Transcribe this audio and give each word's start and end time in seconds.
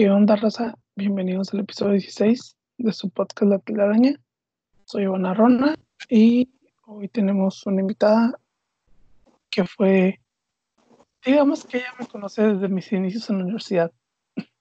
¿Qué 0.00 0.08
onda, 0.08 0.34
raza? 0.34 0.74
Bienvenidos 0.96 1.52
al 1.52 1.60
episodio 1.60 1.92
16 1.92 2.56
de 2.78 2.92
su 2.94 3.10
podcast 3.10 3.50
La 3.50 3.58
Telaraña. 3.58 4.14
Soy 4.86 5.02
Ivana 5.02 5.34
Rona 5.34 5.74
y 6.08 6.48
hoy 6.86 7.08
tenemos 7.08 7.66
una 7.66 7.82
invitada 7.82 8.40
que 9.50 9.66
fue, 9.66 10.18
digamos 11.22 11.66
que 11.66 11.76
ella 11.76 11.94
me 11.98 12.06
conoce 12.06 12.40
desde 12.40 12.68
mis 12.68 12.90
inicios 12.92 13.28
en 13.28 13.36
la 13.36 13.44
universidad. 13.44 13.92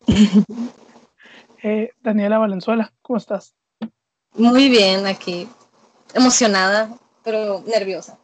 Eh, 1.63 1.91
Daniela 2.01 2.37
Valenzuela, 2.37 2.91
¿cómo 3.01 3.15
estás? 3.15 3.55
Muy 4.33 4.69
bien, 4.69 5.07
aquí. 5.07 5.47
Emocionada, 6.13 6.97
pero 7.23 7.63
nerviosa. 7.65 8.19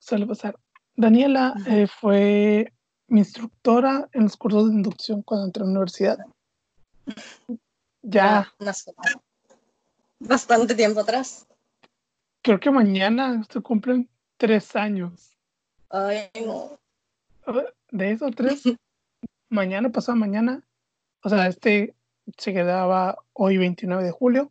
Suele 0.00 0.26
pasar. 0.26 0.56
Daniela 0.96 1.54
eh, 1.68 1.86
fue 1.86 2.72
mi 3.08 3.20
instructora 3.20 4.08
en 4.12 4.24
los 4.24 4.36
cursos 4.36 4.68
de 4.68 4.74
inducción 4.74 5.22
cuando 5.22 5.46
entré 5.46 5.62
a 5.62 5.66
la 5.66 5.72
universidad. 5.72 6.18
Ya. 8.02 8.52
Bastante 10.18 10.74
tiempo 10.74 11.00
atrás. 11.00 11.46
Creo 12.42 12.60
que 12.60 12.70
mañana 12.70 13.44
se 13.50 13.60
cumplen 13.60 14.08
tres 14.36 14.76
años. 14.76 15.36
Ay, 15.90 16.30
no. 16.44 16.78
De 17.90 18.10
esos 18.10 18.34
tres, 18.34 18.62
mañana, 19.48 19.90
pasado 19.90 20.16
mañana, 20.16 20.62
o 21.22 21.28
sea, 21.28 21.46
este 21.46 21.94
se 22.36 22.52
quedaba 22.52 23.18
hoy 23.32 23.56
29 23.58 24.04
de 24.04 24.10
julio. 24.10 24.50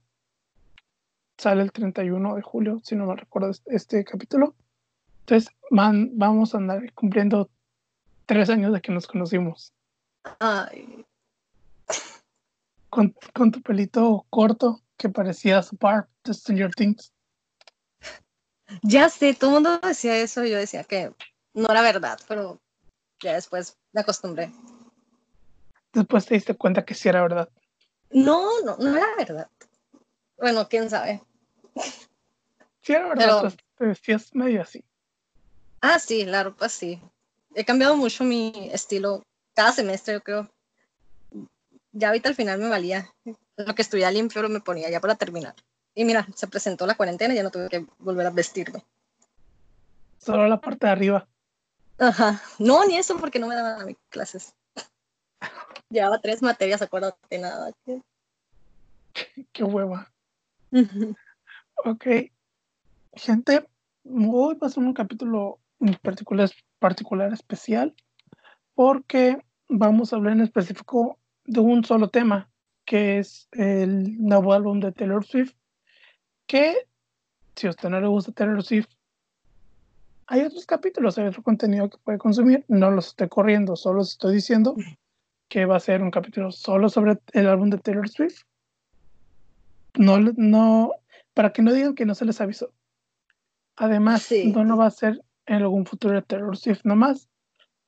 Sale 1.37 1.61
el 1.61 1.71
31 1.71 2.35
de 2.35 2.41
julio, 2.41 2.79
si 2.83 2.95
no 2.95 3.05
me 3.05 3.15
recuerdo 3.15 3.51
este 3.65 4.05
capítulo. 4.05 4.55
Entonces, 5.21 5.53
vamos 5.69 6.53
a 6.53 6.57
andar 6.57 6.93
cumpliendo 6.93 7.49
tres 8.25 8.49
años 8.49 8.73
de 8.73 8.81
que 8.81 8.91
nos 8.91 9.07
conocimos. 9.07 9.73
Ay. 10.39 11.05
Con, 12.89 13.13
tu 13.51 13.61
pelito 13.61 14.25
corto 14.29 14.81
que 14.97 15.09
parecía 15.09 15.61
Barb 15.79 16.07
de 16.23 16.33
Stranger 16.33 16.71
Things. 16.73 17.11
Ya 18.81 19.09
sé, 19.09 19.33
todo 19.33 19.49
el 19.57 19.63
mundo 19.63 19.79
decía 19.79 20.17
eso 20.17 20.43
y 20.43 20.51
yo 20.51 20.57
decía 20.57 20.83
que 20.83 21.13
no 21.53 21.67
era 21.69 21.81
verdad, 21.81 22.19
pero 22.27 22.61
ya 23.21 23.33
después 23.33 23.77
me 23.93 24.01
acostumbré. 24.01 24.51
Después 25.93 26.25
te 26.25 26.35
diste 26.35 26.55
cuenta 26.55 26.83
que 26.83 26.93
sí 26.93 27.07
era 27.07 27.21
verdad. 27.21 27.49
No, 28.11 28.61
no, 28.61 28.77
no 28.77 28.95
era 28.95 29.07
verdad. 29.17 29.49
Bueno, 30.37 30.67
quién 30.67 30.89
sabe. 30.89 31.21
Sí 32.81 32.93
era 32.93 33.07
verdad, 33.09 33.41
pero... 33.41 33.55
te 33.77 33.85
vestías 33.85 34.33
medio 34.33 34.61
así. 34.61 34.83
Ah, 35.81 35.99
sí, 35.99 36.25
la 36.25 36.43
ropa 36.43 36.69
sí. 36.69 37.01
He 37.55 37.63
cambiado 37.63 37.95
mucho 37.95 38.25
mi 38.25 38.69
estilo 38.73 39.23
cada 39.53 39.71
semestre, 39.71 40.15
yo 40.15 40.21
creo. 40.21 40.49
Ya 41.93 42.09
ahorita 42.09 42.27
al 42.27 42.35
final 42.35 42.59
me 42.59 42.67
valía. 42.67 43.09
Lo 43.55 43.73
que 43.73 43.81
estudiaba 43.81 44.11
limpio 44.11 44.47
me 44.49 44.59
ponía 44.59 44.89
ya 44.89 44.99
para 44.99 45.15
terminar. 45.15 45.55
Y 45.95 46.03
mira, 46.03 46.27
se 46.35 46.47
presentó 46.47 46.85
la 46.85 46.95
cuarentena 46.95 47.33
y 47.33 47.37
ya 47.37 47.43
no 47.43 47.51
tuve 47.51 47.69
que 47.69 47.85
volver 47.99 48.27
a 48.27 48.31
vestirme. 48.31 48.83
Solo 50.17 50.49
la 50.49 50.59
parte 50.59 50.85
de 50.85 50.91
arriba. 50.91 51.27
Ajá. 51.97 52.41
No, 52.59 52.85
ni 52.85 52.97
eso 52.97 53.17
porque 53.17 53.39
no 53.39 53.47
me 53.47 53.55
daban 53.55 53.85
mis 53.85 53.97
clases. 54.09 54.53
Llevaba 55.89 56.19
tres 56.19 56.41
materias, 56.41 56.81
acuérdate 56.81 57.39
nada. 57.39 57.71
Qué 59.53 59.63
hueva. 59.63 60.11
ok. 61.85 62.05
Gente, 63.13 63.65
hoy 64.03 64.55
va 64.55 64.67
a 64.67 64.69
ser 64.69 64.83
un 64.83 64.93
capítulo 64.93 65.59
en 65.79 65.95
particular, 65.95 66.51
particular 66.85 67.33
especial 67.33 67.95
porque 68.75 69.39
vamos 69.67 70.13
a 70.13 70.17
hablar 70.17 70.33
en 70.33 70.41
específico 70.41 71.17
de 71.43 71.59
un 71.59 71.83
solo 71.83 72.09
tema, 72.09 72.47
que 72.85 73.17
es 73.17 73.49
el 73.53 74.23
nuevo 74.23 74.53
álbum 74.53 74.79
de 74.79 74.91
Taylor 74.91 75.25
Swift, 75.25 75.55
que 76.45 76.75
si 77.55 77.65
a 77.65 77.71
usted 77.71 77.89
no 77.89 77.99
le 77.99 78.05
gusta 78.05 78.33
Taylor 78.33 78.61
Swift, 78.61 78.89
hay 80.27 80.41
otros 80.41 80.67
capítulos, 80.67 81.17
hay 81.17 81.25
otro 81.25 81.41
contenido 81.41 81.89
que 81.89 81.97
puede 81.97 82.19
consumir, 82.19 82.63
no 82.67 82.91
los 82.91 83.07
estoy 83.07 83.29
corriendo, 83.29 83.75
solo 83.75 84.01
os 84.01 84.11
estoy 84.11 84.35
diciendo 84.35 84.75
que 85.47 85.65
va 85.65 85.77
a 85.77 85.79
ser 85.79 86.03
un 86.03 86.11
capítulo 86.11 86.51
solo 86.51 86.87
sobre 86.89 87.17
el 87.33 87.47
álbum 87.47 87.71
de 87.71 87.79
Taylor 87.79 88.07
Swift. 88.07 88.43
No, 89.95 90.19
no, 90.19 90.91
para 91.33 91.51
que 91.51 91.63
no 91.63 91.73
digan 91.73 91.95
que 91.95 92.05
no 92.05 92.13
se 92.13 92.25
les 92.25 92.39
avisó. 92.41 92.71
Además, 93.75 94.31
no, 94.53 94.63
no 94.63 94.77
va 94.77 94.85
a 94.85 94.91
ser 94.91 95.24
en 95.45 95.55
algún 95.61 95.85
futuro 95.85 96.15
de 96.15 96.21
Taylor 96.21 96.57
Swift 96.57 96.81
nomás. 96.83 97.29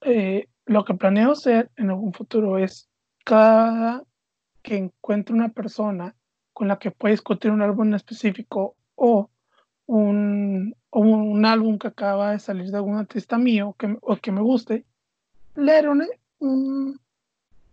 Eh, 0.02 0.48
lo 0.66 0.86
que 0.86 0.94
planeo 0.94 1.32
hacer 1.32 1.72
en 1.76 1.90
algún 1.90 2.14
futuro 2.14 2.58
es 2.58 2.90
cada 3.24 4.04
que 4.62 4.78
encuentre 4.78 5.34
una 5.34 5.50
persona 5.50 6.16
con 6.54 6.68
la 6.68 6.78
que 6.78 6.92
pueda 6.92 7.12
discutir 7.12 7.52
un 7.52 7.62
álbum 7.62 7.88
en 7.88 7.94
específico 7.96 8.76
o 8.96 9.30
un, 9.86 10.76
un 10.92 11.46
álbum 11.46 11.78
que 11.78 11.88
acaba 11.88 12.32
de 12.32 12.40
salir 12.40 12.70
de 12.70 12.78
algún 12.78 12.98
artista 12.98 13.38
mío 13.38 13.76
que, 13.78 13.98
o 14.02 14.16
que 14.18 14.32
me 14.32 14.42
guste, 14.42 14.86
leer 15.56 15.90
un, 15.90 17.00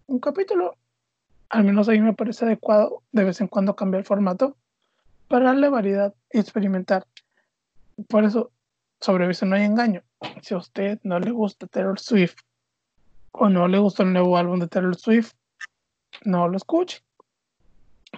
un 0.06 0.19
capítulo. 0.21 0.77
Al 1.49 1.65
menos 1.65 1.89
a 1.89 1.93
mí 1.93 2.01
me 2.01 2.15
parece 2.15 2.45
adecuado 2.45 3.03
de 3.12 3.25
vez 3.25 3.41
en 3.41 3.49
cuando 3.49 3.77
cambiar 3.77 4.01
el 4.01 4.06
formato 4.06 4.56
para 5.28 5.47
darle 5.47 5.69
variedad 5.69 6.15
y 6.33 6.39
experimentar. 6.39 7.06
Por 8.09 8.25
eso, 8.25 8.51
sobre 9.00 9.31
eso 9.31 9.47
no 9.47 9.56
hay 9.56 9.65
engaño. 9.65 10.03
Si 10.43 10.55
a 10.55 10.59
usted 10.59 11.00
no 11.03 11.19
le 11.19 11.31
gusta 11.31 11.66
Taylor 11.66 11.99
Swift 11.99 12.37
o 13.32 13.49
no 13.49 13.69
le 13.69 13.78
gusta 13.78 14.03
el 14.03 14.12
nuevo 14.12 14.37
álbum 14.37 14.60
de 14.60 14.69
Taylor 14.69 14.97
Swift, 14.97 15.32
no 16.25 16.49
lo 16.49 16.56
escuche. 16.56 17.03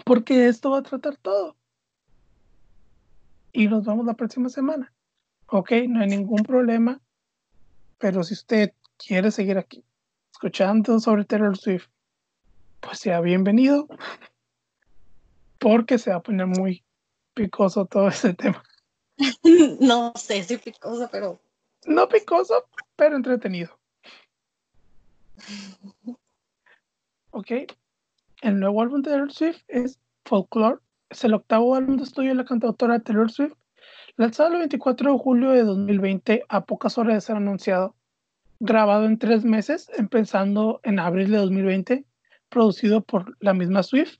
Porque 0.04 0.48
esto 0.48 0.70
va 0.70 0.78
a 0.78 0.82
tratar 0.82 1.16
todo. 1.16 1.56
Y 3.52 3.68
nos 3.68 3.86
vemos 3.86 4.04
la 4.04 4.14
próxima 4.14 4.48
semana. 4.48 4.92
Ok, 5.46 5.72
no 5.88 6.00
hay 6.00 6.08
ningún 6.08 6.42
problema. 6.42 7.00
Pero 7.98 8.22
si 8.22 8.34
usted 8.34 8.72
quiere 8.98 9.30
seguir 9.30 9.58
aquí 9.58 9.84
escuchando 10.32 11.00
sobre 11.00 11.24
Taylor 11.24 11.56
Swift, 11.56 11.88
pues 12.80 12.98
sea 12.98 13.20
bienvenido. 13.20 13.88
Porque 15.58 15.98
se 15.98 16.10
va 16.10 16.16
a 16.16 16.22
poner 16.22 16.46
muy 16.46 16.84
picoso 17.34 17.86
todo 17.86 18.08
ese 18.08 18.34
tema. 18.34 18.62
no 19.80 20.12
sé 20.16 20.42
si 20.42 20.56
picoso, 20.58 21.08
pero. 21.10 21.40
No 21.86 22.08
picoso, 22.08 22.64
pero 22.96 23.16
entretenido. 23.16 23.78
Ok. 27.30 27.50
El 28.42 28.60
nuevo 28.60 28.82
álbum 28.82 29.02
de 29.02 29.10
Taylor 29.10 29.32
Swift 29.32 29.62
es 29.68 29.98
Folklore. 30.24 30.80
Es 31.10 31.24
el 31.24 31.34
octavo 31.34 31.74
álbum 31.74 31.96
de 31.96 32.04
estudio 32.04 32.30
de 32.30 32.36
la 32.36 32.44
cantautora 32.44 33.00
Taylor 33.00 33.30
Swift, 33.30 33.54
lanzado 34.16 34.52
el 34.52 34.58
24 34.58 35.12
de 35.12 35.18
julio 35.18 35.50
de 35.50 35.62
2020, 35.62 36.44
a 36.48 36.64
pocas 36.64 36.98
horas 36.98 37.14
de 37.14 37.20
ser 37.20 37.36
anunciado. 37.36 37.94
Grabado 38.58 39.04
en 39.04 39.18
tres 39.18 39.44
meses, 39.44 39.90
empezando 39.96 40.80
en 40.82 40.98
abril 40.98 41.30
de 41.30 41.36
2020, 41.36 42.04
producido 42.48 43.02
por 43.02 43.36
la 43.40 43.54
misma 43.54 43.82
Swift, 43.82 44.18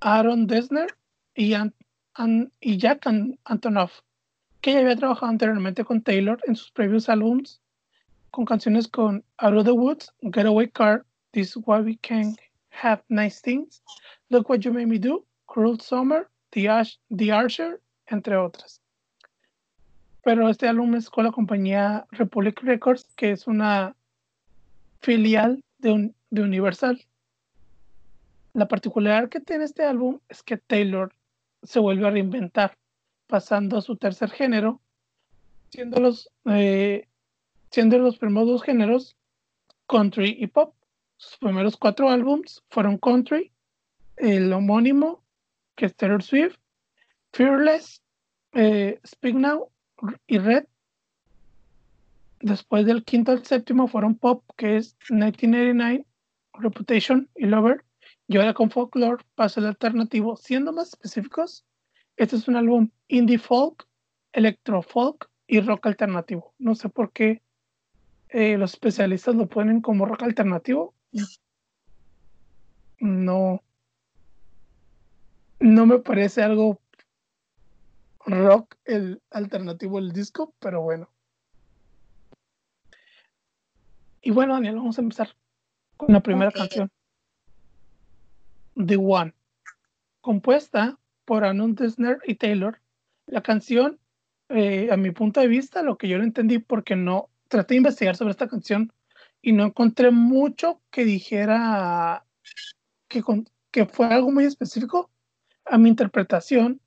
Aaron 0.00 0.46
Dessner 0.46 0.96
y, 1.34 1.54
y 2.60 2.76
Jack 2.78 3.06
Antonoff, 3.44 4.00
que 4.60 4.72
ya 4.72 4.80
había 4.80 4.96
trabajado 4.96 5.30
anteriormente 5.30 5.84
con 5.84 6.02
Taylor 6.02 6.40
en 6.46 6.56
sus 6.56 6.70
previos 6.70 7.08
álbums, 7.08 7.60
con 8.30 8.44
canciones 8.44 8.88
con 8.88 9.24
Out 9.38 9.56
of 9.56 9.64
the 9.64 9.72
Woods, 9.72 10.12
Getaway 10.22 10.68
Car, 10.68 11.04
This 11.32 11.56
is 11.56 11.62
Why 11.66 11.80
We 11.80 11.98
Can 11.98 12.36
Have 12.82 13.02
Nice 13.08 13.40
Things, 13.40 13.82
Look 14.28 14.48
What 14.48 14.60
You 14.60 14.72
Made 14.72 14.86
Me 14.86 14.98
Do, 14.98 15.26
Cruel 15.46 15.80
Summer, 15.80 16.28
The, 16.50 16.68
Ash, 16.68 16.96
The 17.14 17.32
Archer, 17.32 17.80
entre 18.06 18.36
otras. 18.36 18.80
Pero 20.24 20.48
este 20.48 20.68
álbum 20.68 20.94
es 20.94 21.10
con 21.10 21.24
la 21.24 21.32
compañía 21.32 22.06
Republic 22.10 22.62
Records, 22.62 23.04
que 23.16 23.32
es 23.32 23.46
una 23.46 23.96
filial 25.00 25.64
de, 25.78 26.14
de 26.30 26.42
Universal. 26.42 27.04
La 28.54 28.68
particularidad 28.68 29.28
que 29.28 29.40
tiene 29.40 29.64
este 29.64 29.84
álbum 29.84 30.20
es 30.28 30.42
que 30.42 30.58
Taylor 30.58 31.12
se 31.62 31.78
vuelve 31.78 32.06
a 32.06 32.10
reinventar, 32.10 32.76
pasando 33.26 33.78
a 33.78 33.82
su 33.82 33.96
tercer 33.96 34.30
género, 34.30 34.80
siendo 35.70 36.00
los, 36.00 36.30
eh, 36.46 37.08
siendo 37.70 37.98
los 37.98 38.18
primeros 38.18 38.48
dos 38.48 38.62
géneros 38.62 39.16
country 39.86 40.36
y 40.38 40.46
pop. 40.46 40.74
Sus 41.16 41.38
primeros 41.38 41.76
cuatro 41.76 42.10
álbums 42.10 42.62
fueron 42.68 42.98
country, 42.98 43.52
el 44.16 44.52
homónimo, 44.52 45.22
que 45.76 45.86
es 45.86 45.94
Taylor 45.94 46.22
Swift, 46.22 46.56
Fearless, 47.32 48.02
eh, 48.52 49.00
Speak 49.06 49.34
Now 49.36 49.70
y 50.26 50.38
Red. 50.38 50.64
Después 52.40 52.86
del 52.86 53.04
quinto 53.04 53.30
al 53.30 53.44
séptimo 53.46 53.86
fueron 53.86 54.16
pop, 54.16 54.44
que 54.56 54.76
es 54.76 54.96
1989, 55.08 56.04
Reputation 56.54 57.28
y 57.36 57.46
Lover. 57.46 57.84
Y 58.32 58.38
ahora 58.38 58.54
con 58.54 58.70
Folklore 58.70 59.22
pasa 59.34 59.60
el 59.60 59.66
alternativo. 59.66 60.36
Siendo 60.36 60.72
más 60.72 60.94
específicos, 60.94 61.66
este 62.16 62.36
es 62.36 62.48
un 62.48 62.56
álbum 62.56 62.88
indie 63.06 63.36
folk, 63.36 63.86
electro 64.32 64.80
folk 64.80 65.28
y 65.46 65.60
rock 65.60 65.84
alternativo. 65.84 66.54
No 66.58 66.74
sé 66.74 66.88
por 66.88 67.12
qué 67.12 67.42
eh, 68.30 68.56
los 68.56 68.72
especialistas 68.72 69.34
lo 69.34 69.48
ponen 69.48 69.82
como 69.82 70.06
rock 70.06 70.22
alternativo. 70.22 70.94
no, 73.00 73.62
no 75.60 75.84
me 75.84 75.98
parece 75.98 76.42
algo 76.42 76.80
rock 78.24 78.76
el 78.86 79.20
alternativo 79.30 80.00
del 80.00 80.12
disco, 80.12 80.54
pero 80.58 80.80
bueno. 80.80 81.10
Y 84.22 84.30
bueno, 84.30 84.54
Daniel, 84.54 84.76
vamos 84.76 84.96
a 84.96 85.02
empezar 85.02 85.36
con 85.98 86.14
la 86.14 86.20
primera 86.20 86.50
canción. 86.50 86.90
The 88.74 88.96
One, 88.96 89.34
compuesta 90.20 90.98
por 91.24 91.44
Anun 91.44 91.74
Desner 91.74 92.18
y 92.26 92.36
Taylor. 92.36 92.80
La 93.26 93.42
canción, 93.42 93.98
eh, 94.48 94.88
a 94.90 94.96
mi 94.96 95.10
punto 95.10 95.40
de 95.40 95.48
vista, 95.48 95.82
lo 95.82 95.96
que 95.96 96.08
yo 96.08 96.18
no 96.18 96.24
entendí 96.24 96.58
porque 96.58 96.96
no 96.96 97.30
traté 97.48 97.74
de 97.74 97.78
investigar 97.78 98.16
sobre 98.16 98.32
esta 98.32 98.48
canción 98.48 98.92
y 99.40 99.52
no 99.52 99.64
encontré 99.64 100.10
mucho 100.10 100.80
que 100.90 101.04
dijera 101.04 102.24
que, 103.08 103.22
que 103.70 103.86
fue 103.86 104.06
algo 104.06 104.30
muy 104.30 104.44
específico. 104.44 105.10
A 105.64 105.78
mi 105.78 105.88
interpretación, 105.88 106.80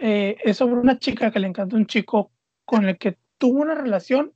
eh, 0.00 0.36
es 0.42 0.56
sobre 0.56 0.80
una 0.80 0.98
chica 0.98 1.30
que 1.30 1.40
le 1.40 1.48
encanta 1.48 1.76
un 1.76 1.86
chico 1.86 2.30
con 2.64 2.86
el 2.86 2.98
que 2.98 3.18
tuvo 3.38 3.60
una 3.60 3.74
relación, 3.74 4.32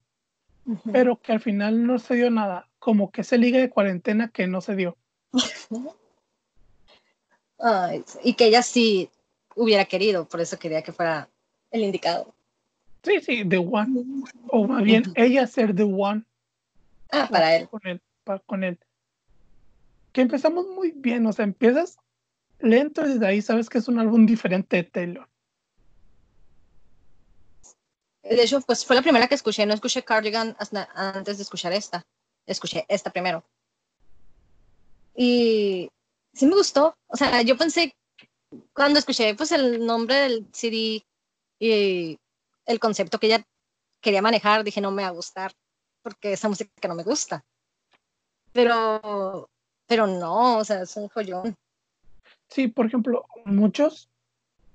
pero 0.93 1.21
que 1.21 1.33
al 1.33 1.41
final 1.41 1.87
no 1.87 1.99
se 1.99 2.15
dio 2.15 2.31
nada, 2.31 2.69
como 2.79 3.11
que 3.11 3.23
ese 3.23 3.39
liga 3.39 3.59
de 3.59 3.71
cuarentena 3.71 4.29
que 4.29 4.47
no 4.47 4.61
se 4.61 4.77
dio. 4.77 4.99
y 8.22 8.34
que 8.34 8.46
ella 8.46 8.62
sí 8.62 9.10
hubiera 9.56 9.84
querido, 9.84 10.28
por 10.28 10.40
eso 10.40 10.58
quería 10.58 10.82
que 10.82 10.93
fuera 10.93 11.28
el 11.70 11.82
indicado. 11.82 12.34
Sí, 13.02 13.20
sí, 13.20 13.49
The 13.49 13.58
One. 13.58 14.25
O 14.49 14.66
más 14.66 14.82
bien, 14.82 15.05
ella 15.14 15.46
ser 15.46 15.75
The 15.75 15.84
One. 15.84 16.25
Ah, 17.10 17.28
para 17.31 17.56
él. 17.56 17.69
Con 17.69 17.87
él, 17.87 18.00
con 18.46 18.64
él. 18.64 18.78
Que 20.12 20.20
empezamos 20.20 20.66
muy 20.66 20.93
bien, 20.93 21.26
o 21.26 21.32
sea, 21.32 21.44
empiezas 21.44 21.99
lento 22.60 23.05
y 23.05 23.14
desde 23.14 23.26
ahí 23.26 23.43
sabes 23.43 23.69
que 23.69 23.78
es 23.78 23.88
un 23.88 23.99
álbum 23.99 24.26
diferente 24.26 24.76
de 24.76 24.84
Taylor. 24.84 25.28
De 28.22 28.43
hecho, 28.43 28.61
pues 28.61 28.84
fue 28.84 28.96
la 28.96 29.02
primera 29.02 29.26
que 29.26 29.34
escuché, 29.34 29.64
no 29.64 29.75
escuché 29.75 30.04
Cardigan 30.04 30.56
antes 30.94 31.38
de 31.38 31.43
escuchar 31.43 31.72
esta. 31.72 32.04
Escuché 32.46 32.84
esta 32.88 33.11
primero. 33.11 33.44
Y 35.14 35.90
sí 36.38 36.46
me 36.46 36.55
gustó. 36.55 36.96
O 37.08 37.17
sea, 37.17 37.43
yo 37.43 37.56
pensé, 37.56 37.94
cuando 38.73 38.99
escuché 38.99 39.35
pues 39.35 39.52
el 39.52 39.85
nombre 39.85 40.14
del 40.14 40.46
CD 40.52 41.05
y 41.58 42.19
el 42.67 42.79
concepto 42.79 43.19
que 43.19 43.26
ella 43.26 43.44
quería 44.00 44.23
manejar, 44.23 44.62
dije, 44.62 44.81
no 44.81 44.90
me 44.90 45.02
va 45.02 45.08
a 45.08 45.12
gustar, 45.12 45.52
porque 46.02 46.32
esa 46.32 46.49
música 46.49 46.88
no 46.88 46.94
me 46.94 47.02
gusta. 47.02 47.44
Pero, 48.52 49.50
pero 49.87 50.06
no, 50.06 50.58
o 50.58 50.64
sea, 50.64 50.82
es 50.82 50.96
un 50.96 51.08
joyón. 51.08 51.56
Sí, 52.49 52.69
por 52.69 52.87
ejemplo, 52.87 53.26
muchos, 53.44 54.08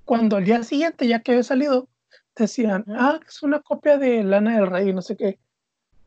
cuando 0.05 0.35
al 0.35 0.45
día 0.45 0.63
siguiente 0.63 1.07
ya 1.07 1.21
que 1.21 1.31
había 1.31 1.43
salido, 1.43 1.87
decían, 2.35 2.83
ah, 2.89 3.19
es 3.25 3.41
una 3.41 3.61
copia 3.61 3.97
de 3.97 4.23
Lana 4.23 4.57
del 4.57 4.67
Rey, 4.67 4.93
no 4.93 5.01
sé 5.01 5.15
qué. 5.15 5.39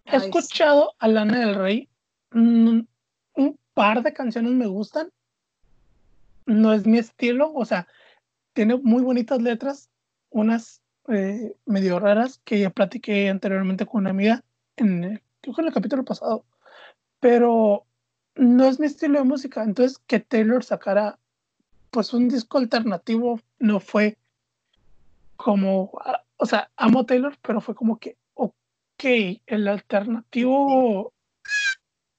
He 0.05 0.17
escuchado 0.17 0.95
a 0.99 1.09
Lana 1.09 1.41
del 1.41 1.55
Rey, 1.55 1.89
mm, 2.33 2.81
un 3.35 3.59
par 3.75 4.03
de 4.03 4.13
canciones 4.13 4.53
me 4.53 4.67
gustan, 4.67 5.11
no 6.47 6.73
es 6.73 6.87
mi 6.87 6.99
estilo, 6.99 7.53
o 7.53 7.65
sea, 7.65 7.87
tiene 8.53 8.77
muy 8.77 9.03
bonitas 9.03 9.43
letras, 9.43 9.91
unas 10.31 10.83
eh, 11.09 11.55
medio 11.67 11.99
raras 12.01 12.41
que 12.45 12.61
ya 12.61 12.71
platiqué 12.71 13.29
anteriormente 13.29 13.87
con 13.87 14.03
una 14.03 14.11
amiga, 14.11 14.45
en, 14.77 15.23
creo 15.41 15.55
que 15.55 15.61
en 15.61 15.69
el 15.69 15.75
capítulo 15.75 16.05
pasado, 16.05 16.45
pero 17.21 17.85
no 18.35 18.65
es 18.65 18.81
mi 18.81 18.87
estilo 18.87 19.19
de 19.19 19.25
música, 19.25 19.63
entonces 19.63 19.99
que 20.07 20.21
Taylor 20.21 20.65
sacara 20.65 21.19
pues 21.91 22.13
un 22.13 22.29
disco 22.29 22.59
alternativo 22.59 23.41
no 23.59 23.81
fue 23.81 24.19
como, 25.37 25.93
ah, 26.05 26.23
o 26.37 26.47
sea, 26.47 26.71
amo 26.77 27.07
Taylor, 27.07 27.37
pero 27.43 27.61
fue 27.61 27.75
como 27.75 27.99
que, 27.99 28.17
ok, 28.35 29.05
el 29.47 29.69
alternativo 29.69 31.13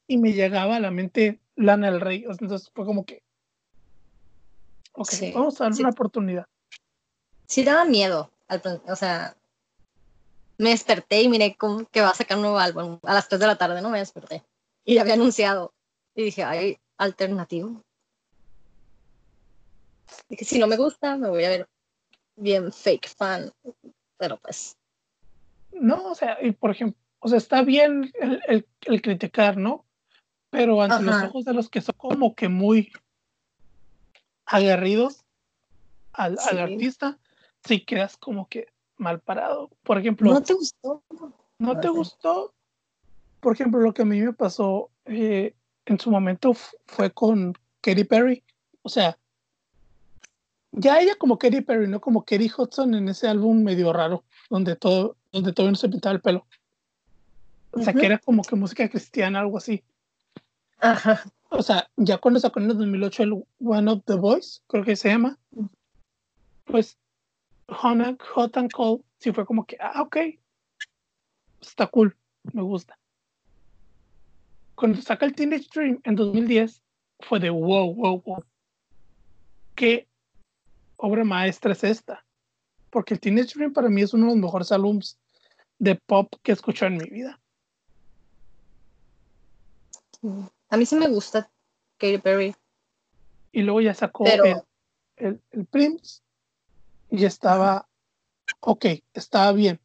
y 0.07 0.17
me 0.17 0.33
llegaba 0.33 0.77
a 0.77 0.79
la 0.79 0.91
mente 0.91 1.39
Lana 1.55 1.91
del 1.91 2.01
Rey, 2.01 2.25
entonces 2.27 2.71
fue 2.73 2.85
como 2.85 3.05
que, 3.05 3.23
ok, 4.97 5.33
vamos 5.33 5.61
a 5.61 5.65
darle 5.65 5.79
una 5.79 5.89
oportunidad. 5.89 6.45
Sí 7.45 7.63
daba 7.63 7.85
miedo, 7.85 8.31
o 8.87 8.95
sea, 8.95 9.37
me 10.57 10.71
desperté 10.71 11.21
y 11.21 11.29
miré 11.29 11.55
cómo 11.55 11.85
que 11.85 12.01
va 12.01 12.09
a 12.09 12.15
sacar 12.15 12.37
un 12.37 12.43
nuevo 12.43 12.59
álbum 12.59 12.99
a 13.03 13.13
las 13.13 13.29
3 13.29 13.39
de 13.39 13.47
la 13.47 13.57
tarde, 13.57 13.81
no 13.81 13.89
me 13.89 13.99
desperté. 13.99 14.43
Y 14.83 14.97
había 14.97 15.13
anunciado. 15.13 15.73
Y 16.15 16.23
dije, 16.23 16.43
hay 16.43 16.79
alternativo. 16.97 17.83
Dije, 20.29 20.45
si 20.45 20.59
no 20.59 20.67
me 20.67 20.77
gusta, 20.77 21.15
me 21.17 21.29
voy 21.29 21.43
a 21.43 21.49
ver 21.49 21.69
bien 22.35 22.71
fake 22.71 23.07
fan, 23.07 23.51
pero 24.17 24.37
pues. 24.37 24.77
No, 25.71 26.11
o 26.11 26.15
sea, 26.15 26.37
y 26.41 26.51
por 26.51 26.71
ejemplo, 26.71 26.99
o 27.19 27.27
sea, 27.27 27.37
está 27.37 27.61
bien 27.61 28.11
el, 28.19 28.65
el, 28.81 29.01
criticar, 29.01 29.57
¿no? 29.57 29.85
Pero 30.49 30.81
ante 30.81 31.03
los 31.03 31.23
ojos 31.23 31.45
de 31.45 31.53
los 31.53 31.69
que 31.69 31.81
son 31.81 31.95
como 31.97 32.33
que 32.33 32.47
muy 32.47 32.91
aguerridos 34.47 35.23
al, 36.13 36.37
al 36.49 36.57
artista, 36.57 37.19
sí 37.63 37.81
quedas 37.81 38.17
como 38.17 38.47
que 38.47 38.67
mal 38.97 39.19
parado. 39.19 39.69
Por 39.83 39.99
ejemplo. 39.99 40.33
¿No 40.33 40.41
te 40.41 40.53
gustó? 40.53 41.03
¿No 41.59 41.79
te 41.79 41.89
gustó? 41.89 42.53
Por 43.39 43.53
ejemplo, 43.53 43.79
lo 43.79 43.93
que 43.93 44.01
a 44.01 44.05
mí 44.05 44.19
me 44.19 44.33
pasó 44.33 44.89
eh, 45.05 45.53
en 45.85 45.99
su 45.99 46.09
momento 46.09 46.53
fue 46.87 47.11
con 47.11 47.53
Katy 47.81 48.03
Perry. 48.05 48.43
O 48.81 48.89
sea, 48.89 49.17
ya 50.71 50.99
ella 50.99 51.15
como 51.15 51.37
Katy 51.37 51.61
Perry, 51.61 51.87
no 51.87 52.01
como 52.01 52.23
Katy 52.25 52.51
Hudson 52.57 52.95
en 52.95 53.09
ese 53.09 53.27
álbum 53.27 53.63
medio 53.63 53.93
raro, 53.93 54.23
donde 54.49 54.75
todo, 54.75 55.17
donde 55.31 55.53
todavía 55.53 55.71
no 55.71 55.77
se 55.77 55.89
pintaba 55.89 56.15
el 56.15 56.21
pelo. 56.21 56.47
O 57.71 57.81
sea, 57.81 57.93
que 57.93 58.05
era 58.05 58.17
como 58.17 58.41
que 58.41 58.55
música 58.55 58.89
cristiana, 58.89 59.39
algo 59.39 59.57
así. 59.57 59.83
Ajá. 60.79 61.23
O 61.49 61.63
sea, 61.63 61.89
ya 61.95 62.17
cuando 62.17 62.39
sacó 62.39 62.59
en 62.59 62.71
el 62.71 62.77
2008 62.77 63.23
el 63.23 63.45
One 63.59 63.91
of 63.91 64.03
the 64.05 64.15
Boys, 64.15 64.63
creo 64.67 64.83
que 64.83 64.95
se 64.95 65.09
llama, 65.09 65.37
pues 66.65 66.97
Hot, 67.69 68.21
Hot 68.33 68.57
and 68.57 68.71
Cold, 68.71 69.03
sí 69.17 69.31
fue 69.31 69.45
como 69.45 69.65
que, 69.65 69.77
ah, 69.79 70.01
ok, 70.01 70.17
está 71.61 71.87
cool, 71.87 72.15
me 72.53 72.61
gusta. 72.61 72.97
Cuando 74.75 75.01
saca 75.01 75.25
el 75.25 75.33
Teenage 75.33 75.67
Dream 75.73 75.99
en 76.03 76.15
2010, 76.15 76.81
fue 77.21 77.39
de 77.39 77.49
wow, 77.49 77.93
wow, 77.95 78.21
wow. 78.21 78.43
¿Qué 79.75 80.07
obra 80.97 81.23
maestra 81.23 81.71
es 81.71 81.83
esta? 81.83 82.25
Porque 82.89 83.13
el 83.13 83.19
Teenage 83.19 83.53
Dream 83.55 83.73
para 83.73 83.89
mí 83.89 84.01
es 84.01 84.13
uno 84.13 84.27
de 84.27 84.33
los 84.33 84.41
mejores 84.41 84.71
álbums 84.71 85.17
de 85.79 85.95
pop 85.95 86.33
que 86.43 86.51
he 86.51 86.53
escuchado 86.53 86.91
en 86.91 86.97
mi 86.97 87.09
vida. 87.09 87.39
A 90.69 90.77
mí 90.77 90.85
sí 90.85 90.95
me 90.95 91.07
gusta 91.07 91.49
Katy 91.97 92.17
Perry. 92.19 92.55
Y 93.51 93.61
luego 93.61 93.81
ya 93.81 93.93
sacó 93.93 94.25
el, 94.25 94.61
el, 95.15 95.41
el 95.51 95.65
Prince 95.65 96.21
y 97.09 97.25
estaba, 97.25 97.87
ok, 98.59 98.85
estaba 99.13 99.51
bien. 99.53 99.79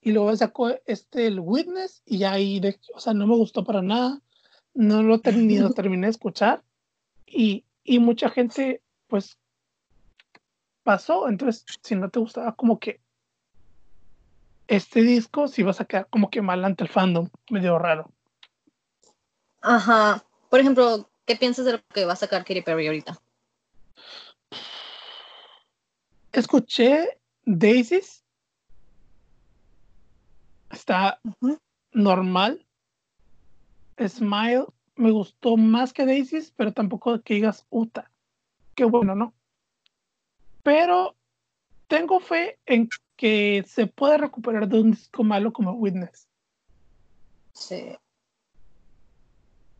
Y 0.00 0.12
luego 0.12 0.34
sacó 0.36 0.70
este, 0.86 1.26
el 1.26 1.40
Witness, 1.40 2.02
y 2.04 2.18
ya 2.18 2.32
ahí, 2.32 2.60
de, 2.60 2.78
o 2.94 3.00
sea, 3.00 3.12
no 3.12 3.26
me 3.26 3.34
gustó 3.34 3.64
para 3.64 3.82
nada, 3.82 4.20
no 4.74 5.02
lo, 5.02 5.20
terminé, 5.20 5.68
terminé 5.74 6.06
de 6.06 6.12
escuchar, 6.12 6.62
y, 7.26 7.64
y 7.82 7.98
mucha 7.98 8.30
gente, 8.30 8.82
pues, 9.08 9.38
pasó, 10.84 11.28
entonces, 11.28 11.64
si 11.82 11.96
no 11.96 12.08
te 12.10 12.20
gustaba, 12.20 12.54
como 12.54 12.78
que 12.78 13.00
este 14.68 15.02
disco, 15.02 15.48
si 15.48 15.62
vas 15.62 15.80
a 15.80 15.84
quedar 15.84 16.08
como 16.08 16.30
que 16.30 16.42
mal 16.42 16.64
ante 16.64 16.84
el 16.84 16.90
fandom, 16.90 17.28
medio 17.50 17.78
raro. 17.78 18.12
Ajá. 19.62 20.25
Por 20.50 20.60
ejemplo, 20.60 21.08
¿qué 21.26 21.36
piensas 21.36 21.64
de 21.64 21.72
lo 21.72 21.82
que 21.92 22.04
va 22.04 22.14
a 22.14 22.16
sacar 22.16 22.44
Katy 22.44 22.62
Perry 22.62 22.86
ahorita? 22.86 23.20
escuché 26.38 27.18
Daisies. 27.44 28.24
Está 30.70 31.20
normal. 31.92 32.66
Smile 33.98 34.66
me 34.96 35.10
gustó 35.10 35.56
más 35.56 35.92
que 35.92 36.06
Daisies, 36.06 36.52
pero 36.56 36.72
tampoco 36.72 37.20
que 37.22 37.34
digas 37.34 37.66
Uta. 37.70 38.10
Qué 38.74 38.84
bueno, 38.84 39.14
¿no? 39.14 39.34
Pero 40.62 41.16
tengo 41.86 42.20
fe 42.20 42.58
en 42.66 42.88
que 43.16 43.64
se 43.66 43.86
puede 43.86 44.18
recuperar 44.18 44.68
de 44.68 44.80
un 44.80 44.90
disco 44.90 45.24
malo 45.24 45.52
como 45.52 45.72
Witness. 45.72 46.28
Sí. 47.52 47.96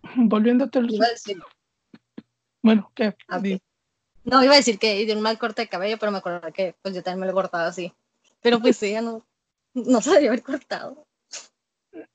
Volviendo 0.16 0.64
a 0.64 0.70
Bueno, 2.62 2.90
¿qué? 2.94 3.16
No, 4.24 4.42
iba 4.42 4.54
a 4.54 4.56
decir 4.56 4.78
que 4.78 5.06
de 5.06 5.14
un 5.14 5.20
mal 5.20 5.38
corte 5.38 5.62
de 5.62 5.68
cabello, 5.68 5.98
pero 5.98 6.10
me 6.10 6.18
acuerdo 6.18 6.52
que 6.52 6.74
pues 6.82 6.94
yo 6.94 7.02
también 7.02 7.20
me 7.20 7.26
lo 7.26 7.32
he 7.32 7.34
cortado 7.34 7.68
así. 7.68 7.92
Pero 8.40 8.60
pues 8.60 8.76
sí, 8.76 8.94
no, 8.94 9.24
no 9.74 10.00
se 10.00 10.10
debió 10.10 10.30
haber 10.30 10.42
cortado. 10.42 11.06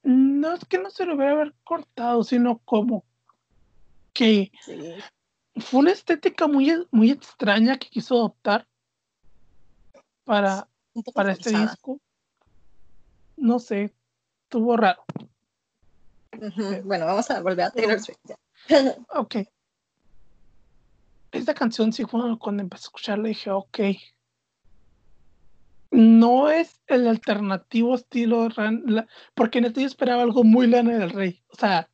No 0.03 0.53
es 0.53 0.65
que 0.65 0.77
no 0.77 0.89
se 0.89 1.05
lo 1.05 1.15
hubiera 1.15 1.31
haber 1.31 1.53
cortado, 1.63 2.24
sino 2.24 2.60
como 2.60 3.05
que 4.13 4.51
fue 5.55 5.79
una 5.79 5.91
estética 5.91 6.48
muy, 6.48 6.86
muy 6.91 7.12
extraña 7.12 7.77
que 7.77 7.89
quiso 7.89 8.15
adoptar 8.15 8.67
para, 10.25 10.67
para 11.13 11.31
este 11.31 11.51
disco. 11.51 12.00
No 13.38 13.60
sé, 13.60 13.93
estuvo 14.43 14.75
raro. 14.75 15.03
Bueno, 16.83 17.05
vamos 17.05 17.29
a 17.29 17.39
volver 17.41 17.65
a 17.65 17.71
Taylor 17.71 18.00
Swift. 18.00 18.17
ok. 19.15 19.36
Esta 21.31 21.53
canción, 21.53 21.93
sí, 21.93 22.03
cuando, 22.03 22.38
cuando 22.39 22.63
empecé 22.63 22.81
a 22.81 22.88
escucharla, 22.88 23.27
dije, 23.27 23.51
ok. 23.51 23.79
No 25.91 26.50
es 26.50 26.81
el 26.88 27.07
alternativo 27.07 27.95
estilo, 27.95 28.48
porque 29.36 29.60
en 29.60 29.65
este 29.65 29.81
yo 29.81 29.88
esperaba 29.88 30.24
algo 30.24 30.43
muy 30.43 30.67
Lana 30.67 30.98
del 30.98 31.12
Rey. 31.12 31.43
O 31.50 31.55
sea, 31.55 31.89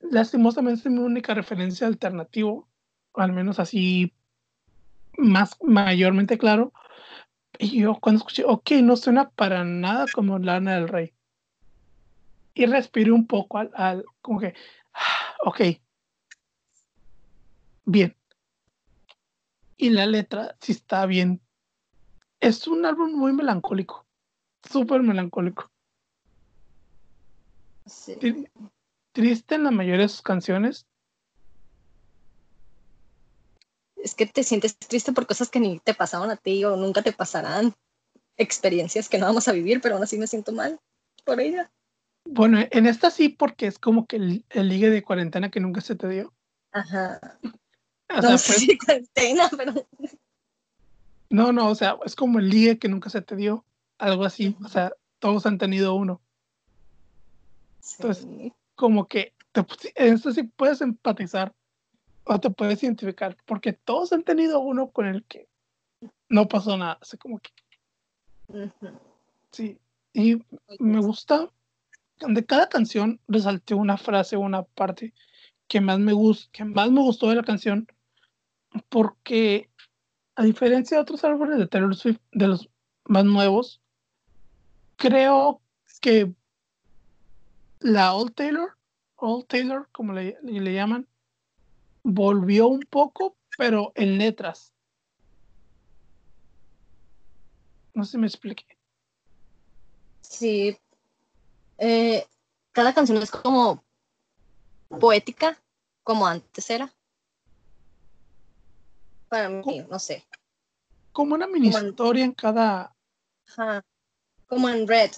lastimosamente 0.00 0.88
es 0.88 0.94
mi 0.94 1.00
única 1.00 1.34
referencia 1.34 1.86
alternativo, 1.86 2.68
al 3.14 3.32
menos 3.32 3.58
así 3.58 4.14
más 5.16 5.56
mayormente 5.60 6.38
claro. 6.38 6.72
Y 7.58 7.80
yo 7.80 7.96
cuando 8.00 8.18
escuché, 8.18 8.44
ok, 8.46 8.70
no 8.82 8.96
suena 8.96 9.30
para 9.30 9.64
nada 9.64 10.06
como 10.14 10.38
Lana 10.38 10.76
del 10.76 10.88
Rey. 10.88 11.12
Y 12.58 12.66
respiré 12.66 13.12
un 13.12 13.26
poco 13.26 13.58
al, 13.58 14.04
como 14.20 14.40
que, 14.40 14.54
ok, 15.44 15.60
bien. 17.84 18.16
Y 19.76 19.90
la 19.90 20.06
letra 20.06 20.56
sí 20.60 20.72
está 20.72 21.06
bien. 21.06 21.40
Es 22.40 22.66
un 22.66 22.84
álbum 22.84 23.12
muy 23.12 23.32
melancólico, 23.32 24.06
súper 24.68 25.02
melancólico. 25.02 25.70
Sí 27.86 28.18
triste 29.18 29.56
en 29.56 29.64
la 29.64 29.72
mayoría 29.72 30.02
de 30.02 30.08
sus 30.08 30.22
canciones. 30.22 30.86
Es 33.96 34.14
que 34.14 34.26
te 34.26 34.44
sientes 34.44 34.78
triste 34.78 35.12
por 35.12 35.26
cosas 35.26 35.50
que 35.50 35.58
ni 35.58 35.80
te 35.80 35.92
pasaron 35.92 36.30
a 36.30 36.36
ti 36.36 36.64
o 36.64 36.76
nunca 36.76 37.02
te 37.02 37.12
pasarán. 37.12 37.74
Experiencias 38.36 39.08
que 39.08 39.18
no 39.18 39.26
vamos 39.26 39.48
a 39.48 39.52
vivir, 39.52 39.80
pero 39.80 39.96
aún 39.96 40.04
así 40.04 40.18
me 40.18 40.28
siento 40.28 40.52
mal 40.52 40.78
por 41.24 41.40
ella. 41.40 41.68
Bueno, 42.30 42.58
en 42.70 42.86
esta 42.86 43.10
sí, 43.10 43.30
porque 43.30 43.66
es 43.66 43.78
como 43.78 44.06
que 44.06 44.16
el, 44.16 44.44
ligue 44.68 44.90
de 44.90 45.02
cuarentena 45.02 45.50
que 45.50 45.60
nunca 45.60 45.80
se 45.80 45.96
te 45.96 46.08
dio. 46.08 46.32
Ajá. 46.72 47.20
no, 48.22 48.38
sí, 48.38 48.76
cuarentena, 48.78 49.50
pero. 49.56 49.74
No, 51.30 51.52
no, 51.52 51.68
o 51.68 51.74
sea, 51.74 51.98
es 52.04 52.14
como 52.14 52.38
el 52.38 52.48
ligue 52.48 52.78
que 52.78 52.88
nunca 52.88 53.10
se 53.10 53.22
te 53.22 53.34
dio. 53.34 53.64
Algo 53.98 54.24
así. 54.24 54.56
O 54.64 54.68
sea, 54.68 54.92
todos 55.18 55.46
han 55.46 55.58
tenido 55.58 55.94
uno. 55.94 56.20
Entonces, 57.98 58.26
como 58.74 59.08
que 59.08 59.32
te, 59.52 59.64
esto 59.96 60.30
sí 60.32 60.42
puedes 60.42 60.80
empatizar 60.80 61.54
o 62.24 62.38
te 62.38 62.50
puedes 62.50 62.82
identificar, 62.82 63.36
porque 63.46 63.72
todos 63.72 64.12
han 64.12 64.22
tenido 64.22 64.60
uno 64.60 64.90
con 64.90 65.06
el 65.06 65.24
que 65.24 65.48
no 66.28 66.46
pasó 66.46 66.76
nada, 66.76 66.98
así 67.00 67.16
como 67.16 67.40
que... 67.40 67.50
Sí, 69.50 69.78
y 70.12 70.36
me 70.78 71.00
gusta, 71.00 71.50
de 72.20 72.44
cada 72.44 72.68
canción 72.68 73.20
resalté 73.28 73.74
una 73.74 73.96
frase 73.96 74.36
una 74.36 74.62
parte 74.62 75.14
que 75.68 75.80
más 75.80 75.98
me 75.98 76.12
gusta, 76.12 76.48
que 76.52 76.64
más 76.64 76.90
me 76.90 77.00
gustó 77.00 77.28
de 77.28 77.36
la 77.36 77.42
canción, 77.42 77.86
porque 78.88 79.68
a 80.34 80.44
diferencia 80.44 80.96
de 80.96 81.02
otros 81.02 81.24
álbumes 81.24 81.58
de 81.58 81.66
Taylor 81.66 81.94
Swift, 81.94 82.20
de 82.32 82.48
los 82.48 82.70
más 83.04 83.24
nuevos, 83.24 83.80
creo 84.96 85.60
que 86.00 86.32
la 87.80 88.14
Old 88.14 88.34
Taylor, 88.34 88.76
Old 89.16 89.46
Taylor, 89.46 89.88
como 89.92 90.12
le, 90.12 90.36
llaman, 90.42 91.06
volvió 92.02 92.68
un 92.68 92.80
poco, 92.80 93.36
pero 93.56 93.92
en 93.94 94.18
letras. 94.18 94.72
No 97.94 98.04
sé 98.04 98.12
si 98.12 98.18
me 98.18 98.26
expliqué. 98.26 98.64
Sí. 100.20 100.78
Eh, 101.78 102.26
cada 102.72 102.92
canción 102.92 103.18
es 103.22 103.30
como 103.30 103.84
poética, 104.88 105.60
como 106.02 106.26
antes 106.26 106.68
era. 106.70 106.92
Para 109.28 109.48
mí, 109.48 109.84
no 109.88 109.98
sé. 109.98 110.26
Como 111.12 111.34
una 111.34 111.46
mini 111.46 111.68
historia 111.68 112.24
en 112.24 112.32
cada. 112.32 112.94
Como 114.46 114.68
en 114.68 114.86
Red. 114.86 115.10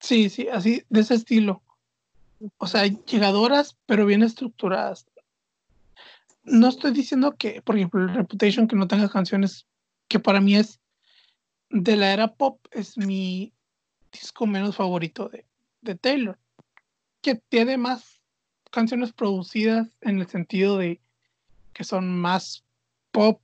Sí, 0.00 0.28
sí, 0.28 0.48
así, 0.48 0.84
de 0.88 1.00
ese 1.00 1.14
estilo. 1.14 1.62
O 2.58 2.66
sea, 2.66 2.86
llegadoras, 2.86 3.78
pero 3.86 4.04
bien 4.04 4.22
estructuradas. 4.22 5.06
No 6.42 6.68
estoy 6.68 6.90
diciendo 6.90 7.36
que, 7.36 7.62
por 7.62 7.76
ejemplo, 7.76 8.04
Reputation 8.08 8.66
que 8.66 8.74
no 8.74 8.88
tenga 8.88 9.08
canciones, 9.08 9.66
que 10.08 10.18
para 10.18 10.40
mí 10.40 10.56
es 10.56 10.80
de 11.70 11.96
la 11.96 12.12
era 12.12 12.34
pop, 12.34 12.58
es 12.72 12.98
mi 12.98 13.54
disco 14.12 14.46
menos 14.46 14.76
favorito 14.76 15.28
de, 15.28 15.44
de 15.80 15.94
Taylor. 15.94 16.38
Que 17.20 17.36
tiene 17.36 17.76
más 17.76 18.20
canciones 18.70 19.12
producidas 19.12 19.88
en 20.00 20.20
el 20.20 20.26
sentido 20.26 20.78
de 20.78 21.00
que 21.72 21.84
son 21.84 22.20
más 22.20 22.64
pop 23.10 23.40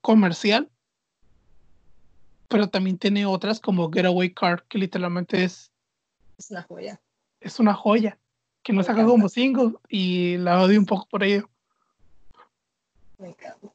comercial, 0.00 0.70
pero 2.48 2.68
también 2.68 2.98
tiene 2.98 3.26
otras 3.26 3.60
como 3.60 3.90
Getaway 3.90 4.32
Car, 4.32 4.64
que 4.68 4.78
literalmente 4.78 5.44
es 5.44 5.72
es 6.38 6.50
una 6.50 6.62
joya. 6.62 7.00
Es 7.40 7.60
una 7.60 7.74
joya. 7.74 8.18
Que 8.62 8.72
no 8.72 8.82
saca 8.82 9.04
como 9.04 9.28
single 9.28 9.74
y 9.88 10.36
la 10.38 10.60
odio 10.60 10.78
un 10.78 10.86
poco 10.86 11.06
por 11.08 11.22
ello. 11.22 11.48
Me 13.18 13.28
encanta. 13.28 13.68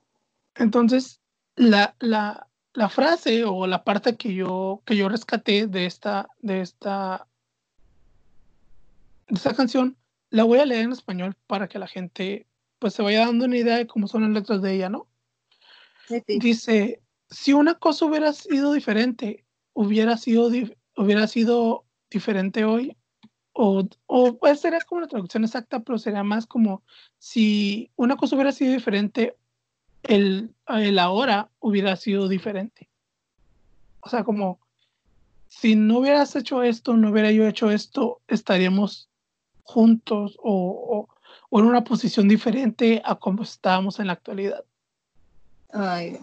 Entonces, 0.55 1.21
la, 1.55 1.95
la, 1.99 2.47
la, 2.73 2.89
frase 2.89 3.43
o 3.43 3.67
la 3.67 3.83
parte 3.83 4.15
que 4.17 4.33
yo, 4.33 4.81
que 4.85 4.95
yo 4.95 5.09
rescaté 5.09 5.67
de 5.67 5.85
esta, 5.85 6.27
de 6.39 6.61
esta, 6.61 7.27
de 9.27 9.35
esta 9.35 9.53
canción, 9.53 9.97
la 10.29 10.43
voy 10.43 10.59
a 10.59 10.65
leer 10.65 10.85
en 10.85 10.91
español 10.91 11.35
para 11.47 11.67
que 11.67 11.79
la 11.79 11.87
gente 11.87 12.47
pues 12.79 12.93
se 12.93 13.03
vaya 13.03 13.25
dando 13.25 13.45
una 13.45 13.57
idea 13.57 13.77
de 13.77 13.85
cómo 13.85 14.07
son 14.07 14.23
las 14.23 14.31
letras 14.31 14.61
de 14.61 14.73
ella, 14.73 14.89
¿no? 14.89 15.07
Dice, 16.27 17.01
si 17.29 17.53
una 17.53 17.75
cosa 17.75 18.05
hubiera 18.05 18.33
sido 18.33 18.73
diferente, 18.73 19.45
hubiera 19.73 20.17
sido, 20.17 20.49
hubiera 20.97 21.27
sido 21.27 21.85
diferente 22.09 22.65
hoy, 22.65 22.97
o, 23.53 23.87
o 24.07 24.37
pues 24.37 24.61
sería 24.61 24.79
como 24.81 25.01
la 25.01 25.07
traducción 25.07 25.43
exacta, 25.43 25.81
pero 25.81 25.99
sería 25.99 26.23
más 26.23 26.47
como 26.47 26.83
si 27.19 27.91
una 27.95 28.15
cosa 28.15 28.35
hubiera 28.35 28.51
sido 28.51 28.73
diferente, 28.73 29.37
el, 30.03 30.53
el 30.67 30.99
ahora 30.99 31.49
hubiera 31.59 31.95
sido 31.95 32.27
diferente. 32.27 32.89
O 34.01 34.09
sea, 34.09 34.23
como 34.23 34.59
si 35.47 35.75
no 35.75 35.99
hubieras 35.99 36.35
hecho 36.35 36.63
esto, 36.63 36.95
no 36.97 37.11
hubiera 37.11 37.31
yo 37.31 37.47
hecho 37.47 37.69
esto, 37.71 38.21
estaríamos 38.27 39.09
juntos 39.63 40.37
o, 40.41 41.07
o, 41.49 41.59
en 41.59 41.65
una 41.65 41.83
posición 41.83 42.27
diferente 42.27 43.01
a 43.05 43.15
como 43.15 43.43
estábamos 43.43 43.99
en 43.99 44.07
la 44.07 44.13
actualidad. 44.13 44.63
Ay, 45.71 46.17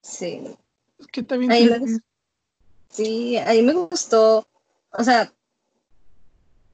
sí. 0.00 0.42
Es 0.98 1.06
que 1.08 1.22
también... 1.22 2.02
sí, 2.88 3.36
ahí 3.36 3.62
me 3.62 3.72
gustó 3.72 4.46
o 4.92 5.04
sea, 5.04 5.32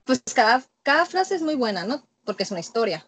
pues 0.04 0.22
cada, 0.34 0.64
cada 0.82 1.06
frase 1.06 1.34
es 1.34 1.42
muy 1.42 1.54
buena, 1.54 1.84
¿no? 1.84 2.06
Porque 2.24 2.44
es 2.44 2.50
una 2.50 2.60
historia. 2.60 3.06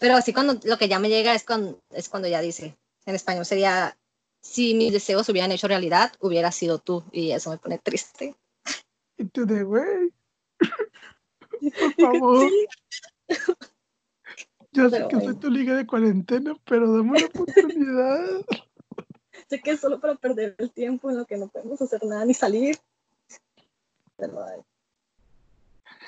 Pero 0.00 0.16
así 0.16 0.32
cuando 0.32 0.58
lo 0.64 0.78
que 0.78 0.88
ya 0.88 0.98
me 0.98 1.10
llega 1.10 1.34
es 1.34 1.44
cuando, 1.44 1.78
es 1.90 2.08
cuando 2.08 2.26
ya 2.26 2.40
dice, 2.40 2.76
en 3.04 3.14
español 3.14 3.44
sería, 3.44 3.96
si 4.40 4.74
mis 4.74 4.92
deseos 4.92 5.28
hubieran 5.28 5.52
hecho 5.52 5.68
realidad, 5.68 6.12
hubiera 6.20 6.50
sido 6.50 6.78
tú. 6.78 7.04
Y 7.12 7.32
eso 7.32 7.50
me 7.50 7.58
pone 7.58 7.78
triste. 7.78 8.34
Y 9.18 9.26
tú 9.26 9.44
de, 9.44 9.62
güey. 9.62 10.12
Por 11.78 11.94
favor. 11.94 12.50
Ya 14.72 14.88
sé 14.88 15.06
que 15.08 15.20
soy 15.20 15.34
tu 15.36 15.50
liga 15.50 15.74
de 15.74 15.86
cuarentena, 15.86 16.56
pero 16.64 16.90
dame 16.90 17.10
una 17.10 17.26
oportunidad. 17.26 18.40
sé 19.48 19.60
que 19.60 19.72
es 19.72 19.80
solo 19.80 20.00
para 20.00 20.14
perder 20.14 20.54
el 20.58 20.70
tiempo 20.70 21.10
en 21.10 21.18
lo 21.18 21.26
que 21.26 21.36
no 21.36 21.48
podemos 21.48 21.82
hacer 21.82 22.02
nada 22.04 22.24
ni 22.24 22.32
salir. 22.32 22.78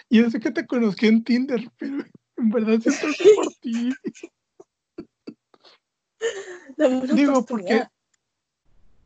Yo 0.09 0.31
sé 0.31 0.41
que 0.41 0.51
te 0.51 0.67
conocí 0.67 1.07
en 1.07 1.25
Tinder, 1.25 1.71
pero 1.77 2.05
en 2.37 2.51
verdad 2.51 2.81
siento 2.81 3.07
por 3.37 3.55
ti. 3.61 3.91
Digo, 7.15 7.45
porque 7.45 7.87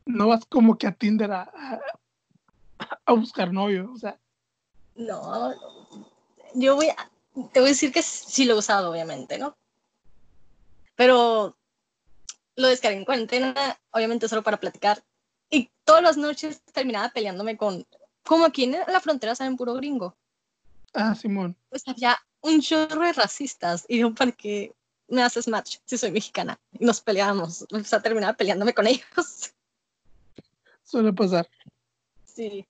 no 0.05 0.27
vas 0.27 0.45
como 0.45 0.77
que 0.77 0.87
a 0.87 0.91
Tinder 0.91 1.31
a, 1.31 1.81
a, 3.05 3.13
buscar 3.13 3.51
novio, 3.51 3.91
o 3.91 3.97
sea. 3.97 4.19
No, 4.95 5.53
yo 6.53 6.75
voy 6.75 6.89
a, 6.89 6.95
te 7.51 7.59
voy 7.59 7.69
a 7.69 7.71
decir 7.71 7.91
que 7.91 8.01
sí 8.01 8.45
lo 8.45 8.53
he 8.55 8.57
usado, 8.57 8.91
obviamente, 8.91 9.37
¿no? 9.37 9.57
Pero 10.95 11.57
lo 12.55 12.67
descargué 12.67 12.97
en 12.97 13.05
cuarentena, 13.05 13.79
obviamente 13.91 14.27
solo 14.27 14.43
para 14.43 14.59
platicar. 14.59 15.03
Y 15.49 15.69
todas 15.83 16.03
las 16.03 16.17
noches 16.17 16.61
terminaba 16.73 17.09
peleándome 17.09 17.57
con 17.57 17.85
como 18.23 18.45
aquí 18.45 18.65
en 18.65 18.71
la 18.71 18.99
frontera 18.99 19.35
saben 19.35 19.55
puro 19.55 19.73
gringo. 19.75 20.17
Ah, 20.93 21.15
Simón. 21.15 21.55
Pues 21.69 21.87
había 21.87 22.17
un 22.47 22.61
chorro 22.61 23.05
de 23.05 23.13
racistas 23.13 23.85
y 23.87 23.99
yo, 23.99 24.13
¿para 24.13 24.31
qué 24.31 24.73
me 25.07 25.23
haces 25.23 25.47
match 25.47 25.77
si 25.85 25.97
soy 25.97 26.11
mexicana? 26.11 26.59
Y 26.71 26.85
nos 26.85 27.01
peleábamos. 27.01 27.65
O 27.71 27.83
sea, 27.83 28.01
terminaba 28.01 28.33
peleándome 28.33 28.73
con 28.73 28.87
ellos. 28.87 29.03
Suele 30.83 31.13
pasar. 31.13 31.49
Sí. 32.25 32.65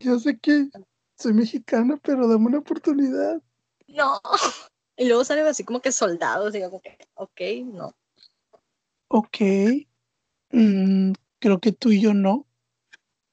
Yo 0.00 0.18
sé 0.18 0.38
que 0.38 0.68
soy 1.16 1.32
mexicana, 1.32 1.98
pero 2.02 2.28
dame 2.28 2.46
una 2.46 2.58
oportunidad. 2.58 3.40
No. 3.86 4.20
Y 4.96 5.06
luego 5.08 5.24
salen 5.24 5.46
así 5.46 5.64
como 5.64 5.80
que 5.80 5.92
soldados, 5.92 6.54
y 6.54 6.60
yo 6.60 6.70
como 6.70 6.80
que, 6.80 6.96
ok, 7.14 7.40
no. 7.64 7.94
Ok. 9.08 9.38
Mm, 10.50 11.12
creo 11.40 11.58
que 11.58 11.72
tú 11.72 11.90
y 11.90 12.00
yo 12.00 12.14
no. 12.14 12.46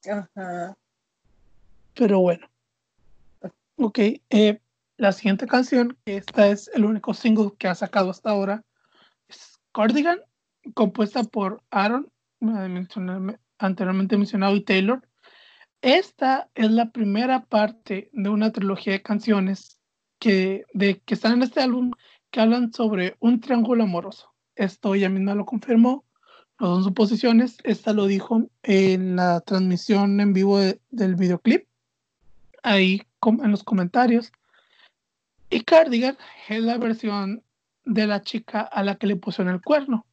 Ajá. 0.05 0.75
Pero 1.93 2.19
bueno. 2.19 2.50
Ok. 3.83 3.97
Eh, 4.29 4.61
la 4.97 5.11
siguiente 5.11 5.47
canción, 5.47 5.97
esta 6.05 6.49
es 6.49 6.69
el 6.75 6.85
único 6.85 7.15
single 7.15 7.53
que 7.57 7.67
ha 7.67 7.73
sacado 7.73 8.11
hasta 8.11 8.29
ahora, 8.29 8.63
es 9.27 9.59
Cardigan, 9.71 10.19
compuesta 10.75 11.23
por 11.23 11.63
Aaron, 11.71 12.11
anteriormente 13.57 14.17
mencionado, 14.17 14.55
y 14.55 14.61
Taylor. 14.61 15.01
Esta 15.81 16.51
es 16.53 16.69
la 16.69 16.91
primera 16.91 17.45
parte 17.45 18.11
de 18.13 18.29
una 18.29 18.51
trilogía 18.51 18.93
de 18.93 19.01
canciones 19.01 19.79
que, 20.19 20.63
de, 20.75 20.99
que 20.99 21.15
están 21.15 21.33
en 21.33 21.41
este 21.41 21.61
álbum 21.61 21.89
que 22.29 22.39
hablan 22.39 22.71
sobre 22.73 23.15
un 23.19 23.39
triángulo 23.39 23.85
amoroso. 23.85 24.31
Esto 24.53 24.93
ella 24.93 25.09
misma 25.09 25.33
lo 25.33 25.45
confirmó, 25.47 26.05
no 26.59 26.67
son 26.67 26.83
suposiciones, 26.83 27.57
esta 27.63 27.93
lo 27.93 28.05
dijo 28.05 28.47
en 28.61 29.15
la 29.15 29.41
transmisión 29.41 30.19
en 30.19 30.33
vivo 30.33 30.59
del 30.59 31.15
videoclip, 31.15 31.65
ahí 32.61 33.01
en 33.25 33.51
los 33.51 33.63
comentarios. 33.63 34.31
Y 35.49 35.61
Cardigan 35.61 36.17
es 36.47 36.61
la 36.61 36.77
versión 36.77 37.43
de 37.85 38.07
la 38.07 38.21
chica 38.21 38.61
a 38.61 38.83
la 38.83 38.95
que 38.95 39.07
le 39.07 39.15
puso 39.15 39.41
en 39.41 39.49
el 39.49 39.61
cuerno. 39.61 40.05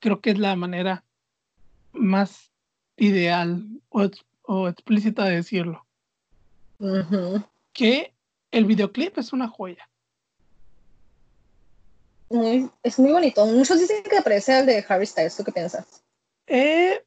Creo 0.00 0.20
que 0.20 0.30
es 0.30 0.38
la 0.38 0.54
manera 0.54 1.04
más 1.92 2.52
ideal 2.96 3.64
o, 3.88 4.68
explícita 4.68 5.24
de 5.24 5.36
decirlo 5.36 5.86
que 7.72 8.14
el 8.50 8.64
videoclip 8.64 9.18
es 9.18 9.32
una 9.32 9.48
joya. 9.48 9.88
es 12.82 12.98
muy 12.98 13.12
bonito. 13.12 13.44
Muchos 13.46 13.80
dicen 13.80 14.02
que 14.04 14.22
parece 14.22 14.54
al 14.54 14.66
de 14.66 14.84
Harry 14.88 15.06
Styles. 15.06 15.36
¿Tú 15.36 15.44
qué 15.44 15.52
piensas? 15.52 16.02
Eh, 16.46 17.04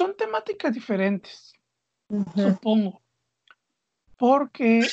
son 0.00 0.16
temáticas 0.16 0.72
diferentes, 0.72 1.52
supongo. 2.34 3.02
Porque 4.16 4.88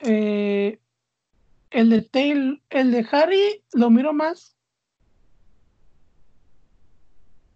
eh, 0.00 0.78
el 1.70 1.88
de 1.88 2.02
Tail, 2.02 2.62
el 2.68 2.90
de 2.92 3.08
Harry 3.10 3.64
lo 3.72 3.88
miro 3.88 4.12
más 4.12 4.54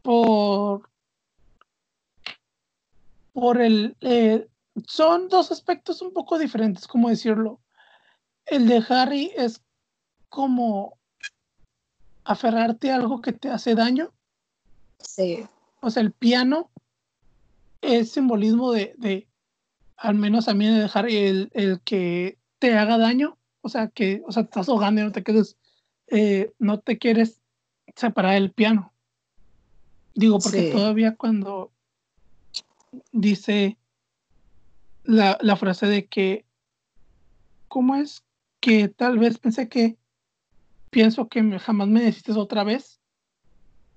por 0.00 0.88
por 3.34 3.60
el... 3.60 3.94
Eh, 4.00 4.48
son 4.86 5.28
dos 5.28 5.52
aspectos 5.52 6.00
un 6.00 6.14
poco 6.14 6.38
diferentes, 6.38 6.88
como 6.88 7.10
decirlo. 7.10 7.60
El 8.46 8.66
de 8.66 8.82
Harry 8.88 9.30
es 9.36 9.62
como 10.30 10.96
aferrarte 12.24 12.90
a 12.90 12.96
algo 12.96 13.20
que 13.20 13.34
te 13.34 13.50
hace 13.50 13.74
daño. 13.74 14.10
Sí. 14.98 15.46
O 15.80 15.90
sea, 15.90 16.02
el 16.02 16.12
piano 16.12 16.70
es 17.80 18.12
simbolismo 18.12 18.72
de, 18.72 19.28
al 19.96 20.14
menos 20.14 20.48
a 20.48 20.54
mí 20.54 20.66
de 20.66 20.90
Harry, 20.92 21.16
el, 21.16 21.50
el, 21.54 21.80
que 21.80 22.38
te 22.58 22.76
haga 22.76 22.98
daño. 22.98 23.36
O 23.60 23.68
sea, 23.68 23.88
que 23.88 24.22
o 24.26 24.32
sea, 24.32 24.44
te 24.44 24.48
estás 24.48 24.68
ahogando 24.68 25.00
y 25.00 25.04
no 25.04 25.12
te 25.12 25.22
quedes, 25.22 25.56
eh, 26.08 26.52
no 26.58 26.80
te 26.80 26.98
quieres 26.98 27.40
separar 27.94 28.34
del 28.34 28.52
piano. 28.52 28.92
Digo, 30.14 30.38
porque 30.38 30.70
todavía 30.72 31.16
cuando 31.16 31.70
dice 33.12 33.76
la, 35.04 35.38
la, 35.40 35.56
frase 35.56 35.86
de 35.86 36.06
que, 36.06 36.44
¿cómo 37.68 37.96
es? 37.96 38.24
Que 38.60 38.88
tal 38.88 39.18
vez 39.18 39.38
pensé 39.38 39.68
que 39.68 39.96
pienso 40.90 41.28
que 41.28 41.58
jamás 41.58 41.88
me 41.88 42.00
necesites 42.00 42.36
otra 42.36 42.64
vez. 42.64 43.00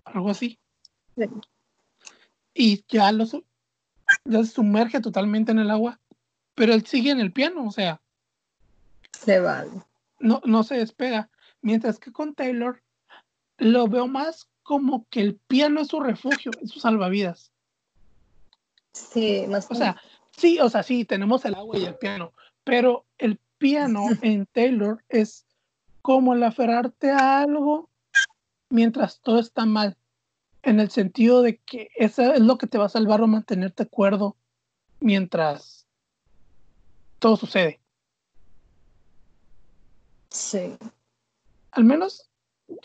Algo 0.03 0.29
así. 0.29 0.59
Y 2.53 2.83
ya 2.87 3.11
lo 3.11 3.25
ya 4.25 4.43
se 4.43 4.51
sumerge 4.51 5.01
totalmente 5.01 5.51
en 5.51 5.59
el 5.59 5.71
agua, 5.71 5.99
pero 6.55 6.73
él 6.73 6.85
sigue 6.85 7.11
en 7.11 7.19
el 7.19 7.31
piano, 7.31 7.65
o 7.65 7.71
sea. 7.71 8.01
Se 9.11 9.39
va. 9.39 9.65
No, 10.19 10.41
no 10.45 10.63
se 10.63 10.75
despega. 10.75 11.29
Mientras 11.61 11.99
que 11.99 12.11
con 12.11 12.33
Taylor 12.33 12.81
lo 13.57 13.87
veo 13.87 14.07
más 14.07 14.47
como 14.63 15.05
que 15.09 15.21
el 15.21 15.35
piano 15.35 15.81
es 15.81 15.87
su 15.87 15.99
refugio, 15.99 16.51
es 16.61 16.71
su 16.71 16.79
salvavidas. 16.79 17.51
Sí, 18.93 19.45
más 19.47 19.69
O 19.69 19.75
sea, 19.75 20.01
sí, 20.35 20.59
o 20.59 20.69
sea, 20.69 20.83
sí, 20.83 21.05
tenemos 21.05 21.45
el 21.45 21.55
agua 21.55 21.77
y 21.77 21.85
el 21.85 21.95
piano, 21.95 22.33
pero 22.63 23.05
el 23.17 23.39
piano 23.57 24.05
en 24.21 24.45
Taylor 24.47 25.03
es 25.09 25.45
como 26.01 26.33
el 26.33 26.43
aferrarte 26.43 27.11
a 27.11 27.41
algo 27.41 27.89
mientras 28.69 29.19
todo 29.21 29.39
está 29.39 29.65
mal, 29.65 29.97
en 30.63 30.79
el 30.79 30.89
sentido 30.89 31.41
de 31.41 31.57
que 31.57 31.89
eso 31.95 32.33
es 32.33 32.39
lo 32.39 32.57
que 32.57 32.67
te 32.67 32.77
va 32.77 32.85
a 32.85 32.89
salvar 32.89 33.21
o 33.21 33.27
mantenerte 33.27 33.87
cuerdo 33.87 34.35
mientras 34.99 35.87
todo 37.19 37.35
sucede. 37.35 37.79
Sí. 40.29 40.77
Al 41.71 41.83
menos, 41.83 42.29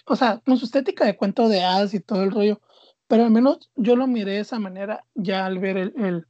o 0.04 0.16
sea, 0.16 0.40
con 0.44 0.56
su 0.58 0.66
estética 0.66 1.04
de 1.04 1.16
cuento 1.16 1.48
de 1.48 1.62
hadas 1.62 1.94
y 1.94 2.00
todo 2.00 2.22
el 2.22 2.32
rollo, 2.32 2.60
pero 3.08 3.24
al 3.24 3.30
menos 3.30 3.70
yo 3.76 3.96
lo 3.96 4.06
miré 4.06 4.32
de 4.32 4.40
esa 4.40 4.58
manera 4.58 5.04
ya 5.14 5.46
al 5.46 5.58
ver 5.58 5.76
el, 5.76 6.26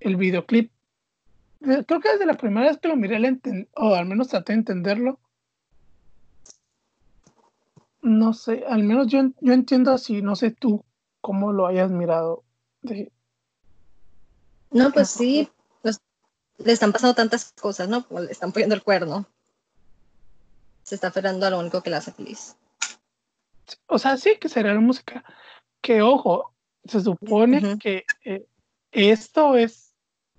el, 0.00 0.16
videoclip. 0.16 0.72
Eh, 1.62 1.84
creo 1.86 2.00
que 2.00 2.12
desde 2.12 2.26
la 2.26 2.36
primera 2.36 2.68
vez 2.68 2.78
que 2.78 2.88
lo 2.88 2.96
miré, 2.96 3.18
o 3.74 3.94
al 3.94 4.06
menos 4.06 4.28
traté 4.28 4.52
de 4.52 4.60
entenderlo. 4.60 5.18
No 8.00 8.32
sé, 8.32 8.64
al 8.68 8.84
menos 8.84 9.08
yo, 9.08 9.22
yo 9.40 9.52
entiendo 9.52 9.92
así, 9.92 10.22
no 10.22 10.36
sé 10.36 10.50
tú 10.50 10.84
cómo 11.20 11.52
lo 11.52 11.66
hayas 11.66 11.90
mirado. 11.90 12.44
No, 14.70 14.92
pues 14.92 15.10
sí, 15.10 15.50
pues, 15.82 16.00
le 16.58 16.72
están 16.72 16.92
pasando 16.92 17.14
tantas 17.14 17.52
cosas, 17.52 17.88
¿no? 17.88 18.06
le 18.10 18.30
están 18.30 18.52
poniendo 18.52 18.74
el 18.74 18.82
cuerno. 18.82 19.26
Se 20.82 20.94
está 20.94 21.08
aferrando 21.08 21.46
a 21.46 21.50
lo 21.50 21.58
único 21.58 21.82
que 21.82 21.90
le 21.90 21.96
hace 21.96 22.12
feliz. 22.12 22.56
O 23.86 23.98
sea, 23.98 24.16
sí 24.16 24.36
que 24.40 24.48
sería 24.48 24.72
la 24.72 24.80
música 24.80 25.24
que 25.80 26.02
ojo, 26.02 26.54
se 26.84 27.00
supone 27.00 27.78
que 27.78 28.04
eh, 28.24 28.46
esto 28.92 29.56
es 29.56 29.94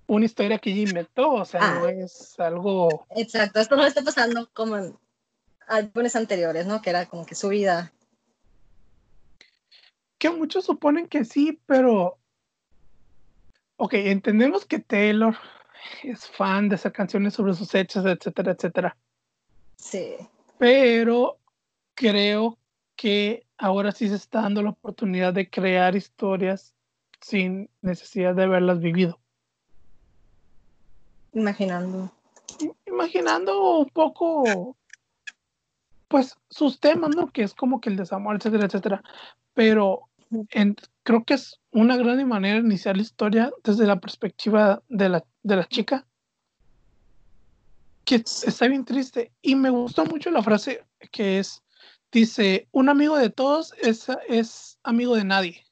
una 0.06 0.24
historia 0.24 0.58
que 0.58 0.70
ella 0.72 0.90
inventó, 0.90 1.32
o 1.32 1.44
sea, 1.44 1.74
no 1.74 1.84
ah. 1.86 1.92
es 1.92 2.38
algo... 2.40 3.06
Exacto, 3.14 3.60
esto 3.60 3.76
no 3.76 3.86
está 3.86 4.02
pasando 4.02 4.50
como 4.52 4.76
en 4.76 4.98
álbumes 5.70 6.16
anteriores, 6.16 6.66
¿no? 6.66 6.82
Que 6.82 6.90
era 6.90 7.06
como 7.06 7.24
que 7.24 7.34
su 7.34 7.48
vida. 7.48 7.92
Que 10.18 10.28
muchos 10.30 10.64
suponen 10.64 11.08
que 11.08 11.24
sí, 11.24 11.60
pero... 11.66 12.18
Ok, 13.76 13.94
entendemos 13.94 14.66
que 14.66 14.80
Taylor 14.80 15.34
es 16.02 16.28
fan 16.28 16.68
de 16.68 16.74
hacer 16.74 16.92
canciones 16.92 17.34
sobre 17.34 17.54
sus 17.54 17.74
hechos, 17.74 18.04
etcétera, 18.04 18.52
etcétera. 18.52 18.96
Sí. 19.76 20.16
Pero 20.58 21.38
creo 21.94 22.58
que 22.96 23.46
ahora 23.56 23.92
sí 23.92 24.08
se 24.08 24.16
está 24.16 24.42
dando 24.42 24.62
la 24.62 24.70
oportunidad 24.70 25.32
de 25.32 25.48
crear 25.48 25.96
historias 25.96 26.74
sin 27.22 27.70
necesidad 27.80 28.34
de 28.34 28.42
haberlas 28.42 28.80
vivido. 28.80 29.18
Imaginando. 31.32 32.12
Imaginando 32.86 33.78
un 33.78 33.88
poco, 33.88 34.76
pues, 36.10 36.36
sus 36.50 36.80
temas, 36.80 37.14
¿no? 37.14 37.28
Que 37.28 37.44
es 37.44 37.54
como 37.54 37.80
que 37.80 37.88
el 37.88 37.96
desamor, 37.96 38.34
etcétera, 38.34 38.66
etcétera. 38.66 39.02
Pero 39.54 40.08
creo 41.04 41.24
que 41.24 41.34
es 41.34 41.60
una 41.70 41.96
gran 41.96 42.28
manera 42.28 42.56
de 42.56 42.66
iniciar 42.66 42.96
la 42.96 43.02
historia 43.02 43.52
desde 43.62 43.86
la 43.86 44.00
perspectiva 44.00 44.82
de 44.88 45.08
la, 45.08 45.24
de 45.44 45.56
la 45.56 45.68
chica. 45.68 46.04
Que 48.04 48.16
está 48.16 48.66
bien 48.66 48.84
triste. 48.84 49.30
Y 49.40 49.54
me 49.54 49.70
gustó 49.70 50.04
mucho 50.04 50.32
la 50.32 50.42
frase 50.42 50.84
que 51.12 51.38
es, 51.38 51.62
Dice, 52.12 52.66
un 52.72 52.88
amigo 52.88 53.16
de 53.16 53.30
todos 53.30 53.72
es, 53.80 54.06
es 54.28 54.78
amigo 54.82 55.14
de 55.14 55.22
nadie. 55.22 55.64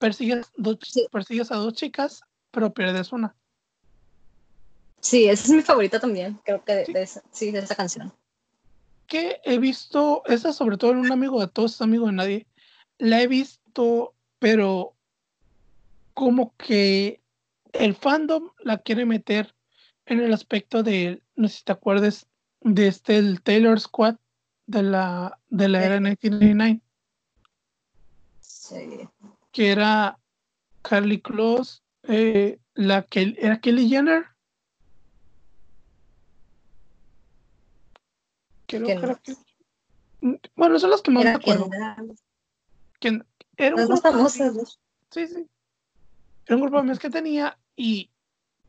Persigues, 0.00 0.50
dos, 0.56 0.78
persigues 1.12 1.52
a 1.52 1.56
dos 1.56 1.74
chicas, 1.74 2.22
pero 2.50 2.74
pierdes 2.74 3.12
una. 3.12 3.36
Sí, 5.00 5.28
esa 5.28 5.44
es 5.44 5.50
mi 5.50 5.62
favorita 5.62 6.00
también, 6.00 6.40
creo 6.44 6.64
que 6.64 6.74
de, 6.74 7.02
esa, 7.02 7.22
sí, 7.30 7.52
de 7.52 7.60
esa 7.60 7.76
canción. 7.76 8.12
Que 9.08 9.40
he 9.42 9.58
visto, 9.58 10.22
esa 10.26 10.52
sobre 10.52 10.76
todo 10.76 10.92
en 10.92 10.98
un 10.98 11.10
amigo 11.10 11.40
de 11.40 11.48
todos 11.48 11.74
es 11.74 11.82
amigo 11.82 12.06
de 12.06 12.12
nadie, 12.12 12.46
la 12.98 13.20
he 13.20 13.26
visto, 13.26 14.14
pero 14.38 14.94
como 16.14 16.54
que 16.56 17.20
el 17.72 17.96
fandom 17.96 18.50
la 18.60 18.78
quiere 18.78 19.04
meter 19.06 19.54
en 20.06 20.20
el 20.20 20.32
aspecto 20.32 20.82
de, 20.82 21.22
no 21.34 21.48
sé 21.48 21.58
si 21.58 21.64
te 21.64 21.72
acuerdas, 21.72 22.26
de 22.60 22.88
este 22.88 23.18
el 23.18 23.42
Taylor 23.42 23.80
Squad 23.80 24.16
de 24.66 24.82
la, 24.82 25.38
de 25.48 25.68
la 25.68 25.84
era 25.84 26.00
1999. 26.00 26.80
Sí. 28.40 29.08
Que 29.52 29.70
era 29.70 30.18
Carly 30.82 31.20
Close, 31.20 31.80
eh, 32.04 32.58
la 32.74 33.02
que 33.02 33.34
era 33.38 33.60
Kelly 33.60 33.88
Jenner. 33.88 34.26
Bueno, 40.56 40.78
son 40.78 40.90
las 40.90 41.02
que 41.02 41.10
más 41.10 41.24
me 41.24 41.30
acuerdo. 41.30 41.70
Que 43.00 43.20
era 43.56 43.74
un 43.76 43.86
grupo, 43.86 44.28
Sí, 44.28 45.26
sí. 45.26 45.46
Era 46.46 46.56
un 46.56 46.62
grupo 46.62 46.76
de 46.76 46.80
amigos 46.80 46.98
que 46.98 47.10
tenía 47.10 47.58
y 47.76 48.10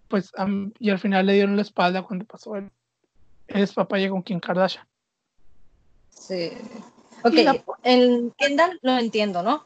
pues 0.08 0.32
y 0.80 0.90
al 0.90 1.00
final 1.00 1.26
le 1.26 1.34
dieron 1.34 1.56
la 1.56 1.62
espalda 1.62 2.04
cuando 2.04 2.26
pasó 2.26 2.56
él. 2.56 2.72
Es 3.48 3.74
papá 3.74 3.98
llegó 3.98 4.16
con 4.16 4.24
Kim 4.24 4.40
Kardashian. 4.40 4.88
Sí. 6.10 6.52
Ok, 7.24 7.34
en 7.84 8.32
Kendall 8.32 8.80
lo 8.82 8.98
entiendo, 8.98 9.44
¿no? 9.44 9.66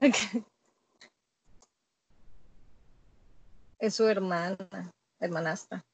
es 3.78 3.94
su 3.94 4.08
hermana, 4.08 4.92
hermanastra. 5.20 5.84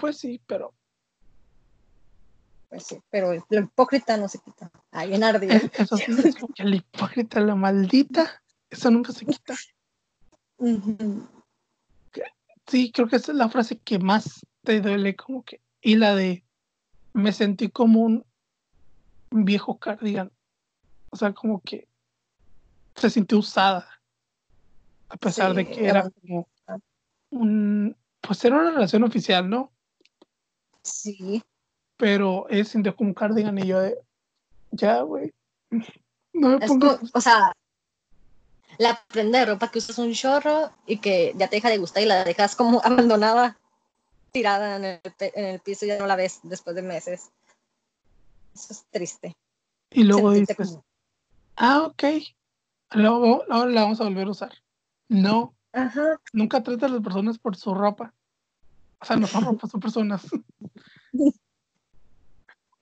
Pues 0.00 0.16
sí, 0.16 0.40
pero. 0.46 0.72
Pues 2.70 2.84
sí, 2.84 3.00
pero 3.10 3.32
el, 3.32 3.42
hipócrita 3.50 4.16
no 4.16 4.28
se 4.28 4.38
quita. 4.38 4.70
Ay, 4.92 5.08
bien 5.08 5.24
ardido. 5.24 5.54
Eso 5.74 5.96
sí, 5.96 6.04
es 6.08 6.36
el 6.56 6.74
hipócrita, 6.74 7.40
la 7.40 7.54
maldita, 7.54 8.42
eso 8.70 8.90
nunca 8.90 9.12
se 9.12 9.26
quita. 9.26 9.54
Sí, 12.66 12.92
creo 12.92 13.08
que 13.08 13.16
esa 13.16 13.32
es 13.32 13.38
la 13.38 13.48
frase 13.48 13.78
que 13.78 13.98
más 13.98 14.46
te 14.62 14.80
duele, 14.80 15.16
como 15.16 15.42
que. 15.44 15.60
Y 15.82 15.96
la 15.96 16.14
de. 16.14 16.44
Me 17.12 17.32
sentí 17.32 17.68
como 17.68 18.02
un 18.02 18.24
viejo 19.30 19.78
cardigan. 19.78 20.30
O 21.10 21.16
sea, 21.16 21.32
como 21.32 21.60
que 21.60 21.88
se 22.94 23.10
sintió 23.10 23.38
usada. 23.38 23.88
A 25.08 25.16
pesar 25.16 25.54
de 25.54 25.68
que 25.68 25.88
era 25.88 26.08
como 26.08 26.48
un. 27.30 27.96
Pues 28.20 28.44
era 28.44 28.56
una 28.56 28.70
relación 28.70 29.02
oficial, 29.02 29.50
¿no? 29.50 29.72
Sí. 30.82 31.42
Pero 31.96 32.48
él 32.48 32.66
sintió 32.66 32.96
como 32.96 33.10
un 33.10 33.14
cardigan 33.14 33.58
y 33.58 33.66
yo 33.66 33.80
de, 33.80 33.98
ya, 34.70 35.02
güey. 35.02 35.32
No 36.32 36.58
me 36.58 36.66
pongo... 36.66 36.98
o 37.12 37.20
sea, 37.20 37.52
la 38.78 39.02
prenda 39.08 39.40
de 39.40 39.46
ropa 39.46 39.70
que 39.70 39.78
usas 39.78 39.98
un 39.98 40.12
chorro 40.12 40.70
y 40.86 40.98
que 40.98 41.34
ya 41.36 41.48
te 41.48 41.56
deja 41.56 41.68
de 41.68 41.78
gustar 41.78 42.02
y 42.02 42.06
la 42.06 42.24
dejas 42.24 42.56
como 42.56 42.80
abandonada, 42.84 43.58
tirada 44.32 44.76
en 44.76 44.84
el, 44.84 45.00
en 45.18 45.44
el 45.44 45.60
piso 45.60 45.84
y 45.84 45.88
ya 45.88 45.98
no 45.98 46.06
la 46.06 46.16
ves 46.16 46.40
después 46.42 46.74
de 46.76 46.82
meses. 46.82 47.30
Eso 48.54 48.72
es 48.72 48.84
triste. 48.90 49.36
Y 49.90 50.04
luego 50.04 50.32
dices, 50.32 50.78
ah, 51.56 51.82
ok. 51.82 52.04
Luego, 52.92 53.44
ahora 53.48 53.70
la 53.70 53.82
vamos 53.82 54.00
a 54.00 54.04
volver 54.04 54.26
a 54.26 54.30
usar. 54.30 54.52
No. 55.08 55.54
Ajá. 55.72 56.20
Nunca 56.32 56.62
tratas 56.62 56.90
a 56.90 56.94
las 56.94 57.02
personas 57.02 57.38
por 57.38 57.56
su 57.56 57.74
ropa. 57.74 58.14
O 59.00 59.04
sea, 59.04 59.16
no 59.16 59.26
son 59.26 59.44
ropa, 59.44 59.66
son 59.66 59.80
personas. 59.80 60.26
Y 61.12 61.32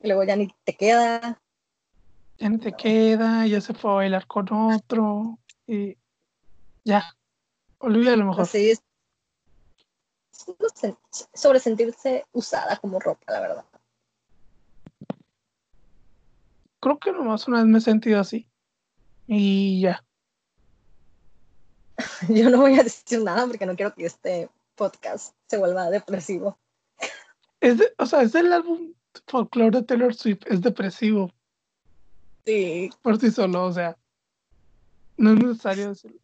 luego 0.07 0.25
ya 0.25 0.37
ni 0.37 0.53
te 0.65 0.77
queda. 0.77 1.41
Ya 2.39 2.49
ni 2.49 2.59
te 2.59 2.73
queda, 2.73 3.47
ya 3.47 3.61
se 3.61 3.75
fue 3.75 3.91
a 3.91 3.95
bailar 3.95 4.27
con 4.27 4.53
otro. 4.53 5.39
Y 5.67 5.97
ya. 6.85 7.05
Olvida 7.79 8.15
a 8.15 8.17
lo 8.17 8.27
mejor. 8.27 8.43
Así 8.43 8.71
es. 8.71 8.83
Sobre 11.35 11.61
sentirse 11.61 12.25
usada 12.33 12.77
como 12.77 12.99
ropa, 12.99 13.33
la 13.33 13.41
verdad. 13.41 13.65
Creo 16.81 16.99
que 16.99 17.13
nomás 17.13 17.47
una 17.49 17.59
vez 17.59 17.67
me 17.67 17.79
he 17.79 17.81
sentido 17.81 18.21
así. 18.21 18.49
Y 19.27 19.83
ya. 19.83 20.05
Yo 22.29 22.51
no 22.51 22.59
voy 22.59 22.79
a 22.79 22.83
decir 22.83 23.23
nada 23.23 23.47
porque 23.47 23.67
no 23.67 23.77
quiero 23.77 23.95
que 23.95 24.07
este 24.07 24.49
podcast 24.79 25.35
se 25.49 25.59
vuelva 25.59 25.91
depresivo. 25.91 26.59
Es 27.61 27.79
o 27.99 28.07
sea, 28.07 28.23
es 28.23 28.35
el 28.35 28.53
álbum 28.53 28.95
folklore 29.27 29.79
de 29.79 29.83
Taylor 29.83 30.15
Swift, 30.15 30.43
es 30.47 30.61
depresivo. 30.63 31.33
Sí. 32.47 32.89
Por 33.03 33.21
sí 33.21 33.31
solo, 33.31 33.65
o 33.65 33.73
sea, 33.73 33.99
no 35.17 35.33
es 35.33 35.45
necesario 35.45 35.89
decirlo. 35.89 36.21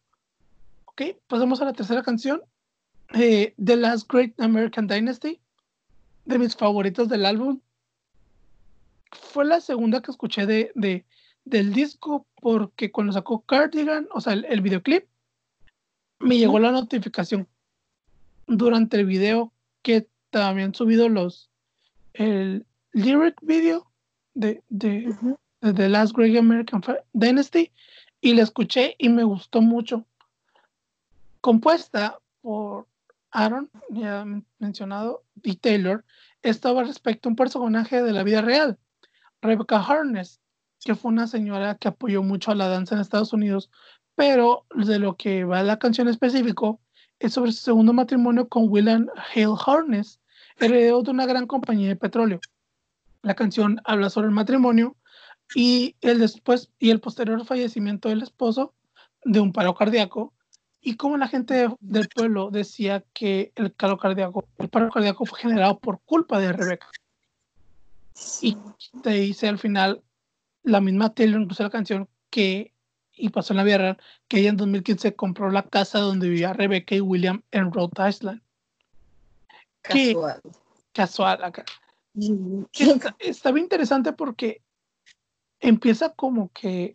Ok, 0.87 1.03
pasamos 1.27 1.61
a 1.61 1.65
la 1.65 1.73
tercera 1.73 2.03
canción. 2.03 2.41
Eh, 3.15 3.55
The 3.63 3.77
Last 3.77 4.11
Great 4.11 4.41
American 4.41 4.87
Dynasty, 4.87 5.41
de 6.25 6.39
mis 6.39 6.57
favoritos 6.57 7.09
del 7.09 7.27
álbum. 7.27 7.61
Fue 9.11 9.45
la 9.45 9.61
segunda 9.61 10.01
que 10.01 10.13
escuché 10.13 10.47
de, 10.47 10.71
de 10.75 11.05
del 11.45 11.73
disco 11.73 12.27
porque 12.41 12.91
cuando 12.91 13.13
sacó 13.13 13.43
Cardigan, 13.43 14.09
o 14.13 14.21
sea, 14.21 14.33
el, 14.33 14.61
videoclip, 14.61 15.07
me 16.19 16.39
llegó 16.39 16.59
la 16.59 16.73
notificación 16.73 17.49
durante 18.47 18.99
el 18.99 19.07
video 19.07 19.53
que 19.83 20.09
también 20.31 20.75
subido 20.75 21.09
los 21.09 21.51
el 22.15 22.67
lyric 22.93 23.37
video 23.43 23.91
de, 24.35 24.63
de, 24.69 25.15
The 25.61 25.89
Last 25.89 26.17
Great 26.17 26.37
American 26.37 26.83
Dynasty 27.13 27.73
y 28.21 28.35
la 28.35 28.43
escuché 28.43 28.95
y 28.99 29.09
me 29.09 29.25
gustó 29.25 29.61
mucho. 29.61 30.07
Compuesta 31.41 32.19
por 32.41 32.87
Aaron, 33.31 33.71
ya 33.91 34.25
mencionado, 34.59 35.25
y 35.43 35.57
Taylor, 35.57 36.05
estaba 36.43 36.85
respecto 36.85 37.29
a 37.29 37.31
un 37.31 37.37
personaje 37.37 38.03
de 38.03 38.13
la 38.13 38.23
vida 38.23 38.43
real, 38.43 38.79
Rebecca 39.43 39.83
Harness, 39.83 40.41
que 40.81 40.95
fue 40.95 41.11
una 41.11 41.27
señora 41.27 41.77
que 41.77 41.89
apoyó 41.89 42.23
mucho 42.23 42.51
a 42.51 42.55
la 42.55 42.69
danza 42.69 42.95
en 42.95 43.01
Estados 43.01 43.33
Unidos, 43.33 43.71
pero 44.15 44.67
de 44.75 44.99
lo 44.99 45.17
que 45.17 45.45
va 45.45 45.63
la 45.63 45.79
canción 45.79 46.09
específico 46.09 46.81
es 47.25 47.33
sobre 47.33 47.53
su 47.53 47.63
segundo 47.63 47.93
matrimonio 47.93 48.49
con 48.49 48.69
William 48.69 49.09
Hale 49.35 49.55
Harness, 49.67 50.21
heredero 50.59 51.03
de 51.03 51.11
una 51.11 51.25
gran 51.27 51.47
compañía 51.47 51.89
de 51.89 51.97
petróleo. 51.97 52.41
La 53.23 53.35
canción 53.35 53.81
habla 53.85 54.11
sobre 54.11 54.29
el 54.29 54.35
matrimonio 54.35 54.97
y 55.55 55.97
el 56.03 56.19
después 56.19 56.71
y 56.79 56.91
el 56.91 57.01
posterior 57.01 57.45
fallecimiento 57.47 58.11
del 58.11 58.23
esposo 58.23 58.75
de 59.25 59.41
un 59.41 59.53
paro 59.53 59.75
cardíaco 59.75 60.35
y 60.83 60.97
cómo 60.97 61.17
la 61.17 61.29
gente 61.29 61.69
del 61.81 62.09
pueblo 62.09 62.51
decía 62.51 63.03
que 63.15 63.53
el 63.57 63.73
paro 63.73 63.97
cardíaco, 63.97 64.45
el 64.59 64.69
paro 64.69 64.91
cardíaco 64.91 65.25
fue 65.25 65.39
generado 65.39 65.79
por 65.79 66.01
culpa 66.05 66.39
de 66.39 66.53
Rebeca. 66.53 66.89
Y 68.43 68.59
te 69.03 69.11
dice 69.11 69.49
al 69.49 69.59
final 69.59 70.03
la 70.63 70.83
misma 70.83 71.15
Taylor, 71.15 71.41
incluso 71.41 71.63
la 71.63 71.71
canción, 71.71 72.07
que, 72.29 72.74
y 73.17 73.29
pasó 73.31 73.53
en 73.53 73.59
la 73.59 73.65
vida 73.65 73.79
real, 73.79 73.99
que 74.29 74.41
ella 74.41 74.51
en 74.51 74.57
2015 74.57 75.15
compró 75.15 75.51
la 75.51 75.63
casa 75.63 75.99
donde 76.01 76.29
vivía 76.29 76.53
Rebeca 76.53 76.95
y 76.95 77.01
William 77.01 77.43
en 77.51 77.73
Rhode 77.73 78.09
Island. 78.09 78.41
Casual. 79.83 80.41
casual 80.93 81.45
acá. 81.45 81.65
Está, 83.19 83.53
bien 83.53 83.65
interesante 83.65 84.13
porque 84.13 84.63
empieza 85.61 86.11
como 86.11 86.51
que 86.53 86.95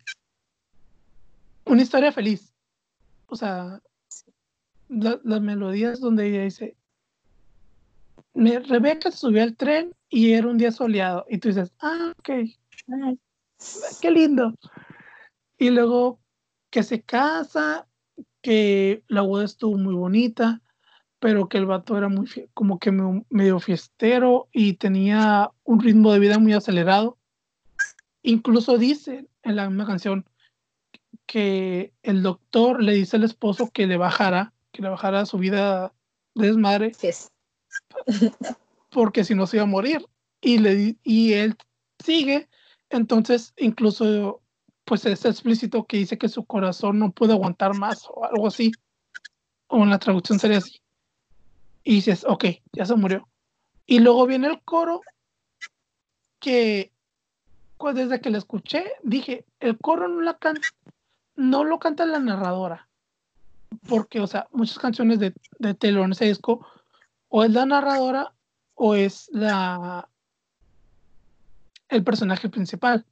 una 1.64 1.82
historia 1.82 2.10
feliz. 2.10 2.52
O 3.26 3.36
sea, 3.36 3.80
las 4.88 5.40
melodías 5.40 6.00
donde 6.00 6.28
ella 6.28 6.42
dice, 6.42 6.76
Rebeca 8.34 9.10
subió 9.10 9.42
al 9.42 9.56
tren 9.56 9.94
y 10.08 10.32
era 10.32 10.48
un 10.48 10.58
día 10.58 10.72
soleado. 10.72 11.26
Y 11.28 11.38
tú 11.38 11.48
dices, 11.48 11.72
ah, 11.80 12.12
ok, 12.18 12.30
qué 14.00 14.10
lindo. 14.10 14.54
Y 15.60 15.68
luego 15.68 16.18
que 16.70 16.82
se 16.82 17.02
casa, 17.02 17.86
que 18.40 19.04
la 19.08 19.20
boda 19.20 19.44
estuvo 19.44 19.76
muy 19.76 19.94
bonita, 19.94 20.62
pero 21.18 21.50
que 21.50 21.58
el 21.58 21.66
vato 21.66 21.98
era 21.98 22.08
muy 22.08 22.26
como 22.54 22.78
que 22.78 22.90
medio 23.28 23.60
fiestero 23.60 24.48
y 24.52 24.72
tenía 24.72 25.50
un 25.64 25.80
ritmo 25.80 26.14
de 26.14 26.18
vida 26.18 26.38
muy 26.38 26.54
acelerado. 26.54 27.18
Incluso 28.22 28.78
dice 28.78 29.28
en 29.42 29.56
la 29.56 29.68
misma 29.68 29.86
canción 29.86 30.24
que 31.26 31.92
el 32.02 32.22
doctor 32.22 32.82
le 32.82 32.94
dice 32.94 33.16
al 33.16 33.24
esposo 33.24 33.70
que 33.70 33.86
le 33.86 33.98
bajara, 33.98 34.54
que 34.72 34.80
le 34.80 34.88
bajara 34.88 35.26
su 35.26 35.36
vida 35.36 35.92
de 36.34 36.46
desmadre, 36.46 36.92
porque 38.90 39.24
si 39.24 39.34
no 39.34 39.46
se 39.46 39.58
iba 39.58 39.64
a 39.64 39.66
morir. 39.66 40.06
Y, 40.40 40.56
le, 40.56 40.96
y 41.04 41.34
él 41.34 41.54
sigue, 42.02 42.48
entonces 42.88 43.52
incluso 43.58 44.40
pues 44.90 45.06
es 45.06 45.24
explícito 45.24 45.84
que 45.84 45.98
dice 45.98 46.18
que 46.18 46.28
su 46.28 46.44
corazón 46.44 46.98
no 46.98 47.12
puede 47.12 47.32
aguantar 47.32 47.78
más 47.78 48.08
o 48.08 48.24
algo 48.24 48.48
así. 48.48 48.72
O 49.68 49.84
en 49.84 49.90
la 49.90 50.00
traducción 50.00 50.40
sería 50.40 50.58
así 50.58 50.80
y 51.84 51.94
dices, 51.94 52.24
ok, 52.28 52.46
ya 52.72 52.84
se 52.84 52.96
murió. 52.96 53.28
Y 53.86 54.00
luego 54.00 54.26
viene 54.26 54.48
el 54.48 54.60
coro 54.62 55.00
que 56.40 56.90
pues, 57.78 57.94
desde 57.94 58.20
que 58.20 58.30
lo 58.30 58.38
escuché 58.38 58.84
dije, 59.04 59.44
el 59.60 59.78
coro 59.78 60.08
no 60.08 60.22
la 60.22 60.36
canta, 60.38 60.66
no 61.36 61.62
lo 61.62 61.78
canta 61.78 62.04
la 62.04 62.18
narradora, 62.18 62.88
porque, 63.88 64.18
o 64.18 64.26
sea, 64.26 64.48
muchas 64.50 64.80
canciones 64.80 65.20
de, 65.20 65.32
de 65.60 65.74
Taylor 65.74 66.04
en 66.04 66.10
ese 66.10 66.24
disco, 66.24 66.66
o 67.28 67.44
es 67.44 67.52
la 67.52 67.64
narradora 67.64 68.34
o 68.74 68.96
es 68.96 69.28
la 69.30 70.08
el 71.88 72.02
personaje 72.02 72.48
principal. 72.48 73.06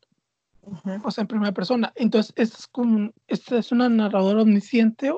O 1.05 1.11
sea, 1.11 1.23
en 1.23 1.29
primera 1.29 1.53
persona. 1.53 1.93
Entonces, 1.97 2.33
es 2.37 2.67
como, 2.67 3.13
esta 3.27 3.59
es 3.59 3.73
una 3.73 3.89
narradora 3.89 4.43
omnisciente 4.43 5.13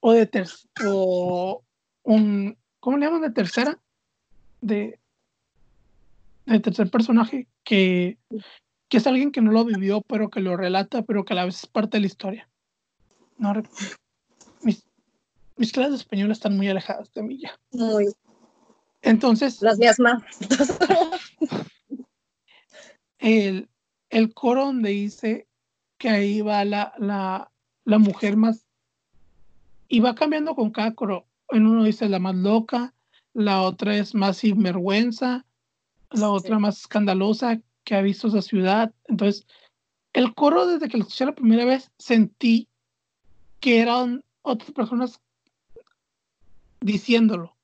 o, 0.00 0.12
de 0.12 0.26
ter 0.26 0.48
o 0.86 1.62
un, 2.02 2.56
¿cómo 2.80 2.96
le 2.96 3.06
llaman? 3.06 3.22
De 3.22 3.30
tercera, 3.30 3.78
de, 4.60 4.98
de 6.46 6.60
tercer 6.60 6.90
personaje, 6.90 7.48
que, 7.64 8.18
que 8.88 8.96
es 8.96 9.06
alguien 9.06 9.32
que 9.32 9.40
no 9.40 9.52
lo 9.52 9.64
vivió, 9.64 10.02
pero 10.02 10.30
que 10.30 10.40
lo 10.40 10.56
relata, 10.56 11.02
pero 11.02 11.24
que 11.24 11.32
a 11.32 11.36
la 11.36 11.44
vez 11.44 11.56
es 11.56 11.66
parte 11.66 11.96
de 11.96 12.00
la 12.02 12.06
historia. 12.06 12.48
No, 13.38 13.54
mis, 14.62 14.84
mis 15.56 15.72
clases 15.72 15.92
de 15.92 15.98
español 15.98 16.30
están 16.30 16.56
muy 16.56 16.68
alejadas 16.68 17.12
de 17.12 17.22
mí 17.22 17.38
ya. 17.40 17.58
Muy. 17.72 18.06
Entonces. 19.02 19.62
Las 19.62 19.78
mías 19.78 19.98
más. 19.98 20.22
el, 23.18 23.68
el 24.10 24.34
coro 24.34 24.66
donde 24.66 24.90
dice 24.90 25.46
que 25.98 26.08
ahí 26.08 26.40
va 26.40 26.64
la, 26.64 26.92
la, 26.98 27.50
la 27.84 27.98
mujer 27.98 28.36
más. 28.36 28.66
Y 29.88 30.00
va 30.00 30.14
cambiando 30.14 30.54
con 30.54 30.70
cada 30.70 30.94
coro. 30.94 31.26
En 31.48 31.66
uno 31.66 31.84
dice 31.84 32.08
la 32.08 32.18
más 32.18 32.36
loca, 32.36 32.94
la 33.32 33.62
otra 33.62 33.96
es 33.96 34.14
más 34.14 34.38
sinvergüenza, 34.38 35.46
la 36.10 36.30
otra 36.30 36.58
más 36.58 36.80
escandalosa 36.80 37.60
que 37.84 37.94
ha 37.94 38.02
visto 38.02 38.28
esa 38.28 38.42
ciudad. 38.42 38.94
Entonces, 39.08 39.46
el 40.12 40.34
coro, 40.34 40.66
desde 40.66 40.88
que 40.88 40.96
lo 40.96 41.04
escuché 41.04 41.26
la 41.26 41.34
primera 41.34 41.64
vez, 41.64 41.90
sentí 41.98 42.68
que 43.60 43.80
eran 43.80 44.24
otras 44.42 44.72
personas 44.72 45.20
diciéndolo. 46.80 47.56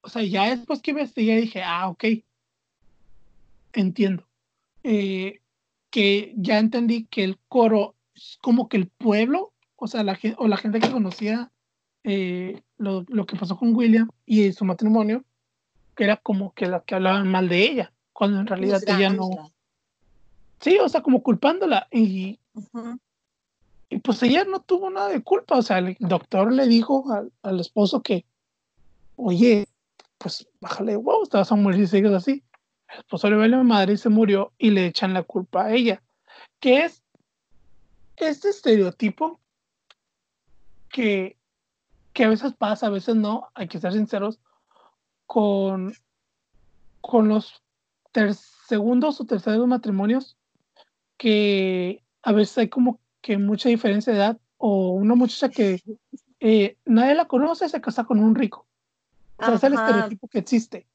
O 0.00 0.08
sea, 0.08 0.22
ya 0.22 0.54
después 0.54 0.80
que 0.80 0.92
investigué 0.92 1.40
dije, 1.40 1.62
ah, 1.62 1.88
ok, 1.88 2.04
entiendo. 3.72 4.26
Eh, 4.82 5.41
que 5.92 6.32
ya 6.36 6.58
entendí 6.58 7.04
que 7.04 7.22
el 7.22 7.38
coro 7.48 7.94
es 8.14 8.38
como 8.40 8.68
que 8.68 8.78
el 8.78 8.88
pueblo, 8.88 9.52
o 9.76 9.86
sea, 9.86 10.02
la, 10.02 10.18
o 10.38 10.48
la 10.48 10.56
gente 10.56 10.80
que 10.80 10.90
conocía 10.90 11.52
eh, 12.02 12.62
lo, 12.78 13.04
lo, 13.08 13.26
que 13.26 13.36
pasó 13.36 13.56
con 13.58 13.76
William 13.76 14.10
y 14.24 14.50
su 14.52 14.64
matrimonio, 14.64 15.22
que 15.94 16.04
era 16.04 16.16
como 16.16 16.54
que 16.54 16.66
las 16.66 16.82
que 16.84 16.94
hablaban 16.94 17.30
mal 17.30 17.48
de 17.48 17.62
ella, 17.62 17.92
cuando 18.14 18.40
en 18.40 18.46
realidad 18.46 18.82
ella 18.86 19.10
no... 19.10 19.52
Sí, 20.60 20.78
o 20.78 20.88
sea, 20.88 21.02
como 21.02 21.22
culpándola. 21.22 21.88
Y, 21.90 22.38
y 23.90 23.98
pues 23.98 24.22
ella 24.22 24.44
no 24.44 24.62
tuvo 24.62 24.88
nada 24.88 25.10
de 25.10 25.22
culpa, 25.22 25.58
o 25.58 25.62
sea, 25.62 25.78
el 25.78 25.96
doctor 26.00 26.52
le 26.52 26.66
dijo 26.68 27.12
al, 27.12 27.32
al 27.42 27.60
esposo 27.60 28.02
que, 28.02 28.24
oye, 29.16 29.66
pues 30.16 30.48
bájale, 30.58 30.96
wow, 30.96 31.26
te 31.26 31.36
vas 31.36 31.52
a 31.52 31.56
morir 31.56 31.86
si 31.86 31.98
sigues 31.98 32.12
así 32.12 32.42
el 32.92 32.98
esposo 33.00 33.30
le 33.30 33.48
la 33.48 33.62
madre 33.62 33.94
y 33.94 33.96
se 33.96 34.08
murió 34.08 34.52
y 34.58 34.70
le 34.70 34.86
echan 34.86 35.14
la 35.14 35.22
culpa 35.22 35.64
a 35.64 35.72
ella. 35.72 36.02
Que 36.60 36.84
es 36.84 37.02
este 38.16 38.50
estereotipo 38.50 39.40
que, 40.90 41.36
que 42.12 42.24
a 42.24 42.28
veces 42.28 42.54
pasa, 42.54 42.86
a 42.86 42.90
veces 42.90 43.16
no, 43.16 43.48
hay 43.54 43.68
que 43.68 43.80
ser 43.80 43.92
sinceros, 43.92 44.38
con, 45.26 45.94
con 47.00 47.28
los 47.28 47.62
segundos 48.68 49.20
o 49.20 49.24
terceros 49.24 49.66
matrimonios, 49.66 50.36
que 51.16 52.02
a 52.22 52.32
veces 52.32 52.58
hay 52.58 52.68
como 52.68 53.00
que 53.20 53.38
mucha 53.38 53.68
diferencia 53.68 54.12
de 54.12 54.18
edad, 54.18 54.38
o 54.58 54.90
una 54.90 55.14
muchacha 55.14 55.48
que 55.48 55.82
eh, 56.40 56.76
nadie 56.84 57.14
la 57.14 57.26
conoce 57.26 57.68
se 57.68 57.80
casa 57.80 58.04
con 58.04 58.18
un 58.18 58.34
rico. 58.34 58.66
O 59.38 59.44
sea, 59.44 59.54
es 59.54 59.64
el 59.64 59.74
estereotipo 59.74 60.28
que 60.28 60.38
existe. 60.38 60.86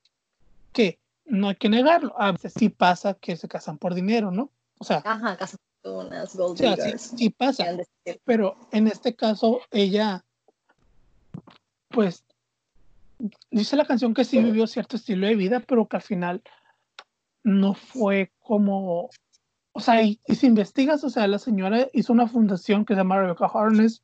Que 0.71 0.99
no 1.27 1.49
hay 1.49 1.55
que 1.55 1.69
negarlo. 1.69 2.13
A 2.19 2.31
veces 2.31 2.53
sí 2.57 2.69
pasa 2.69 3.13
que 3.13 3.35
se 3.35 3.47
casan 3.47 3.77
por 3.77 3.93
dinero, 3.93 4.31
¿no? 4.31 4.51
O 4.79 4.83
sea, 4.83 5.01
Ajá, 5.05 5.37
casan 5.37 5.59
unas 5.83 6.35
gold 6.35 6.59
sí, 6.97 7.29
pasa. 7.29 7.65
Pero 8.25 8.57
en 8.71 8.87
este 8.87 9.15
caso, 9.15 9.61
ella, 9.71 10.23
pues, 11.89 12.23
dice 13.51 13.75
la 13.75 13.85
canción 13.85 14.13
que 14.13 14.25
sí 14.25 14.39
vivió 14.39 14.67
cierto 14.67 14.95
estilo 14.95 15.27
de 15.27 15.35
vida, 15.35 15.59
pero 15.61 15.87
que 15.87 15.97
al 15.97 16.01
final 16.01 16.41
no 17.43 17.73
fue 17.73 18.31
como, 18.39 19.09
o 19.71 19.79
sea, 19.79 20.03
y, 20.03 20.19
si 20.27 20.47
investigas, 20.47 21.03
o 21.03 21.09
sea, 21.09 21.27
la 21.27 21.39
señora 21.39 21.87
hizo 21.93 22.13
una 22.13 22.27
fundación 22.27 22.85
que 22.85 22.93
se 22.93 22.99
llama 22.99 23.21
Rebecca 23.21 23.49
Harness, 23.53 24.03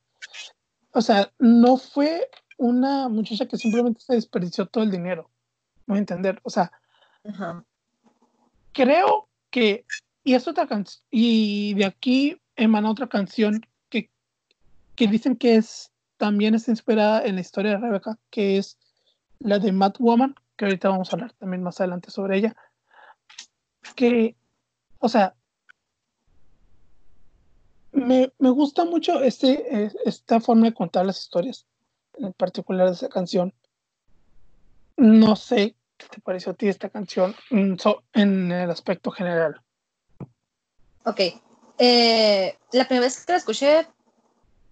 o 0.92 1.02
sea, 1.02 1.32
no 1.40 1.78
fue 1.78 2.30
una 2.58 3.10
muchacha 3.10 3.48
que 3.48 3.58
simplemente 3.58 4.02
se 4.02 4.14
desperdició 4.14 4.68
todo 4.68 4.84
el 4.84 4.92
dinero, 4.92 5.30
voy 5.86 5.98
a 5.98 6.00
entender, 6.00 6.40
o 6.44 6.50
sea, 6.50 6.72
Creo 8.74 9.30
que, 9.50 9.86
y 10.24 10.34
es 10.34 10.48
otra 10.48 10.68
canción, 10.68 11.04
y 11.12 11.74
de 11.76 11.86
aquí 11.86 12.42
emana 12.56 12.90
otra 12.90 13.08
canción 13.08 13.66
que, 13.90 14.10
que 14.96 15.08
dicen 15.08 15.36
que 15.36 15.56
es 15.56 15.92
también 16.18 16.56
está 16.56 16.72
inspirada 16.72 17.24
en 17.26 17.36
la 17.36 17.42
historia 17.42 17.72
de 17.72 17.78
Rebecca, 17.78 18.18
que 18.30 18.58
es 18.58 18.78
la 19.40 19.60
de 19.60 19.72
Mad 19.72 19.96
Woman, 20.00 20.36
que 20.56 20.66
ahorita 20.66 20.90
vamos 20.90 21.12
a 21.12 21.16
hablar 21.16 21.34
también 21.34 21.64
más 21.64 21.80
adelante 21.80 22.12
sobre 22.12 22.38
ella. 22.38 22.56
Que, 23.96 24.36
o 25.00 25.10
sea, 25.10 25.36
me, 27.92 28.32
me 28.40 28.50
gusta 28.50 28.86
mucho 28.86 29.22
este, 29.22 29.92
esta 30.06 30.40
forma 30.40 30.66
de 30.66 30.74
contar 30.74 31.06
las 31.06 31.20
historias, 31.20 31.66
en 32.16 32.34
particular 32.34 32.88
de 32.88 32.94
esa 32.94 33.10
canción. 33.10 33.54
No 34.98 35.36
sé 35.36 35.76
¿Qué 36.04 36.18
te 36.18 36.22
pareció 36.22 36.52
a 36.52 36.56
ti 36.56 36.68
esta 36.68 36.90
canción 36.90 37.34
en 37.50 38.52
el 38.52 38.70
aspecto 38.70 39.10
general? 39.10 39.62
Ok. 41.06 41.20
Eh, 41.78 42.58
la 42.74 42.86
primera 42.86 43.06
vez 43.06 43.26
que 43.26 43.32
la 43.32 43.38
escuché, 43.38 43.88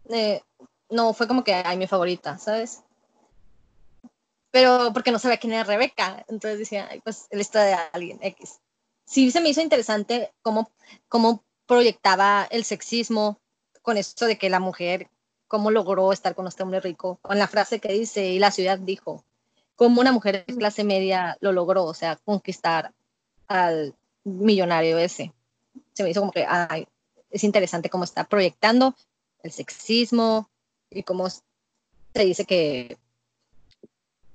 eh, 0.10 0.42
no 0.90 1.14
fue 1.14 1.28
como 1.28 1.44
que, 1.44 1.54
ay, 1.54 1.78
mi 1.78 1.88
favorita, 1.88 2.38
¿sabes? 2.38 2.84
Pero 4.52 4.92
porque 4.94 5.12
no 5.12 5.20
sabía 5.20 5.38
quién 5.38 5.54
era 5.54 5.64
Rebeca, 5.64 6.26
entonces 6.28 6.60
decía, 6.60 6.88
ay, 6.92 7.00
pues 7.00 7.28
la 7.32 7.42
historia 7.42 7.68
de 7.68 7.76
alguien 7.94 8.20
X. 8.22 8.60
Sí 9.06 9.32
se 9.32 9.40
me 9.40 9.50
hizo 9.50 9.62
interesante 9.62 10.34
cómo, 10.42 10.72
cómo 11.08 11.46
proyectaba 11.66 12.48
el 12.52 12.66
sexismo 12.66 13.40
con 13.82 13.98
esto 13.98 14.26
de 14.26 14.38
que 14.38 14.50
la 14.50 14.60
mujer, 14.60 15.10
cómo 15.48 15.72
logró 15.72 16.12
estar 16.12 16.36
con 16.36 16.48
este 16.48 16.64
hombre 16.64 16.82
rico, 16.82 17.20
con 17.22 17.40
la 17.40 17.48
frase 17.48 17.80
que 17.80 17.94
dice, 17.94 18.26
y 18.28 18.40
la 18.40 18.52
ciudad 18.52 18.78
dijo, 18.78 19.24
cómo 19.82 20.00
una 20.00 20.12
mujer 20.12 20.46
de 20.46 20.56
clase 20.58 20.84
media 20.84 21.40
lo 21.40 21.52
logró, 21.52 21.86
o 21.86 21.96
sea, 21.96 22.16
conquistar 22.18 22.94
al 23.48 23.96
millonario 24.24 25.00
ese. 25.00 25.34
Se 25.94 26.04
me 26.04 26.12
hizo 26.12 26.20
como 26.20 26.32
que, 26.32 26.46
ay, 26.48 26.88
es 27.32 27.44
interesante 27.44 27.90
cómo 27.90 28.04
está 28.04 28.26
proyectando 28.26 28.94
el 29.42 29.52
sexismo 29.52 30.48
y 30.92 31.02
cómo 31.02 31.28
se 31.28 31.42
dice 32.14 32.46
que, 32.46 33.00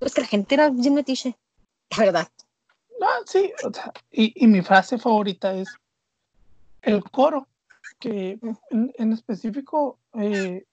pues 0.00 0.14
que 0.14 0.22
la 0.22 0.26
gente 0.26 0.56
era 0.56 0.68
bien 0.68 0.94
metiche, 0.94 1.36
la 1.96 2.04
verdad. 2.04 2.28
No, 2.98 3.06
sí, 3.24 3.52
o 3.64 3.72
sea, 3.72 3.92
y, 4.10 4.32
y, 4.44 4.48
mi 4.48 4.62
frase 4.62 4.98
favorita 4.98 5.54
es 5.54 5.68
el 6.82 7.04
coro, 7.04 7.46
que 8.00 8.40
en, 8.70 8.92
en 8.98 9.12
específico, 9.12 10.00
eh, 10.14 10.64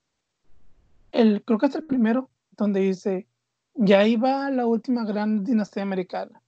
el, 1.12 1.44
creo 1.44 1.60
que 1.60 1.66
es 1.66 1.74
el 1.76 1.84
primero, 1.84 2.28
donde 2.56 2.80
dice, 2.80 3.28
ya 3.74 4.06
iba 4.06 4.50
la 4.50 4.66
última 4.66 5.04
gran 5.04 5.44
dinastía 5.44 5.82
americana. 5.82 6.40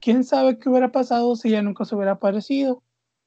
¿Quién 0.00 0.24
sabe 0.24 0.58
qué 0.58 0.68
hubiera 0.68 0.90
pasado 0.90 1.36
si 1.36 1.48
ella 1.48 1.62
nunca 1.62 1.84
se 1.84 1.94
hubiera 1.94 2.12
aparecido? 2.12 2.82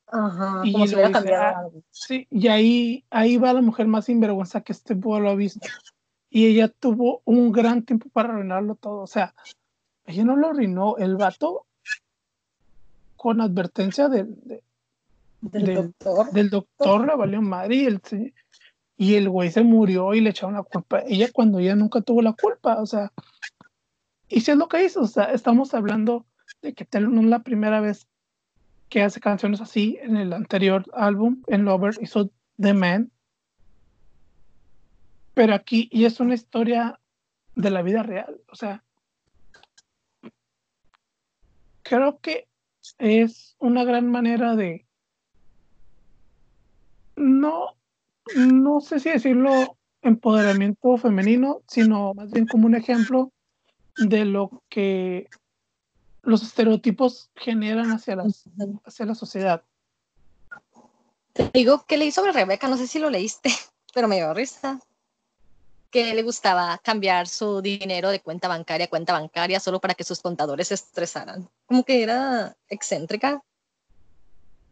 Ajá, 0.07 0.61
y 0.63 0.71
como 0.71 0.88
se 0.88 0.95
hubiera 0.95 1.11
cambiado. 1.11 1.71
Sí, 1.89 2.27
y 2.29 2.47
ahí, 2.47 3.05
ahí 3.09 3.38
va 3.38 3.53
la 3.53 3.61
mujer 3.61 3.88
más 3.88 4.05
sinvergüenza 4.05 4.61
que 4.61 4.73
este 4.73 4.95
pueblo 4.95 5.29
ha 5.29 5.35
visto. 5.35 5.67
Y 6.29 6.47
ella 6.47 6.67
tuvo 6.67 7.21
un 7.23 7.51
gran 7.51 7.83
tiempo 7.83 8.09
para 8.09 8.29
arruinarlo 8.29 8.75
todo. 8.75 9.01
O 9.01 9.07
sea, 9.07 9.33
ella 10.05 10.25
no 10.25 10.35
lo 10.35 10.49
arruinó. 10.49 10.97
El 10.97 11.15
vato, 11.15 11.65
con 13.15 13.41
advertencia 13.41 14.09
del, 14.09 14.61
del, 15.41 15.75
doctor, 15.75 16.31
del 16.31 16.49
doctor, 16.49 17.07
la 17.07 17.15
valió 17.15 17.41
madre. 17.41 17.75
Y 17.75 17.85
el, 17.85 18.01
y 18.97 19.15
el 19.15 19.29
güey 19.29 19.51
se 19.51 19.63
murió 19.63 20.13
y 20.13 20.21
le 20.21 20.29
echaron 20.29 20.55
la 20.55 20.63
culpa. 20.63 21.03
Ella 21.08 21.29
cuando 21.34 21.60
ella 21.60 21.75
nunca 21.75 22.01
tuvo 22.01 22.21
la 22.21 22.34
culpa, 22.34 22.81
o 22.81 22.86
sea, 22.86 23.12
y 24.27 24.41
si 24.41 24.51
es 24.51 24.58
lo 24.58 24.67
que 24.67 24.84
hizo, 24.84 25.01
o 25.01 25.08
sea, 25.08 25.25
estamos 25.25 25.73
hablando 25.73 26.25
de 26.62 26.73
que 26.73 26.88
no 26.99 27.21
es 27.21 27.27
la 27.27 27.43
primera 27.43 27.81
vez 27.81 28.08
que 28.89 29.01
hace 29.01 29.19
canciones 29.19 29.62
así, 29.62 29.97
en 30.01 30.15
el 30.15 30.31
anterior 30.34 30.86
álbum, 30.93 31.43
en 31.47 31.65
Lover, 31.65 31.95
hizo 32.01 32.29
The 32.60 32.73
Man, 32.73 33.12
pero 35.34 35.53
aquí, 35.53 35.89
y 35.91 36.05
es 36.05 36.19
una 36.19 36.34
historia 36.34 36.99
de 37.55 37.69
la 37.69 37.81
vida 37.81 38.03
real, 38.03 38.41
o 38.49 38.55
sea, 38.55 38.84
creo 41.84 42.19
que 42.19 42.47
es 42.97 43.55
una 43.60 43.84
gran 43.84 44.10
manera 44.10 44.55
de 44.55 44.86
no 47.15 47.75
no 48.33 48.81
sé 48.81 48.99
si 48.99 49.09
decirlo 49.09 49.77
empoderamiento 50.01 50.97
femenino, 50.97 51.61
sino 51.67 52.13
más 52.13 52.31
bien 52.31 52.47
como 52.47 52.67
un 52.67 52.75
ejemplo 52.75 53.31
de 53.97 54.25
lo 54.25 54.63
que 54.69 55.27
los 56.21 56.43
estereotipos 56.43 57.29
generan 57.35 57.91
hacia, 57.91 58.15
las, 58.15 58.43
hacia 58.83 59.05
la 59.05 59.15
sociedad. 59.15 59.63
Te 61.33 61.49
digo 61.53 61.85
que 61.85 61.97
leí 61.97 62.11
sobre 62.11 62.31
Rebeca, 62.31 62.67
no 62.67 62.77
sé 62.77 62.88
si 62.88 62.99
lo 62.99 63.09
leíste, 63.09 63.49
pero 63.93 64.07
me 64.07 64.17
dio 64.17 64.33
risa. 64.33 64.79
Que 65.91 66.13
le 66.13 66.23
gustaba 66.23 66.77
cambiar 66.79 67.27
su 67.27 67.61
dinero 67.61 68.09
de 68.09 68.19
cuenta 68.19 68.49
bancaria 68.49 68.85
a 68.85 68.89
cuenta 68.89 69.13
bancaria 69.13 69.59
solo 69.59 69.79
para 69.79 69.93
que 69.93 70.03
sus 70.03 70.21
contadores 70.21 70.67
se 70.67 70.73
estresaran. 70.73 71.49
Como 71.67 71.83
que 71.83 72.03
era 72.03 72.57
excéntrica, 72.67 73.41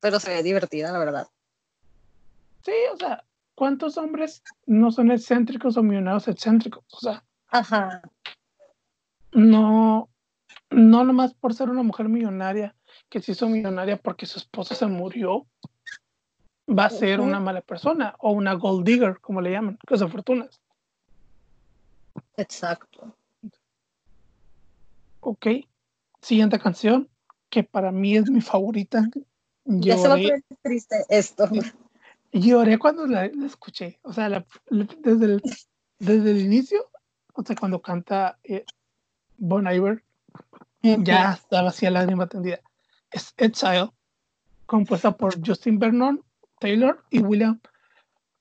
pero 0.01 0.19
se 0.19 0.31
ve 0.31 0.43
divertida, 0.43 0.91
la 0.91 0.99
verdad. 0.99 1.27
Sí, 2.65 2.73
o 2.93 2.97
sea, 2.97 3.23
¿cuántos 3.63 3.97
hombres 3.97 4.43
no 4.65 4.91
son 4.91 5.10
excéntricos 5.10 5.78
o 5.78 5.84
millonarios 5.84 6.28
excéntricos? 6.28 6.84
O 6.91 6.97
sea, 6.97 7.23
Ajá. 7.47 8.02
no, 9.32 10.10
no 10.69 11.06
nomás 11.06 11.34
por 11.34 11.54
ser 11.54 11.69
una 11.69 11.82
mujer 11.82 12.10
millonaria 12.10 12.76
que 13.08 13.21
se 13.21 13.32
hizo 13.32 13.47
millonaria 13.47 13.95
porque 13.95 14.26
su 14.26 14.38
esposo 14.38 14.76
se 14.76 14.86
murió, 14.88 15.47
va 16.67 16.88
a 16.88 16.89
ser 16.89 17.21
una 17.21 17.39
mala 17.39 17.62
persona 17.62 18.15
o 18.19 18.34
una 18.34 18.52
gold 18.52 18.86
digger, 18.86 19.21
como 19.21 19.39
le 19.39 19.52
llaman, 19.52 19.80
de 19.89 20.08
fortunas. 20.10 20.60
Exacto. 22.36 23.15
Ok, 25.21 25.47
siguiente 26.21 26.60
canción, 26.60 27.10
que 27.49 27.63
para 27.63 27.93
mí 27.93 28.17
es 28.17 28.30
mi 28.30 28.41
favorita. 28.41 29.08
Ya 29.63 29.95
se 29.95 30.10
va 30.10 30.15
a 30.15 30.17
poner 30.17 30.43
triste 30.62 31.06
esto. 31.08 31.49
Lloré 32.33 32.79
cuando 32.79 33.05
la, 33.05 33.25
escuché, 33.25 33.99
o 34.01 34.11
sea, 34.11 34.43
desde, 34.67 35.25
el, 35.25 35.41
desde 35.99 36.31
el 36.31 36.41
inicio, 36.41 36.89
o 37.33 37.43
sea, 37.43 37.55
cuando 37.55 37.79
canta 37.79 38.39
eh, 38.43 38.65
Bon 39.37 39.67
Iver, 39.67 40.03
ya 40.81 41.33
estaba 41.33 41.69
así 41.69 41.85
a 41.85 41.91
la 41.91 41.99
lágrima 41.99 42.27
tendida. 42.27 42.59
Es 43.11 43.35
Exile, 43.37 43.91
compuesta 44.65 45.15
por 45.15 45.35
Justin 45.45 45.77
Vernon, 45.77 46.23
Taylor 46.59 47.03
y 47.11 47.19
William 47.19 47.61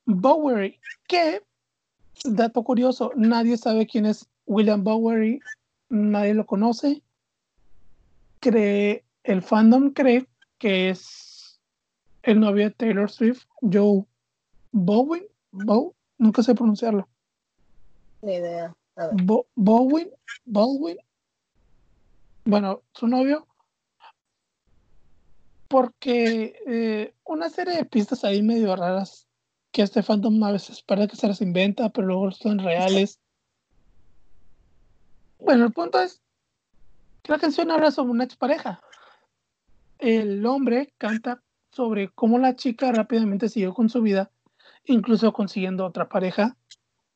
Bowery, 0.06 0.80
que, 1.06 1.42
dato 2.24 2.64
curioso, 2.64 3.12
nadie 3.14 3.58
sabe 3.58 3.86
quién 3.86 4.06
es 4.06 4.26
William 4.46 4.82
Bowery, 4.82 5.40
nadie 5.90 6.32
lo 6.32 6.46
conoce. 6.46 7.02
Cree, 8.40 9.04
el 9.22 9.42
fandom 9.42 9.90
cree 9.90 10.26
que 10.58 10.88
es 10.88 11.21
el 12.22 12.40
novio 12.40 12.64
de 12.64 12.70
Taylor 12.70 13.10
Swift, 13.10 13.44
Joe 13.60 14.04
Bowen, 14.70 15.26
Bow, 15.50 15.94
nunca 16.18 16.42
sé 16.42 16.54
pronunciarlo. 16.54 17.08
Ni 18.22 18.34
idea. 18.34 18.74
Bowen, 19.54 20.10
Bowen, 20.44 20.98
bueno, 22.44 22.82
su 22.94 23.06
novio, 23.06 23.46
porque 25.68 26.54
eh, 26.66 27.14
una 27.24 27.48
serie 27.48 27.76
de 27.76 27.84
pistas 27.84 28.24
ahí 28.24 28.42
medio 28.42 28.76
raras 28.76 29.26
que 29.70 29.82
este 29.82 30.02
fandom 30.02 30.42
a 30.44 30.52
veces 30.52 30.82
parece 30.82 31.08
que 31.08 31.16
se 31.16 31.28
las 31.28 31.40
inventa, 31.40 31.88
pero 31.88 32.06
luego 32.06 32.30
son 32.30 32.58
reales. 32.58 33.18
Bueno, 35.38 35.64
el 35.64 35.72
punto 35.72 35.98
es 35.98 36.20
que 37.22 37.32
la 37.32 37.38
canción 37.38 37.70
habla 37.70 37.90
sobre 37.90 38.10
una 38.10 38.24
expareja. 38.24 38.82
El 39.98 40.44
hombre 40.44 40.92
canta 40.98 41.42
sobre 41.72 42.08
cómo 42.08 42.38
la 42.38 42.54
chica 42.54 42.92
rápidamente 42.92 43.48
siguió 43.48 43.74
con 43.74 43.88
su 43.88 44.02
vida, 44.02 44.30
incluso 44.84 45.32
consiguiendo 45.32 45.86
otra 45.86 46.08
pareja, 46.08 46.56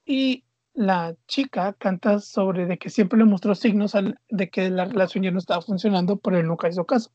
y 0.04 0.44
la 0.76 1.16
chica 1.26 1.72
canta 1.72 2.20
sobre 2.20 2.66
de 2.66 2.76
que 2.78 2.90
siempre 2.90 3.18
le 3.18 3.24
mostró 3.24 3.54
signos 3.54 3.96
de 4.28 4.50
que 4.50 4.68
la 4.68 4.84
relación 4.84 5.24
ya 5.24 5.30
no 5.30 5.38
estaba 5.38 5.62
funcionando, 5.62 6.16
pero 6.16 6.38
él 6.38 6.46
nunca 6.46 6.68
hizo 6.68 6.84
caso. 6.84 7.10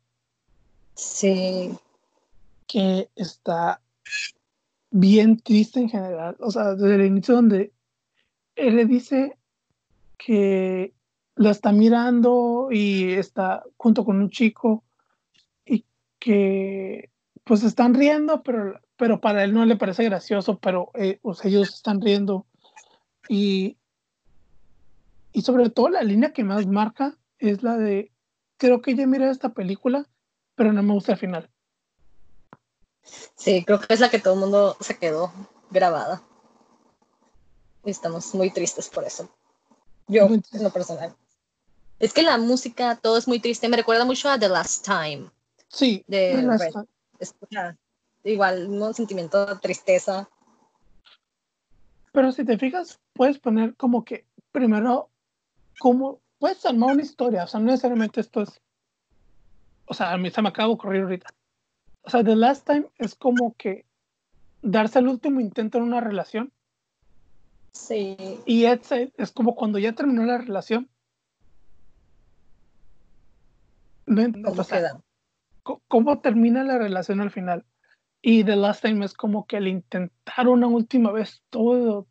Sí. 0.95 1.71
Que 2.65 3.09
está 3.15 3.81
bien 4.89 5.37
triste 5.37 5.79
en 5.79 5.89
general. 5.89 6.37
O 6.39 6.49
sea, 6.49 6.73
desde 6.73 6.95
el 6.95 7.05
inicio 7.05 7.35
donde 7.35 7.71
él 8.55 8.77
le 8.77 8.85
dice 8.85 9.37
que 10.17 10.93
la 11.35 11.51
está 11.51 11.71
mirando 11.71 12.69
y 12.71 13.13
está 13.13 13.63
junto 13.77 14.03
con 14.03 14.17
un 14.17 14.31
chico 14.31 14.83
y 15.65 15.85
que 16.17 17.10
pues 17.43 17.63
están 17.63 17.93
riendo, 17.93 18.43
pero, 18.43 18.79
pero 18.97 19.19
para 19.19 19.43
él 19.43 19.53
no 19.53 19.65
le 19.65 19.75
parece 19.75 20.03
gracioso, 20.03 20.59
pero 20.59 20.91
eh, 20.93 21.19
ellos 21.43 21.73
están 21.73 22.01
riendo 22.01 22.45
y, 23.27 23.77
y 25.31 25.41
sobre 25.41 25.69
todo 25.69 25.89
la 25.89 26.03
línea 26.03 26.33
que 26.33 26.43
más 26.43 26.67
marca 26.67 27.17
es 27.39 27.63
la 27.63 27.77
de, 27.77 28.11
creo 28.57 28.81
que 28.81 28.95
ya 28.95 29.07
miré 29.07 29.29
esta 29.29 29.49
película, 29.49 30.07
pero 30.55 30.71
no 30.73 30.83
me 30.83 30.93
gusta 30.93 31.13
el 31.13 31.17
final. 31.17 31.49
Sí, 33.35 33.63
creo 33.65 33.79
que 33.79 33.93
es 33.93 33.99
la 33.99 34.09
que 34.09 34.19
todo 34.19 34.35
el 34.35 34.39
mundo 34.39 34.77
se 34.79 34.97
quedó 34.97 35.31
grabada. 35.71 36.21
Y 37.83 37.89
estamos 37.89 38.33
muy 38.35 38.51
tristes 38.51 38.89
por 38.89 39.03
eso. 39.03 39.29
Yo, 40.07 40.27
en 40.27 40.63
lo 40.63 40.69
personal. 40.69 41.15
Es 41.99 42.13
que 42.13 42.21
la 42.21 42.37
música, 42.37 42.95
todo 42.95 43.17
es 43.17 43.27
muy 43.27 43.39
triste. 43.39 43.69
Me 43.69 43.77
recuerda 43.77 44.05
mucho 44.05 44.29
a 44.29 44.37
The 44.37 44.49
Last 44.49 44.85
Time. 44.85 45.31
Sí, 45.67 46.03
de 46.07 46.35
The 46.35 46.41
Last 46.43 46.71
Time. 46.71 46.85
Igual, 48.23 48.67
un 48.67 48.93
sentimiento 48.93 49.45
de 49.45 49.55
tristeza. 49.57 50.29
Pero 52.11 52.31
si 52.31 52.43
te 52.43 52.57
fijas, 52.57 52.99
puedes 53.13 53.39
poner 53.39 53.75
como 53.75 54.03
que 54.03 54.25
primero, 54.51 55.09
como 55.79 56.21
puedes 56.39 56.65
armar 56.65 56.93
una 56.93 57.03
historia, 57.03 57.43
o 57.43 57.47
sea, 57.47 57.59
no 57.59 57.67
necesariamente 57.67 58.19
esto 58.21 58.41
es, 58.41 58.61
o 59.85 59.93
sea, 59.93 60.11
a 60.11 60.17
mí 60.17 60.29
se 60.29 60.41
me 60.41 60.49
acaba 60.49 60.67
de 60.67 60.73
ocurrir 60.73 61.03
ahorita. 61.03 61.29
O 62.03 62.09
sea, 62.09 62.23
The 62.23 62.35
Last 62.35 62.65
Time 62.65 62.89
es 62.97 63.15
como 63.15 63.55
que 63.55 63.85
darse 64.61 64.99
el 64.99 65.07
último 65.07 65.39
intento 65.39 65.77
en 65.77 65.85
una 65.85 66.01
relación. 66.01 66.51
Sí. 67.71 68.17
Y 68.45 68.65
ese 68.65 69.13
es 69.17 69.31
como 69.31 69.55
cuando 69.55 69.79
ya 69.79 69.93
terminó 69.93 70.23
la 70.25 70.37
relación. 70.37 70.89
¿Cómo, 74.05 74.63
¿Cómo 75.63 76.19
termina 76.19 76.63
la 76.63 76.77
relación 76.77 77.21
al 77.21 77.31
final? 77.31 77.65
Y 78.21 78.43
The 78.43 78.55
Last 78.55 78.83
Time 78.83 79.03
es 79.05 79.13
como 79.13 79.45
que 79.47 79.59
le 79.59 79.69
intentaron 79.69 80.53
una 80.53 80.67
última 80.67 81.11
vez 81.11 81.41
todo, 81.49 82.07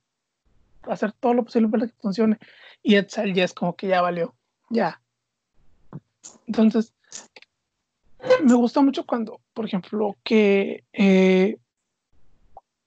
hacer 0.82 1.12
todo 1.12 1.34
lo 1.34 1.44
posible 1.44 1.68
para 1.68 1.86
que 1.86 1.94
funcione. 2.00 2.38
Y 2.82 2.94
ya 2.94 3.44
es 3.44 3.54
como 3.54 3.76
que 3.76 3.88
ya 3.88 4.02
valió, 4.02 4.34
ya. 4.70 5.00
Entonces, 6.46 6.94
me 8.44 8.54
gusta 8.54 8.80
mucho 8.80 9.06
cuando, 9.06 9.40
por 9.54 9.66
ejemplo, 9.66 10.16
que, 10.24 10.84
eh, 10.92 11.58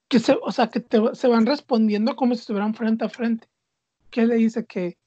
que 0.07 0.19
se, 0.19 0.37
o 0.41 0.51
sea, 0.51 0.67
que 0.67 0.83
se 1.13 1.27
van 1.27 1.45
respondiendo 1.45 2.15
como 2.15 2.35
si 2.35 2.41
estuvieran 2.41 2.73
frente 2.73 3.05
a 3.05 3.09
frente. 3.09 3.47
Que 4.09 4.25
le 4.25 4.35
dice 4.35 4.65
que 4.65 4.97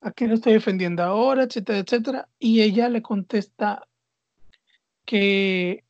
a 0.00 0.12
quién 0.12 0.30
estoy 0.30 0.54
defendiendo 0.54 1.02
ahora, 1.02 1.44
etcétera, 1.44 1.78
etcétera. 1.78 2.28
Y 2.38 2.62
ella 2.62 2.88
le 2.88 3.02
contesta 3.02 3.86
que 5.08 5.84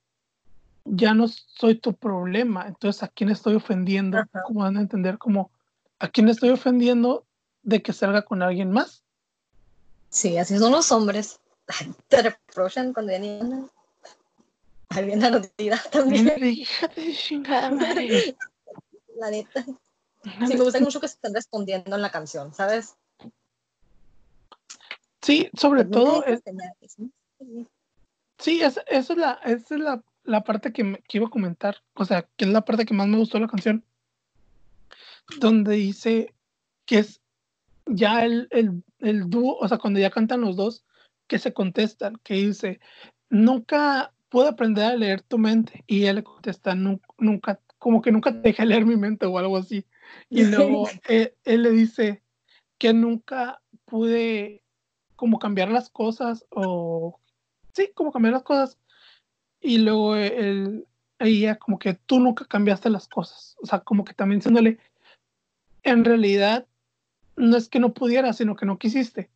ya 0.85 1.13
no 1.13 1.27
soy 1.27 1.75
tu 1.75 1.93
problema, 1.93 2.69
entonces 2.69 3.03
a 3.03 3.09
quién 3.09 3.31
estoy 3.31 3.57
ofendiendo, 3.57 4.19
¿cómo 4.45 4.61
van 4.61 4.77
a 4.77 4.81
entender 4.81 5.19
como 5.19 5.51
a 5.99 6.07
quién 6.09 6.29
estoy 6.29 6.51
ofendiendo 6.51 7.27
de 7.65 7.83
que 7.83 7.93
salga 7.93 8.23
con 8.23 8.43
alguien 8.43 8.71
más? 8.71 9.03
Sí, 10.09 10.39
así 10.39 10.57
son 10.57 10.71
los 10.71 10.93
hombres. 10.93 11.41
Te 12.07 12.23
reprochan 12.23 12.93
cuando 12.93 13.11
ya 13.11 13.19
ni 13.19 13.41
alguien 14.91 15.25
ardida 15.25 15.83
también. 15.91 16.33
La 19.17 19.31
neta. 19.33 19.65
Sí, 19.65 20.55
me 20.55 20.63
gusta 20.63 20.79
mucho 20.79 21.01
que 21.01 21.09
se 21.09 21.15
estén 21.15 21.35
respondiendo 21.35 21.97
en 21.97 22.03
la 22.03 22.13
canción, 22.13 22.55
¿sabes? 22.55 22.97
Sí, 25.21 25.51
sobre 25.55 25.85
pues 25.85 25.91
todo. 25.91 26.25
Sí, 28.39 28.63
esa, 28.63 28.83
es 28.89 29.09
la, 29.11 29.41
esa 29.45 29.75
es 29.75 29.81
la 29.81 30.03
la 30.29 30.45
parte 30.45 30.73
que, 30.73 30.85
me, 30.85 31.03
iba 31.11 31.27
a 31.27 31.31
comentar, 31.31 31.79
o 31.95 32.05
sea, 32.05 32.29
que 32.37 32.45
es 32.45 32.51
la 32.51 32.61
parte 32.61 32.85
que 32.85 32.95
más 32.95 33.09
me 33.09 33.17
gustó 33.17 33.39
de 33.39 33.45
la 33.45 33.51
canción, 33.51 33.83
donde 35.41 35.75
dice 35.75 36.35
que 36.85 36.99
es 36.99 37.23
ya 37.87 38.25
el, 38.25 38.49
el, 38.51 39.31
dúo, 39.31 39.57
o 39.59 39.67
sea, 39.67 39.79
cuando 39.79 39.99
ya 39.99 40.11
cantan 40.11 40.43
los 40.43 40.55
dos, 40.55 40.85
que 41.27 41.39
se 41.39 41.55
contestan, 41.55 42.21
que 42.23 42.35
dice, 42.35 42.79
nunca 43.31 44.13
puedo 44.29 44.49
aprender 44.49 44.85
a 44.85 44.97
leer 44.97 45.23
tu 45.23 45.39
mente, 45.39 45.83
y 45.87 46.05
él 46.05 46.17
le 46.17 46.23
contesta, 46.23 46.75
nunca, 46.75 47.59
como 47.79 48.03
que 48.03 48.13
nunca 48.13 48.31
te 48.31 48.41
dejé 48.41 48.67
leer 48.67 48.85
mi 48.85 48.97
mente 48.97 49.25
o 49.25 49.39
algo 49.39 49.57
así, 49.57 49.87
y 50.29 50.45
luego 50.45 50.89
él, 51.09 51.33
él 51.45 51.63
le 51.63 51.71
dice 51.71 52.23
que 52.77 52.93
nunca 52.93 53.63
pude 53.87 54.63
como 55.17 55.39
cambiar 55.39 55.71
las 55.71 55.89
cosas 55.89 56.45
o 56.51 57.19
sí, 57.79 57.91
como 57.95 58.13
cambiar 58.13 58.35
las 58.35 58.43
cosas 58.43 58.79
y 59.61 59.79
luego 59.79 60.17
él, 60.17 60.87
ella 61.19 61.57
como 61.57 61.79
que 61.79 61.95
tú 61.95 62.21
nunca 62.21 62.45
cambiaste 62.45 62.91
las 62.91 63.09
cosas. 63.09 63.57
O 63.63 63.67
sea, 63.67 63.81
como 63.81 64.05
que 64.05 64.15
también 64.15 64.39
diciéndole, 64.39 64.79
en 65.83 66.05
realidad 66.05 66.67
no 67.37 67.57
es 67.57 67.69
que 67.69 67.81
no 67.81 67.93
pudieras, 67.93 68.37
sino 68.37 68.57
que 68.57 68.67
no 68.67 68.79
quisiste. 68.79 69.31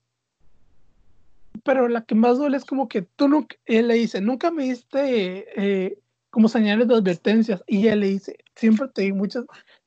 Pero 1.65 1.89
la 1.89 2.03
que 2.05 2.15
más 2.15 2.39
duele 2.39 2.57
es 2.57 2.65
como 2.65 2.89
que 2.89 3.03
tú 3.03 3.29
nunca, 3.29 3.57
él 3.67 3.89
le 3.89 3.95
dice, 3.95 4.21
nunca 4.21 4.51
me 4.51 4.65
diste 4.65 5.47
eh, 5.57 5.99
como 6.31 6.49
señales 6.49 6.89
de 6.89 6.95
advertencias. 6.95 7.63
Y 7.67 7.83
ella 7.83 7.97
le 7.97 8.09
dice, 8.09 8.37
siempre 8.57 8.89
te 8.89 9.03
di 9.03 9.13
muchas, 9.13 9.45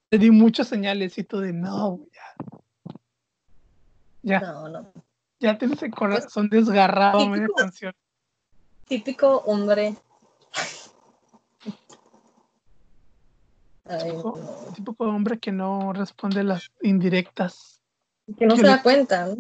te 0.10 0.18
di 0.18 0.32
muchas 0.32 0.68
señales 0.68 1.18
y 1.18 1.24
tú 1.24 1.40
de, 1.40 1.54
no, 1.54 2.00
ya. 2.14 2.94
Ya. 4.22 4.40
No, 4.40 4.70
no. 4.70 4.92
Ya 5.40 5.58
tienes 5.58 5.84
el 5.84 5.92
corazón 5.92 6.50
desgarrado 6.50 7.20
típico, 7.20 7.32
media 7.32 7.48
canción. 7.56 7.94
Típico 8.88 9.40
hombre. 9.46 9.96
típico, 14.76 15.04
hombre 15.06 15.40
que 15.40 15.52
no 15.52 15.94
responde 15.94 16.44
las 16.44 16.72
indirectas. 16.82 17.82
Que 18.38 18.46
no 18.46 18.56
se 18.56 18.64
da 18.64 18.82
cuenta. 18.82 19.36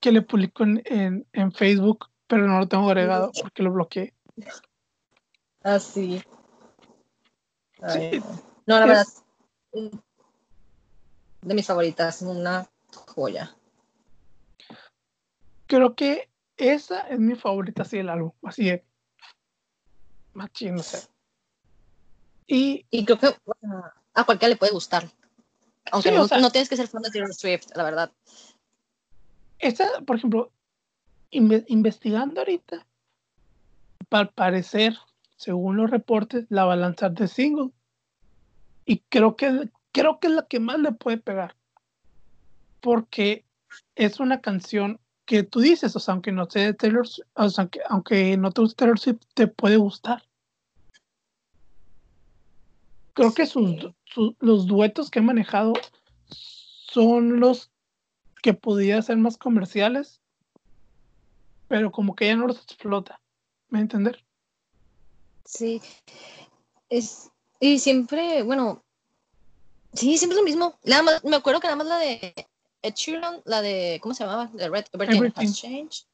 Que, 0.00 0.12
le 0.12 0.22
publicó 0.22 0.64
en, 0.64 1.26
en, 1.32 1.52
Facebook, 1.52 2.08
pero 2.26 2.46
no 2.46 2.58
lo 2.58 2.68
tengo 2.68 2.88
agregado 2.88 3.30
porque 3.40 3.62
lo 3.62 3.72
bloqueé. 3.72 4.14
Ah, 5.62 5.78
sí. 5.78 6.22
No, 8.66 8.78
la 8.78 8.86
verdad. 8.86 9.06
De 11.42 11.54
mis 11.54 11.66
favoritas, 11.66 12.22
una 12.22 12.68
joya 13.08 13.56
creo 15.72 15.94
que 15.94 16.28
esa 16.68 17.00
es 17.08 17.18
mi 17.18 17.34
favorita 17.34 17.82
así 17.82 17.98
del 17.98 18.08
álbum, 18.08 18.32
así 18.42 18.68
es. 18.68 18.82
Machín, 20.34 20.76
no 20.76 20.82
sé. 20.82 21.08
Y, 22.46 22.86
y 22.90 23.04
creo 23.04 23.18
que 23.18 23.34
a 24.14 24.24
cualquiera 24.24 24.50
le 24.50 24.56
puede 24.56 24.72
gustar. 24.72 25.08
Aunque 25.90 26.12
no, 26.12 26.26
tienes 26.50 26.68
que 26.68 26.76
ser 26.76 26.88
fan 26.88 27.02
de 27.02 27.10
Taylor 27.10 27.34
Swift, 27.34 27.66
la 27.74 27.82
verdad. 27.82 28.12
Esta, 29.58 30.00
por 30.06 30.16
ejemplo, 30.16 30.52
investigando 31.30 32.40
ahorita, 32.40 32.86
al 34.10 34.30
parecer, 34.30 34.96
según 35.36 35.76
los 35.76 35.90
reportes, 35.90 36.46
la 36.50 36.64
va 36.64 36.74
a 36.74 36.76
lanzar 36.76 37.12
de 37.12 37.28
single. 37.28 37.70
Y 38.84 38.98
creo 39.08 39.36
que, 39.36 39.70
creo 39.92 40.20
que 40.20 40.28
es 40.28 40.32
la 40.32 40.46
que 40.46 40.60
más 40.60 40.78
le 40.78 40.92
puede 40.92 41.18
pegar. 41.18 41.56
Porque 42.80 43.44
es 43.94 44.20
una 44.20 44.40
canción 44.40 45.00
que 45.32 45.44
tú 45.44 45.60
dices, 45.60 45.96
o 45.96 45.98
sea, 45.98 46.12
aunque 46.12 46.30
no 46.30 46.46
te 46.46 46.74
Taylor, 46.74 47.08
o 47.36 47.48
sea, 47.48 47.62
aunque, 47.62 47.80
aunque 47.88 48.36
no 48.36 48.50
te 48.50 48.60
guste 48.60 48.76
Taylor 48.76 48.98
Swift, 48.98 49.22
te 49.32 49.46
puede 49.46 49.78
gustar. 49.78 50.22
Creo 53.14 53.32
que 53.32 53.46
sus, 53.46 53.94
los 54.40 54.66
duetos 54.66 55.10
que 55.10 55.20
he 55.20 55.22
manejado 55.22 55.72
son 56.28 57.40
los 57.40 57.70
que 58.42 58.52
podía 58.52 59.00
ser 59.00 59.16
más 59.16 59.38
comerciales, 59.38 60.20
pero 61.66 61.90
como 61.92 62.14
que 62.14 62.26
ella 62.26 62.36
no 62.36 62.48
los 62.48 62.62
explota. 62.62 63.18
¿Me 63.70 63.80
entender? 63.80 64.22
Sí. 65.46 65.80
Es, 66.90 67.30
y 67.58 67.78
siempre, 67.78 68.42
bueno, 68.42 68.84
sí, 69.94 70.18
siempre 70.18 70.34
es 70.34 70.42
lo 70.42 70.44
mismo. 70.44 70.78
Nada 70.84 71.02
más, 71.02 71.24
me 71.24 71.36
acuerdo 71.36 71.60
que 71.60 71.68
nada 71.68 71.76
más 71.76 71.86
la 71.86 71.96
de 71.96 72.34
Ed 72.82 72.94
Sheeran, 72.94 73.42
la 73.44 73.62
de, 73.62 73.98
¿cómo 74.02 74.14
se 74.14 74.24
llamaba? 74.24 74.50
De 74.52 74.68
Red 74.68 74.86
Everything, 74.92 75.30
Has 75.36 75.54
Changed. 75.54 76.04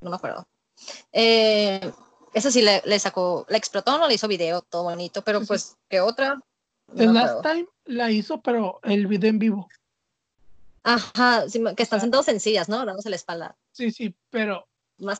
No 0.00 0.10
me 0.10 0.16
acuerdo. 0.16 0.46
Eh, 1.12 1.92
esa 2.34 2.50
sí 2.50 2.62
le, 2.62 2.98
sacó, 2.98 3.46
la 3.48 3.56
explotó, 3.56 3.98
no 3.98 4.08
le 4.08 4.14
hizo 4.14 4.28
video, 4.28 4.62
todo 4.62 4.84
bonito, 4.84 5.22
pero 5.22 5.44
pues, 5.44 5.76
¿qué 5.88 6.00
otra? 6.00 6.40
The 6.94 7.06
Last 7.06 7.42
Time 7.42 7.66
la 7.84 8.10
hizo, 8.10 8.40
pero 8.40 8.80
el 8.82 9.06
video 9.06 9.30
en 9.30 9.38
vivo. 9.38 9.68
Ajá, 10.82 11.44
que 11.76 11.82
están 11.82 12.00
sentados 12.00 12.26
sencillas, 12.26 12.68
¿no? 12.68 12.84
Dándose 12.84 13.10
la 13.10 13.16
espalda. 13.16 13.56
Sí, 13.72 13.90
sí, 13.90 14.14
pero 14.30 14.66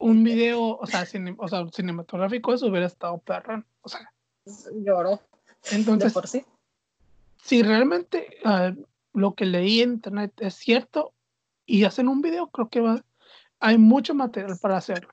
un 0.01 0.25
video, 0.25 0.79
o 0.79 0.87
sea, 0.87 1.07
o 1.39 1.49
sea, 1.49 1.67
cinematográfico, 1.71 2.55
eso 2.55 2.67
hubiera 2.67 2.87
estado 2.87 3.19
perrón. 3.19 3.67
O 3.83 3.89
sea, 3.89 4.13
lloró. 4.75 5.21
Entonces, 5.71 6.13
por 6.13 6.27
sí. 6.27 6.45
si 7.43 7.63
realmente 7.63 8.39
uh, 8.45 8.83
lo 9.19 9.35
que 9.35 9.45
leí 9.45 9.83
en 9.83 9.95
internet 9.95 10.33
es 10.39 10.55
cierto 10.55 11.13
y 11.67 11.85
hacen 11.85 12.09
un 12.09 12.23
video, 12.23 12.49
creo 12.49 12.69
que 12.69 12.81
va, 12.81 13.05
hay 13.61 13.79
mucho 13.79 14.15
material 14.15 14.57
para 14.61 14.77
hacerlo. 14.77 15.13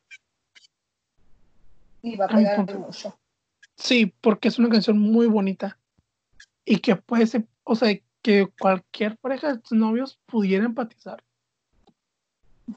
Y 2.02 2.16
va 2.16 2.26
a 2.26 2.30
pegar 2.30 2.80
mucho. 2.80 3.18
Sí, 3.76 4.14
porque 4.22 4.48
es 4.48 4.60
una 4.60 4.70
canción 4.70 5.00
muy 5.00 5.28
bonita 5.28 5.78
y 6.64 6.78
que 6.78 6.96
puede 6.96 7.28
ser, 7.28 7.48
o 7.64 7.76
sea, 7.76 8.00
que 8.22 8.48
cualquier 8.60 9.18
pareja 9.18 9.54
de 9.54 9.62
novios 9.72 10.20
pudiera 10.26 10.66
empatizar. 10.66 11.24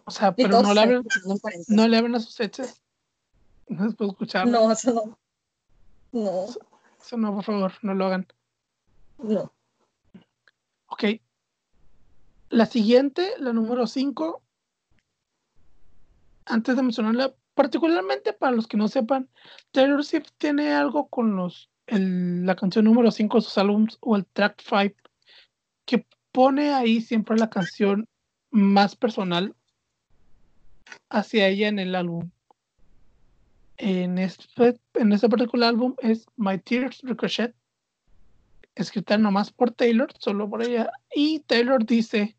O 0.05 0.11
sea, 0.11 0.35
pero 0.35 0.63
no 0.63 0.75
le, 0.75 0.81
abren, 0.81 1.03
no, 1.69 1.89
le 1.89 1.97
abren 1.97 2.15
a 2.15 2.21
sus 2.21 2.39
exes. 2.41 2.83
No 3.69 3.89
se 3.89 3.97
puede 3.97 4.11
escuchar. 4.11 4.47
No, 4.47 4.71
eso 4.71 4.93
no. 4.93 5.19
No. 6.13 6.47
Eso 7.01 7.17
no, 7.17 7.35
por 7.35 7.45
favor, 7.45 7.73
no 7.83 7.95
lo 7.95 8.07
hagan. 8.07 8.27
No. 9.19 9.53
Ok. 10.89 11.05
La 12.51 12.67
siguiente, 12.67 13.33
la 13.39 13.53
número 13.53 13.87
5. 13.87 14.43
Antes 16.47 16.77
de 16.77 16.83
mencionarla, 16.83 17.35
particularmente 17.55 18.33
para 18.33 18.57
los 18.57 18.67
que 18.67 18.77
no 18.77 18.89
sepan, 18.89 19.29
Taylor 19.71 20.05
Swift 20.05 20.31
tiene 20.39 20.73
algo 20.73 21.09
con 21.09 21.37
los 21.37 21.71
la 21.91 22.55
canción 22.55 22.85
número 22.85 23.11
5 23.11 23.39
de 23.39 23.43
sus 23.43 23.57
álbumes 23.57 23.97
o 24.01 24.15
el 24.17 24.27
track 24.27 24.63
5 24.63 24.95
que 25.87 26.07
pone 26.33 26.75
ahí 26.75 27.01
siempre 27.01 27.37
la 27.39 27.49
canción 27.49 28.07
más 28.51 28.95
personal 28.95 29.55
hacia 31.09 31.49
ella 31.49 31.69
en 31.69 31.79
el 31.79 31.95
álbum. 31.95 32.31
En 33.79 34.19
este, 34.19 34.79
este 34.95 35.29
particular 35.29 35.71
álbum 35.71 35.95
es 35.99 36.27
My 36.37 36.59
Tears 36.59 37.01
Ricochet 37.03 37.55
escrita 38.83 39.19
nomás 39.19 39.51
por 39.51 39.71
Taylor, 39.71 40.13
solo 40.19 40.49
por 40.49 40.63
ella. 40.63 40.91
Y 41.15 41.41
Taylor 41.41 41.85
dice, 41.85 42.37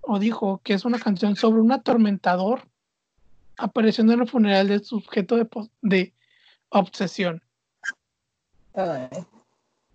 o 0.00 0.18
dijo, 0.18 0.60
que 0.64 0.74
es 0.74 0.84
una 0.84 0.98
canción 0.98 1.36
sobre 1.36 1.60
un 1.60 1.72
atormentador 1.72 2.68
apareciendo 3.56 4.12
en 4.12 4.20
el 4.20 4.28
funeral 4.28 4.68
del 4.68 4.84
sujeto 4.84 5.36
de, 5.36 5.48
de 5.82 6.14
obsesión. 6.68 7.42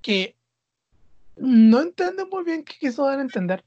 Que 0.01 0.35
no 1.35 1.81
entiendo 1.81 2.27
muy 2.27 2.43
bien 2.43 2.63
qué 2.63 2.75
quiso 2.79 3.05
dar 3.05 3.19
a 3.19 3.23
entender. 3.23 3.63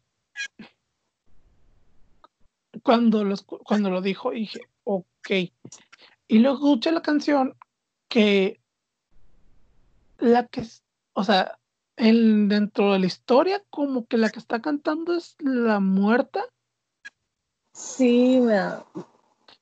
Cuando, 2.82 3.24
los, 3.24 3.42
cuando 3.42 3.90
lo 3.90 4.01
dijo, 4.01 4.30
dije, 4.30 4.61
ok. 4.84 5.30
Y 6.28 6.38
luego 6.38 6.68
escuché 6.68 6.92
la 6.92 7.03
canción 7.03 7.57
que 8.09 8.61
la 10.18 10.46
que, 10.46 10.64
o 11.14 11.24
sea, 11.24 11.59
el, 12.01 12.48
dentro 12.48 12.92
de 12.92 12.98
la 12.98 13.07
historia, 13.07 13.62
como 13.70 14.07
que 14.07 14.16
la 14.16 14.30
que 14.30 14.38
está 14.38 14.61
cantando 14.61 15.14
es 15.14 15.36
la 15.38 15.80
muerta. 15.80 16.44
Sí, 17.72 18.40
me 18.40 18.59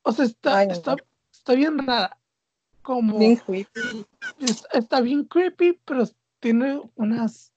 O 0.03 0.13
sea, 0.13 0.25
está, 0.25 0.63
está, 0.65 0.97
está, 1.33 1.55
bien 1.55 1.79
rara. 1.79 2.17
Como, 2.83 3.19
bien 3.19 3.37
creepy. 3.37 4.07
Está, 4.73 5.01
bien 5.01 5.25
creepy, 5.25 5.79
pero 5.85 6.05
tiene 6.41 6.81
unas 6.95 7.53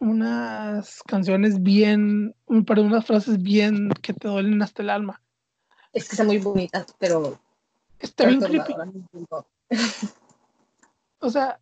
unas 0.00 1.02
canciones 1.02 1.60
bien, 1.60 2.36
perdón, 2.64 2.86
unas 2.86 3.04
frases 3.04 3.42
bien 3.42 3.90
que 4.00 4.14
te 4.14 4.28
duelen 4.28 4.62
hasta 4.62 4.82
el 4.82 4.90
alma. 4.90 5.20
Es 5.92 6.08
que 6.08 6.12
está 6.12 6.22
muy 6.22 6.38
bonita, 6.38 6.86
pero 6.98 7.40
está 7.98 8.26
bien 8.26 8.40
creepy. 8.40 8.74
o 11.18 11.30
sea, 11.30 11.60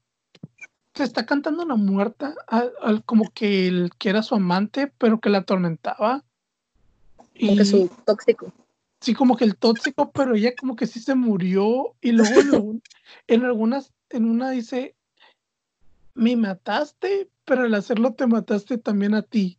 se 0.97 1.05
está 1.05 1.27
cantando 1.27 1.63
una 1.63 1.77
muerta, 1.77 2.35
al, 2.49 3.05
como 3.05 3.31
que 3.31 3.69
el 3.69 3.91
que 3.99 4.09
era 4.09 4.23
su 4.23 4.35
amante, 4.35 4.91
pero 4.99 5.21
que 5.21 5.29
la 5.29 5.39
atormentaba. 5.39 6.25
Como 7.39 7.57
que 7.57 7.65
su 7.65 7.91
tóxico. 8.05 8.53
Sí, 9.01 9.15
como 9.15 9.37
que 9.37 9.45
el 9.45 9.57
tóxico, 9.57 10.11
pero 10.11 10.35
ella 10.35 10.55
como 10.59 10.75
que 10.75 10.87
sí 10.87 11.01
se 11.01 11.15
murió. 11.15 11.95
Y 12.01 12.13
luego 12.13 12.81
en, 13.27 13.45
algunas, 13.45 13.93
en 14.11 14.25
una 14.25 14.51
dice, 14.51 14.97
me 16.15 16.35
mataste, 16.35 17.29
pero 17.45 17.63
al 17.63 17.75
hacerlo 17.75 18.15
te 18.15 18.27
mataste 18.27 18.79
también 18.79 19.15
a 19.15 19.23
ti. 19.23 19.59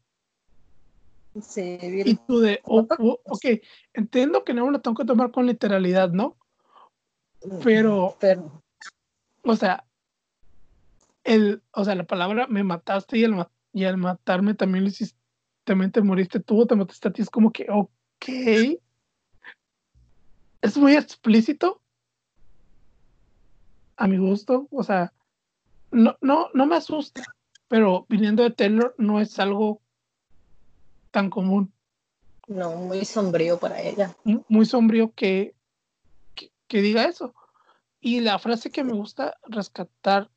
Sí, 1.40 1.78
bien. 1.80 2.08
Y 2.08 2.16
tú 2.16 2.40
de, 2.40 2.62
oh, 2.64 2.88
oh, 2.98 3.20
ok, 3.26 3.46
entiendo 3.94 4.44
que 4.44 4.56
no 4.56 4.66
me 4.66 4.72
lo 4.72 4.82
tengo 4.82 4.98
que 4.98 5.06
tomar 5.06 5.30
con 5.30 5.46
literalidad, 5.46 6.10
¿no? 6.10 6.36
Pero, 7.64 8.18
pero, 8.20 8.64
o 9.44 9.56
sea, 9.56 9.87
el, 11.28 11.62
o 11.72 11.84
sea, 11.84 11.94
la 11.94 12.06
palabra 12.06 12.48
me 12.48 12.64
mataste 12.64 13.18
y 13.18 13.26
al, 13.26 13.48
y 13.74 13.84
al 13.84 13.98
matarme 13.98 14.54
también 14.54 14.86
lo 14.86 14.90
hiciste, 14.90 15.20
también 15.66 15.92
te 15.92 16.02
moriste 16.02 16.40
tú, 16.40 16.66
te 16.66 16.76
mataste 16.76 17.10
a 17.10 17.12
ti, 17.12 17.22
es 17.22 17.30
como 17.30 17.52
que, 17.52 17.68
ok. 17.70 18.26
Es 20.62 20.78
muy 20.78 20.96
explícito. 20.96 21.82
A 23.98 24.08
mi 24.08 24.18
gusto, 24.18 24.68
o 24.72 24.84
sea, 24.84 25.12
no, 25.92 26.16
no, 26.22 26.50
no 26.54 26.66
me 26.66 26.78
asusta, 26.78 27.24
pero 27.68 28.06
viniendo 28.08 28.44
de 28.44 28.52
Taylor 28.52 28.96
no 28.98 29.20
es 29.20 29.38
algo 29.40 29.82
tan 31.12 31.30
común. 31.30 31.74
No, 32.48 32.72
muy 32.72 33.04
sombrío 33.04 33.60
para 33.60 33.82
ella. 33.82 34.16
Muy 34.24 34.66
sombrío 34.66 35.12
que, 35.14 35.56
que, 36.36 36.82
diga 36.82 37.06
eso. 37.06 37.34
Y 38.00 38.22
la 38.22 38.40
frase 38.40 38.72
que 38.72 38.86
me 38.86 38.94
gusta 38.94 39.36
rescatar 39.48 40.30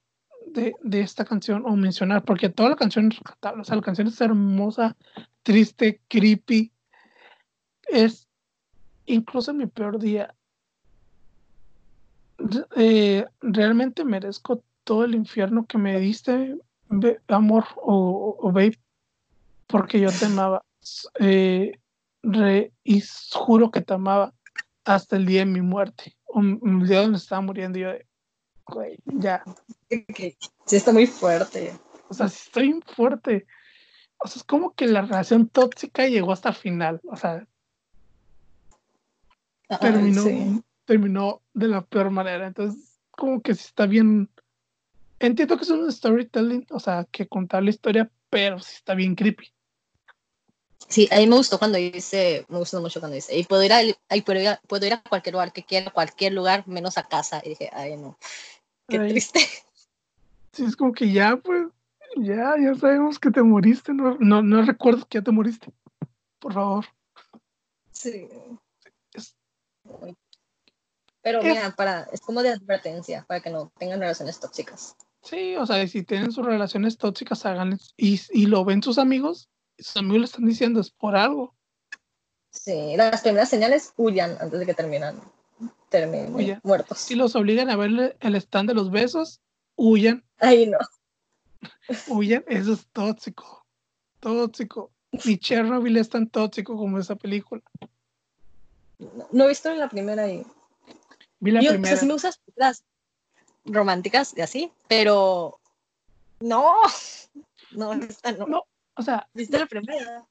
de, 0.53 0.74
de, 0.82 1.01
esta 1.01 1.24
canción 1.24 1.64
o 1.66 1.76
mencionar, 1.76 2.24
porque 2.24 2.48
toda 2.48 2.70
la 2.70 2.76
canción 2.76 3.09
es 3.09 3.18
rescatable, 3.18 3.62
o 3.62 3.64
sea, 3.64 3.76
la 3.76 3.82
canción 3.82 4.09
es 4.09 4.20
hermosa, 4.20 4.96
triste, 5.42 6.01
creepy, 6.09 6.72
es 7.88 8.28
incluso 9.07 9.51
en 9.51 9.57
mi 9.59 9.66
peor 9.66 9.98
día. 9.98 10.34
Eh, 12.76 13.26
realmente 13.40 14.05
merezco 14.05 14.62
todo 14.84 15.05
el 15.05 15.14
infierno 15.14 15.66
que 15.66 15.78
me 15.78 15.98
diste, 16.01 16.57
amor 17.28 17.64
o, 17.76 18.36
o 18.40 18.53
babe, 18.53 18.78
porque 19.66 20.01
yo 20.01 20.11
te 20.11 20.26
amaba. 20.26 20.64
Eh, 21.18 21.78
y 22.84 23.03
juro 23.32 23.70
que 23.70 23.80
te 23.80 23.94
amaba 23.94 24.34
hasta 24.84 25.16
el 25.16 25.26
día 25.26 25.40
de 25.40 25.46
mi 25.46 25.61
muerte. 25.61 26.16
Un, 26.26 26.84
día 26.86 27.03
donde 27.03 27.18
estaba 27.18 27.40
muriendo 27.40 27.78
yo 27.78 27.90
ya. 29.04 29.42
Sí, 29.88 30.76
está 30.76 30.92
muy 30.92 31.06
fuerte. 31.06 31.72
O 32.08 32.14
sea, 32.14 32.28
sí 32.28 32.42
estoy 32.46 32.80
fuerte. 32.94 33.46
O 34.18 34.28
sea, 34.28 34.40
es 34.40 34.44
como 34.44 34.74
que 34.74 34.86
la 34.86 35.02
relación 35.02 35.48
tóxica 35.48 36.06
llegó 36.06 36.32
hasta 36.32 36.50
el 36.50 36.54
final. 36.54 37.00
O 37.08 37.16
sea, 37.16 37.46
terminó, 39.80 40.62
terminó 40.84 41.42
de 41.54 41.68
la 41.68 41.82
peor 41.82 42.10
manera. 42.10 42.46
Entonces, 42.46 42.98
como 43.10 43.40
que 43.40 43.54
sí 43.54 43.64
está 43.66 43.86
bien. 43.86 44.28
Entiendo 45.18 45.56
que 45.56 45.64
es 45.64 45.70
un 45.70 45.90
storytelling, 45.90 46.66
o 46.70 46.80
sea, 46.80 47.06
que 47.10 47.28
contar 47.28 47.62
la 47.62 47.70
historia, 47.70 48.10
pero 48.30 48.58
sí 48.58 48.74
está 48.76 48.94
bien 48.94 49.14
creepy. 49.14 49.52
Sí, 50.88 51.08
a 51.12 51.18
mí 51.18 51.26
me 51.28 51.36
gustó 51.36 51.58
cuando 51.58 51.78
dice, 51.78 52.44
me 52.48 52.58
gustó 52.58 52.80
mucho 52.80 52.98
cuando 52.98 53.14
dice, 53.14 53.36
y 53.36 53.44
puedo 53.44 53.62
ir 53.62 53.72
a, 53.72 53.80
puedo 54.24 54.40
ir 54.40 54.48
a, 54.48 54.60
puedo 54.66 54.86
ir 54.86 54.94
a 54.94 55.02
cualquier 55.02 55.34
lugar 55.34 55.52
que 55.52 55.62
quiera, 55.62 55.90
cualquier 55.92 56.32
lugar, 56.32 56.66
menos 56.66 56.98
a 56.98 57.06
casa. 57.06 57.40
Y 57.44 57.50
dije, 57.50 57.70
ay, 57.72 57.96
no, 57.96 58.18
qué 58.91 58.99
triste. 58.99 59.41
Sí, 60.53 60.64
es 60.64 60.76
como 60.76 60.93
que 60.93 61.11
ya, 61.12 61.36
pues, 61.36 61.68
ya, 62.16 62.57
ya 62.61 62.74
sabemos 62.74 63.18
que 63.18 63.30
te 63.30 63.43
moriste, 63.43 63.95
no, 63.95 64.16
no, 64.18 64.43
no 64.43 64.62
recuerdo 64.62 65.07
que 65.07 65.18
ya 65.18 65.24
te 65.24 65.30
moriste. 65.30 65.72
Por 66.38 66.53
favor. 66.53 66.84
Sí. 67.93 68.28
Pero 71.22 71.43
mira, 71.43 71.74
para, 71.76 72.09
es 72.12 72.20
como 72.20 72.43
de 72.43 72.51
advertencia, 72.51 73.24
para 73.28 73.41
que 73.41 73.51
no 73.51 73.70
tengan 73.78 74.01
relaciones 74.01 74.41
tóxicas. 74.41 74.97
Sí, 75.22 75.55
o 75.57 75.66
sea, 75.66 75.86
si 75.86 76.03
tienen 76.03 76.32
sus 76.32 76.47
relaciones 76.47 76.97
tóxicas, 76.97 77.45
hagan 77.45 77.78
y, 77.97 78.20
y 78.30 78.47
lo 78.47 78.64
ven 78.64 78.82
sus 78.82 78.99
amigos, 78.99 79.51
sus 79.78 79.99
amigos 79.99 80.18
le 80.18 80.24
están 80.24 80.47
diciendo, 80.47 80.80
es 80.80 80.91
por 80.91 81.14
algo. 81.14 81.55
Sí, 82.51 82.97
las 82.97 83.20
primeras 83.20 83.51
señales 83.51 83.93
huyan 83.97 84.36
antes 84.41 84.59
de 84.59 84.66
que 84.66 84.74
terminan, 84.74 85.20
terminen 85.91 86.61
muertos. 86.62 86.99
Si 86.99 87.14
los 87.14 87.36
obligan 87.36 87.68
a 87.68 87.76
ver 87.76 88.16
el 88.20 88.34
stand 88.36 88.70
de 88.70 88.74
los 88.74 88.91
besos, 88.91 89.41
huyan. 89.76 90.24
Ay, 90.38 90.66
no. 90.66 90.78
Huyan, 92.09 92.45
eso 92.47 92.72
es 92.72 92.86
tóxico. 92.93 93.66
Tóxico. 94.20 94.93
Ni 95.24 95.36
Chernobyl 95.36 95.97
es 95.97 96.09
tan 96.09 96.28
tóxico 96.28 96.76
como 96.76 96.99
esa 96.99 97.16
película. 97.16 97.62
No, 99.32 99.45
he 99.45 99.49
visto 99.49 99.74
la 99.74 99.88
primera 99.88 100.28
y. 100.28 100.47
Vi 101.41 101.51
la 101.51 101.61
primera. 101.61 101.80
O 101.80 101.86
sea, 101.86 101.97
sí 101.97 102.07
me 102.07 102.12
gustan 102.12 102.32
las 102.55 102.84
románticas 103.64 104.34
y 104.36 104.41
así, 104.41 104.72
pero. 104.88 105.61
No. 106.41 106.74
No, 107.72 107.93
esta 107.93 108.32
no. 108.32 108.47
no. 108.47 108.62
O 108.95 109.03
sea. 109.03 109.28
¿Viste 109.34 109.59
la 109.59 109.66
primera? 109.66 110.26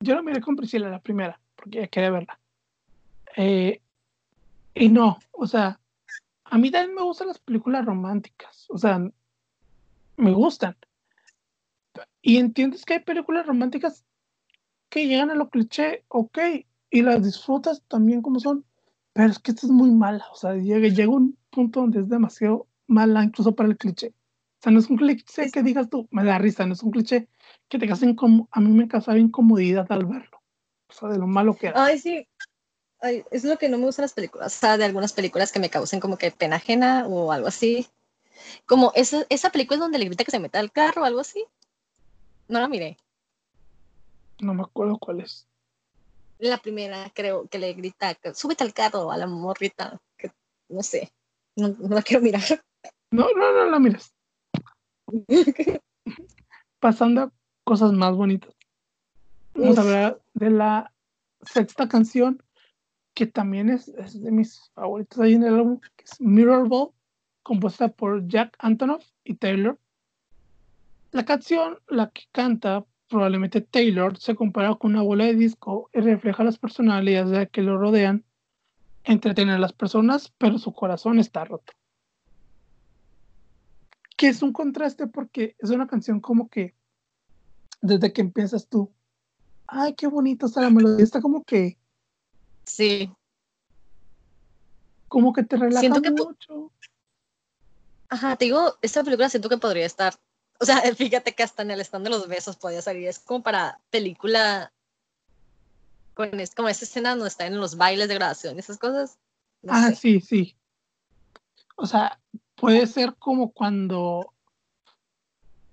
Yo 0.00 0.14
la 0.14 0.22
miré 0.22 0.40
con 0.40 0.56
Priscila, 0.56 0.88
la 0.88 1.00
primera, 1.00 1.38
porque 1.56 1.88
quería 1.88 2.10
verla. 2.10 2.38
Eh, 3.36 3.80
y 4.74 4.88
no, 4.88 5.18
o 5.32 5.46
sea, 5.46 5.80
a 6.44 6.58
mí 6.58 6.70
también 6.70 6.94
me 6.94 7.02
gustan 7.02 7.28
las 7.28 7.38
películas 7.38 7.84
románticas. 7.84 8.66
O 8.68 8.76
sea, 8.76 9.00
me 10.16 10.32
gustan. 10.32 10.76
Y 12.20 12.36
entiendes 12.36 12.84
que 12.84 12.94
hay 12.94 13.00
películas 13.00 13.46
románticas 13.46 14.04
que 14.88 15.06
llegan 15.06 15.30
a 15.30 15.34
lo 15.34 15.48
cliché, 15.48 16.04
ok, 16.08 16.38
y 16.90 17.02
las 17.02 17.24
disfrutas 17.24 17.82
también 17.88 18.20
como 18.20 18.38
son, 18.38 18.66
pero 19.14 19.30
es 19.30 19.38
que 19.38 19.52
esta 19.52 19.66
es 19.66 19.72
muy 19.72 19.90
mala. 19.90 20.26
O 20.30 20.36
sea, 20.36 20.54
llega, 20.54 20.88
llega 20.88 21.10
un 21.10 21.38
punto 21.50 21.80
donde 21.80 22.00
es 22.00 22.08
demasiado 22.08 22.66
mala, 22.86 23.24
incluso 23.24 23.54
para 23.54 23.70
el 23.70 23.78
cliché. 23.78 24.08
O 24.08 24.62
sea, 24.62 24.72
no 24.72 24.78
es 24.78 24.90
un 24.90 24.98
cliché 24.98 25.50
que 25.50 25.62
digas 25.62 25.88
tú, 25.88 26.06
me 26.10 26.22
da 26.22 26.38
risa, 26.38 26.66
no 26.66 26.74
es 26.74 26.82
un 26.82 26.90
cliché 26.90 27.28
que 27.68 27.78
te 27.78 28.14
como, 28.14 28.48
a 28.52 28.60
mí 28.60 28.70
me 28.72 28.88
causaba 28.88 29.18
incomodidad 29.18 29.90
al 29.90 30.04
verlo. 30.04 30.42
O 30.88 30.92
sea, 30.92 31.08
de 31.08 31.18
lo 31.18 31.26
malo 31.26 31.56
que 31.56 31.68
era. 31.68 31.82
Ay, 31.82 31.98
sí. 31.98 32.28
Ay, 33.02 33.24
es 33.32 33.42
lo 33.42 33.58
que 33.58 33.68
no 33.68 33.78
me 33.78 33.86
gustan 33.86 34.04
las 34.04 34.12
películas. 34.12 34.56
O 34.56 34.58
sea, 34.60 34.78
de 34.78 34.84
algunas 34.84 35.12
películas 35.12 35.50
que 35.50 35.58
me 35.58 35.70
causen 35.70 35.98
como 35.98 36.16
que 36.16 36.30
pena 36.30 36.56
ajena 36.56 37.04
o 37.08 37.32
algo 37.32 37.48
así. 37.48 37.88
Como 38.64 38.92
esa, 38.94 39.26
esa 39.28 39.50
película 39.50 39.76
es 39.76 39.80
donde 39.80 39.98
le 39.98 40.04
grita 40.04 40.22
que 40.24 40.30
se 40.30 40.38
meta 40.38 40.60
al 40.60 40.70
carro 40.70 41.02
o 41.02 41.04
algo 41.04 41.18
así. 41.18 41.44
No 42.46 42.60
la 42.60 42.68
miré. 42.68 42.96
No 44.40 44.54
me 44.54 44.62
acuerdo 44.62 44.98
cuál 44.98 45.20
es. 45.20 45.48
La 46.38 46.58
primera, 46.58 47.10
creo, 47.12 47.48
que 47.48 47.58
le 47.58 47.72
grita, 47.72 48.16
súbete 48.34 48.62
al 48.62 48.72
carro 48.72 49.10
a 49.10 49.16
la 49.16 49.26
morrita. 49.26 50.00
Que, 50.16 50.30
no 50.68 50.82
sé. 50.82 51.12
No, 51.56 51.68
no 51.68 51.94
la 51.94 52.02
quiero 52.02 52.22
mirar. 52.22 52.42
No, 53.10 53.26
no, 53.36 53.52
no 53.52 53.66
la 53.66 53.78
miras. 53.78 54.14
Pasando 56.80 57.22
a 57.22 57.32
cosas 57.64 57.92
más 57.92 58.14
bonitas. 58.14 58.54
Vamos 59.54 59.76
a 59.76 59.80
hablar 59.82 60.22
de 60.34 60.50
la 60.50 60.92
sexta 61.42 61.88
canción, 61.88 62.41
que 63.14 63.26
también 63.26 63.68
es, 63.68 63.88
es, 63.88 64.22
de 64.22 64.30
mis 64.30 64.70
favoritos 64.74 65.18
ahí 65.20 65.34
en 65.34 65.44
el 65.44 65.54
álbum, 65.54 65.80
que 65.96 66.04
es 66.04 66.20
Mirror 66.20 66.68
Ball, 66.68 66.90
compuesta 67.42 67.88
por 67.88 68.26
Jack 68.28 68.56
Antonoff 68.58 69.04
y 69.24 69.34
Taylor. 69.34 69.78
La 71.10 71.24
canción, 71.24 71.78
la 71.88 72.10
que 72.10 72.22
canta 72.32 72.84
probablemente 73.08 73.60
Taylor, 73.60 74.16
se 74.18 74.34
compara 74.34 74.74
con 74.74 74.92
una 74.92 75.02
bola 75.02 75.26
de 75.26 75.34
disco 75.34 75.90
y 75.92 76.00
refleja 76.00 76.44
las 76.44 76.58
personalidades 76.58 77.30
de 77.30 77.48
que 77.48 77.62
lo 77.62 77.76
rodean, 77.76 78.24
entretener 79.04 79.56
a 79.56 79.58
las 79.58 79.74
personas, 79.74 80.32
pero 80.38 80.58
su 80.58 80.72
corazón 80.72 81.18
está 81.18 81.44
roto. 81.44 81.72
Que 84.16 84.28
es 84.28 84.42
un 84.42 84.52
contraste 84.52 85.06
porque 85.06 85.56
es 85.58 85.70
una 85.70 85.86
canción 85.86 86.20
como 86.20 86.48
que 86.48 86.74
desde 87.82 88.12
que 88.12 88.22
empiezas 88.22 88.68
tú, 88.68 88.90
ay, 89.66 89.94
qué 89.94 90.06
bonito 90.06 90.46
está 90.46 90.62
la 90.62 90.70
melodía, 90.70 91.04
está 91.04 91.20
como 91.20 91.44
que... 91.44 91.78
Sí. 92.64 93.10
Como 95.08 95.32
que 95.32 95.42
te 95.42 95.56
relaja 95.56 95.88
mucho. 95.88 96.72
Ajá, 98.08 98.36
te 98.36 98.44
digo, 98.44 98.76
esta 98.82 99.02
película 99.02 99.28
siento 99.30 99.48
que 99.48 99.56
podría 99.56 99.86
estar, 99.86 100.14
o 100.60 100.64
sea, 100.64 100.82
fíjate 100.96 101.34
que 101.34 101.42
hasta 101.42 101.62
en 101.62 101.70
el 101.70 101.80
stand 101.80 102.04
de 102.04 102.10
los 102.10 102.28
besos 102.28 102.56
podía 102.56 102.82
salir, 102.82 103.08
es 103.08 103.18
como 103.18 103.42
para 103.42 103.80
película 103.90 104.72
con 106.14 106.38
es, 106.40 106.54
como 106.54 106.68
esa 106.68 106.84
escena 106.84 107.10
donde 107.10 107.28
están 107.28 107.54
en 107.54 107.60
los 107.60 107.76
bailes 107.76 108.08
de 108.08 108.14
graduación 108.14 108.56
y 108.56 108.58
esas 108.58 108.78
cosas. 108.78 109.18
ah, 109.66 109.92
sí, 109.92 110.20
sí. 110.20 110.56
O 111.76 111.86
sea, 111.86 112.20
puede 112.54 112.86
ser 112.86 113.14
como 113.14 113.50
cuando 113.50 114.34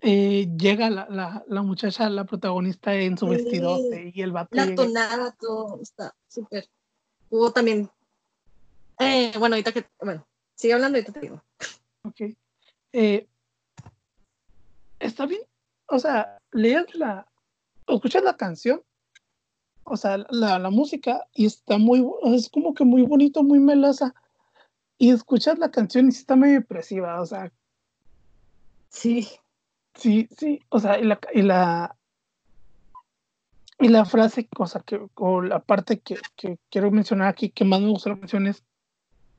eh, 0.01 0.49
llega 0.57 0.89
la, 0.89 1.07
la, 1.09 1.43
la, 1.45 1.61
muchacha, 1.61 2.09
la 2.09 2.23
protagonista 2.23 2.95
en 2.95 3.17
su 3.17 3.27
vestido 3.27 3.79
y 4.13 4.21
el 4.21 4.31
vato. 4.31 4.55
La 4.55 4.73
tonada, 4.73 5.35
todo 5.37 5.81
está 5.81 6.15
súper. 6.27 6.69
Hubo 7.29 7.51
también. 7.51 7.89
Eh, 8.99 9.31
bueno, 9.37 9.55
ahorita 9.55 9.71
que. 9.71 9.85
Bueno, 10.01 10.25
sigue 10.55 10.73
hablando 10.73 10.97
y 10.97 11.03
te 11.03 11.19
digo. 11.19 11.43
Ok. 12.03 12.21
Eh, 12.93 13.27
está 14.99 15.25
bien. 15.25 15.41
O 15.87 15.99
sea, 15.99 16.39
lees 16.51 16.93
la. 16.95 17.27
escuchas 17.87 18.23
la 18.23 18.37
canción. 18.37 18.81
O 19.83 19.97
sea, 19.97 20.17
la, 20.29 20.59
la 20.59 20.69
música 20.69 21.27
y 21.33 21.45
está 21.45 21.77
muy. 21.77 22.05
Es 22.35 22.49
como 22.49 22.73
que 22.73 22.85
muy 22.85 23.03
bonito, 23.03 23.43
muy 23.43 23.59
melosa. 23.59 24.13
Y 24.97 25.11
escuchas 25.11 25.57
la 25.59 25.71
canción 25.71 26.07
y 26.07 26.09
está 26.09 26.35
medio 26.35 26.59
depresiva. 26.59 27.21
O 27.21 27.25
sea. 27.25 27.51
Sí. 28.89 29.27
Sí, 29.99 30.29
sí, 30.37 30.61
o 30.69 30.79
sea, 30.79 30.97
y 30.97 31.03
la, 31.03 31.19
y 31.33 31.41
la, 31.41 31.95
y 33.79 33.87
la 33.87 34.05
frase, 34.05 34.47
cosa 34.47 34.81
que, 34.81 34.99
o 35.15 35.41
la 35.41 35.59
parte 35.59 35.99
que, 35.99 36.17
que, 36.35 36.57
quiero 36.69 36.91
mencionar 36.91 37.29
aquí, 37.29 37.49
que 37.49 37.65
más 37.65 37.79
me 37.79 37.89
gusta 37.89 38.09
la 38.09 38.19
canción 38.19 38.47
es, 38.47 38.63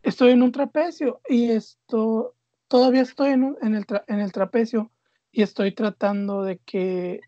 estoy 0.03 0.33
en 0.33 0.43
un 0.43 0.53
trapecio 0.53 1.21
y 1.29 1.51
esto, 1.51 2.35
todavía 2.69 3.03
estoy 3.03 3.31
en, 3.31 3.57
en, 3.61 3.75
el, 3.75 3.87
en 4.07 4.21
el 4.21 4.33
trapecio 4.33 4.91
y 5.31 5.43
estoy 5.43 5.73
tratando 5.73 6.43
de 6.43 6.59
que, 6.59 7.21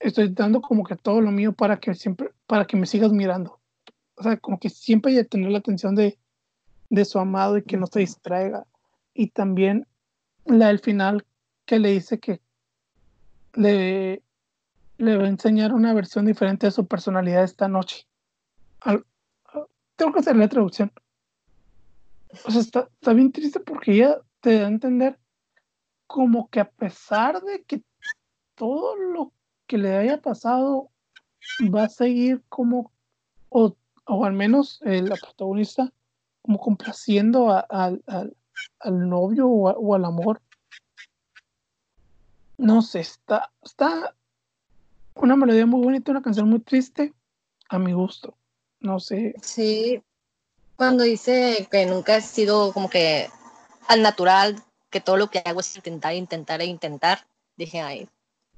estoy 0.00 0.28
dando 0.28 0.60
como 0.60 0.84
que 0.84 0.96
todo 0.96 1.20
lo 1.20 1.30
mío 1.30 1.52
para 1.52 1.78
que 1.80 1.94
siempre, 1.94 2.30
para 2.46 2.66
que 2.66 2.76
me 2.76 2.86
sigas 2.86 3.12
mirando. 3.12 3.60
O 4.16 4.22
sea, 4.22 4.36
como 4.36 4.58
que 4.58 4.68
siempre 4.68 5.12
hay 5.12 5.18
que 5.18 5.24
tener 5.24 5.50
la 5.50 5.58
atención 5.58 5.94
de, 5.94 6.18
de 6.90 7.04
su 7.04 7.18
amado 7.18 7.56
y 7.56 7.62
que 7.62 7.76
no 7.76 7.86
se 7.86 8.00
distraiga. 8.00 8.66
Y 9.14 9.28
también 9.28 9.86
la 10.44 10.68
del 10.68 10.80
final 10.80 11.24
que 11.64 11.78
le 11.78 11.90
dice 11.92 12.18
que 12.18 12.40
le, 13.54 14.22
le 14.98 15.16
va 15.16 15.24
a 15.24 15.28
enseñar 15.28 15.72
una 15.72 15.94
versión 15.94 16.26
diferente 16.26 16.66
de 16.66 16.72
su 16.72 16.86
personalidad 16.86 17.44
esta 17.44 17.68
noche. 17.68 18.06
tengo 19.96 20.12
que 20.12 20.20
hacer 20.20 20.36
la 20.36 20.48
traducción. 20.48 20.92
O 22.44 22.50
sea, 22.50 22.60
está, 22.60 22.88
está 23.00 23.12
bien 23.14 23.32
triste 23.32 23.60
porque 23.60 23.92
ella 23.94 24.20
te 24.40 24.58
da 24.58 24.66
a 24.66 24.68
entender 24.68 25.18
como 26.06 26.48
que 26.50 26.60
a 26.60 26.70
pesar 26.70 27.40
de 27.42 27.62
que 27.62 27.82
todo 28.54 28.96
lo 28.96 29.32
que 29.66 29.78
le 29.78 29.96
haya 29.96 30.20
pasado 30.20 30.90
va 31.74 31.84
a 31.84 31.88
seguir 31.88 32.42
como, 32.48 32.92
o, 33.50 33.76
al 34.06 34.32
menos 34.32 34.80
eh, 34.84 35.02
la 35.02 35.16
protagonista, 35.16 35.92
como 36.42 36.58
complaciendo 36.58 37.50
al 37.68 38.02
novio 39.08 39.48
o, 39.48 39.94
al 39.94 40.04
amor. 40.04 40.42
No 42.56 42.82
sé, 42.82 43.00
está, 43.00 43.52
está 43.62 44.14
una 45.24 45.36
melodía 45.36 45.66
muy 45.66 45.82
bonita, 45.82 46.10
una 46.10 46.22
canción 46.22 46.48
muy 46.48 46.60
triste, 46.60 47.12
a 47.68 47.78
mi 47.78 47.92
gusto. 47.92 48.36
No 48.80 49.00
sé. 49.00 49.34
Sí, 49.42 50.02
cuando 50.76 51.04
dice 51.04 51.68
que 51.70 51.86
nunca 51.86 52.16
he 52.16 52.20
sido 52.20 52.72
como 52.72 52.88
que 52.88 53.28
al 53.88 54.02
natural, 54.02 54.62
que 54.90 55.00
todo 55.00 55.16
lo 55.16 55.28
que 55.30 55.42
hago 55.44 55.60
es 55.60 55.76
intentar, 55.76 56.14
intentar 56.14 56.60
e 56.60 56.66
intentar, 56.66 57.26
dije, 57.56 57.80
ay, 57.80 58.08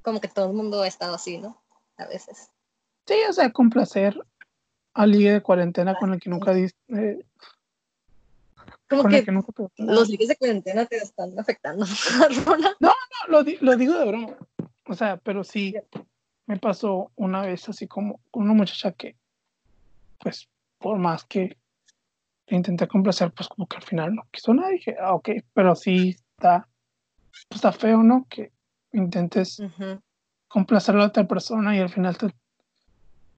como 0.01 0.21
que 0.21 0.27
todo 0.27 0.47
el 0.47 0.53
mundo 0.53 0.81
ha 0.81 0.87
estado 0.87 1.15
así, 1.15 1.37
¿no? 1.37 1.61
A 1.97 2.05
veces. 2.05 2.51
Sí, 3.07 3.15
o 3.29 3.33
sea, 3.33 3.51
complacer 3.51 4.19
al 4.93 5.11
ligue 5.11 5.31
de 5.31 5.41
cuarentena 5.41 5.95
con 5.95 6.13
el 6.13 6.19
que 6.19 6.29
nunca 6.29 6.53
diste. 6.53 6.77
Eh, 6.89 7.25
como 8.87 9.03
que, 9.07 9.25
los 9.77 10.09
ligues 10.09 10.27
de 10.27 10.35
cuarentena 10.35 10.85
te 10.85 10.97
están 10.97 11.37
afectando. 11.39 11.85
no, 12.45 12.75
no, 12.79 12.93
lo, 13.27 13.43
lo 13.61 13.75
digo 13.77 13.97
de 13.97 14.05
broma. 14.05 14.37
O 14.85 14.93
sea, 14.93 15.17
pero 15.17 15.43
sí, 15.43 15.73
me 16.51 16.59
pasó 16.59 17.13
una 17.15 17.43
vez 17.43 17.69
así 17.69 17.87
como 17.87 18.19
con 18.29 18.43
una 18.43 18.53
muchacha 18.53 18.91
que, 18.91 19.15
pues, 20.19 20.49
por 20.79 20.97
más 20.97 21.23
que 21.23 21.57
intenté 22.47 22.89
complacer, 22.89 23.31
pues 23.31 23.47
como 23.47 23.67
que 23.67 23.77
al 23.77 23.83
final 23.83 24.13
no 24.13 24.27
quiso 24.29 24.53
nada. 24.53 24.67
dije, 24.67 24.97
ah, 24.99 25.13
ok, 25.13 25.29
pero 25.53 25.75
sí 25.75 26.09
está, 26.09 26.67
pues, 27.29 27.47
está 27.51 27.71
feo, 27.71 28.03
¿no? 28.03 28.27
Que 28.29 28.51
intentes 28.91 29.63
complacer 30.49 30.95
a 30.95 30.97
la 30.97 31.05
otra 31.05 31.25
persona 31.25 31.73
y 31.73 31.79
al 31.79 31.89
final 31.89 32.17
te, 32.17 32.35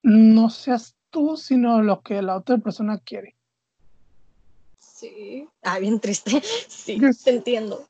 no 0.01 0.49
seas 0.49 0.95
tú, 1.11 1.38
sino 1.38 1.84
lo 1.84 2.01
que 2.01 2.20
la 2.24 2.36
otra 2.36 2.57
persona 2.57 2.97
quiere. 2.97 3.36
Sí. 4.80 5.47
Ah, 5.61 5.78
bien 5.78 5.99
triste. 5.99 6.32
Sí, 6.68 6.99
te 7.24 7.30
entiendo. 7.30 7.88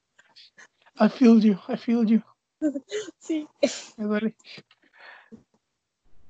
I 1.00 1.08
feel 1.08 1.40
you, 1.40 1.58
I 1.70 1.78
feel 1.78 2.06
you. 2.06 2.22
Sí. 3.20 3.48
Me 3.96 4.04
duele. 4.04 4.36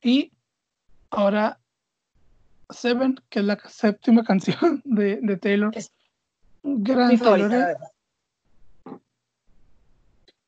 Y 0.03 0.31
ahora 1.09 1.59
Seven, 2.69 3.19
que 3.29 3.39
es 3.39 3.45
la 3.45 3.57
séptima 3.67 4.23
canción 4.23 4.81
de, 4.85 5.19
de 5.21 5.37
Taylor. 5.37 5.73
Gran 6.63 7.17
Taylor. 7.17 7.77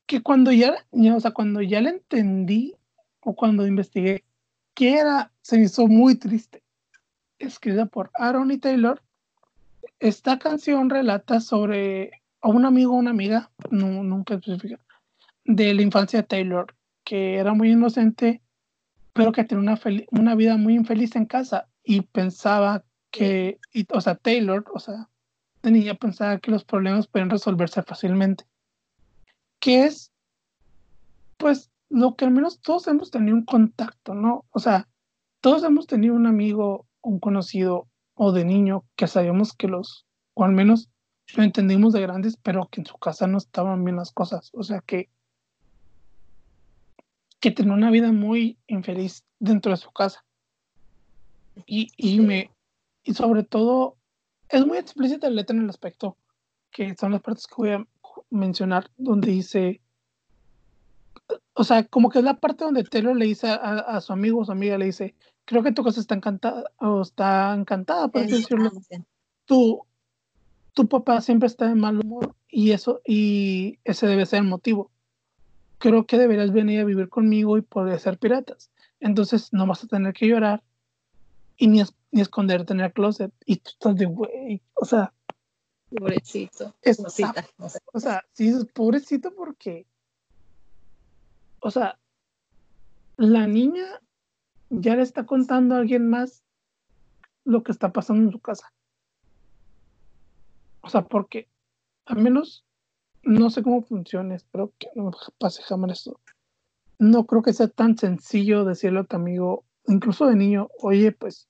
Que 0.05 0.21
cuando 0.21 0.51
ya, 0.51 0.75
o 0.91 1.19
sea, 1.19 1.31
cuando 1.31 1.61
ya 1.61 1.81
la 1.81 1.89
entendí 1.89 2.75
o 3.21 3.35
cuando 3.35 3.65
investigué 3.65 4.23
qué 4.73 4.97
era, 4.99 5.31
se 5.41 5.57
me 5.57 5.63
hizo 5.63 5.87
muy 5.87 6.15
triste. 6.15 6.63
Escrita 7.39 7.85
por 7.87 8.11
Aaron 8.13 8.51
y 8.51 8.57
Taylor. 8.57 9.01
Esta 9.99 10.37
canción 10.37 10.89
relata 10.89 11.39
sobre 11.39 12.11
a 12.41 12.49
un 12.49 12.65
amigo 12.65 12.93
o 12.93 12.97
una 12.97 13.09
amiga, 13.09 13.49
no, 13.71 14.03
nunca 14.03 14.35
especifica, 14.35 14.79
de 15.45 15.73
la 15.73 15.81
infancia 15.81 16.21
de 16.21 16.27
Taylor, 16.27 16.75
que 17.03 17.37
era 17.37 17.53
muy 17.53 17.71
inocente, 17.71 18.41
pero 19.15 19.31
que 19.31 19.45
tenía 19.45 19.61
una, 19.61 19.79
una 20.11 20.35
vida 20.35 20.57
muy 20.57 20.75
infeliz 20.75 21.15
en 21.15 21.25
casa 21.25 21.69
y 21.85 22.01
pensaba 22.01 22.83
que, 23.11 23.59
y, 23.71 23.87
o 23.93 24.01
sea, 24.01 24.15
Taylor, 24.15 24.65
o 24.73 24.79
sea, 24.79 25.09
tenía 25.61 25.95
pensaba 25.95 26.37
que 26.39 26.51
los 26.51 26.65
problemas 26.65 27.07
pueden 27.07 27.29
resolverse 27.29 27.81
fácilmente. 27.81 28.43
Que 29.61 29.85
es, 29.85 30.11
pues, 31.37 31.71
lo 31.89 32.17
que 32.17 32.25
al 32.25 32.31
menos 32.31 32.59
todos 32.59 32.89
hemos 32.89 33.09
tenido 33.09 33.37
un 33.37 33.45
contacto, 33.45 34.13
¿no? 34.15 34.43
O 34.51 34.59
sea, 34.59 34.89
todos 35.39 35.63
hemos 35.63 35.87
tenido 35.87 36.13
un 36.13 36.27
amigo, 36.27 36.85
un 37.01 37.19
conocido 37.19 37.87
o 38.15 38.33
de 38.33 38.43
niño 38.43 38.83
que 38.97 39.07
sabíamos 39.07 39.53
que 39.53 39.69
los, 39.69 40.05
o 40.33 40.43
al 40.43 40.51
menos 40.51 40.89
lo 41.37 41.43
entendimos 41.43 41.93
de 41.93 42.01
grandes, 42.01 42.35
pero 42.35 42.67
que 42.69 42.81
en 42.81 42.85
su 42.85 42.97
casa 42.97 43.27
no 43.27 43.37
estaban 43.37 43.85
bien 43.85 43.95
las 43.95 44.11
cosas. 44.11 44.51
O 44.53 44.63
sea, 44.63 44.81
que, 44.81 45.09
que 47.45 47.51
tenía 47.51 47.73
una 47.73 47.91
vida 47.91 48.11
muy 48.11 48.57
infeliz 48.65 49.23
dentro 49.37 49.71
de 49.71 49.77
su 49.77 49.91
casa. 49.91 50.25
Y, 51.67 51.89
y, 51.95 52.19
me, 52.19 52.49
y 53.03 53.13
sobre 53.13 53.43
todo, 53.43 53.97
es 54.49 54.65
muy 54.65 54.79
explícita 54.79 55.29
la 55.29 55.35
letra 55.35 55.55
en 55.55 55.61
el 55.61 55.69
aspecto, 55.69 56.17
que 56.71 56.95
son 56.95 57.11
las 57.11 57.21
partes 57.21 57.45
que 57.45 57.53
voy 57.55 57.69
a 57.69 57.85
mencionar, 58.31 58.89
donde 58.97 59.29
dice, 59.29 59.79
o 61.53 61.63
sea, 61.63 61.83
como 61.83 62.09
que 62.09 62.17
es 62.17 62.25
la 62.25 62.39
parte 62.39 62.63
donde 62.63 62.83
Taylor 62.83 63.15
le 63.15 63.27
dice 63.27 63.47
a, 63.47 64.01
su 64.01 64.11
amigo 64.11 64.39
o 64.39 64.45
su 64.45 64.51
amiga, 64.51 64.79
le 64.79 64.85
dice, 64.85 65.13
creo 65.45 65.61
que 65.61 65.71
tu 65.71 65.83
casa 65.83 65.99
está 65.99 66.15
encantada, 66.15 66.63
o 66.77 67.03
está 67.03 67.53
encantada, 67.53 68.07
por 68.07 68.25
decirlo. 68.25 68.71
Tu, 69.45 69.85
tu 70.73 70.87
papá 70.87 71.21
siempre 71.21 71.45
está 71.45 71.67
de 71.67 71.75
mal 71.75 71.99
humor 71.99 72.35
y 72.49 72.71
eso, 72.71 73.01
y 73.05 73.77
ese 73.83 74.07
debe 74.07 74.25
ser 74.25 74.39
el 74.39 74.49
motivo. 74.49 74.89
Creo 75.77 76.05
que 76.05 76.17
deberías 76.17 76.51
venir 76.51 76.79
a 76.79 76.85
vivir 76.85 77.09
conmigo 77.09 77.57
y 77.57 77.61
poder 77.61 77.99
ser 77.99 78.17
piratas. 78.17 78.71
Entonces 78.99 79.51
no 79.51 79.67
vas 79.67 79.83
a 79.83 79.87
tener 79.87 80.13
que 80.13 80.27
llorar 80.27 80.63
y 81.57 81.67
ni, 81.67 81.83
ni 82.11 82.21
esconderte 82.21 82.73
en 82.73 82.81
el 82.81 82.93
closet. 82.93 83.33
Y 83.45 83.57
tú 83.57 83.69
estás 83.71 83.95
de 83.95 84.05
güey, 84.05 84.61
o 84.73 84.85
sea. 84.85 85.13
Pobrecito. 85.89 86.75
Es, 86.81 86.99
O 86.99 87.99
sea, 87.99 88.23
sí, 88.33 88.47
es 88.47 88.65
pobrecito 88.65 89.33
porque, 89.35 89.85
o 91.59 91.71
sea, 91.71 91.99
la 93.17 93.47
niña 93.47 94.01
ya 94.69 94.95
le 94.95 95.03
está 95.03 95.25
contando 95.25 95.75
a 95.75 95.77
alguien 95.77 96.09
más 96.09 96.43
lo 97.45 97.63
que 97.63 97.71
está 97.71 97.93
pasando 97.93 98.23
en 98.23 98.31
su 98.31 98.39
casa. 98.39 98.73
O 100.81 100.89
sea, 100.89 101.03
porque 101.05 101.47
al 102.05 102.17
menos 102.17 102.64
no 103.25 103.49
sé 103.49 103.63
cómo 103.63 103.81
funciona, 103.81 104.35
espero 104.35 104.71
que 104.77 104.87
no 104.95 105.11
pase 105.39 105.63
jamás 105.63 105.99
esto. 105.99 106.19
No 106.99 107.25
creo 107.25 107.41
que 107.41 107.53
sea 107.53 107.67
tan 107.67 107.97
sencillo 107.97 108.63
decirle 108.63 108.99
a 108.99 109.03
tu 109.03 109.15
amigo, 109.15 109.65
incluso 109.87 110.27
de 110.27 110.35
niño, 110.35 110.69
oye, 110.79 111.11
pues 111.11 111.47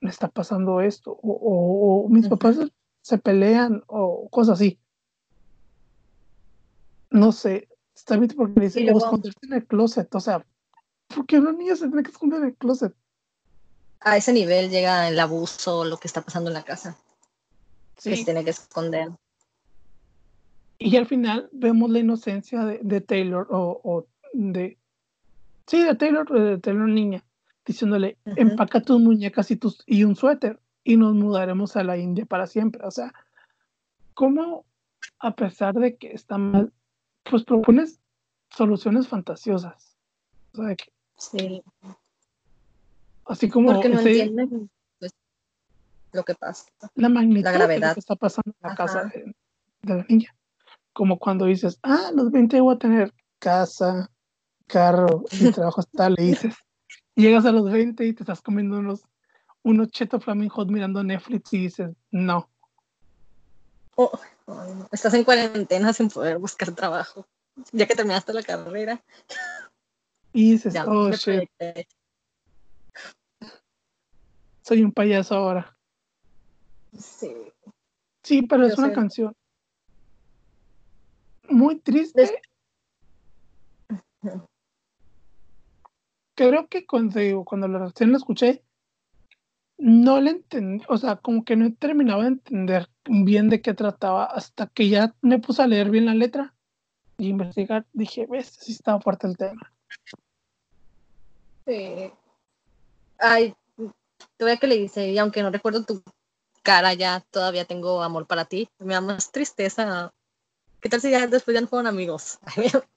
me 0.00 0.10
está 0.10 0.28
pasando 0.28 0.80
esto, 0.80 1.18
o, 1.22 2.06
mis 2.10 2.28
papás 2.28 2.56
se 3.00 3.18
pelean, 3.18 3.82
o 3.86 4.28
cosas 4.28 4.54
así. 4.54 4.78
No 7.10 7.32
sé, 7.32 7.68
está 7.94 8.16
bien 8.16 8.32
porque 8.36 8.60
dice, 8.60 8.90
o 8.92 8.98
esconderte 8.98 9.46
en 9.46 9.52
el 9.52 9.66
closet, 9.66 10.12
o 10.14 10.20
sea, 10.20 10.44
¿por 11.14 11.26
qué 11.26 11.38
una 11.38 11.52
niña 11.52 11.76
se 11.76 11.86
tiene 11.86 12.02
que 12.02 12.10
esconder 12.10 12.40
en 12.40 12.48
el 12.48 12.56
closet? 12.56 12.94
A 14.00 14.16
ese 14.16 14.32
nivel 14.32 14.70
llega 14.70 15.08
el 15.08 15.18
abuso, 15.20 15.84
lo 15.84 15.98
que 15.98 16.08
está 16.08 16.22
pasando 16.22 16.50
en 16.50 16.54
la 16.54 16.62
casa. 16.62 16.96
Sí. 17.98 18.16
se 18.16 18.24
tiene 18.24 18.44
que 18.44 18.50
esconder. 18.50 19.10
Y 20.82 20.96
al 20.96 21.06
final 21.06 21.50
vemos 21.52 21.90
la 21.90 21.98
inocencia 21.98 22.64
de, 22.64 23.00
Taylor, 23.02 23.46
o, 23.50 24.06
de, 24.32 24.78
Sí, 25.66 25.84
de 25.84 25.94
Taylor, 25.94 26.26
de 26.32 26.56
Taylor 26.56 26.88
niña, 26.88 27.22
diciéndole, 27.66 28.16
empaca 28.24 28.80
tus 28.80 28.98
muñecas 28.98 29.50
y, 29.50 29.56
tus, 29.56 29.84
y 29.86 30.04
un 30.04 30.16
suéter 30.16 30.58
y 30.82 30.96
nos 30.96 31.14
mudaremos 31.14 31.76
a 31.76 31.84
la 31.84 31.98
India 31.98 32.24
para 32.24 32.46
siempre. 32.46 32.82
O 32.86 32.90
sea, 32.90 33.12
¿cómo, 34.14 34.64
a 35.18 35.36
pesar 35.36 35.74
de 35.74 35.96
que 35.96 36.14
está 36.14 36.38
mal, 36.38 36.72
pues 37.24 37.44
propones 37.44 38.00
soluciones 38.48 39.06
fantasiosas? 39.06 39.98
O 40.54 40.64
sea, 40.64 40.74
que, 40.74 40.90
sí. 41.18 41.62
Así 43.26 43.50
como... 43.50 43.74
Porque 43.74 43.90
no 43.90 44.00
entienden 44.00 44.70
pues, 44.98 45.12
lo 46.12 46.24
que 46.24 46.34
pasa. 46.34 46.64
La 46.94 47.10
magnitud 47.10 47.44
la 47.44 47.52
gravedad. 47.52 47.80
de 47.80 47.88
lo 47.88 47.94
que 47.94 48.00
está 48.00 48.16
pasando 48.16 48.50
en 48.62 48.70
la 48.70 48.74
casa 48.74 49.04
de, 49.04 49.34
de, 49.82 49.94
la 49.94 50.06
niña. 50.08 50.34
Como 50.92 51.18
cuando 51.18 51.46
dices, 51.46 51.78
ah, 51.82 52.10
los 52.14 52.30
20 52.30 52.60
voy 52.60 52.74
a 52.74 52.78
tener 52.78 53.12
casa, 53.38 54.10
carro 54.66 55.24
y 55.32 55.50
trabajo 55.52 55.82
tal, 55.92 56.14
le 56.14 56.24
dices. 56.24 56.54
Llegas 57.14 57.44
a 57.44 57.52
los 57.52 57.70
20 57.70 58.06
y 58.06 58.12
te 58.12 58.22
estás 58.22 58.40
comiendo 58.40 58.78
unos, 58.78 59.02
unos 59.62 59.88
cheto 59.88 60.20
flaming 60.20 60.48
hot 60.48 60.68
mirando 60.68 61.02
Netflix 61.02 61.52
y 61.52 61.58
dices, 61.58 61.90
no. 62.10 62.48
Oh, 63.96 64.18
estás 64.90 65.14
en 65.14 65.24
cuarentena 65.24 65.92
sin 65.92 66.08
poder 66.08 66.38
buscar 66.38 66.72
trabajo, 66.72 67.26
ya 67.72 67.86
que 67.86 67.94
terminaste 67.94 68.32
la 68.32 68.42
carrera. 68.42 69.02
Y 70.32 70.52
dices, 70.52 70.76
oh, 70.86 71.10
shit. 71.10 71.50
Soy 74.62 74.84
un 74.84 74.92
payaso 74.92 75.34
ahora. 75.34 75.76
Sí. 76.96 77.34
Sí, 78.22 78.42
pero 78.42 78.64
es 78.64 78.78
una 78.78 78.92
canción. 78.92 79.34
Muy 81.50 81.78
triste. 81.80 82.40
Creo 86.34 86.68
que 86.68 86.86
cuando, 86.86 87.44
cuando 87.44 87.68
la 87.68 87.78
recién 87.78 88.12
la 88.12 88.18
escuché, 88.18 88.62
no 89.76 90.20
le 90.20 90.30
entendí, 90.30 90.84
o 90.88 90.98
sea, 90.98 91.16
como 91.16 91.44
que 91.44 91.56
no 91.56 91.72
terminaba 91.74 92.22
de 92.22 92.28
entender 92.28 92.88
bien 93.04 93.48
de 93.48 93.62
qué 93.62 93.74
trataba 93.74 94.24
hasta 94.24 94.66
que 94.66 94.88
ya 94.88 95.14
me 95.22 95.38
puse 95.38 95.62
a 95.62 95.66
leer 95.66 95.90
bien 95.90 96.06
la 96.06 96.14
letra 96.14 96.54
y 97.18 97.28
investigar. 97.28 97.86
Dije, 97.92 98.26
ves, 98.26 98.46
sí 98.46 98.72
estaba 98.72 99.00
fuerte 99.00 99.26
el 99.26 99.36
tema. 99.36 99.72
Sí. 101.66 102.12
Ay, 103.18 103.54
todavía 104.36 104.58
que 104.58 104.66
le 104.66 104.76
dice, 104.76 105.10
y 105.10 105.18
aunque 105.18 105.42
no 105.42 105.50
recuerdo 105.50 105.84
tu 105.84 106.02
cara, 106.62 106.94
ya 106.94 107.20
todavía 107.30 107.64
tengo 107.64 108.02
amor 108.02 108.26
para 108.26 108.44
ti. 108.44 108.68
Me 108.78 108.94
da 108.94 109.00
más 109.00 109.32
tristeza. 109.32 110.12
¿Qué 110.80 110.88
tal 110.88 111.00
si 111.00 111.10
ya 111.10 111.26
después 111.26 111.54
ya 111.54 111.60
no 111.60 111.66
fueron 111.66 111.86
amigos? 111.86 112.38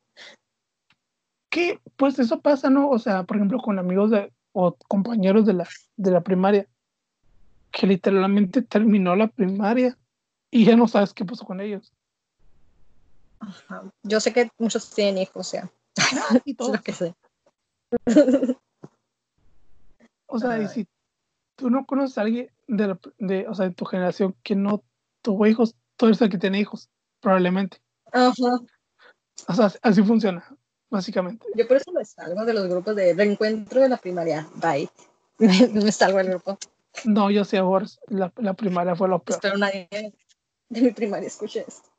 que 1.50 1.80
pues 1.98 2.18
eso 2.18 2.42
pasa, 2.42 2.70
¿no? 2.70 2.90
O 2.90 2.98
sea, 2.98 3.24
por 3.24 3.38
ejemplo, 3.38 3.60
con 3.60 3.78
amigos 3.78 4.12
de, 4.12 4.32
o 4.54 4.76
compañeros 4.88 5.46
de 5.46 5.54
la, 5.54 5.68
de 5.98 6.12
la 6.12 6.22
primaria, 6.22 6.68
que 7.72 7.88
literalmente 7.88 8.62
terminó 8.62 9.16
la 9.16 9.28
primaria 9.28 9.98
y 10.50 10.66
ya 10.66 10.76
no 10.76 10.88
sabes 10.88 11.14
qué 11.14 11.26
pasó 11.26 11.46
con 11.46 11.60
ellos. 11.60 11.92
Yo 14.04 14.20
sé 14.20 14.32
que 14.32 14.50
muchos 14.58 14.90
tienen 14.92 15.18
hijos, 15.24 15.36
o 15.36 15.44
sea, 15.44 15.70
y 16.46 16.56
todo. 16.56 16.82
que 16.82 16.94
sé. 16.94 17.14
o 20.28 20.40
sea, 20.40 20.62
y 20.62 20.68
si 20.70 20.88
tú 21.56 21.70
no 21.70 21.86
conoces 21.86 22.18
a 22.18 22.22
alguien 22.22 22.50
de, 22.68 22.98
de, 23.18 23.48
o 23.48 23.54
sea, 23.54 23.68
de 23.68 23.76
tu 23.76 23.86
generación 23.86 24.36
que 24.44 24.56
no 24.56 24.84
tuvo 25.22 25.46
hijos, 25.46 25.76
todo 25.98 26.10
el 26.10 26.30
que 26.30 26.38
tiene 26.38 26.60
hijos, 26.60 26.90
probablemente. 27.24 27.78
Ajá. 28.12 28.60
O 29.48 29.54
sea, 29.54 29.72
así 29.82 30.04
funciona, 30.04 30.46
básicamente. 30.90 31.48
Yo 31.56 31.68
por 31.68 31.78
eso 31.78 31.92
me 31.92 32.06
salgo 32.06 32.46
de 32.46 32.54
los 32.54 32.68
grupos 32.68 32.96
de 32.96 33.14
reencuentro 33.14 33.82
de 33.82 33.90
la 33.90 33.98
primaria. 33.98 34.48
Bye. 34.56 34.90
me 35.40 35.92
salgo 35.92 36.20
del 36.20 36.30
grupo. 36.30 36.60
No, 37.06 37.32
yo 37.32 37.44
sé, 37.44 37.58
ahora 37.58 37.88
la, 38.08 38.32
la 38.38 38.54
primaria 38.54 38.96
fue 38.96 39.08
lo 39.08 39.24
peor. 39.24 39.38
Espero 39.38 39.58
nadie 39.58 39.88
de 40.70 40.82
mi 40.82 40.92
primaria 40.92 41.28
escuche 41.28 41.66
esto. 41.68 41.90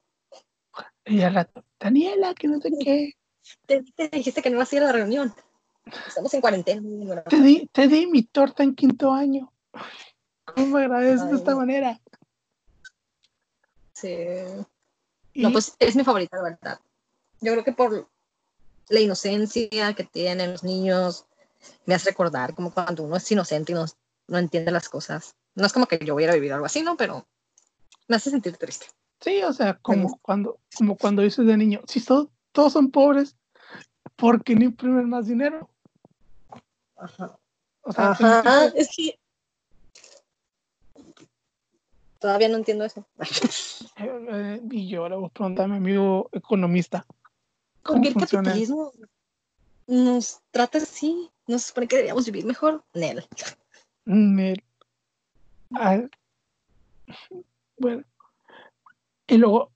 Y 1.04 1.22
al 1.22 1.34
rato, 1.34 1.64
Daniela, 1.78 2.34
que 2.34 2.48
no 2.48 2.60
sé 2.60 2.70
qué. 2.80 3.12
Te, 3.66 4.08
dijiste 4.10 4.42
que 4.42 4.50
no 4.50 4.56
ibas 4.56 4.72
a 4.72 4.76
ir 4.76 4.82
a 4.82 4.86
la 4.86 4.92
reunión. 4.92 5.34
Estamos 6.06 6.32
en 6.32 6.40
cuarentena. 6.40 7.22
Te 7.24 7.40
di, 7.40 7.68
te 7.72 7.88
di 7.88 8.06
mi 8.06 8.22
torta 8.22 8.62
en 8.62 8.74
quinto 8.74 9.12
año. 9.12 9.52
¿Cómo 10.44 10.66
me 10.68 10.84
agradeces 10.84 11.28
de 11.28 11.36
esta 11.36 11.54
manera? 11.54 12.00
Sí. 13.92 14.16
No, 15.34 15.52
pues 15.52 15.74
es 15.78 15.96
mi 15.96 16.04
favorita, 16.04 16.36
la 16.36 16.42
verdad. 16.42 16.80
Yo 17.40 17.52
creo 17.52 17.64
que 17.64 17.72
por 17.72 18.08
la 18.88 19.00
inocencia 19.00 19.94
que 19.94 20.04
tienen 20.04 20.52
los 20.52 20.62
niños, 20.62 21.26
me 21.86 21.94
hace 21.94 22.10
recordar 22.10 22.54
como 22.54 22.72
cuando 22.72 23.02
uno 23.02 23.16
es 23.16 23.30
inocente 23.30 23.72
y 23.72 23.74
no, 23.74 23.86
no 24.28 24.38
entiende 24.38 24.70
las 24.70 24.88
cosas. 24.88 25.34
No 25.54 25.66
es 25.66 25.72
como 25.72 25.86
que 25.86 25.98
yo 25.98 26.14
hubiera 26.14 26.34
vivido 26.34 26.54
algo 26.54 26.66
así, 26.66 26.82
¿no? 26.82 26.96
Pero 26.96 27.26
me 28.08 28.16
hace 28.16 28.30
sentir 28.30 28.56
triste. 28.56 28.86
Sí, 29.20 29.42
o 29.42 29.52
sea, 29.52 29.78
como 29.78 30.18
cuando, 30.20 30.58
como 30.76 30.96
cuando 30.96 31.22
dices 31.22 31.46
de 31.46 31.56
niño, 31.56 31.80
si 31.86 32.04
todos 32.04 32.72
son 32.72 32.90
pobres, 32.90 33.36
¿por 34.16 34.44
qué 34.44 34.54
no 34.54 34.64
imprimen 34.64 35.08
más 35.08 35.26
dinero? 35.26 35.70
Ajá. 36.96 37.38
O 37.82 37.92
sea, 37.92 38.10
Ajá, 38.10 38.66
es 38.74 38.88
que 38.94 39.18
todavía 42.24 42.48
no 42.48 42.56
entiendo 42.56 42.86
eso. 42.86 43.06
Eh, 43.98 44.62
y 44.70 44.88
yo 44.88 45.06
le 45.10 45.14
voy 45.14 45.26
a 45.26 45.28
preguntar 45.28 45.66
a 45.66 45.68
mi 45.68 45.76
amigo 45.76 46.30
economista. 46.32 47.04
Porque 47.82 48.08
el 48.08 48.14
capitalismo 48.14 48.92
nos 49.86 50.40
trata 50.50 50.78
así, 50.78 51.30
nos 51.46 51.64
supone 51.64 51.86
que 51.86 51.96
deberíamos 51.96 52.24
vivir 52.24 52.46
mejor. 52.46 52.82
Nel. 52.94 53.26
Nel. 54.06 54.64
bueno. 57.76 58.04
Y 59.26 59.36
luego 59.36 59.70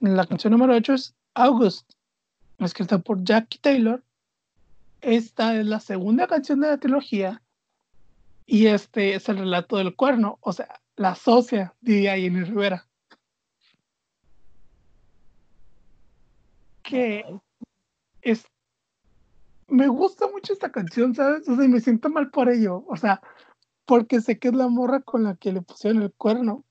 la 0.00 0.26
canción 0.26 0.50
número 0.50 0.74
8 0.74 0.92
es 0.92 1.14
August, 1.32 1.90
escrita 2.58 2.98
por 2.98 3.24
Jackie 3.24 3.58
Taylor. 3.58 4.02
Esta 5.00 5.58
es 5.58 5.64
la 5.64 5.80
segunda 5.80 6.26
canción 6.26 6.60
de 6.60 6.68
la 6.68 6.76
trilogía 6.76 7.40
y 8.44 8.66
este 8.66 9.14
es 9.14 9.30
el 9.30 9.38
relato 9.38 9.78
del 9.78 9.96
cuerno, 9.96 10.38
o 10.42 10.52
sea, 10.52 10.80
la 11.00 11.14
socia, 11.14 11.74
diría 11.80 12.14
Jenny 12.14 12.44
Rivera. 12.44 12.86
Que 16.82 17.24
es. 18.20 18.44
Me 19.66 19.88
gusta 19.88 20.28
mucho 20.28 20.52
esta 20.52 20.70
canción, 20.70 21.14
¿sabes? 21.14 21.48
O 21.48 21.56
sea, 21.56 21.64
y 21.64 21.68
me 21.68 21.80
siento 21.80 22.10
mal 22.10 22.30
por 22.30 22.50
ello. 22.50 22.84
O 22.86 22.96
sea, 22.98 23.22
porque 23.86 24.20
sé 24.20 24.38
que 24.38 24.48
es 24.48 24.54
la 24.54 24.68
morra 24.68 25.00
con 25.00 25.24
la 25.24 25.36
que 25.36 25.52
le 25.52 25.62
pusieron 25.62 26.02
el 26.02 26.12
cuerno. 26.12 26.64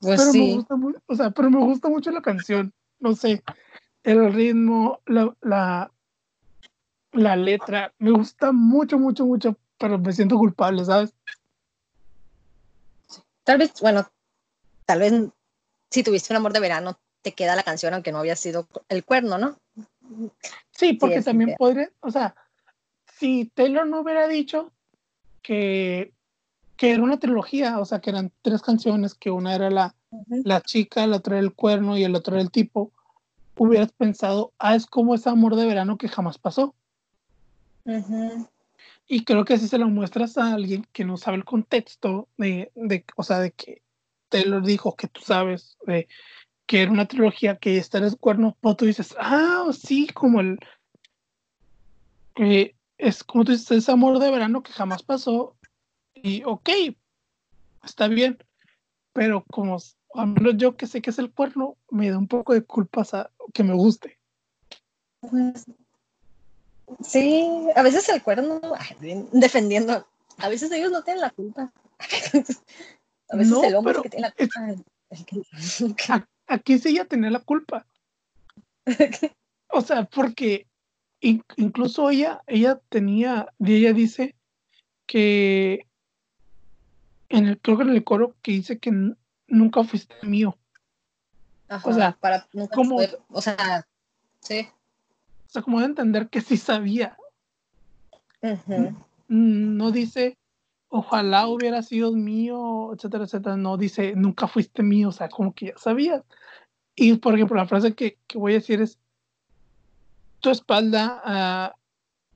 Pues 0.00 0.20
pero 0.20 0.32
me 0.34 0.54
gusta 0.56 0.76
mucho, 0.76 1.00
o 1.06 1.14
sea, 1.14 1.30
pero 1.30 1.50
me 1.50 1.64
gusta 1.64 1.88
mucho 1.88 2.10
la 2.10 2.20
canción. 2.20 2.74
No 3.00 3.14
sé, 3.14 3.42
el 4.02 4.34
ritmo, 4.34 5.00
la, 5.06 5.34
la, 5.40 5.90
la 7.12 7.36
letra, 7.36 7.94
me 7.98 8.10
gusta 8.10 8.52
mucho, 8.52 8.98
mucho, 8.98 9.24
mucho, 9.24 9.56
pero 9.78 9.98
me 9.98 10.12
siento 10.12 10.36
culpable, 10.36 10.84
¿sabes? 10.84 11.14
Tal 13.48 13.56
vez, 13.56 13.72
bueno, 13.80 14.06
tal 14.84 14.98
vez 14.98 15.14
si 15.90 16.02
tuviste 16.02 16.34
un 16.34 16.36
amor 16.36 16.52
de 16.52 16.60
verano, 16.60 16.98
te 17.22 17.32
queda 17.32 17.56
la 17.56 17.62
canción 17.62 17.94
aunque 17.94 18.12
no 18.12 18.18
había 18.18 18.36
sido 18.36 18.68
el 18.90 19.06
cuerno, 19.06 19.38
¿no? 19.38 19.58
Sí, 20.70 20.92
porque 20.92 21.22
también 21.22 21.54
podría, 21.56 21.90
o 22.00 22.10
sea, 22.10 22.34
si 23.18 23.46
Taylor 23.54 23.86
no 23.86 24.02
hubiera 24.02 24.28
dicho 24.28 24.70
que, 25.40 26.12
que 26.76 26.90
era 26.90 27.02
una 27.02 27.18
trilogía, 27.18 27.78
o 27.78 27.86
sea, 27.86 28.00
que 28.00 28.10
eran 28.10 28.30
tres 28.42 28.60
canciones, 28.60 29.14
que 29.14 29.30
una 29.30 29.54
era 29.54 29.70
la, 29.70 29.94
la 30.28 30.60
chica, 30.60 31.06
la 31.06 31.16
otra 31.16 31.38
era 31.38 31.46
el 31.46 31.54
cuerno 31.54 31.96
y 31.96 32.04
el 32.04 32.16
otro 32.16 32.34
era 32.34 32.42
el 32.42 32.50
tipo, 32.50 32.92
hubieras 33.56 33.92
pensado, 33.92 34.52
ah, 34.58 34.74
es 34.74 34.84
como 34.84 35.14
ese 35.14 35.30
amor 35.30 35.56
de 35.56 35.64
verano 35.64 35.96
que 35.96 36.08
jamás 36.08 36.36
pasó. 36.36 36.74
Y 39.08 39.24
creo 39.24 39.44
que 39.44 39.58
si 39.58 39.68
se 39.68 39.78
lo 39.78 39.88
muestras 39.88 40.36
a 40.36 40.52
alguien 40.52 40.86
que 40.92 41.04
no 41.04 41.16
sabe 41.16 41.38
el 41.38 41.44
contexto 41.44 42.28
de, 42.36 42.70
de 42.74 43.04
o 43.16 43.22
sea, 43.22 43.40
de 43.40 43.52
que 43.52 43.82
Taylor 44.28 44.62
dijo 44.62 44.94
que 44.94 45.08
tú 45.08 45.22
sabes 45.22 45.78
de, 45.86 46.06
que 46.66 46.82
era 46.82 46.92
una 46.92 47.08
trilogía 47.08 47.56
que 47.56 47.78
está 47.78 47.96
en 47.98 48.04
el 48.04 48.18
cuerno, 48.18 48.56
pues 48.60 48.76
tú 48.76 48.84
dices, 48.84 49.16
ah, 49.18 49.66
sí, 49.72 50.06
como 50.08 50.40
el 50.40 50.58
es 52.98 53.24
como 53.24 53.44
tú 53.44 53.52
dices, 53.52 53.70
ese 53.70 53.90
amor 53.90 54.18
de 54.18 54.30
verano 54.30 54.62
que 54.62 54.72
jamás 54.72 55.02
pasó. 55.02 55.56
Y 56.14 56.42
ok, 56.44 56.68
está 57.84 58.08
bien, 58.08 58.38
pero 59.12 59.44
como 59.50 59.78
al 60.14 60.26
menos 60.28 60.56
yo 60.56 60.76
que 60.76 60.86
sé 60.86 61.00
que 61.00 61.10
es 61.10 61.18
el 61.18 61.32
cuerno, 61.32 61.76
me 61.90 62.10
da 62.10 62.18
un 62.18 62.28
poco 62.28 62.54
de 62.54 62.64
culpa 62.64 63.04
que 63.54 63.62
me 63.64 63.74
guste. 63.74 64.18
Pues, 65.20 65.66
Sí, 67.02 67.68
a 67.74 67.82
veces 67.82 68.08
el 68.08 68.22
cuerno, 68.22 68.60
defendiendo, 69.32 70.06
a 70.38 70.48
veces 70.48 70.70
ellos 70.72 70.90
no 70.90 71.02
tienen 71.02 71.22
la 71.22 71.30
culpa. 71.30 71.72
a 73.30 73.36
veces 73.36 73.62
el 73.62 73.74
hombre 73.74 73.94
es 73.94 74.02
que 74.02 74.10
tiene 74.10 74.28
la 74.28 74.78
culpa. 75.78 76.28
Aquí 76.46 76.78
sí 76.78 76.88
ella 76.88 77.04
tenía 77.04 77.30
la 77.30 77.40
culpa. 77.40 77.86
o 79.68 79.80
sea, 79.82 80.04
porque 80.04 80.66
incluso 81.20 82.10
ella, 82.10 82.42
ella 82.46 82.80
tenía, 82.88 83.52
ella 83.58 83.92
dice 83.92 84.34
que 85.06 85.86
en 87.28 87.46
el, 87.46 87.60
creo 87.60 87.76
que 87.76 87.82
en 87.82 87.90
el 87.90 88.04
coro 88.04 88.34
que 88.42 88.52
dice 88.52 88.78
que 88.78 88.92
nunca 89.46 89.84
fuiste 89.84 90.14
mío. 90.22 90.56
o 91.84 91.92
sea, 91.92 92.12
para 92.12 92.48
nunca 92.52 92.74
como, 92.74 92.98
o 93.28 93.42
sea, 93.42 93.86
sí. 94.40 94.68
O 95.48 95.50
sea, 95.50 95.62
como 95.62 95.80
de 95.80 95.86
entender 95.86 96.28
que 96.28 96.42
sí 96.42 96.58
sabía. 96.58 97.16
No 99.28 99.90
dice, 99.90 100.36
ojalá 100.88 101.48
hubiera 101.48 101.82
sido 101.82 102.12
mío, 102.12 102.92
etcétera, 102.92 103.24
etcétera. 103.24 103.56
No 103.56 103.78
dice, 103.78 104.14
nunca 104.14 104.46
fuiste 104.46 104.82
mío. 104.82 105.08
O 105.08 105.12
sea, 105.12 105.30
como 105.30 105.54
que 105.54 105.66
ya 105.68 105.78
sabía. 105.78 106.22
Y 106.94 107.14
por 107.14 107.34
ejemplo, 107.34 107.56
la 107.56 107.66
frase 107.66 107.94
que, 107.94 108.18
voy 108.34 108.52
a 108.52 108.56
decir 108.56 108.82
es, 108.82 108.98
tu 110.40 110.50
espalda 110.50 111.22
ah, 111.24 111.74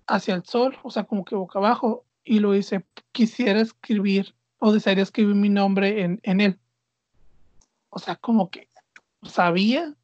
hacia 0.06 0.34
el 0.34 0.44
sol, 0.44 0.76
o 0.82 0.90
sea, 0.90 1.04
como 1.04 1.24
que 1.24 1.34
boca 1.34 1.58
abajo. 1.58 2.06
Y 2.24 2.38
lo 2.38 2.52
dice, 2.52 2.86
quisiera 3.12 3.60
escribir 3.60 4.34
o 4.58 4.72
desearía 4.72 5.02
escribir 5.02 5.34
mi 5.34 5.50
nombre 5.50 6.02
en, 6.02 6.18
en 6.22 6.40
él. 6.40 6.58
O 7.90 7.98
sea, 7.98 8.16
como 8.16 8.50
que 8.50 8.70
sabía 9.22 9.94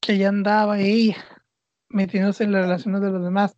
que 0.00 0.14
ella 0.14 0.28
andaba 0.28 0.78
ella 0.80 1.33
metiéndose 1.94 2.42
en 2.42 2.52
las 2.52 2.62
relaciones 2.62 3.00
de 3.00 3.10
los 3.10 3.22
demás. 3.22 3.56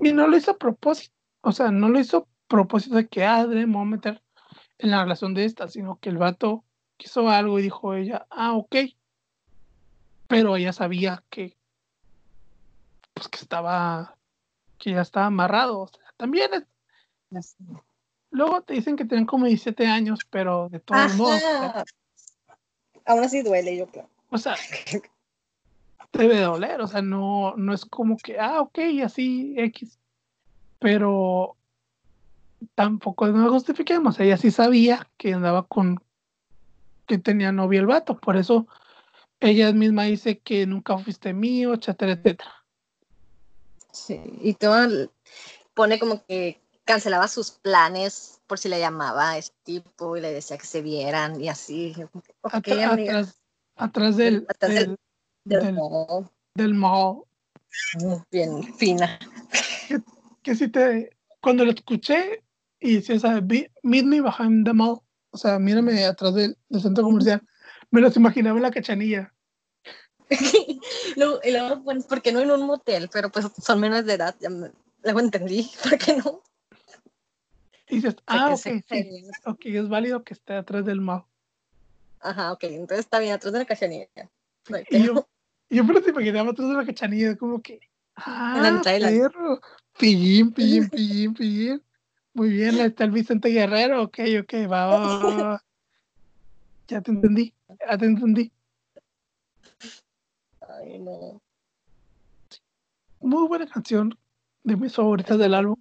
Y 0.00 0.12
no 0.12 0.26
lo 0.26 0.36
hizo 0.36 0.50
a 0.50 0.58
propósito, 0.58 1.14
o 1.40 1.52
sea, 1.52 1.70
no 1.70 1.88
lo 1.88 2.00
hizo 2.00 2.18
a 2.18 2.48
propósito 2.48 2.96
de 2.96 3.06
que, 3.06 3.24
ah, 3.24 3.46
debemos 3.46 3.86
meter 3.86 4.22
en 4.78 4.90
la 4.90 5.02
relación 5.02 5.34
de 5.34 5.44
esta, 5.44 5.68
sino 5.68 5.98
que 6.00 6.08
el 6.08 6.18
vato 6.18 6.64
quiso 6.96 7.28
algo 7.28 7.58
y 7.58 7.62
dijo 7.62 7.94
ella, 7.94 8.26
ah, 8.30 8.54
ok. 8.54 8.74
pero 10.26 10.56
ella 10.56 10.72
sabía 10.72 11.22
que, 11.30 11.56
pues 13.14 13.28
que 13.28 13.38
estaba, 13.38 14.16
que 14.76 14.90
ya 14.90 15.02
estaba 15.02 15.26
amarrado. 15.26 15.78
O 15.80 15.86
sea, 15.86 16.02
también 16.16 16.50
es, 17.30 17.56
Luego 18.30 18.62
te 18.62 18.74
dicen 18.74 18.96
que 18.96 19.04
tienen 19.04 19.26
como 19.26 19.46
17 19.46 19.86
años, 19.86 20.20
pero 20.28 20.68
de 20.70 20.80
todos 20.80 21.14
modos. 21.14 21.40
Aún 23.06 23.24
así 23.24 23.42
duele, 23.42 23.76
yo 23.76 23.86
creo. 23.86 24.10
O 24.28 24.38
sea, 24.38 24.56
debe 26.12 26.40
doler, 26.40 26.80
o 26.80 26.86
sea, 26.86 27.02
no, 27.02 27.54
no 27.56 27.72
es 27.74 27.84
como 27.84 28.16
que, 28.16 28.38
ah, 28.38 28.60
ok, 28.60 28.78
así, 29.04 29.54
X. 29.56 29.98
Pero 30.78 31.56
tampoco 32.74 33.28
nos 33.28 33.50
justifiquemos, 33.50 34.18
ella 34.20 34.36
sí 34.36 34.50
sabía 34.50 35.08
que 35.16 35.34
andaba 35.34 35.66
con, 35.66 36.00
que 37.06 37.18
tenía 37.18 37.52
novia 37.52 37.80
el 37.80 37.86
vato, 37.86 38.18
por 38.18 38.36
eso 38.36 38.66
ella 39.40 39.72
misma 39.72 40.04
dice 40.04 40.38
que 40.38 40.66
nunca 40.66 40.98
fuiste 40.98 41.32
mío, 41.32 41.74
etcétera, 41.74 42.12
etcétera. 42.12 42.54
Sí, 43.92 44.20
y 44.42 44.54
todo 44.54 45.10
pone 45.74 45.98
como 45.98 46.24
que 46.24 46.60
cancelaba 46.84 47.28
sus 47.28 47.52
planes 47.52 48.40
por 48.46 48.58
si 48.58 48.68
le 48.68 48.80
llamaba 48.80 49.30
a 49.30 49.38
este 49.38 49.56
tipo 49.64 50.16
y 50.16 50.20
le 50.20 50.32
decía 50.32 50.58
que 50.58 50.66
se 50.66 50.82
vieran 50.82 51.40
y 51.40 51.48
así. 51.48 51.94
atrás, 53.76 54.16
del, 54.16 54.46
del, 54.60 54.98
mall. 56.74 57.24
Bien 58.30 58.74
fina. 58.74 59.18
Que, 60.42 60.54
si 60.54 60.68
te, 60.68 61.10
cuando 61.40 61.64
lo 61.64 61.72
escuché 61.72 62.42
y 62.80 63.00
si 63.02 63.12
esa, 63.12 63.40
meet 63.40 63.70
me 63.82 64.20
behind 64.20 64.66
the 64.66 64.72
mall, 64.72 65.00
o 65.30 65.36
sea, 65.36 65.58
mírame 65.58 66.04
atrás 66.04 66.34
del, 66.34 66.56
centro 66.80 67.04
comercial, 67.04 67.42
me 67.90 68.00
los 68.00 68.16
imaginaba 68.16 68.56
en 68.56 68.62
la 68.62 68.70
cachanilla. 68.70 69.34
luego, 71.16 71.40
y 71.42 71.50
luego, 71.52 71.82
pues, 71.84 72.04
porque 72.06 72.32
no 72.32 72.40
en 72.40 72.50
un 72.50 72.66
motel? 72.66 73.08
Pero 73.12 73.30
pues 73.30 73.46
son 73.62 73.80
menos 73.80 74.04
de 74.04 74.14
edad, 74.14 74.34
ya 74.40 74.50
luego 75.02 75.20
entendí, 75.20 75.70
¿por 75.82 75.98
qué 75.98 76.16
no? 76.16 76.42
Y 77.90 77.96
dices, 77.96 78.16
ah, 78.26 78.52
ok, 78.52 78.82
sí, 78.86 79.24
ok, 79.46 79.60
es 79.64 79.88
válido 79.88 80.22
que 80.22 80.34
esté 80.34 80.54
atrás 80.54 80.84
del 80.84 81.00
mao. 81.00 81.26
Ajá, 82.20 82.52
ok, 82.52 82.64
entonces 82.64 83.00
está 83.00 83.18
bien, 83.18 83.32
atrás 83.32 83.52
de 83.52 83.60
la 83.60 83.64
cachanilla. 83.64 84.08
y 84.90 85.02
yo, 85.02 85.26
yo 85.70 85.86
pero 85.86 86.02
te 86.02 86.10
imaginaba 86.10 86.50
atrás 86.50 86.68
de 86.68 86.74
la 86.74 86.86
cachanilla, 86.86 87.36
como 87.36 87.60
que, 87.60 87.80
ah, 88.16 88.80
perro, 88.82 89.60
pillín, 89.98 90.52
pillín, 90.52 90.88
pillín, 90.88 91.34
pillín. 91.34 91.82
Muy 92.34 92.50
bien, 92.50 92.78
está 92.78 93.04
el 93.04 93.10
Vicente 93.10 93.48
Guerrero, 93.48 94.02
ok, 94.02 94.18
ok, 94.42 94.54
va, 94.70 94.86
va, 94.86 95.18
va, 95.18 95.64
Ya 96.86 97.00
te 97.00 97.10
entendí, 97.10 97.54
ya 97.68 97.98
te 97.98 98.06
entendí. 98.06 98.52
Ay, 100.60 100.98
no. 101.00 101.42
Muy 103.20 103.48
buena 103.48 103.66
canción, 103.66 104.16
de 104.62 104.76
mis 104.76 104.94
favoritas 104.94 105.38
del 105.38 105.54
álbum 105.54 105.76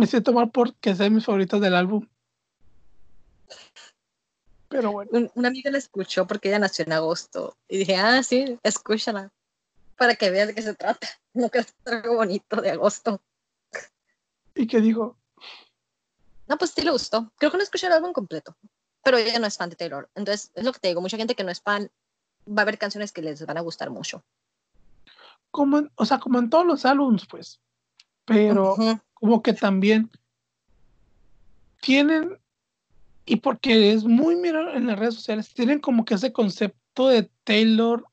me 0.00 0.06
siento 0.06 0.32
mal 0.32 0.50
porque 0.50 0.90
es 0.90 1.10
mis 1.10 1.26
favoritos 1.26 1.60
del 1.60 1.74
álbum. 1.74 2.06
Pero 4.70 4.92
bueno. 4.92 5.30
una 5.34 5.48
amiga 5.48 5.70
la 5.70 5.78
escuchó 5.78 6.26
porque 6.26 6.48
ella 6.48 6.60
nació 6.60 6.84
en 6.84 6.92
agosto. 6.92 7.56
Y 7.68 7.78
dije, 7.78 7.96
ah, 7.96 8.22
sí, 8.22 8.58
escúchala. 8.62 9.32
Para 9.96 10.14
que 10.14 10.30
veas 10.30 10.46
de 10.46 10.54
qué 10.54 10.62
se 10.62 10.74
trata. 10.74 11.06
No 11.34 11.50
que 11.50 11.58
es 11.58 11.74
algo 11.84 12.16
bonito 12.16 12.60
de 12.60 12.70
agosto. 12.70 13.20
¿Y 14.54 14.66
qué 14.66 14.80
dijo? 14.80 15.16
No, 16.48 16.58
pues 16.58 16.72
sí 16.72 16.82
le 16.82 16.90
gustó. 16.90 17.30
Creo 17.36 17.50
que 17.50 17.56
no 17.56 17.62
escuché 17.62 17.86
el 17.86 17.92
álbum 17.92 18.12
completo. 18.12 18.56
Pero 19.04 19.18
ella 19.18 19.38
no 19.38 19.46
es 19.46 19.56
fan 19.56 19.70
de 19.70 19.76
Taylor. 19.76 20.08
Entonces, 20.14 20.50
es 20.54 20.64
lo 20.64 20.72
que 20.72 20.80
te 20.80 20.88
digo. 20.88 21.00
Mucha 21.00 21.16
gente 21.16 21.34
que 21.34 21.44
no 21.44 21.50
es 21.50 21.60
fan 21.60 21.90
va 22.48 22.60
a 22.60 22.62
haber 22.62 22.78
canciones 22.78 23.12
que 23.12 23.22
les 23.22 23.44
van 23.46 23.58
a 23.58 23.62
gustar 23.62 23.90
mucho. 23.90 24.24
Como 25.50 25.88
o 25.94 26.04
sea, 26.04 26.18
como 26.18 26.38
en 26.38 26.50
todos 26.50 26.66
los 26.66 26.84
álbums, 26.84 27.26
pues. 27.26 27.60
Pero 28.24 28.76
como 29.14 29.42
que 29.42 29.52
también 29.52 30.10
tienen, 31.80 32.39
y 33.26 33.36
porque 33.36 33.92
es 33.92 34.04
muy 34.04 34.36
mirado 34.36 34.74
en 34.74 34.86
las 34.86 34.98
redes 34.98 35.14
sociales, 35.14 35.52
tienen 35.54 35.80
como 35.80 36.04
que 36.04 36.14
ese 36.14 36.32
concepto 36.32 37.08
de 37.08 37.30
Taylor 37.44 38.04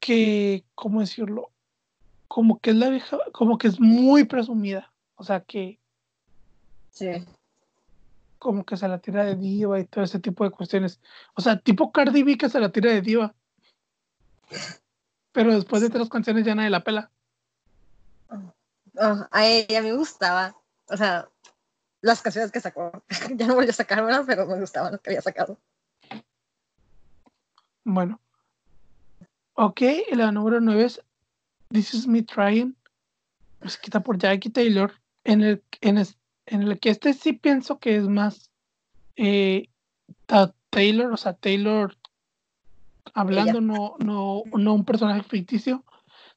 que, 0.00 0.64
¿cómo 0.74 1.00
decirlo? 1.00 1.50
Como 2.28 2.58
que 2.58 2.70
es 2.70 2.76
la 2.76 2.90
vieja, 2.90 3.18
como 3.32 3.56
que 3.58 3.68
es 3.68 3.80
muy 3.80 4.24
presumida. 4.24 4.92
O 5.16 5.24
sea 5.24 5.40
que. 5.40 5.80
Sí. 6.90 7.08
Como 8.38 8.64
que 8.64 8.76
se 8.76 8.88
la 8.88 8.98
tira 8.98 9.24
de 9.24 9.36
diva 9.36 9.80
y 9.80 9.86
todo 9.86 10.04
ese 10.04 10.18
tipo 10.18 10.44
de 10.44 10.50
cuestiones. 10.50 11.00
O 11.34 11.40
sea, 11.40 11.58
tipo 11.58 11.92
Cardi 11.92 12.22
B 12.22 12.36
que 12.36 12.50
se 12.50 12.60
la 12.60 12.70
tira 12.70 12.90
de 12.90 13.00
diva. 13.00 13.34
Pero 15.32 15.54
después 15.54 15.80
de 15.80 15.90
tres 15.90 16.08
canciones 16.08 16.44
ya 16.44 16.54
nadie 16.54 16.70
la 16.70 16.84
pela. 16.84 17.10
Oh, 18.96 19.26
a 19.30 19.46
ella 19.46 19.82
me 19.82 19.92
gustaba, 19.92 20.56
o 20.88 20.96
sea, 20.96 21.28
las 22.04 22.20
canciones 22.20 22.52
que 22.52 22.60
sacó. 22.60 22.92
ya 23.34 23.46
no 23.46 23.54
volvió 23.54 23.70
a 23.70 23.74
sacar 23.74 24.04
una, 24.04 24.24
pero 24.24 24.46
me 24.46 24.60
gustaban 24.60 24.92
las 24.92 25.00
que 25.00 25.10
había 25.10 25.22
sacado. 25.22 25.58
Bueno. 27.82 28.20
Ok, 29.54 29.80
la 30.12 30.30
número 30.30 30.60
9 30.60 30.84
es 30.84 31.02
This 31.70 31.94
Is 31.94 32.06
Me 32.06 32.22
Trying, 32.22 32.76
escrita 33.62 34.00
por 34.00 34.18
Jackie 34.18 34.50
Taylor, 34.50 34.92
en 35.22 35.42
el, 35.42 35.62
en, 35.80 35.96
en 36.46 36.62
el 36.62 36.78
que 36.78 36.90
este 36.90 37.14
sí 37.14 37.32
pienso 37.32 37.78
que 37.78 37.96
es 37.96 38.08
más 38.08 38.50
eh, 39.16 39.68
Taylor, 40.70 41.12
o 41.12 41.16
sea, 41.16 41.34
Taylor 41.34 41.96
hablando, 43.14 43.60
no, 43.60 43.94
no, 44.00 44.42
no 44.52 44.74
un 44.74 44.84
personaje 44.84 45.22
ficticio, 45.22 45.84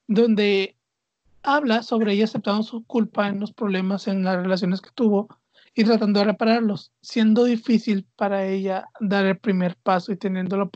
donde 0.05 0.77
habla 1.41 1.81
sobre 1.81 2.13
ella 2.13 2.25
aceptando 2.25 2.63
su 2.63 2.85
culpa 2.85 3.27
en 3.27 3.39
los 3.39 3.51
problemas 3.51 4.07
en 4.07 4.23
las 4.23 4.37
relaciones 4.37 4.79
que 4.79 4.91
tuvo 4.91 5.27
y 5.77 5.83
tratando 5.83 6.19
de 6.19 6.25
repararlos, 6.25 6.91
siendo 7.01 7.43
difícil 7.43 8.07
para 8.15 8.47
ella 8.47 8.89
dar 8.99 9.25
el 9.25 9.37
primer 9.37 9.75
paso 9.75 10.11
y 10.11 10.17
teniendo 10.17 10.57
la, 10.57 10.69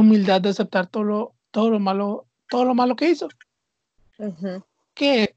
humildad 0.00 0.40
de 0.40 0.50
aceptar 0.50 0.86
todo 0.86 1.02
lo, 1.02 1.34
todo 1.50 1.70
lo 1.70 1.80
malo, 1.80 2.28
todo 2.48 2.64
lo 2.64 2.72
malo 2.76 2.94
que 2.94 3.10
hizo. 3.10 3.28
Que 4.94 5.34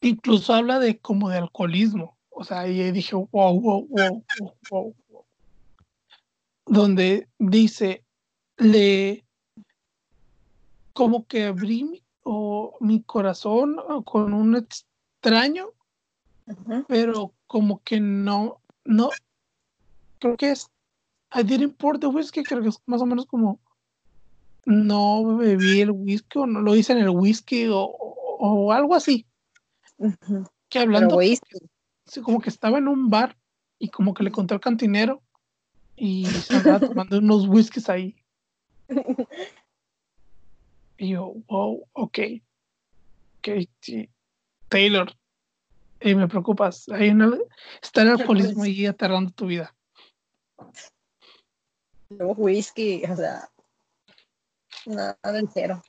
incluso 0.00 0.52
habla 0.52 0.80
de 0.80 0.98
como 0.98 1.28
de 1.30 1.38
alcoholismo. 1.38 2.18
O 2.30 2.42
sea, 2.42 2.66
y 2.66 2.90
dije, 2.90 3.14
wow, 3.14 3.28
wow, 3.30 3.86
wow, 3.88 4.24
wow, 4.70 4.96
wow. 5.08 5.24
Donde 6.66 7.28
dice, 7.38 8.04
le 8.56 9.24
como 10.92 11.24
que 11.28 11.44
abrí 11.44 12.02
o 12.24 12.76
mi 12.80 13.00
corazón 13.04 13.76
con 14.04 14.34
un 14.34 14.56
extraño, 14.56 15.68
pero 16.88 17.34
como 17.46 17.82
que 17.82 18.00
no, 18.00 18.60
no, 18.84 19.10
creo 20.18 20.36
que 20.36 20.50
es, 20.50 20.70
I 21.32 21.42
didn't 21.42 21.76
pour 21.76 21.98
the 21.98 22.06
whiskey, 22.06 22.42
creo 22.42 22.62
que 22.62 22.68
es 22.68 22.80
más 22.86 23.00
o 23.00 23.06
menos 23.06 23.26
como, 23.26 23.60
no 24.66 25.36
bebí 25.36 25.80
el 25.80 25.90
whisky 25.90 26.38
o 26.38 26.46
no 26.46 26.60
lo 26.60 26.76
hice 26.76 26.92
en 26.92 26.98
el 26.98 27.10
whisky 27.10 27.66
o, 27.70 28.72
algo 28.72 28.94
así. 28.94 29.26
Que 30.68 30.78
hablando, 30.78 31.18
como 32.22 32.40
que 32.40 32.48
estaba 32.48 32.78
en 32.78 32.88
un 32.88 33.10
bar 33.10 33.36
y 33.78 33.88
como 33.88 34.14
que 34.14 34.22
le 34.22 34.30
conté 34.30 34.54
al 34.54 34.60
cantinero 34.60 35.22
y 35.96 36.24
se 36.26 36.56
andaba 36.56 36.80
tomando 36.94 37.18
unos 37.18 37.48
whiskies 37.48 37.88
ahí. 37.88 38.16
Y 41.00 41.12
yo, 41.12 41.32
wow, 41.48 41.88
ok. 41.94 42.18
Ok, 43.38 43.48
sí. 43.80 44.10
Taylor, 44.68 45.10
y 46.00 46.14
me 46.14 46.28
preocupas. 46.28 46.88
Hay 46.88 47.10
una, 47.10 47.36
está 47.82 48.02
el 48.02 48.10
alcoholismo 48.10 48.64
ahí 48.64 48.86
aterrando 48.86 49.32
tu 49.32 49.46
vida. 49.46 49.74
Luego 52.08 52.32
whisky, 52.34 53.02
o 53.04 53.16
sea, 53.16 53.48
nada 54.86 55.38
entero. 55.38 55.82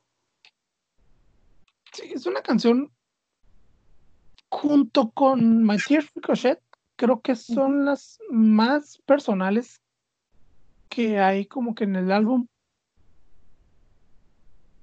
Sí, 1.93 2.11
es 2.13 2.25
una 2.25 2.41
canción 2.41 2.91
junto 4.49 5.11
con 5.11 5.63
My 5.63 5.77
Tears 5.77 6.11
Ricochet, 6.13 6.61
creo 6.95 7.21
que 7.21 7.35
son 7.35 7.85
las 7.85 8.19
más 8.29 8.99
personales 9.05 9.81
que 10.89 11.19
hay 11.19 11.45
como 11.45 11.73
que 11.73 11.85
en 11.85 11.95
el 11.95 12.11
álbum 12.11 12.47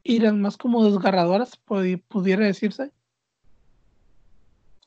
eran 0.05 0.41
más 0.41 0.57
como 0.57 0.85
desgarradoras, 0.85 1.57
pudiera 1.57 2.47
decirse. 2.47 2.93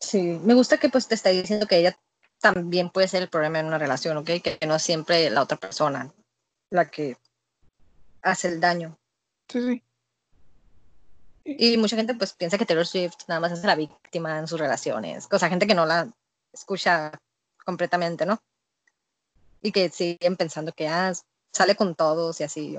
Sí, 0.01 0.21
me 0.43 0.55
gusta 0.55 0.77
que 0.77 0.89
pues 0.89 1.07
te 1.07 1.15
está 1.15 1.29
diciendo 1.29 1.67
que 1.67 1.77
ella 1.77 1.97
también 2.41 2.89
puede 2.89 3.07
ser 3.07 3.21
el 3.21 3.29
problema 3.29 3.59
en 3.59 3.67
una 3.67 3.77
relación, 3.77 4.17
¿ok? 4.17 4.25
Que 4.43 4.57
no 4.67 4.75
es 4.75 4.81
siempre 4.81 5.29
la 5.29 5.43
otra 5.43 5.57
persona 5.57 6.11
la 6.71 6.89
que 6.89 7.17
hace 8.23 8.47
el 8.47 8.59
daño. 8.59 8.97
Sí, 9.47 9.61
sí. 9.61 9.83
Y 11.43 11.77
mucha 11.77 11.95
gente 11.95 12.15
pues 12.15 12.33
piensa 12.33 12.57
que 12.57 12.65
Taylor 12.65 12.85
Swift 12.85 13.27
nada 13.27 13.39
más 13.39 13.51
es 13.51 13.63
la 13.63 13.75
víctima 13.75 14.39
en 14.39 14.47
sus 14.47 14.59
relaciones, 14.59 15.27
o 15.31 15.39
sea, 15.39 15.49
gente 15.49 15.67
que 15.67 15.75
no 15.75 15.85
la 15.85 16.11
escucha 16.53 17.11
completamente, 17.63 18.25
¿no? 18.25 18.41
Y 19.61 19.71
que 19.71 19.89
siguen 19.89 20.35
pensando 20.35 20.71
que 20.71 20.87
ah, 20.87 21.13
sale 21.51 21.75
con 21.75 21.95
todos 21.95 22.39
y 22.41 22.43
así. 22.43 22.77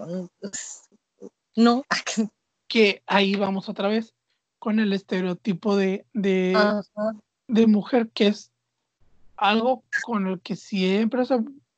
No. 1.54 1.84
que 2.68 3.02
ahí 3.06 3.36
vamos 3.36 3.68
otra 3.68 3.88
vez 3.88 4.14
con 4.62 4.78
el 4.78 4.92
estereotipo 4.92 5.74
de, 5.74 6.06
de, 6.12 6.56
de 7.48 7.66
mujer 7.66 8.10
que 8.14 8.28
es 8.28 8.52
algo 9.36 9.82
con 10.04 10.28
el 10.28 10.40
que 10.40 10.54
siempre, 10.54 11.24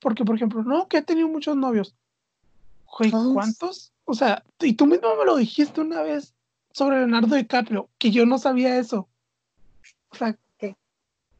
porque 0.01 0.23
por 0.27 0.37
ejemplo, 0.37 0.63
no, 0.65 0.87
que 0.87 0.99
he 0.99 1.03
tenido 1.03 1.27
muchos 1.29 1.57
novios. 1.57 1.95
¿cuántos? 2.85 3.91
O 4.05 4.13
sea, 4.13 4.45
y 4.61 4.75
tú 4.75 4.85
mismo 4.85 5.17
me 5.17 5.25
lo 5.25 5.37
dijiste 5.37 5.81
una 5.81 6.03
vez 6.03 6.35
sobre 6.73 6.99
Leonardo 6.99 7.35
DiCaprio, 7.35 7.89
que 7.97 8.11
yo 8.11 8.27
no 8.27 8.37
sabía 8.37 8.79
eso. 8.79 9.09
O 10.11 10.17
sea, 10.17 10.37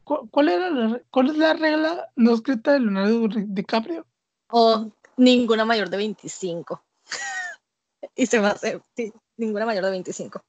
¿cuál, 0.03 0.49
era 0.49 0.71
la, 0.71 1.03
¿cuál 1.11 1.29
es 1.29 1.37
la 1.37 1.53
regla 1.53 2.09
no 2.17 2.33
escrita 2.33 2.73
de 2.73 2.81
Leonardo 2.81 3.29
DiCaprio? 3.29 4.07
O 4.49 4.91
ninguna 5.19 5.67
mayor 5.67 5.91
de 5.91 5.99
25. 5.99 6.83
y 8.17 8.25
se 8.25 8.39
va 8.39 8.49
a 8.49 8.53
hacer, 8.53 8.81
sí, 8.97 9.13
ninguna 9.37 9.67
mayor 9.67 9.85
de 9.85 9.91
25. 9.91 10.43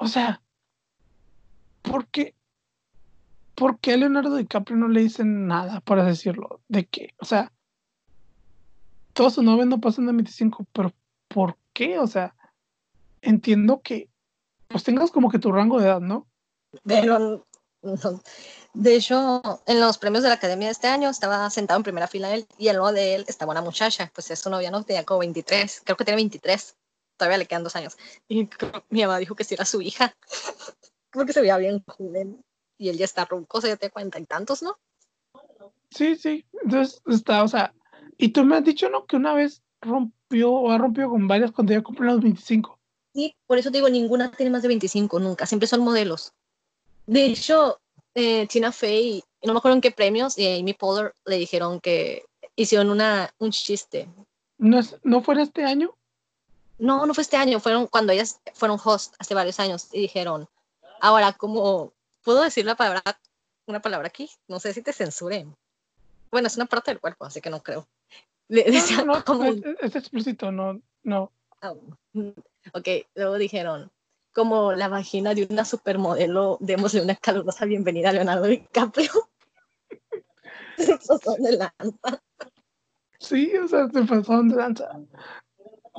O 0.00 0.08
sea, 0.08 0.40
¿por 1.82 2.06
qué? 2.06 2.34
¿Por 3.54 3.78
qué 3.80 3.92
a 3.92 3.96
Leonardo 3.98 4.34
DiCaprio 4.34 4.78
no 4.78 4.88
le 4.88 5.02
dicen 5.02 5.46
nada, 5.46 5.82
por 5.82 6.02
decirlo? 6.02 6.62
De 6.68 6.86
que, 6.86 7.14
o 7.18 7.26
sea, 7.26 7.52
todos 9.12 9.34
sus 9.34 9.44
novios 9.44 9.66
no 9.66 9.78
pasan 9.78 10.06
de 10.06 10.12
25, 10.12 10.66
pero 10.72 10.94
¿por 11.28 11.58
qué? 11.74 11.98
O 11.98 12.06
sea, 12.06 12.34
entiendo 13.20 13.82
que 13.82 14.08
pues 14.68 14.84
tengas 14.84 15.10
como 15.10 15.30
que 15.30 15.38
tu 15.38 15.52
rango 15.52 15.78
de 15.78 15.88
edad, 15.88 16.00
¿no? 16.00 16.26
Pero, 16.84 17.46
de 18.72 18.96
hecho, 18.96 19.42
en 19.66 19.80
los 19.80 19.98
premios 19.98 20.22
de 20.22 20.30
la 20.30 20.36
Academia 20.36 20.68
de 20.68 20.72
este 20.72 20.88
año 20.88 21.10
estaba 21.10 21.50
sentado 21.50 21.76
en 21.76 21.84
primera 21.84 22.08
fila 22.08 22.32
él 22.32 22.46
y 22.56 22.68
al 22.68 22.76
lado 22.76 22.92
de 22.92 23.16
él 23.16 23.26
estaba 23.28 23.52
una 23.52 23.60
muchacha, 23.60 24.10
pues 24.14 24.30
es 24.30 24.38
su 24.38 24.48
novia, 24.48 24.70
¿no? 24.70 24.82
Tenía 24.82 25.04
como 25.04 25.20
23, 25.20 25.82
creo 25.84 25.98
que 25.98 26.04
tiene 26.06 26.16
23, 26.16 26.76
todavía 27.20 27.38
le 27.38 27.46
quedan 27.46 27.62
dos 27.62 27.76
años. 27.76 27.96
Y 28.28 28.48
mi 28.88 29.02
mamá 29.02 29.18
dijo 29.18 29.36
que 29.36 29.44
si 29.44 29.54
era 29.54 29.64
su 29.64 29.82
hija, 29.82 30.16
porque 31.12 31.32
se 31.32 31.40
veía 31.40 31.58
bien 31.58 31.84
joven 31.86 32.42
y 32.78 32.88
él 32.88 32.96
ya 32.96 33.04
está 33.04 33.26
ronco, 33.26 33.58
o 33.58 33.60
sea, 33.60 33.70
ya 33.70 33.76
tiene 33.76 33.92
cuarenta 33.92 34.18
y 34.18 34.24
tantos, 34.24 34.62
¿no? 34.62 34.78
Sí, 35.90 36.16
sí, 36.16 36.46
entonces 36.62 37.02
está, 37.06 37.44
o 37.44 37.48
sea, 37.48 37.74
y 38.16 38.30
tú 38.30 38.44
me 38.44 38.56
has 38.56 38.64
dicho, 38.64 38.88
¿no? 38.88 39.04
Que 39.06 39.16
una 39.16 39.34
vez 39.34 39.62
rompió 39.80 40.50
o 40.50 40.70
ha 40.70 40.78
rompido 40.78 41.10
con 41.10 41.28
varias 41.28 41.52
cuando 41.52 41.72
ya 41.72 41.82
cumplió 41.82 42.12
los 42.12 42.22
25. 42.22 42.78
Sí, 43.12 43.34
por 43.46 43.58
eso 43.58 43.70
te 43.70 43.78
digo, 43.78 43.90
ninguna 43.90 44.30
tiene 44.30 44.50
más 44.50 44.62
de 44.62 44.68
25, 44.68 45.20
nunca, 45.20 45.44
siempre 45.46 45.66
son 45.66 45.80
modelos. 45.80 46.32
De 47.06 47.26
hecho, 47.26 47.80
eh, 48.14 48.46
Tina 48.46 48.72
Fey, 48.72 49.22
no 49.42 49.52
me 49.52 49.58
acuerdo 49.58 49.74
en 49.74 49.80
qué 49.82 49.90
premios, 49.90 50.38
y 50.38 50.60
Amy 50.60 50.74
Poehler 50.74 51.12
le 51.26 51.36
dijeron 51.36 51.80
que 51.80 52.24
hicieron 52.56 52.88
una, 52.88 53.34
un 53.38 53.50
chiste. 53.50 54.08
¿No, 54.58 54.78
es, 54.78 54.96
¿No 55.02 55.22
fue 55.22 55.40
este 55.42 55.64
año? 55.64 55.94
No, 56.80 57.04
no 57.04 57.12
fue 57.12 57.22
este 57.22 57.36
año, 57.36 57.60
fueron 57.60 57.86
cuando 57.86 58.12
ellas 58.12 58.40
fueron 58.54 58.78
host 58.82 59.14
hace 59.18 59.34
varios 59.34 59.60
años 59.60 59.88
y 59.92 60.00
dijeron, 60.00 60.48
ahora, 61.00 61.34
como 61.34 61.92
puedo 62.24 62.42
decir 62.42 62.64
la 62.64 62.74
palabra, 62.74 63.02
una 63.66 63.82
palabra 63.82 64.08
aquí? 64.08 64.30
No 64.48 64.58
sé 64.60 64.72
si 64.72 64.82
te 64.82 64.94
censuren. 64.94 65.54
Bueno, 66.30 66.48
es 66.48 66.56
una 66.56 66.66
parte 66.66 66.90
del 66.90 67.00
cuerpo, 67.00 67.26
así 67.26 67.42
que 67.42 67.50
no 67.50 67.62
creo. 67.62 67.86
no, 68.48 69.04
no, 69.04 69.24
como... 69.24 69.44
es, 69.44 69.94
explícito, 69.94 70.50
no, 70.50 70.80
no. 71.02 71.30
Ah, 71.60 71.74
ok, 72.72 72.88
luego 73.14 73.36
dijeron, 73.36 73.90
como 74.32 74.72
la 74.72 74.88
vagina 74.88 75.34
de 75.34 75.46
una 75.50 75.66
supermodelo, 75.66 76.56
démosle 76.60 77.02
una 77.02 77.14
calurosa 77.14 77.66
bienvenida 77.66 78.08
a 78.08 78.12
Leonardo 78.12 78.46
DiCaprio. 78.46 79.12
se 80.78 80.96
pasaron 80.96 81.42
de 81.42 81.52
lanza. 81.58 82.22
Sí, 83.18 83.54
o 83.58 83.68
sea, 83.68 83.86
se 83.88 84.02
pasaron 84.02 84.48
de 84.48 84.56
lanza. 84.56 84.88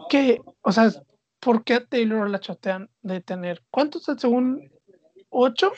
Que, 0.09 0.41
o 0.61 0.71
sea, 0.71 0.91
¿por 1.39 1.63
qué 1.63 1.75
a 1.75 1.85
Taylor 1.85 2.29
la 2.29 2.39
chotean 2.39 2.89
de 3.01 3.21
tener? 3.21 3.63
¿Cuántos 3.71 4.05
según? 4.17 4.71
¿Ocho? 5.29 5.71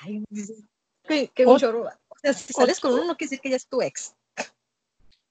qué, 1.04 1.30
qué 1.34 1.46
mucho. 1.46 1.84
O 2.10 2.18
sea, 2.22 2.34
si 2.34 2.54
sales 2.54 2.80
con 2.80 2.94
uno, 2.94 3.06
no 3.06 3.18
quiere 3.18 3.30
decir 3.30 3.42
que 3.42 3.50
ella 3.50 3.58
es 3.58 3.68
tu 3.68 3.82
ex. 3.82 4.16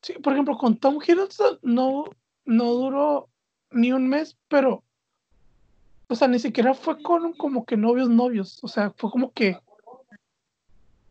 Sí, 0.03 0.15
por 0.15 0.33
ejemplo, 0.33 0.59
con 0.59 0.77
Tom 0.77 0.99
Hiddleston 1.01 1.61
no, 1.63 2.05
no 2.45 2.73
duró 2.73 3.29
ni 3.71 3.93
un 3.93 4.09
mes, 4.09 4.37
pero, 4.49 4.83
o 6.09 6.15
sea, 6.15 6.29
ni 6.29 6.39
siquiera 6.39 6.75
fue 6.75 7.01
con 7.03 7.33
como 7.35 7.65
que 7.65 7.77
novios, 7.77 8.09
novios, 8.09 8.59
o 8.63 8.69
sea, 8.69 8.91
fue 8.97 9.11
como 9.11 9.33
que 9.33 9.59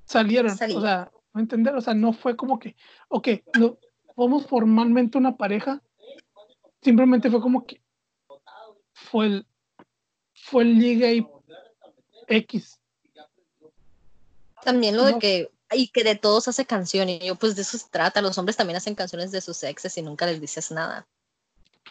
salieron, 0.05 0.51
o 0.51 0.81
sea, 0.81 1.11
¿no 1.33 1.41
entender? 1.41 1.75
O 1.75 1.81
sea, 1.81 1.93
no 1.93 2.13
fue 2.13 2.35
como 2.35 2.59
que, 2.59 2.75
ok, 3.07 3.29
no, 3.57 3.77
somos 4.15 4.45
formalmente 4.45 5.17
una 5.17 5.37
pareja, 5.37 5.81
simplemente 6.81 7.29
fue 7.29 7.41
como 7.41 7.65
que 7.65 7.81
fue 8.93 9.25
el, 9.25 9.47
fue 10.33 10.63
el 10.63 10.79
liga 10.79 11.07
X. 12.27 12.79
También 14.63 14.95
lo 14.95 15.05
de 15.05 15.19
que 15.19 15.49
y 15.73 15.87
que 15.87 16.03
de 16.03 16.15
todos 16.15 16.47
hace 16.47 16.65
canciones. 16.65 17.21
Y 17.21 17.27
yo, 17.27 17.35
pues 17.35 17.55
de 17.55 17.61
eso 17.61 17.77
se 17.77 17.89
trata. 17.89 18.21
Los 18.21 18.37
hombres 18.37 18.57
también 18.57 18.77
hacen 18.77 18.95
canciones 18.95 19.31
de 19.31 19.41
sus 19.41 19.63
exes 19.63 19.97
y 19.97 20.01
nunca 20.01 20.25
les 20.25 20.41
dices 20.41 20.71
nada. 20.71 21.07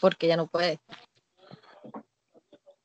Porque 0.01 0.26
ya 0.26 0.36
no 0.36 0.47
puede. 0.47 0.78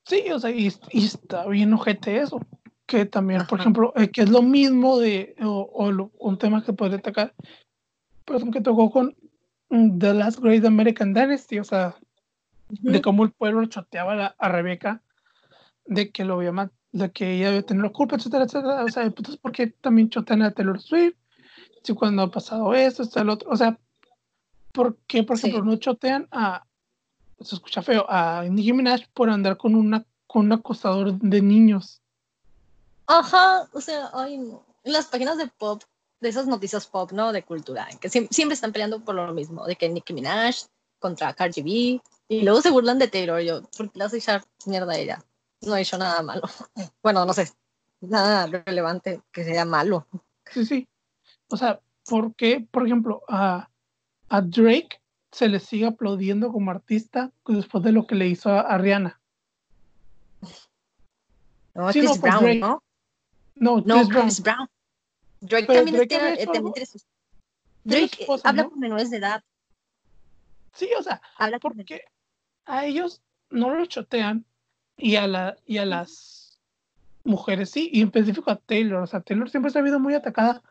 Sí, 0.05 0.31
o 0.31 0.39
sea, 0.39 0.51
y, 0.51 0.71
está 0.91 1.47
bien 1.47 1.73
ojete 1.73 2.17
eso. 2.19 2.39
Que 2.85 3.05
también, 3.05 3.47
por 3.47 3.59
ejemplo, 3.59 3.93
eh, 3.95 4.09
que 4.09 4.21
es 4.21 4.29
lo 4.29 4.43
mismo 4.43 4.99
de, 4.99 5.35
o, 5.43 6.11
un 6.19 6.37
tema 6.37 6.63
que 6.63 6.71
puede 6.71 6.97
atacar, 6.97 7.33
pues 8.25 8.43
que 8.53 8.61
tocó 8.61 8.91
con 8.91 9.15
The 9.69 10.13
Last 10.13 10.39
Great 10.39 10.65
American 10.65 11.13
Dynasty, 11.13 11.59
o 11.59 11.63
sea, 11.63 11.95
de 12.69 13.01
cómo 13.01 13.23
el 13.23 13.31
pueblo 13.31 13.65
choteaba 13.65 14.35
a, 14.37 14.49
Rebeca, 14.49 15.01
de 15.85 16.11
que 16.11 16.25
lo 16.25 16.35
había 16.35 16.71
de 16.91 17.11
que 17.11 17.35
ella 17.35 17.49
debe 17.49 17.63
tener 17.63 17.83
la 17.83 17.89
culpa, 17.89 18.15
etcétera, 18.15 18.45
etcétera. 18.45 18.83
O 18.83 18.89
sea, 18.89 19.03
entonces, 19.03 19.37
¿por 19.37 19.51
qué 19.51 19.67
también 19.67 20.09
chotean 20.09 20.41
a 20.41 20.51
Taylor 20.51 20.79
Swift? 20.79 21.15
Si 21.83 21.93
cuando 21.93 22.23
ha 22.23 22.31
pasado 22.31 22.73
esto, 22.73 23.03
está 23.03 23.21
el 23.21 23.29
otro. 23.29 23.49
O 23.49 23.57
sea, 23.57 23.77
¿por 24.71 24.97
qué, 25.07 25.23
por 25.23 25.37
ejemplo, 25.37 25.63
no 25.63 25.75
chotean 25.75 26.27
a, 26.31 26.65
se 27.41 27.55
escucha 27.55 27.81
feo, 27.81 28.05
a 28.09 28.43
Nicki 28.49 28.73
Minaj 28.73 29.01
por 29.13 29.29
andar 29.29 29.57
con, 29.57 29.75
una, 29.75 30.05
con 30.27 30.45
un 30.45 30.53
acosador 30.53 31.19
de 31.19 31.41
niños? 31.41 32.01
Ajá, 33.07 33.67
o 33.73 33.81
sea, 33.81 34.09
ay, 34.13 34.35
en 34.35 34.93
las 34.93 35.07
páginas 35.07 35.37
de 35.37 35.47
pop, 35.47 35.83
de 36.19 36.29
esas 36.29 36.47
noticias 36.47 36.87
pop, 36.87 37.11
¿no? 37.11 37.31
De 37.31 37.43
cultura, 37.43 37.87
que 37.99 38.09
siempre, 38.09 38.53
están 38.53 38.71
peleando 38.71 39.03
por 39.03 39.15
lo 39.15 39.33
mismo, 39.33 39.65
de 39.65 39.75
que 39.75 39.89
Nicki 39.89 40.13
Minaj 40.13 40.55
contra 40.99 41.33
Cardi 41.33 41.61
B, 41.61 42.01
y 42.27 42.41
luego 42.41 42.61
se 42.61 42.71
burlan 42.71 42.97
de 42.97 43.07
Taylor, 43.07 43.39
yo, 43.41 43.61
¿por 43.77 43.91
qué 43.91 43.99
le 43.99 44.05
hace 44.05 44.17
echar 44.17 44.43
mierda 44.65 44.93
a 44.93 44.97
ella? 44.97 45.25
no 45.65 45.73
ha 45.73 45.81
hecho 45.81 45.97
nada 45.97 46.21
malo. 46.21 46.43
Bueno, 47.03 47.25
no 47.25 47.33
sé, 47.33 47.51
nada 48.01 48.47
relevante 48.47 49.21
que 49.31 49.43
sea 49.43 49.65
malo. 49.65 50.07
Sí, 50.51 50.65
sí. 50.65 50.87
O 51.49 51.57
sea, 51.57 51.79
¿por 52.07 52.33
qué, 52.35 52.65
por 52.71 52.85
ejemplo, 52.85 53.23
a, 53.27 53.69
a 54.29 54.41
Drake 54.41 55.01
se 55.31 55.47
le 55.47 55.59
sigue 55.59 55.85
aplaudiendo 55.85 56.51
como 56.51 56.71
artista 56.71 57.31
después 57.47 57.83
de 57.83 57.91
lo 57.91 58.07
que 58.07 58.15
le 58.15 58.27
hizo 58.27 58.49
a, 58.49 58.77
Rihanna? 58.77 59.19
No, 61.73 61.91
sí, 61.91 61.99
Chris 61.99 62.21
Brown, 62.21 62.59
¿no? 62.59 62.83
No, 63.55 63.83
Chris, 63.83 63.87
no, 63.87 64.07
Chris 64.07 64.41
Brown. 64.41 64.69
Drake 65.45 65.67
también, 65.67 65.95
Drake 65.95 66.07
tiene, 66.07 66.33
eh, 66.33 66.45
también 66.45 66.73
Drake 67.83 68.27
habla 68.43 68.63
con 68.65 68.79
menores 68.79 69.11
de 69.11 69.17
edad. 69.17 69.43
Sí, 70.73 70.89
o 70.97 71.03
sea, 71.03 71.21
habla 71.37 71.59
porque 71.59 72.01
a 72.65 72.85
ellos 72.85 73.21
no 73.49 73.73
lo 73.73 73.85
chotean 73.85 74.45
y 74.97 75.15
a, 75.15 75.27
la, 75.27 75.55
y 75.65 75.77
a 75.77 75.85
las 75.85 76.59
mujeres 77.23 77.69
sí, 77.69 77.89
y 77.93 78.01
en 78.01 78.07
específico 78.07 78.49
a 78.49 78.57
Taylor. 78.57 79.03
O 79.03 79.07
sea, 79.07 79.21
Taylor 79.21 79.49
siempre 79.49 79.71
se 79.71 79.77
ha 79.77 79.81
habido 79.81 79.99
muy 79.99 80.15
atacada, 80.15 80.61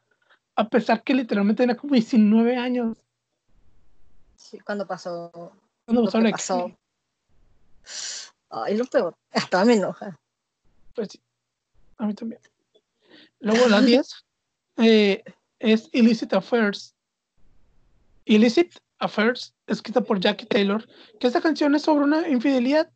a 0.56 0.68
pesar 0.68 1.02
que 1.02 1.14
literalmente 1.14 1.62
tenía 1.62 1.76
como 1.76 1.94
19 1.94 2.56
años. 2.56 2.98
Sí, 4.36 4.58
cuando 4.60 4.86
pasó. 4.86 5.30
Cuando 5.84 6.04
pasó, 6.04 6.20
lo 6.20 6.30
pasó. 6.30 6.78
Ay, 8.50 8.76
lo 8.76 8.84
peor. 8.86 9.16
Hasta 9.32 9.64
me 9.64 9.74
enoja. 9.74 10.18
Pues 10.94 11.08
sí, 11.12 11.20
a 11.98 12.06
mí 12.06 12.14
también. 12.14 12.40
Luego 13.40 13.68
la 13.68 13.80
10 13.80 14.24
eh, 14.76 15.22
es 15.58 15.88
Illicit 15.92 16.32
Affairs. 16.34 16.94
Illicit 18.24 18.78
Affairs, 18.98 19.54
escrita 19.66 20.00
por 20.00 20.20
Jackie 20.20 20.46
Taylor, 20.46 20.86
que 21.20 21.26
esta 21.26 21.40
canción 21.40 21.74
es 21.74 21.82
sobre 21.82 22.04
una 22.04 22.28
infidelidad 22.28 22.90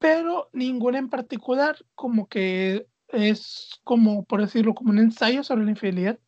pero 0.00 0.48
ninguna 0.54 0.98
en 0.98 1.10
particular, 1.10 1.76
como 1.94 2.26
que 2.26 2.86
es 3.08 3.70
como, 3.84 4.24
por 4.24 4.40
decirlo, 4.40 4.74
como 4.74 4.90
un 4.90 4.98
ensayo 4.98 5.44
sobre 5.44 5.64
la 5.64 5.72
infidelidad, 5.72 6.18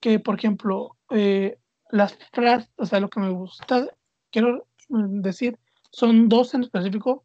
que 0.00 0.18
por 0.18 0.34
ejemplo, 0.34 0.96
eh, 1.10 1.56
las 1.90 2.18
frases, 2.32 2.68
o 2.76 2.84
sea, 2.84 2.98
lo 2.98 3.08
que 3.08 3.20
me 3.20 3.30
gusta, 3.30 3.86
quiero 4.32 4.66
decir, 4.88 5.56
son 5.92 6.28
dos 6.28 6.52
en 6.52 6.64
específico, 6.64 7.24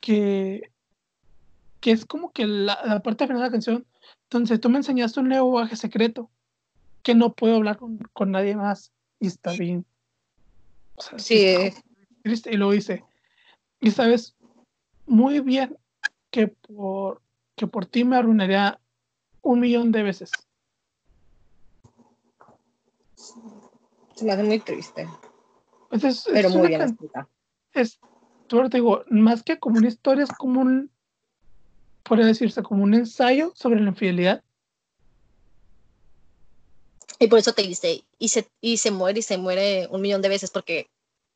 que, 0.00 0.70
que 1.80 1.92
es 1.92 2.04
como 2.04 2.30
que 2.30 2.46
la, 2.46 3.00
parte 3.02 3.26
final 3.26 3.40
de 3.40 3.46
la 3.46 3.52
canción, 3.52 3.86
entonces 4.30 4.60
tú 4.60 4.68
me 4.68 4.76
enseñaste 4.76 5.20
un 5.20 5.30
lenguaje 5.30 5.74
secreto, 5.74 6.30
que 7.02 7.14
no 7.14 7.32
puedo 7.32 7.56
hablar 7.56 7.78
con, 7.78 7.96
con 8.12 8.30
nadie 8.30 8.54
más, 8.54 8.92
y 9.18 9.28
está 9.28 9.52
bien. 9.52 9.86
sí. 11.16 11.72
Triste. 12.22 12.52
Y 12.52 12.58
luego 12.58 12.72
dice, 12.72 13.04
y 13.80 13.90
sabes 13.90 14.36
muy 15.06 15.40
bien 15.40 15.78
que 16.30 16.48
por, 16.48 17.22
que 17.56 17.66
por 17.66 17.86
ti 17.86 18.04
me 18.04 18.16
arruinaría 18.16 18.78
un 19.40 19.60
millón 19.60 19.92
de 19.92 20.02
veces. 20.02 20.30
Se 24.14 24.24
me 24.26 24.32
hace 24.32 24.42
muy 24.42 24.60
triste. 24.60 25.08
Pues 25.88 26.28
Pero 26.30 26.50
muy 26.50 26.68
bien. 26.68 26.98
Es, 27.72 27.98
te 28.46 28.68
digo, 28.72 29.04
más 29.08 29.42
que 29.42 29.58
como 29.58 29.78
una 29.78 29.88
historia, 29.88 30.24
es 30.24 30.32
como 30.32 30.60
un, 30.60 30.90
podría 32.08 32.26
decirse, 32.26 32.62
como 32.62 32.82
un 32.82 32.94
ensayo 32.94 33.52
sobre 33.54 33.80
la 33.80 33.90
infidelidad. 33.90 34.42
Y 37.18 37.26
por 37.28 37.38
eso 37.38 37.52
te 37.52 37.62
dice, 37.62 38.04
y 38.18 38.28
se, 38.28 38.48
y 38.60 38.78
se 38.78 38.90
muere 38.90 39.20
y 39.20 39.22
se 39.22 39.38
muere 39.38 39.88
un 39.90 40.00
millón 40.00 40.22
de 40.22 40.28
veces, 40.28 40.50
porque 40.50 40.90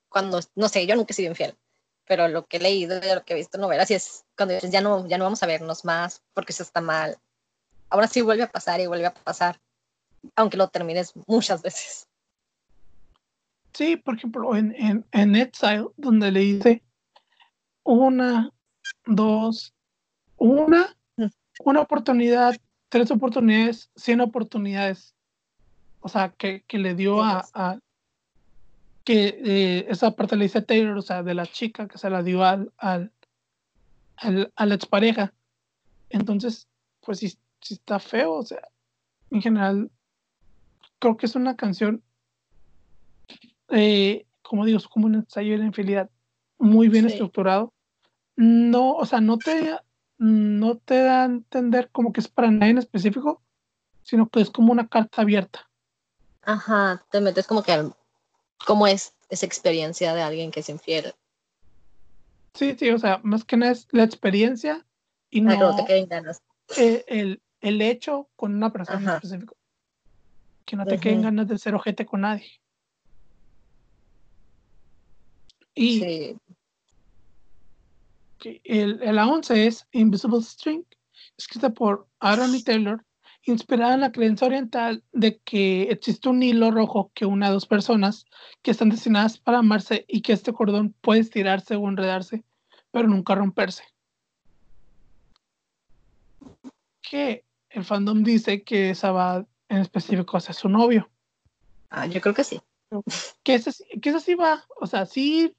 cuando, 0.09 0.41
no 0.55 0.69
sé, 0.69 0.87
yo 0.87 0.95
nunca 0.95 1.13
he 1.13 1.15
sido 1.15 1.31
infiel, 1.31 1.57
pero 2.07 2.29
lo 2.29 2.47
que 2.47 2.59
he 2.59 2.61
leído 2.61 2.99
y 2.99 3.15
lo 3.15 3.25
que 3.25 3.33
he 3.33 3.37
visto 3.37 3.57
en 3.57 3.63
novelas, 3.63 3.91
y 3.91 3.95
es 3.95 4.25
cuando 4.37 4.55
dices, 4.55 4.71
ya 4.71 4.81
no, 4.81 5.07
ya 5.09 5.19
no 5.19 5.25
vamos 5.25 5.43
a 5.43 5.47
vernos 5.47 5.85
más 5.85 6.23
porque 6.35 6.53
eso 6.53 6.63
está 6.63 6.81
mal. 6.81 7.19
Ahora 7.89 8.07
sí 8.07 8.21
vuelve 8.21 8.45
a 8.45 8.51
pasar 8.51 8.81
y 8.81 8.87
vuelve 8.87 9.07
a 9.07 9.15
pasar, 9.15 9.61
aunque 10.37 10.57
lo 10.57 10.69
termines 10.69 11.13
muchas 11.27 11.63
veces. 11.63 12.09
Sí, 13.75 13.97
por 13.97 14.17
ejemplo, 14.17 14.55
en, 14.55 14.75
en, 14.77 15.07
en 15.13 15.35
Exile, 15.35 15.89
donde 15.97 16.31
le 16.31 16.41
dice 16.41 16.83
una, 17.83 18.53
dos, 19.07 19.75
una, 20.43 20.97
una 21.65 21.81
oportunidad, 21.81 22.57
tres 22.89 23.11
oportunidades, 23.11 23.91
cien 23.97 24.21
oportunidades. 24.21 25.15
O 26.01 26.09
sea, 26.09 26.31
que, 26.31 26.63
que 26.67 26.79
le 26.79 26.95
dio 26.95 27.23
a, 27.23 27.45
a, 27.55 27.79
que 29.05 29.39
eh, 29.45 29.87
esa 29.89 30.17
parte 30.17 30.37
le 30.37 30.45
dice 30.45 30.63
Taylor, 30.63 30.97
o 30.99 31.03
sea, 31.03 31.23
de 31.23 31.35
la 31.35 31.47
chica 31.47 31.87
que 31.87 31.99
se 31.99 32.11
la 32.11 32.23
dio 32.23 32.45
al, 32.45 32.73
al, 32.77 33.13
al 34.17 34.53
a 34.57 34.67
la 34.67 34.75
expareja. 34.75 35.33
Entonces, 36.11 36.69
pues 37.01 37.19
sí, 37.19 37.29
sí 37.61 37.75
está 37.75 37.99
feo, 37.99 38.33
o 38.35 38.45
sea, 38.45 38.69
en 39.31 39.43
general, 39.43 39.91
creo 40.99 41.17
que 41.17 41.27
es 41.27 41.37
una 41.37 41.57
canción 41.57 42.03
eh, 43.69 44.27
como 44.43 44.67
digo, 44.67 44.79
es 44.79 44.87
como 44.87 45.07
un 45.07 45.15
ensayo 45.15 45.53
de 45.53 45.59
la 45.59 45.67
infidelidad 45.67 46.11
muy 46.59 46.89
bien 46.89 47.07
estructurado. 47.07 47.73
No, 48.37 48.93
o 48.93 49.07
sea, 49.07 49.21
no 49.21 49.39
te, 49.39 49.77
no 50.19 50.77
te 50.79 51.03
da 51.03 51.23
a 51.23 51.27
entender 51.27 51.91
como 51.91 52.13
que 52.13 52.21
es 52.21 52.29
para 52.29 52.51
nadie 52.51 52.73
en 52.73 52.79
específico, 52.79 53.43
sino 54.03 54.29
que 54.29 54.41
es 54.41 54.51
como 54.51 54.73
una 54.73 54.89
carta 54.89 55.23
abierta. 55.23 55.69
Ajá, 56.43 57.05
te 57.11 57.21
metes 57.21 57.47
como 57.47 57.63
que 57.63 57.91
cómo 58.67 58.87
es 58.87 59.15
esa 59.29 59.47
experiencia 59.47 60.15
de 60.15 60.23
alguien 60.23 60.51
que 60.51 60.61
es 60.61 60.69
infiel. 60.69 61.15
Sí, 62.55 62.77
sí, 62.79 62.91
o 62.91 62.99
sea, 62.99 63.21
más 63.23 63.45
que 63.45 63.57
nada 63.57 63.73
es 63.73 63.89
la 63.91 64.05
experiencia 64.05 64.85
y 65.31 65.41
no, 65.41 65.75
te 65.75 66.05
ganas. 66.07 66.43
Eh, 66.77 67.05
el, 67.09 67.43
el, 67.61 67.81
hecho 67.81 68.29
con 68.37 68.55
una 68.55 68.73
persona 68.73 69.01
en 69.01 69.09
específico. 69.09 69.57
Que 70.67 70.77
no 70.77 70.85
te 70.85 70.99
queden 70.99 71.23
ganas 71.23 71.49
de 71.49 71.59
ser 71.59 71.75
ojete 71.75 72.05
con 72.05 72.21
nadie. 72.21 72.61
Y 75.75 76.37
el, 78.65 79.01
la 79.03 79.27
11 79.27 79.67
es 79.67 79.87
Invisible 79.93 80.43
String, 80.43 80.85
escrita 81.37 81.71
por 81.71 82.07
Aaron 82.21 82.55
y 82.55 82.63
Taylor, 82.63 83.05
inspirada 83.45 83.95
en 83.95 84.01
la 84.01 84.13
creencia 84.13 84.47
oriental 84.47 85.03
de 85.13 85.39
que 85.39 85.83
existe 85.85 86.29
un 86.29 86.43
hilo 86.43 86.71
rojo 86.71 87.11
que 87.15 87.27
une 87.27 87.47
a 87.47 87.51
dos 87.51 87.67
personas 87.67 88.25
que 88.63 88.71
están 88.71 88.91
destinadas 88.91 89.39
para 89.39 89.59
amarse 89.59 90.05
y 90.09 90.23
que 90.23 90.33
este 90.33 90.53
cordón 90.53 90.95
puede 91.01 91.21
estirarse 91.21 91.77
o 91.77 91.89
enredarse, 91.89 92.45
pero 92.91 93.09
nunca 93.09 93.35
romperse. 93.35 93.85
Que 97.01 97.45
el 97.71 97.85
fandom 97.85 98.23
dice 98.23 98.63
que 98.63 98.91
esa 98.91 99.11
va 99.13 99.47
en 99.69 99.79
específico 99.79 100.37
hacia 100.37 100.55
su 100.55 100.69
novio. 100.69 101.11
Ah, 101.91 102.07
yo 102.07 102.21
creo 102.21 102.35
que 102.35 102.45
sí. 102.45 102.61
Que 103.43 103.55
ese, 103.55 103.73
que 104.01 104.11
ese 104.11 104.21
sí 104.21 104.35
va, 104.35 104.65
o 104.81 104.87
sea, 104.87 105.07
sí 105.07 105.55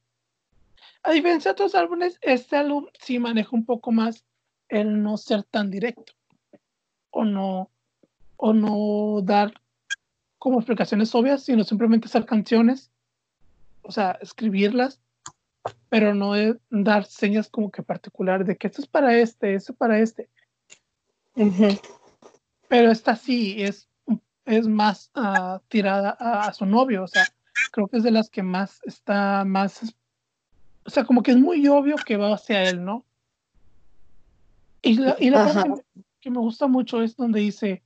a 1.03 1.11
diferencia 1.11 1.49
de 1.49 1.53
otros 1.53 1.75
álbumes, 1.75 2.17
este 2.21 2.55
álbum 2.55 2.87
sí 2.99 3.19
maneja 3.19 3.49
un 3.51 3.65
poco 3.65 3.91
más 3.91 4.25
el 4.69 5.03
no 5.03 5.17
ser 5.17 5.43
tan 5.43 5.69
directo 5.69 6.13
o 7.11 7.25
no, 7.25 7.69
o 8.37 8.53
no 8.53 9.21
dar 9.21 9.53
como 10.39 10.59
explicaciones 10.59 11.13
obvias, 11.13 11.43
sino 11.43 11.63
simplemente 11.63 12.07
hacer 12.07 12.25
canciones, 12.25 12.89
o 13.81 13.91
sea, 13.91 14.17
escribirlas, 14.21 14.99
pero 15.89 16.13
no 16.13 16.33
dar 16.69 17.05
señas 17.05 17.49
como 17.49 17.69
que 17.69 17.83
particulares 17.83 18.47
de 18.47 18.57
que 18.57 18.67
esto 18.67 18.81
es 18.81 18.87
para 18.87 19.15
este, 19.17 19.55
esto 19.55 19.73
es 19.73 19.77
para 19.77 19.99
este. 19.99 20.29
Pero 22.67 22.91
esta 22.91 23.15
sí 23.15 23.61
es, 23.61 23.87
es 24.45 24.67
más 24.67 25.11
ah, 25.15 25.61
tirada 25.67 26.15
a, 26.19 26.47
a, 26.47 26.53
su 26.53 26.65
novio, 26.65 27.03
o 27.03 27.07
sea, 27.07 27.25
creo 27.71 27.87
que 27.87 27.97
es 27.97 28.03
de 28.03 28.11
las 28.11 28.29
que 28.29 28.41
más 28.41 28.81
está 28.85 29.45
más 29.45 29.95
o 30.85 30.89
sea, 30.89 31.05
como 31.05 31.23
que 31.23 31.31
es 31.31 31.37
muy 31.37 31.67
obvio 31.67 31.95
que 31.95 32.17
va 32.17 32.33
hacia 32.33 32.63
él, 32.63 32.83
¿no? 32.83 33.05
Y 34.81 34.95
la, 34.95 35.15
y 35.19 35.29
la 35.29 35.45
parte 35.53 35.85
que 36.19 36.29
me 36.29 36.39
gusta 36.39 36.67
mucho 36.67 37.01
es 37.01 37.15
donde 37.15 37.39
dice, 37.39 37.83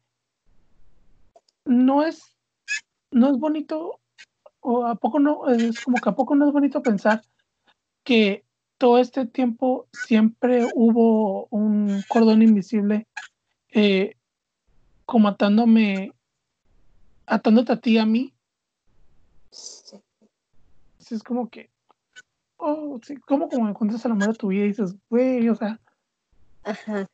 no 1.66 2.04
es, 2.04 2.36
no 3.12 3.30
es 3.30 3.38
bonito, 3.38 4.00
o 4.62 4.86
a 4.86 4.96
poco 4.96 5.20
no, 5.20 5.48
es 5.48 5.80
como 5.84 5.98
que 5.98 6.10
a 6.10 6.16
poco 6.16 6.36
no 6.36 6.48
es 6.48 6.54
bonito 6.54 6.82
pensar 6.82 7.22
que 8.04 8.44
todo 8.78 8.98
este 8.98 9.26
tiempo 9.26 9.88
siempre 9.92 10.68
hubo 10.76 11.48
un 11.48 12.04
cordón 12.08 12.42
invisible 12.42 13.08
eh, 13.70 14.16
como 15.06 15.28
atándome, 15.28 16.14
atándote 17.26 17.74
a 17.74 17.80
ti 17.80 17.98
a 17.98 18.06
mí. 18.06 18.34
Sí. 19.52 19.98
Es 21.10 21.24
como 21.24 21.50
que 21.50 21.70
oh, 22.68 23.00
sí, 23.04 23.16
¿cómo 23.18 23.50
como 23.50 23.70
encuentras 23.70 24.04
el 24.06 24.12
amor 24.12 24.30
de 24.30 24.34
tu 24.34 24.48
vida 24.50 24.66
y 24.66 24.68
dices, 24.70 24.96
güey, 25.10 25.48
o 25.50 25.56
sea. 25.56 25.80
Ajá. 26.64 27.08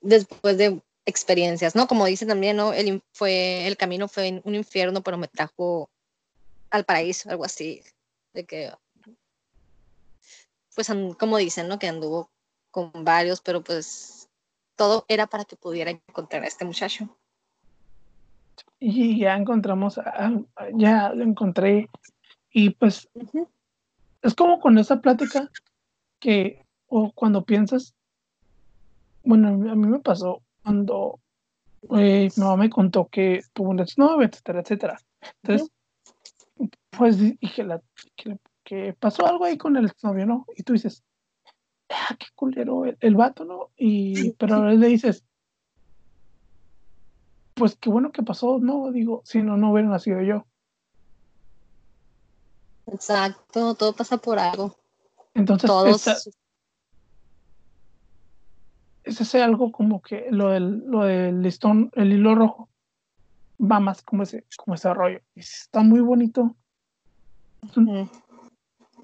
Después 0.00 0.58
de 0.58 0.80
experiencias, 1.06 1.74
¿no? 1.74 1.86
Como 1.86 2.04
dice 2.04 2.26
también, 2.26 2.56
¿no? 2.56 2.72
El, 2.72 3.02
fue, 3.12 3.66
el 3.66 3.76
camino 3.76 4.08
fue 4.08 4.42
un 4.44 4.54
infierno, 4.54 5.02
pero 5.02 5.16
me 5.16 5.28
trajo 5.28 5.88
al 6.70 6.84
paraíso, 6.84 7.30
algo 7.30 7.44
así. 7.44 7.82
De 8.34 8.44
que, 8.44 8.70
pues, 10.74 10.88
como 11.18 11.38
dicen, 11.38 11.66
¿no? 11.66 11.78
Que 11.78 11.88
anduvo 11.88 12.30
con 12.70 12.92
varios, 13.04 13.40
pero 13.40 13.62
pues 13.64 14.28
todo 14.76 15.04
era 15.08 15.26
para 15.26 15.44
que 15.44 15.56
pudiera 15.56 15.90
encontrar 15.90 16.44
a 16.44 16.46
este 16.46 16.64
muchacho. 16.64 17.08
Y 18.78 19.18
ya 19.18 19.34
encontramos, 19.36 19.98
ya 20.74 21.12
lo 21.14 21.24
encontré. 21.24 21.88
Y 22.52 22.70
pues 22.70 23.08
es 24.22 24.34
como 24.34 24.60
con 24.60 24.78
esa 24.78 25.00
plática 25.00 25.50
que, 26.18 26.64
o 26.86 27.12
cuando 27.12 27.44
piensas, 27.44 27.94
bueno, 29.22 29.48
a 29.48 29.74
mí 29.74 29.86
me 29.86 30.00
pasó 30.00 30.42
cuando 30.62 31.20
eh, 31.96 32.28
mi 32.36 32.42
mamá 32.42 32.56
me 32.56 32.70
contó 32.70 33.08
que 33.08 33.42
tuvo 33.52 33.70
un 33.70 33.80
exnovio, 33.80 34.26
etcétera, 34.26 34.60
etcétera. 34.60 34.98
Entonces, 35.42 35.70
pues 36.90 37.18
dije 37.18 37.64
la, 37.64 37.80
que, 38.64 38.92
pasó 38.98 39.26
algo 39.26 39.44
ahí 39.44 39.56
con 39.56 39.76
el 39.76 39.86
exnovio, 39.86 40.26
¿no? 40.26 40.46
Y 40.56 40.62
tú 40.62 40.72
dices, 40.74 41.02
ah, 41.88 42.16
qué 42.18 42.26
culero 42.34 42.84
el, 42.84 42.96
el 43.00 43.14
vato, 43.14 43.44
¿no? 43.44 43.70
Y, 43.76 44.32
pero 44.32 44.56
a 44.56 44.60
veces 44.62 44.80
le 44.80 44.88
dices, 44.88 45.24
pues 47.54 47.76
qué 47.76 47.90
bueno 47.90 48.12
que 48.12 48.22
pasó, 48.22 48.58
¿no? 48.58 48.90
Digo, 48.92 49.22
si 49.24 49.42
no, 49.42 49.56
no 49.56 49.72
hubiera 49.72 49.88
nacido 49.88 50.20
yo. 50.22 50.46
Exacto, 52.92 53.74
todo 53.74 53.92
pasa 53.94 54.16
por 54.18 54.38
algo. 54.38 54.76
Entonces, 55.34 55.68
Todos... 55.68 56.06
es 59.04 59.20
ese 59.20 59.42
algo 59.42 59.72
como 59.72 60.02
que 60.02 60.26
lo 60.30 60.50
del, 60.50 60.84
lo 60.86 61.04
del 61.04 61.42
listón, 61.42 61.90
el 61.94 62.12
hilo 62.12 62.34
rojo, 62.34 62.68
va 63.60 63.80
más 63.80 64.02
como 64.02 64.22
ese, 64.22 64.44
como 64.56 64.74
ese 64.74 64.92
rollo. 64.92 65.20
está 65.34 65.80
muy 65.80 66.00
bonito. 66.00 66.54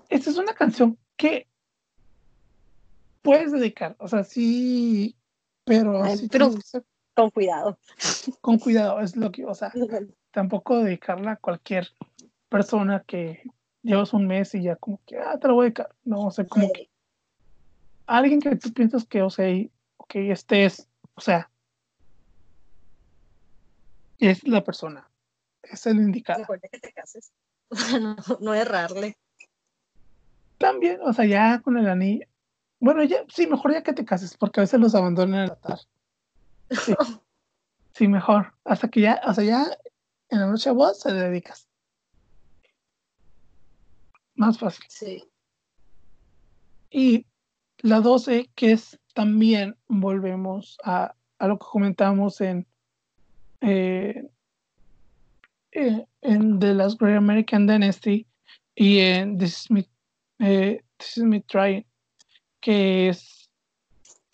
Esta 0.09 0.31
es 0.31 0.37
una 0.37 0.55
canción 0.55 0.99
que 1.17 1.49
puedes 3.23 3.53
dedicar, 3.53 3.97
o 3.99 4.07
sea, 4.07 4.25
sí, 4.25 5.17
pero, 5.65 6.03
con 7.15 7.31
cuidado. 7.31 7.79
Con 8.41 8.59
cuidado, 8.59 9.01
es 9.01 9.17
lo 9.17 9.33
que, 9.33 9.47
o 9.47 9.55
sea, 9.55 9.73
tampoco 10.31 10.81
dedicarla 10.81 11.33
a 11.33 11.37
cualquier 11.37 11.89
persona 12.49 13.03
que 13.07 13.43
llevas 13.85 14.13
un 14.13 14.27
mes 14.27 14.55
y 14.55 14.63
ya 14.63 14.77
como 14.77 15.01
que, 15.07 15.19
ah, 15.19 15.39
te 15.39 15.47
lo 15.47 15.55
voy 15.55 15.65
a 15.65 15.67
dedicar. 15.67 15.95
No, 16.05 16.27
o 16.27 16.31
sea, 16.31 16.47
como 16.47 16.73
que 16.73 16.91
alguien 18.07 18.41
que 18.41 18.57
tú 18.57 18.73
piensas 18.73 19.05
que, 19.05 19.23
o 19.23 19.31
sea, 19.31 19.47
ok, 19.99 20.17
este 20.17 20.65
es, 20.65 20.89
o 21.15 21.21
sea, 21.21 21.51
es 24.19 24.47
la 24.49 24.65
persona, 24.65 25.09
es 25.63 25.87
el 25.87 25.99
indicado. 25.99 26.45
que 26.71 26.79
te 26.81 26.93
cases, 26.93 27.33
no, 28.01 28.17
no 28.41 28.55
errarle. 28.55 29.17
También, 30.59 31.01
o 31.03 31.13
sea, 31.13 31.27
ya 31.27 31.61
con 31.61 31.77
el 31.77 31.89
anillo. 31.89 32.27
Bueno, 32.81 33.03
ya, 33.05 33.25
sí, 33.29 33.47
mejor 33.47 33.73
ya 33.73 33.83
que 33.83 33.93
te 33.93 34.05
cases, 34.05 34.37
porque 34.37 34.61
a 34.61 34.63
veces 34.63 34.81
los 34.81 34.95
abandonan 34.95 35.35
en 35.35 35.41
el 35.45 35.51
altar. 35.51 35.79
Sí, 36.71 36.95
sí 37.93 38.09
mejor. 38.09 38.55
Hasta 38.65 38.89
que 38.89 39.01
ya, 39.01 39.21
o 39.27 39.35
sea, 39.35 39.45
ya 39.45 39.67
en 40.29 40.41
la 40.41 40.47
noche 40.47 40.71
vos 40.71 41.01
se 41.01 41.13
dedicas. 41.13 41.69
Más 44.35 44.59
fácil. 44.59 44.85
Sí. 44.89 45.25
Y 46.91 47.27
la 47.79 48.01
12, 48.01 48.51
que 48.55 48.73
es 48.73 48.99
también, 49.15 49.77
volvemos 49.89 50.79
a, 50.85 51.15
a 51.39 51.49
lo 51.49 51.59
que 51.59 51.67
comentamos 51.71 52.41
en, 52.41 52.67
eh, 53.61 54.29
eh, 55.73 56.07
en 56.23 56.59
The 56.59 56.75
Last 56.75 57.01
Great 57.01 57.17
American 57.17 57.67
Dynasty 57.67 58.27
y 58.75 58.99
en 58.99 59.39
This 59.39 59.65
is 59.65 59.71
Me, 59.71 59.89
eh, 60.39 60.83
This 60.97 61.19
is 61.19 61.25
Me 61.25 61.41
Trying, 61.41 61.85
que 62.61 63.09
es 63.09 63.51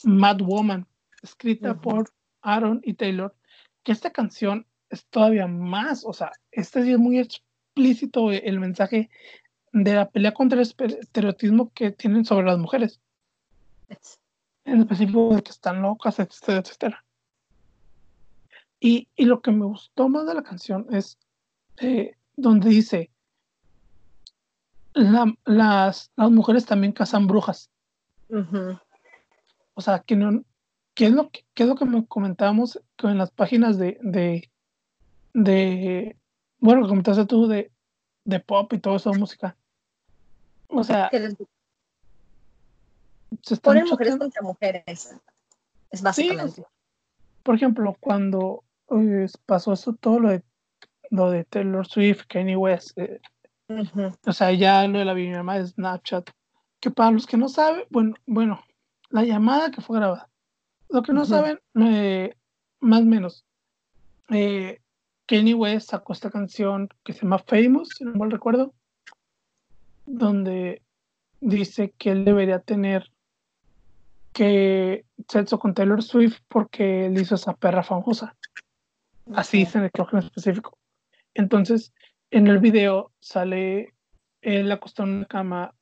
Mad 0.04 0.40
Woman, 0.40 0.86
escrita 1.22 1.78
por 1.78 2.12
Aaron 2.42 2.80
y 2.84 2.94
Taylor, 2.94 3.34
que 3.82 3.92
esta 3.92 4.10
canción 4.10 4.66
es 4.88 5.06
todavía 5.06 5.46
más, 5.46 6.04
o 6.04 6.12
sea, 6.12 6.32
este 6.50 6.84
sí 6.84 6.92
es 6.92 6.98
muy 6.98 7.18
explícito 7.18 8.30
el 8.30 8.60
mensaje 8.60 9.10
de 9.72 9.94
la 9.94 10.08
pelea 10.08 10.32
contra 10.32 10.60
el 10.60 10.62
estereotismo 10.62 11.70
que 11.72 11.90
tienen 11.90 12.24
sobre 12.24 12.46
las 12.46 12.58
mujeres. 12.58 13.00
En 14.64 14.80
específico 14.80 15.34
de 15.34 15.42
que 15.42 15.50
están 15.50 15.82
locas, 15.82 16.18
etcétera, 16.18 16.58
etcétera. 16.58 17.04
Y, 18.78 19.08
y 19.14 19.26
lo 19.26 19.42
que 19.42 19.52
me 19.52 19.66
gustó 19.66 20.08
más 20.08 20.26
de 20.26 20.34
la 20.34 20.42
canción 20.42 20.86
es 20.90 21.18
eh, 21.78 22.16
donde 22.36 22.70
dice, 22.70 23.10
las, 24.94 26.10
las 26.16 26.30
mujeres 26.30 26.66
también 26.66 26.92
cazan 26.92 27.26
brujas. 27.26 27.70
O 29.74 29.80
sea, 29.80 30.00
que 30.00 30.16
no, 30.16 30.44
¿qué 30.94 31.06
es 31.06 31.12
lo 31.12 31.30
que, 31.30 31.44
qué 31.54 31.64
es 31.64 31.68
lo 31.68 31.74
que 31.74 31.84
me 31.84 32.06
comentábamos 32.06 32.80
en 33.02 33.18
las 33.18 33.30
páginas 33.30 33.78
de, 33.78 33.98
de, 34.02 34.50
de 35.34 36.16
bueno, 36.58 36.82
que 36.82 36.88
comentaste 36.88 37.26
tú 37.26 37.46
de, 37.46 37.70
de 38.24 38.40
pop 38.40 38.72
y 38.72 38.78
todo 38.78 38.96
eso 38.96 39.10
de 39.10 39.18
música? 39.18 39.56
O 40.70 40.84
sea, 40.84 41.10
se 43.42 43.56
ponen 43.56 43.86
mujeres 43.86 44.16
contra 44.16 44.42
mujeres. 44.42 45.16
Es 45.90 46.02
básicamente. 46.02 46.64
por 47.42 47.54
ejemplo, 47.54 47.96
cuando 48.00 48.62
pues, 48.86 49.36
pasó 49.38 49.72
eso, 49.72 49.94
todo 49.94 50.20
lo 50.20 50.30
de, 50.30 50.42
lo 51.10 51.30
de 51.30 51.44
Taylor 51.44 51.86
Swift, 51.86 52.26
Kanye 52.28 52.56
West, 52.56 52.96
eh, 52.98 53.20
o 54.26 54.32
sea, 54.32 54.52
ya 54.52 54.86
lo 54.86 54.98
de 54.98 55.04
la 55.04 55.14
videollamada 55.14 55.60
de 55.60 55.68
Snapchat, 55.68 56.30
que 56.80 56.90
para 56.90 57.10
los 57.10 57.26
que 57.26 57.36
no 57.36 57.48
saben, 57.48 57.84
bueno, 57.90 58.14
bueno, 58.26 58.64
la 59.10 59.24
llamada 59.24 59.70
que 59.70 59.80
fue 59.80 59.98
grabada, 59.98 60.28
lo 60.88 61.02
que 61.02 61.12
no 61.12 61.24
saben, 61.24 61.60
eh, 61.74 62.34
más 62.80 63.02
o 63.02 63.04
menos, 63.04 63.44
eh, 64.30 64.80
Kanye 65.26 65.54
West 65.54 65.90
sacó 65.90 66.12
esta 66.12 66.30
canción 66.30 66.88
que 67.04 67.12
se 67.12 67.22
llama 67.22 67.38
Famous, 67.38 67.90
si 67.96 68.04
no 68.04 68.12
mal 68.14 68.30
recuerdo, 68.30 68.74
donde 70.10 70.82
dice 71.40 71.94
que 71.96 72.10
él 72.10 72.24
debería 72.24 72.58
tener 72.58 73.10
que 74.32 75.04
sexo 75.28 75.58
con 75.58 75.74
Taylor 75.74 76.02
Swift 76.02 76.38
porque 76.48 77.06
él 77.06 77.18
hizo 77.18 77.36
esa 77.36 77.54
perra 77.54 77.82
famosa. 77.82 78.36
Así 79.34 79.58
dice 79.58 79.78
en 79.78 79.84
el 79.84 79.90
en 80.12 80.18
específico. 80.18 80.76
Entonces, 81.34 81.92
en 82.30 82.48
el 82.48 82.58
video 82.58 83.12
sale 83.20 83.94
él 84.42 84.72
acostado 84.72 85.08
en 85.08 85.16
una 85.16 85.26
cama, 85.26 85.74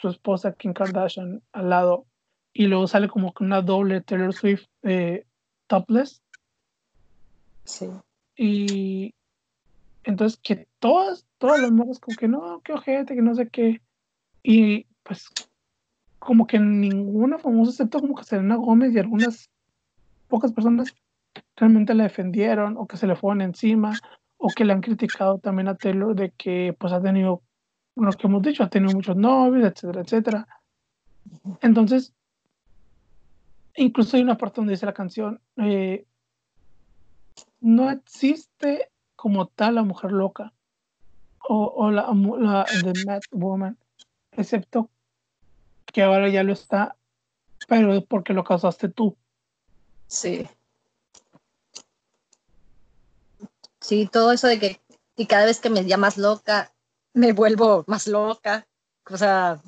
su 0.00 0.08
esposa 0.08 0.54
Kim 0.54 0.72
Kardashian 0.72 1.42
al 1.52 1.70
lado, 1.70 2.06
y 2.52 2.66
luego 2.66 2.86
sale 2.86 3.08
como 3.08 3.32
con 3.32 3.48
una 3.48 3.60
doble 3.60 4.00
Taylor 4.00 4.32
Swift 4.32 4.66
eh, 4.82 5.26
topless. 5.66 6.22
Sí. 7.64 7.90
Y 8.36 9.14
entonces 10.04 10.38
que 10.42 10.66
todas, 10.78 11.26
todas 11.38 11.60
las 11.60 11.70
morras 11.70 11.98
como 11.98 12.16
que 12.16 12.28
no, 12.28 12.60
qué 12.64 12.72
ojete, 12.72 13.14
que 13.14 13.22
no 13.22 13.34
sé 13.34 13.48
qué. 13.48 13.80
Y 14.42 14.86
pues 15.02 15.30
como 16.18 16.46
que 16.46 16.58
ninguna 16.58 17.38
famosa, 17.38 17.70
excepto 17.70 18.00
como 18.00 18.14
que 18.14 18.24
Selena 18.24 18.56
Gómez 18.56 18.94
y 18.94 18.98
algunas 18.98 19.50
pocas 20.28 20.52
personas 20.52 20.94
realmente 21.56 21.94
la 21.94 22.04
defendieron 22.04 22.76
o 22.76 22.86
que 22.86 22.96
se 22.96 23.06
le 23.06 23.16
fueron 23.16 23.42
encima 23.42 23.92
o 24.36 24.48
que 24.48 24.64
le 24.64 24.72
han 24.72 24.80
criticado 24.80 25.38
también 25.38 25.68
a 25.68 25.76
Taylor 25.76 26.14
de 26.14 26.30
que 26.30 26.74
pues 26.78 26.92
ha 26.92 27.02
tenido, 27.02 27.42
lo 27.96 28.12
que 28.12 28.26
hemos 28.26 28.42
dicho, 28.42 28.62
ha 28.62 28.70
tenido 28.70 28.92
muchos 28.92 29.16
novios, 29.16 29.70
etcétera, 29.70 30.00
etcétera. 30.00 30.48
Entonces, 31.60 32.14
incluso 33.76 34.16
hay 34.16 34.22
una 34.22 34.38
parte 34.38 34.56
donde 34.56 34.72
dice 34.72 34.86
la 34.86 34.94
canción, 34.94 35.40
eh, 35.56 36.06
no 37.60 37.90
existe 37.90 38.90
como 39.20 39.48
tal 39.48 39.74
la 39.74 39.82
mujer 39.82 40.12
loca 40.12 40.54
o, 41.46 41.90
la, 41.90 42.10
la 42.38 42.64
the 42.64 42.94
mad 43.04 43.20
woman, 43.32 43.76
excepto 44.32 44.88
que 45.84 46.02
ahora 46.02 46.30
ya 46.30 46.42
lo 46.42 46.54
está, 46.54 46.96
pero 47.68 48.02
porque 48.06 48.32
lo 48.32 48.44
causaste 48.44 48.88
tú. 48.88 49.14
Sí. 50.06 50.48
Sí, 53.80 54.08
todo 54.10 54.32
eso 54.32 54.46
de 54.46 54.58
que, 54.58 54.80
y 55.16 55.26
cada 55.26 55.44
vez 55.44 55.60
que 55.60 55.68
me 55.68 55.84
llamas 55.84 56.16
loca, 56.16 56.72
me 57.12 57.32
vuelvo 57.32 57.84
más 57.88 58.06
loca. 58.06 58.66
O 59.10 59.18
sea, 59.18 59.60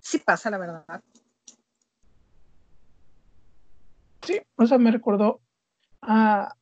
sí 0.00 0.18
pasa, 0.18 0.48
la 0.48 0.56
verdad. 0.56 1.02
Sí, 4.22 4.40
o 4.56 4.66
sea, 4.66 4.78
me 4.78 4.92
recordó 4.92 5.40
a. 6.00 6.54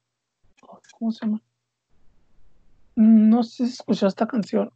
¿Cómo 0.98 1.12
se 1.12 1.26
llama? 1.26 1.40
No 3.00 3.42
sé 3.44 3.64
si 3.64 3.72
escuchó 3.72 4.06
esta 4.06 4.26
canción 4.26 4.70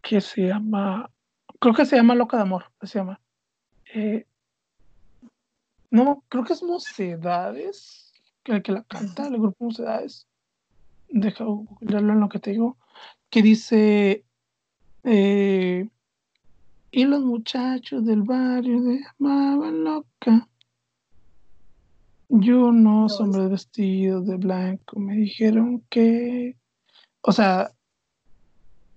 que 0.00 0.22
se 0.22 0.46
llama. 0.46 1.10
Creo 1.60 1.74
que 1.74 1.84
se 1.84 1.96
llama 1.96 2.14
Loca 2.14 2.38
de 2.38 2.44
Amor, 2.44 2.72
se 2.80 2.98
llama. 2.98 3.20
Eh, 3.92 4.26
no, 5.90 6.24
creo 6.30 6.44
que 6.44 6.54
es 6.54 6.62
Mocedades, 6.62 8.14
que, 8.42 8.62
que 8.62 8.72
la 8.72 8.82
canta, 8.84 9.26
el 9.26 9.34
grupo 9.38 9.66
Mocedades. 9.66 10.26
Deja 11.10 11.44
leerlo 11.80 12.14
en 12.14 12.20
lo 12.20 12.30
que 12.30 12.38
te 12.38 12.52
digo. 12.52 12.78
Que 13.28 13.42
dice. 13.42 14.24
Eh, 15.02 15.86
y 16.92 17.04
los 17.04 17.20
muchachos 17.20 18.06
del 18.06 18.22
barrio 18.22 18.80
de 18.84 19.00
llamaban 19.00 19.84
loca. 19.84 20.48
Yo 22.30 22.72
no, 22.72 23.04
hombre 23.04 23.48
vestido 23.48 24.22
de 24.22 24.36
blanco, 24.38 24.98
me 24.98 25.14
dijeron 25.16 25.84
que, 25.90 26.56
o 27.26 27.32
sea, 27.32 27.72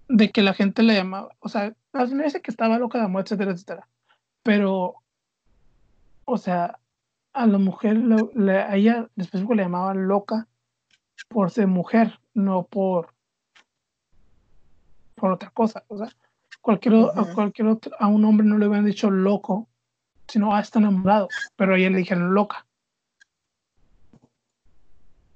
de 0.10 0.32
que 0.32 0.42
la 0.42 0.54
gente 0.54 0.84
le 0.84 0.96
llamaba, 0.96 1.30
o 1.40 1.48
sea, 1.48 1.74
al 1.94 2.08
final 2.10 2.26
dice 2.26 2.42
que 2.42 2.52
estaba 2.52 2.78
loca 2.78 2.98
de 2.98 3.06
amor, 3.06 3.24
etcétera, 3.24 3.52
etcétera. 3.52 3.88
Pero, 4.44 4.96
o 6.26 6.38
sea, 6.38 6.78
a 7.32 7.48
la 7.48 7.58
mujer, 7.58 7.98
a 8.50 8.76
ella 8.76 9.10
después 9.16 9.46
le 9.48 9.64
llamaban 9.64 10.10
loca 10.10 10.48
por 11.30 11.52
ser 11.52 11.68
mujer, 11.68 12.20
no 12.34 12.64
por, 12.64 13.14
por 15.16 15.32
otra 15.32 15.50
cosa. 15.52 15.86
O 15.88 15.98
sea, 15.98 16.10
cualquier, 16.60 16.96
a 16.96 17.34
cualquier 17.34 17.70
otro, 17.70 17.94
a 17.98 18.08
un 18.08 18.26
hombre 18.26 18.46
no 18.46 18.58
le 18.58 18.68
hubieran 18.68 18.86
dicho 18.86 19.10
loco, 19.10 19.70
sino 20.28 20.54
ah, 20.54 20.60
está 20.60 20.80
enamorado, 20.80 21.30
pero 21.56 21.74
a 21.74 21.78
ella 21.78 21.92
le 21.92 22.00
dijeron 22.00 22.34
loca. 22.34 22.66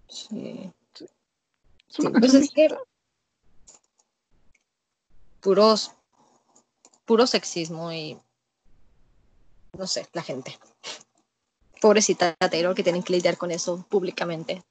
Sí. 0.09 0.73
pues 2.19 2.33
es 2.33 2.51
que 2.51 2.69
puros, 5.41 5.91
puro 7.05 7.27
sexismo 7.27 7.91
y 7.91 8.17
no 9.77 9.87
sé, 9.87 10.07
la 10.13 10.21
gente. 10.21 10.57
Pobrecita 11.81 12.35
Taylor 12.35 12.75
que 12.75 12.83
tienen 12.83 13.03
que 13.03 13.13
lidiar 13.13 13.37
con 13.37 13.51
eso 13.51 13.85
públicamente. 13.89 14.61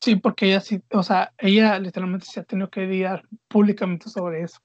Sí, 0.00 0.16
porque 0.16 0.46
ella 0.46 0.60
sí, 0.60 0.82
o 0.90 1.02
sea, 1.02 1.32
ella 1.38 1.78
literalmente 1.78 2.26
se 2.26 2.40
ha 2.40 2.44
tenido 2.44 2.70
que 2.70 2.80
lidiar 2.80 3.22
públicamente 3.48 4.08
sobre 4.08 4.42
eso. 4.42 4.58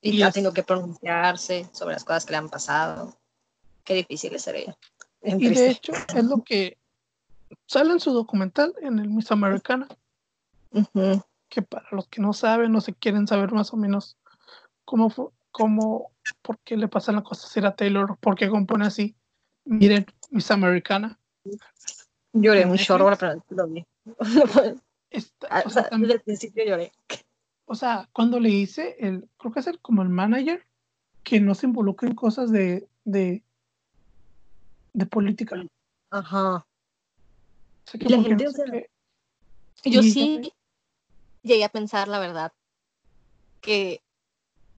Y, 0.00 0.22
ha 0.22 0.30
tenido 0.30 0.52
que 0.52 0.62
pronunciarse 0.62 1.68
sobre 1.72 1.94
las 1.94 2.04
cosas 2.04 2.26
que 2.26 2.32
le 2.32 2.38
han 2.38 2.50
pasado. 2.50 3.16
Qué 3.84 3.94
difícil 3.94 4.34
es 4.34 4.42
ser 4.42 4.56
ella. 4.56 4.76
y 5.22 5.48
de 5.48 5.70
hecho, 5.70 5.92
es 6.14 6.24
lo 6.24 6.42
que 6.42 6.76
sale 7.66 7.92
en 7.92 8.00
su 8.00 8.12
documental 8.12 8.74
en 8.80 8.98
el 8.98 9.08
Miss 9.08 9.30
Americana. 9.30 9.88
Que 11.48 11.62
para 11.62 11.86
los 11.92 12.08
que 12.08 12.20
no 12.20 12.32
saben 12.32 12.74
o 12.74 12.80
se 12.80 12.94
quieren 12.94 13.26
saber 13.26 13.52
más 13.52 13.72
o 13.72 13.76
menos 13.76 14.16
cómo 14.84 15.10
fue, 15.10 15.26
cómo, 15.50 16.10
por 16.42 16.58
qué 16.60 16.76
le 16.76 16.88
pasan 16.88 17.14
las 17.14 17.24
cosas 17.24 17.56
a 17.64 17.76
Taylor, 17.76 18.18
por 18.18 18.34
qué 18.34 18.48
compone 18.48 18.86
así. 18.86 19.14
Miren, 19.64 20.06
Miss 20.30 20.50
Americana. 20.50 21.18
Lloré 22.32 22.66
un 22.66 22.76
chorro, 22.76 23.16
pero 23.18 23.44
lo 23.50 23.66
vi. 23.68 23.84
Ah, 25.48 25.62
o 25.64 25.70
sea, 25.70 25.88
desde 25.92 26.14
el 26.14 26.20
principio 26.22 26.64
lloré. 26.64 26.92
O 27.66 27.76
sea, 27.76 28.08
cuando 28.12 28.40
le 28.40 28.48
hice 28.48 28.96
el, 28.98 29.28
creo 29.38 29.52
que 29.52 29.60
es 29.60 29.68
el, 29.68 29.78
como 29.78 30.02
el 30.02 30.08
manager 30.08 30.66
que 31.22 31.38
no 31.38 31.54
se 31.54 31.66
involucren 31.66 32.16
cosas 32.16 32.50
de, 32.50 32.88
de, 33.04 33.44
de 34.92 35.06
política. 35.06 35.56
Ajá. 36.10 36.66
Yo 39.84 40.02
sí 40.02 40.52
llegué 41.42 41.64
a 41.64 41.68
pensar, 41.68 42.08
la 42.08 42.18
verdad, 42.18 42.52
que 43.60 44.02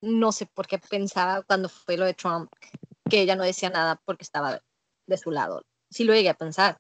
no 0.01 0.33
sé 0.33 0.47
por 0.47 0.66
qué 0.66 0.78
pensaba 0.78 1.43
cuando 1.43 1.69
fue 1.69 1.97
lo 1.97 2.05
de 2.05 2.15
Trump, 2.15 2.53
que 3.09 3.20
ella 3.20 3.37
no 3.37 3.45
decía 3.45 3.70
nada 3.70 4.01
porque 4.05 4.24
estaba 4.24 4.61
de 5.07 5.16
su 5.16 5.31
lado. 5.31 5.65
Sí 5.91 6.05
lo 6.05 6.15
llegué 6.15 6.28
a 6.28 6.35
pensar, 6.35 6.78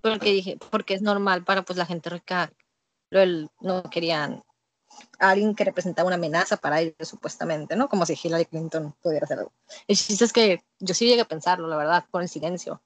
porque 0.00 0.32
dije, 0.32 0.58
porque 0.70 0.94
es 0.94 1.02
normal 1.02 1.44
para 1.44 1.62
pues 1.62 1.76
la 1.76 1.86
gente 1.86 2.10
rica, 2.10 2.52
no 3.60 3.82
querían 3.90 4.42
a 5.18 5.30
alguien 5.30 5.54
que 5.54 5.64
representaba 5.64 6.06
una 6.06 6.16
amenaza 6.16 6.56
para 6.56 6.80
ellos, 6.80 7.08
supuestamente, 7.08 7.76
¿no? 7.76 7.88
Como 7.88 8.06
si 8.06 8.18
Hillary 8.20 8.46
Clinton 8.46 8.94
pudiera 9.02 9.24
hacer 9.24 9.38
algo. 9.40 9.52
El 9.86 9.96
chiste 9.96 10.24
es 10.24 10.32
que 10.32 10.64
yo 10.78 10.94
sí 10.94 11.06
llegué 11.06 11.22
a 11.22 11.28
pensarlo, 11.28 11.68
la 11.68 11.76
verdad, 11.76 12.04
por 12.10 12.22
el 12.22 12.28
silencio. 12.28 12.80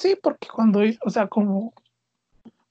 Sí, 0.00 0.16
porque 0.16 0.48
cuando, 0.48 0.80
o 1.04 1.10
sea, 1.10 1.26
como 1.26 1.74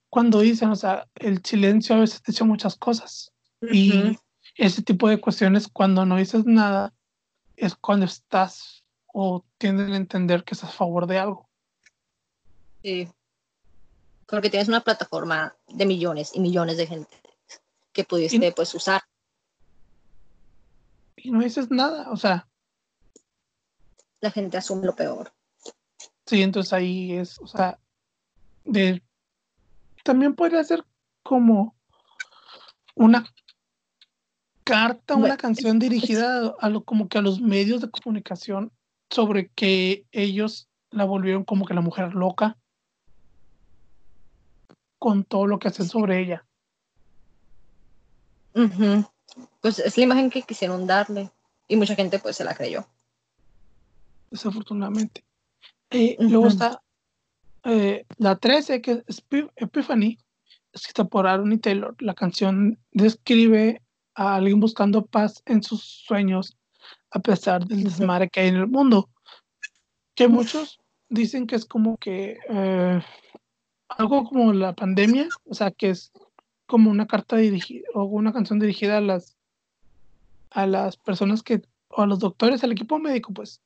cuando 0.09 0.39
dicen, 0.39 0.69
o 0.69 0.75
sea, 0.75 1.07
el 1.13 1.45
silencio 1.45 1.95
a 1.95 1.99
veces 1.99 2.23
dice 2.23 2.43
muchas 2.43 2.75
cosas. 2.75 3.31
Y 3.61 4.17
ese 4.55 4.81
tipo 4.81 5.07
de 5.07 5.21
cuestiones, 5.21 5.67
cuando 5.67 6.07
no 6.07 6.17
dices 6.17 6.47
nada, 6.47 6.91
es 7.55 7.75
cuando 7.75 8.07
estás 8.07 8.83
o 9.13 9.45
tienden 9.59 9.93
a 9.93 9.97
entender 9.97 10.43
que 10.43 10.55
estás 10.55 10.71
a 10.71 10.73
favor 10.73 11.05
de 11.05 11.19
algo. 11.19 11.47
Sí. 12.81 13.07
Porque 14.25 14.49
tienes 14.49 14.67
una 14.67 14.81
plataforma 14.81 15.55
de 15.67 15.85
millones 15.85 16.31
y 16.33 16.39
millones 16.39 16.77
de 16.77 16.87
gente 16.87 17.21
que 17.93 18.05
pudiste 18.05 18.51
pues 18.53 18.73
usar. 18.73 19.03
Y 21.15 21.29
no 21.29 21.41
dices 21.41 21.69
nada, 21.69 22.09
o 22.09 22.17
sea. 22.17 22.47
La 24.19 24.31
gente 24.31 24.57
asume 24.57 24.87
lo 24.87 24.95
peor. 24.95 25.31
Sí, 26.29 26.43
entonces 26.43 26.73
ahí 26.73 27.13
es, 27.13 27.39
o 27.39 27.47
sea, 27.47 27.79
de 28.63 29.01
también 30.03 30.35
podría 30.35 30.63
ser 30.63 30.85
como 31.23 31.75
una 32.93 33.25
carta, 34.63 35.15
una 35.15 35.37
canción 35.37 35.79
dirigida 35.79 36.53
a 36.59 36.69
lo, 36.69 36.83
como 36.83 37.09
que 37.09 37.17
a 37.17 37.23
los 37.23 37.41
medios 37.41 37.81
de 37.81 37.89
comunicación 37.89 38.71
sobre 39.09 39.47
que 39.55 40.05
ellos 40.11 40.69
la 40.91 41.03
volvieron 41.05 41.45
como 41.45 41.65
que 41.65 41.73
la 41.73 41.81
mujer 41.81 42.13
loca 42.13 42.55
con 44.99 45.23
todo 45.23 45.47
lo 45.47 45.57
que 45.57 45.69
hacen 45.69 45.89
sobre 45.89 46.19
ella. 46.19 46.45
Pues 49.61 49.79
es 49.79 49.97
la 49.97 50.03
imagen 50.03 50.29
que 50.29 50.43
quisieron 50.43 50.85
darle 50.85 51.31
y 51.67 51.75
mucha 51.75 51.95
gente 51.95 52.19
pues 52.19 52.37
se 52.37 52.43
la 52.43 52.53
creyó. 52.53 52.85
Desafortunadamente. 54.29 55.23
Eh, 55.91 56.15
luego 56.19 56.47
está 56.47 56.81
eh, 57.63 58.05
la 58.17 58.35
13, 58.35 58.81
que 58.81 59.03
es 59.07 59.23
Epiphany, 59.55 60.17
escrita 60.71 61.05
por 61.05 61.27
Aaron 61.27 61.51
y 61.51 61.57
Taylor. 61.57 61.95
La 61.99 62.13
canción 62.13 62.77
describe 62.91 63.81
a 64.15 64.35
alguien 64.35 64.59
buscando 64.59 65.05
paz 65.05 65.41
en 65.45 65.63
sus 65.63 65.83
sueños 65.83 66.57
a 67.11 67.19
pesar 67.19 67.65
del 67.65 67.83
desmadre 67.83 68.29
que 68.29 68.41
hay 68.41 68.47
en 68.49 68.55
el 68.55 68.67
mundo. 68.67 69.09
Que 70.15 70.27
muchos 70.27 70.79
dicen 71.09 71.47
que 71.47 71.55
es 71.55 71.65
como 71.65 71.97
que 71.97 72.37
eh, 72.49 73.01
algo 73.89 74.25
como 74.25 74.53
la 74.53 74.73
pandemia, 74.73 75.27
o 75.45 75.53
sea, 75.53 75.71
que 75.71 75.89
es 75.89 76.11
como 76.65 76.91
una 76.91 77.07
carta 77.07 77.37
dirigida 77.37 77.87
o 77.95 78.03
una 78.03 78.31
canción 78.31 78.59
dirigida 78.59 78.97
a 78.97 79.01
las 79.01 79.35
a 80.51 80.65
las 80.65 80.97
personas 80.97 81.43
que 81.43 81.61
o 81.89 82.01
a 82.01 82.07
los 82.07 82.19
doctores, 82.19 82.63
al 82.63 82.71
equipo 82.71 82.99
médico, 82.99 83.33
pues. 83.33 83.61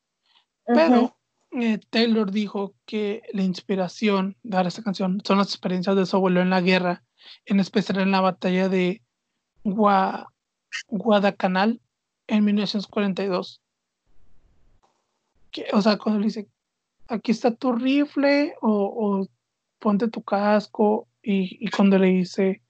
Pero 0.65 1.15
eh, 1.55 1.79
Taylor 1.89 2.31
dijo 2.31 2.73
que 2.85 3.21
la 3.31 3.43
inspiración 3.43 4.35
de 4.43 4.57
dar 4.57 4.67
esta 4.67 4.81
canción 4.81 5.21
son 5.23 5.37
las 5.37 5.49
experiencias 5.49 5.95
de 5.95 6.05
su 6.05 6.15
abuelo 6.15 6.41
en 6.41 6.49
la 6.49 6.61
guerra, 6.61 7.03
en 7.45 7.59
especial 7.59 7.99
en 7.99 8.11
la 8.11 8.21
batalla 8.21 8.69
de 8.69 9.01
Guadalcanal 10.87 11.79
en 12.27 12.45
1942. 12.45 13.61
Que, 15.51 15.67
o 15.73 15.81
sea, 15.81 15.97
cuando 15.97 16.19
le 16.19 16.25
dice, 16.25 16.47
aquí 17.07 17.31
está 17.31 17.53
tu 17.53 17.73
rifle 17.73 18.55
o, 18.61 19.27
ponte 19.77 20.07
tu 20.07 20.23
casco 20.23 21.07
y, 21.21 21.69
cuando 21.69 21.99
le 21.99 22.07
dice, 22.07 22.63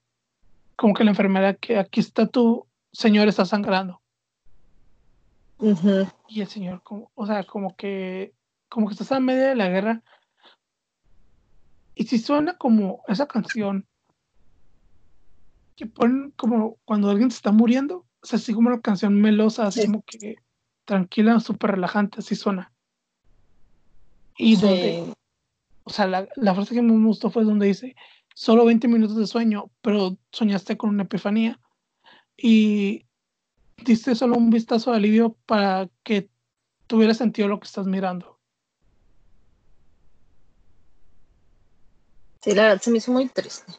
como 0.76 0.92
que 0.92 1.04
la 1.04 1.10
enfermera, 1.10 1.54
que 1.54 1.78
aquí 1.78 2.00
está 2.00 2.26
tu 2.26 2.66
señor, 2.92 3.28
está 3.28 3.46
sangrando. 3.46 4.02
Y 6.28 6.42
el 6.42 6.48
señor, 6.48 6.82
como, 6.82 7.10
o 7.14 7.26
sea, 7.26 7.44
como 7.44 7.74
que 7.76 8.33
como 8.74 8.88
que 8.88 8.94
estás 8.94 9.12
a 9.12 9.20
medio 9.20 9.46
de 9.46 9.54
la 9.54 9.68
guerra. 9.68 10.02
Y 11.94 12.06
si 12.06 12.18
suena 12.18 12.58
como 12.58 13.04
esa 13.06 13.28
canción 13.28 13.86
que 15.76 15.86
ponen 15.86 16.32
como 16.32 16.76
cuando 16.84 17.08
alguien 17.08 17.30
se 17.30 17.36
está 17.36 17.52
muriendo, 17.52 18.04
o 18.20 18.26
sea, 18.26 18.36
así 18.36 18.52
como 18.52 18.70
una 18.70 18.80
canción 18.80 19.14
melosa, 19.20 19.68
así 19.68 19.86
como 19.86 20.02
que 20.02 20.38
tranquila, 20.84 21.38
súper 21.38 21.70
relajante, 21.70 22.18
así 22.18 22.34
suena. 22.34 22.72
Y 24.36 24.56
donde, 24.56 25.14
o 25.84 25.90
sea, 25.90 26.08
la, 26.08 26.26
la, 26.34 26.54
frase 26.56 26.74
que 26.74 26.82
me 26.82 27.06
gustó 27.06 27.30
fue 27.30 27.44
donde 27.44 27.68
dice, 27.68 27.94
solo 28.34 28.64
20 28.64 28.88
minutos 28.88 29.16
de 29.16 29.28
sueño, 29.28 29.70
pero 29.82 30.18
soñaste 30.32 30.76
con 30.76 30.90
una 30.90 31.04
epifanía. 31.04 31.60
Y 32.36 33.06
diste 33.84 34.16
solo 34.16 34.34
un 34.34 34.50
vistazo 34.50 34.90
de 34.90 34.96
alivio 34.96 35.36
para 35.46 35.88
que 36.02 36.28
tuviera 36.88 37.14
sentido 37.14 37.46
lo 37.46 37.60
que 37.60 37.66
estás 37.66 37.86
mirando. 37.86 38.33
Sí, 42.44 42.54
la 42.54 42.64
verdad 42.64 42.82
se 42.82 42.90
me 42.90 42.98
hizo 42.98 43.10
muy 43.10 43.26
triste. 43.30 43.72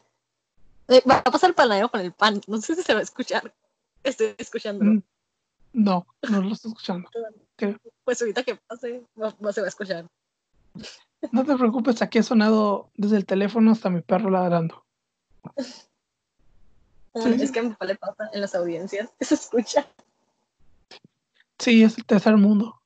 Eh, 0.88 1.00
va 1.08 1.18
a 1.18 1.30
pasar 1.30 1.50
el 1.50 1.54
panadero 1.54 1.88
con 1.88 2.00
el 2.00 2.12
pan. 2.12 2.40
No 2.48 2.60
sé 2.60 2.74
si 2.74 2.82
se 2.82 2.94
va 2.94 2.98
a 2.98 3.02
escuchar. 3.04 3.54
Estoy 4.02 4.34
escuchándolo. 4.38 4.90
Mm, 4.90 5.02
no, 5.72 6.06
no 6.28 6.42
lo 6.42 6.52
estoy 6.52 6.72
escuchando. 6.72 7.08
Pues 8.02 8.20
ahorita 8.20 8.42
que 8.42 8.56
pase, 8.56 9.04
no, 9.14 9.30
se 9.52 9.60
va 9.60 9.66
a 9.66 9.68
escuchar. 9.68 10.08
No 11.30 11.44
te 11.44 11.54
preocupes, 11.54 12.02
aquí 12.02 12.18
ha 12.18 12.24
sonado 12.24 12.90
desde 12.96 13.18
el 13.18 13.24
teléfono 13.24 13.70
hasta 13.70 13.88
mi 13.88 14.00
perro 14.00 14.30
ladrando. 14.30 14.84
Es 17.14 17.52
que 17.52 17.60
a 17.60 17.62
mi 17.62 17.70
papá 17.70 17.84
le 17.84 17.94
pasa 17.94 18.30
en 18.32 18.40
las 18.40 18.56
audiencias. 18.56 19.08
Se 19.20 19.34
escucha. 19.36 19.86
Sí, 21.60 21.84
es 21.84 21.96
el 21.98 22.04
tercer 22.04 22.36
mundo. 22.36 22.82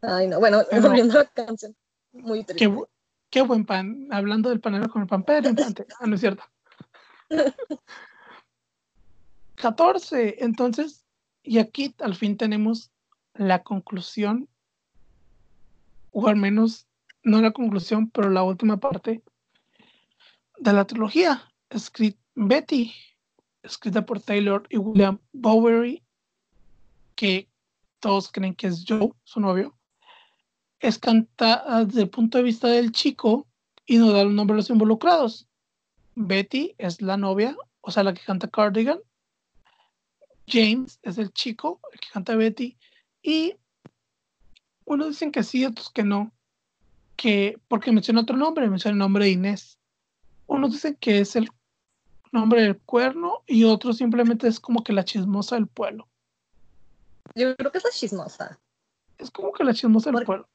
Ay, 0.00 0.26
no. 0.26 0.40
Bueno, 0.40 0.64
volviendo 0.72 1.20
a 1.20 1.22
la 1.22 1.28
canción. 1.28 1.76
Muy 2.12 2.42
triste. 2.42 2.68
Qué 2.68 2.86
buen 3.46 3.64
pan. 3.64 4.08
Hablando 4.10 4.48
del 4.48 4.60
panero 4.60 4.88
con 4.88 5.02
el 5.02 5.08
pan 5.08 5.22
Pedro 5.22 5.50
Ah, 6.00 6.06
no 6.06 6.14
es 6.14 6.20
cierto. 6.20 6.42
14. 9.56 10.36
Entonces, 10.44 11.04
y 11.42 11.58
aquí 11.58 11.94
al 12.00 12.14
fin 12.14 12.36
tenemos 12.36 12.92
la 13.34 13.62
conclusión, 13.62 14.48
o 16.10 16.28
al 16.28 16.36
menos 16.36 16.86
no 17.22 17.40
la 17.40 17.50
conclusión, 17.50 18.10
pero 18.10 18.30
la 18.30 18.42
última 18.42 18.78
parte 18.78 19.22
de 20.58 20.72
la 20.72 20.86
trilogía, 20.86 21.42
escrita 21.70 22.18
Betty, 22.34 22.92
escrita 23.62 24.04
por 24.04 24.20
Taylor 24.20 24.66
y 24.70 24.76
William 24.78 25.18
Bowery, 25.32 26.02
que 27.14 27.48
todos 28.00 28.30
creen 28.30 28.54
que 28.54 28.68
es 28.68 28.84
Joe, 28.86 29.10
su 29.24 29.40
novio 29.40 29.75
es 30.80 30.98
cantada 30.98 31.84
desde 31.84 32.02
el 32.02 32.10
punto 32.10 32.38
de 32.38 32.44
vista 32.44 32.68
del 32.68 32.92
chico 32.92 33.46
y 33.86 33.98
no 33.98 34.12
da 34.12 34.26
un 34.26 34.34
nombre 34.34 34.54
a 34.54 34.56
los 34.58 34.70
involucrados. 34.70 35.46
Betty 36.14 36.74
es 36.78 37.02
la 37.02 37.16
novia, 37.16 37.56
o 37.80 37.90
sea, 37.90 38.02
la 38.02 38.14
que 38.14 38.22
canta 38.22 38.48
Cardigan. 38.48 38.98
James 40.48 40.98
es 41.02 41.18
el 41.18 41.32
chico, 41.32 41.80
el 41.92 42.00
que 42.00 42.08
canta 42.12 42.36
Betty. 42.36 42.76
Y 43.22 43.54
unos 44.84 45.08
dicen 45.08 45.32
que 45.32 45.42
sí, 45.42 45.64
otros 45.64 45.90
que 45.90 46.04
no. 46.04 46.32
Que, 47.16 47.58
porque 47.68 47.92
menciona 47.92 48.20
otro 48.20 48.36
nombre, 48.36 48.68
menciona 48.68 48.92
el 48.92 48.98
nombre 48.98 49.24
de 49.24 49.32
Inés. 49.32 49.78
Unos 50.46 50.72
dicen 50.72 50.96
que 51.00 51.20
es 51.20 51.36
el 51.36 51.48
nombre 52.32 52.62
del 52.62 52.78
cuerno 52.78 53.42
y 53.46 53.64
otros 53.64 53.98
simplemente 53.98 54.46
es 54.48 54.60
como 54.60 54.84
que 54.84 54.92
la 54.92 55.04
chismosa 55.04 55.56
del 55.56 55.66
pueblo. 55.66 56.08
Yo 57.34 57.56
creo 57.56 57.72
que 57.72 57.78
es 57.78 57.84
la 57.84 57.90
chismosa. 57.90 58.60
Es 59.18 59.30
como 59.30 59.52
que 59.52 59.64
la 59.64 59.74
chismosa 59.74 60.10
del 60.10 60.24
pueblo. 60.24 60.48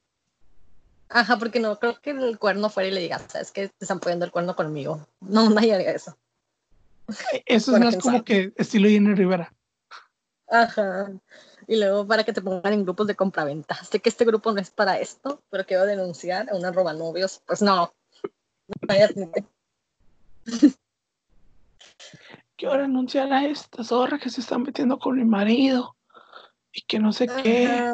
Ajá, 1.13 1.37
porque 1.37 1.59
no 1.59 1.77
creo 1.77 1.99
que 1.99 2.11
el 2.11 2.39
cuerno 2.39 2.69
fuera 2.69 2.87
y 2.87 2.93
le 2.93 3.01
diga, 3.01 3.19
sabes 3.19 3.51
que 3.51 3.67
te 3.67 3.83
están 3.83 3.99
poniendo 3.99 4.23
el 4.25 4.31
cuerno 4.31 4.55
conmigo. 4.55 5.05
No, 5.19 5.49
nadie 5.49 5.73
haría 5.73 5.91
eso. 5.91 6.17
E, 7.33 7.43
eso 7.45 7.75
es 7.75 7.79
más 7.81 7.97
como 7.97 8.23
que 8.23 8.53
estilo 8.55 8.87
Jenny 8.87 9.13
Rivera. 9.13 9.53
Ajá. 10.47 11.11
Y 11.67 11.75
luego 11.77 12.07
para 12.07 12.23
que 12.23 12.31
te 12.31 12.41
pongan 12.41 12.71
en 12.71 12.83
grupos 12.83 13.07
de 13.07 13.15
compraventa. 13.15 13.75
Sé 13.83 13.99
que 13.99 14.07
este 14.07 14.23
grupo 14.23 14.53
no 14.53 14.61
es 14.61 14.71
para 14.71 14.99
esto, 14.99 15.41
pero 15.49 15.65
quiero 15.65 15.85
denunciar 15.85 16.49
a 16.49 16.55
una 16.55 16.71
roba 16.71 16.93
novios. 16.93 17.41
Pues 17.45 17.61
no. 17.61 17.93
quiero 22.55 22.77
renunciar 22.77 23.33
a 23.33 23.45
esta 23.45 23.83
zorra 23.83 24.17
que 24.17 24.29
se 24.29 24.39
está 24.39 24.57
metiendo 24.57 24.97
con 24.97 25.17
mi 25.17 25.25
marido 25.25 25.97
y 26.71 26.81
que 26.83 26.99
no 26.99 27.11
sé 27.11 27.27
qué. 27.27 27.91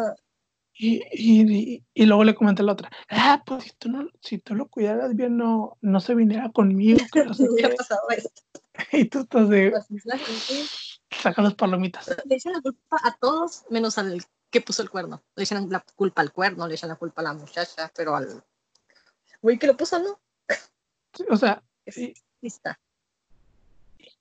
Y, 0.79 1.01
y, 1.11 1.83
y, 1.95 2.05
luego 2.05 2.23
le 2.23 2.35
comenté 2.35 2.61
a 2.61 2.65
la 2.65 2.73
otra, 2.73 2.91
ah, 3.09 3.41
pues 3.43 3.63
si 3.63 3.71
tú, 3.79 3.89
no, 3.89 4.07
si 4.21 4.37
tú 4.37 4.53
lo 4.53 4.67
cuidaras 4.67 5.15
bien, 5.15 5.35
no, 5.35 5.75
no 5.81 5.99
se 5.99 6.13
viniera 6.13 6.51
conmigo. 6.51 6.99
Que 7.11 7.25
no 7.25 7.33
sé 7.33 7.47
qué. 7.57 7.69
pasado 7.69 8.01
esto. 8.09 8.41
Y 8.91 9.05
tú 9.05 9.21
estás 9.21 9.49
de... 9.49 9.71
Pues 9.71 11.01
Saca 11.09 11.41
las 11.41 11.55
palomitas. 11.55 12.15
Le 12.25 12.35
echan 12.35 12.53
la 12.53 12.61
culpa 12.61 12.97
a 13.03 13.17
todos, 13.17 13.63
menos 13.71 13.97
al 13.97 14.23
que 14.51 14.61
puso 14.61 14.83
el 14.83 14.89
cuerno. 14.91 15.23
Le 15.35 15.43
echan 15.43 15.67
la 15.69 15.83
culpa 15.95 16.21
al 16.21 16.31
cuerno, 16.31 16.67
le 16.67 16.75
echan 16.75 16.89
la 16.89 16.95
culpa 16.95 17.21
a 17.21 17.23
la 17.23 17.33
muchacha, 17.33 17.91
pero 17.95 18.15
al 18.15 18.43
güey 19.41 19.57
que 19.57 19.67
lo 19.67 19.75
puso, 19.75 19.97
¿no? 19.99 20.19
o 21.29 21.37
sea... 21.37 21.63
Y, 21.87 22.13
está. 22.41 22.79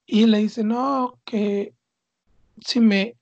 y 0.06 0.24
le 0.24 0.38
dice, 0.38 0.64
no, 0.64 1.18
que 1.24 1.74
si 2.64 2.80
me 2.80 3.16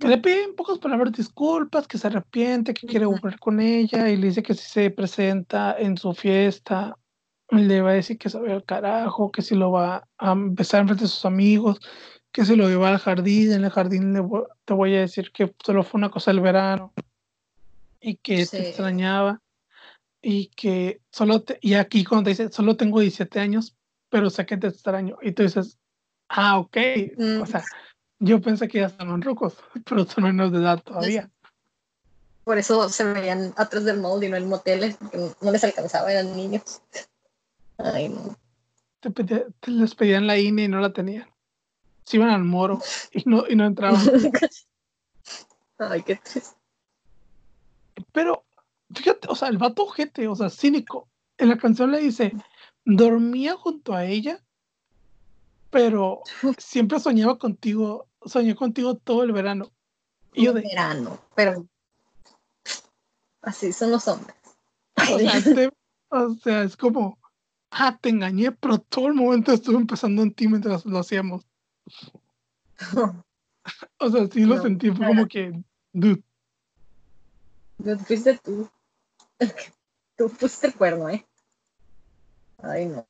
le 0.00 0.18
pide 0.18 0.44
en 0.44 0.54
pocas 0.54 0.78
palabras 0.78 1.12
disculpas, 1.12 1.88
que 1.88 1.98
se 1.98 2.06
arrepiente, 2.06 2.74
que 2.74 2.86
quiere 2.86 3.06
volver 3.06 3.38
con 3.38 3.60
ella 3.60 4.08
y 4.08 4.16
le 4.16 4.28
dice 4.28 4.42
que 4.42 4.54
si 4.54 4.68
se 4.68 4.90
presenta 4.90 5.76
en 5.78 5.96
su 5.96 6.12
fiesta, 6.12 6.96
le 7.50 7.80
va 7.80 7.90
a 7.90 7.94
decir 7.94 8.18
que 8.18 8.28
sabe 8.28 8.52
al 8.52 8.64
carajo, 8.64 9.30
que 9.30 9.42
si 9.42 9.54
lo 9.54 9.70
va 9.70 10.06
a 10.18 10.34
besar 10.36 10.84
frente 10.84 11.04
de 11.04 11.08
sus 11.08 11.24
amigos, 11.24 11.80
que 12.32 12.44
si 12.44 12.56
lo 12.56 12.68
lleva 12.68 12.90
al 12.90 12.98
jardín, 12.98 13.52
en 13.52 13.64
el 13.64 13.70
jardín 13.70 14.12
le 14.12 14.22
te 14.64 14.74
voy 14.74 14.94
a 14.96 15.00
decir 15.00 15.32
que 15.32 15.54
solo 15.64 15.82
fue 15.82 15.98
una 15.98 16.10
cosa 16.10 16.32
del 16.32 16.40
verano 16.40 16.92
y 18.00 18.16
que 18.16 18.44
te 18.46 18.68
extrañaba 18.68 19.40
y 20.20 20.48
que 20.48 21.00
solo 21.10 21.42
te, 21.42 21.58
y 21.62 21.74
aquí 21.74 22.04
cuando 22.04 22.24
te 22.24 22.30
dice 22.30 22.52
solo 22.52 22.76
tengo 22.76 23.00
17 23.00 23.40
años, 23.40 23.76
pero 24.10 24.28
sé 24.28 24.44
que 24.44 24.56
te 24.56 24.66
extraño 24.66 25.16
y 25.22 25.32
tú 25.32 25.44
dices, 25.44 25.78
ah, 26.28 26.58
ok, 26.58 26.76
o 27.16 27.22
mm. 27.22 27.46
sea, 27.46 27.64
yo 28.18 28.40
pensé 28.40 28.68
que 28.68 28.80
ya 28.80 28.86
estaban 28.86 29.22
rucos, 29.22 29.54
pero 29.88 30.04
son 30.06 30.24
menores 30.24 30.52
de 30.52 30.58
edad 30.58 30.82
todavía. 30.82 31.30
Por 32.44 32.58
eso 32.58 32.88
se 32.88 33.04
veían 33.04 33.52
atrás 33.56 33.84
del 33.84 33.98
molde 33.98 34.26
y 34.26 34.28
no 34.28 34.36
en 34.36 34.48
moteles, 34.48 34.96
porque 34.96 35.18
no 35.40 35.50
les 35.50 35.64
alcanzaba, 35.64 36.12
eran 36.12 36.36
niños. 36.36 36.80
Ay, 37.78 38.08
no. 38.08 38.36
Te, 39.00 39.46
les 39.66 39.94
pedían 39.94 40.26
la 40.26 40.38
INE 40.38 40.64
y 40.64 40.68
no 40.68 40.80
la 40.80 40.92
tenían. 40.92 41.28
Se 42.04 42.16
iban 42.16 42.30
al 42.30 42.44
moro 42.44 42.80
y 43.12 43.28
no, 43.28 43.44
y 43.48 43.56
no 43.56 43.66
entraban. 43.66 44.00
Ay, 45.78 46.02
qué 46.02 46.16
triste. 46.16 46.56
Pero, 48.12 48.44
fíjate, 48.94 49.26
o 49.28 49.34
sea, 49.34 49.48
el 49.48 49.58
vato 49.58 49.82
ojete, 49.82 50.28
o 50.28 50.34
sea, 50.36 50.48
cínico. 50.48 51.08
En 51.38 51.48
la 51.48 51.58
canción 51.58 51.90
le 51.90 51.98
dice, 51.98 52.32
dormía 52.84 53.56
junto 53.56 53.92
a 53.92 54.04
ella 54.04 54.40
pero 55.70 56.22
siempre 56.58 57.00
soñaba 57.00 57.38
contigo, 57.38 58.08
soñé 58.24 58.54
contigo 58.54 58.96
todo 58.96 59.22
el 59.22 59.32
verano. 59.32 59.70
Y 60.32 60.44
yo 60.44 60.52
de, 60.52 60.62
verano, 60.62 61.18
pero 61.34 61.66
así 63.42 63.72
son 63.72 63.90
los 63.90 64.06
hombres. 64.08 64.36
O 66.08 66.34
sea, 66.36 66.62
es 66.62 66.76
como, 66.76 67.18
ah, 67.72 67.98
te 68.00 68.10
engañé, 68.10 68.52
pero 68.52 68.78
todo 68.78 69.08
el 69.08 69.14
momento 69.14 69.52
estuve 69.52 69.74
empezando 69.76 70.22
en 70.22 70.32
ti 70.32 70.46
mientras 70.46 70.86
lo 70.86 71.00
hacíamos. 71.00 71.44
o 73.98 74.10
sea, 74.10 74.26
sí 74.28 74.44
lo 74.44 74.62
sentí, 74.62 74.92
fue 74.92 75.04
como 75.04 75.26
que, 75.26 75.52
dude. 75.92 76.22
Dude, 77.78 77.98
fuiste 77.98 78.38
tú. 78.38 78.70
tú 80.16 80.30
pusiste 80.30 80.68
el 80.68 80.74
cuerno, 80.74 81.10
¿eh? 81.10 81.26
Ay, 82.58 82.86
no. 82.86 83.04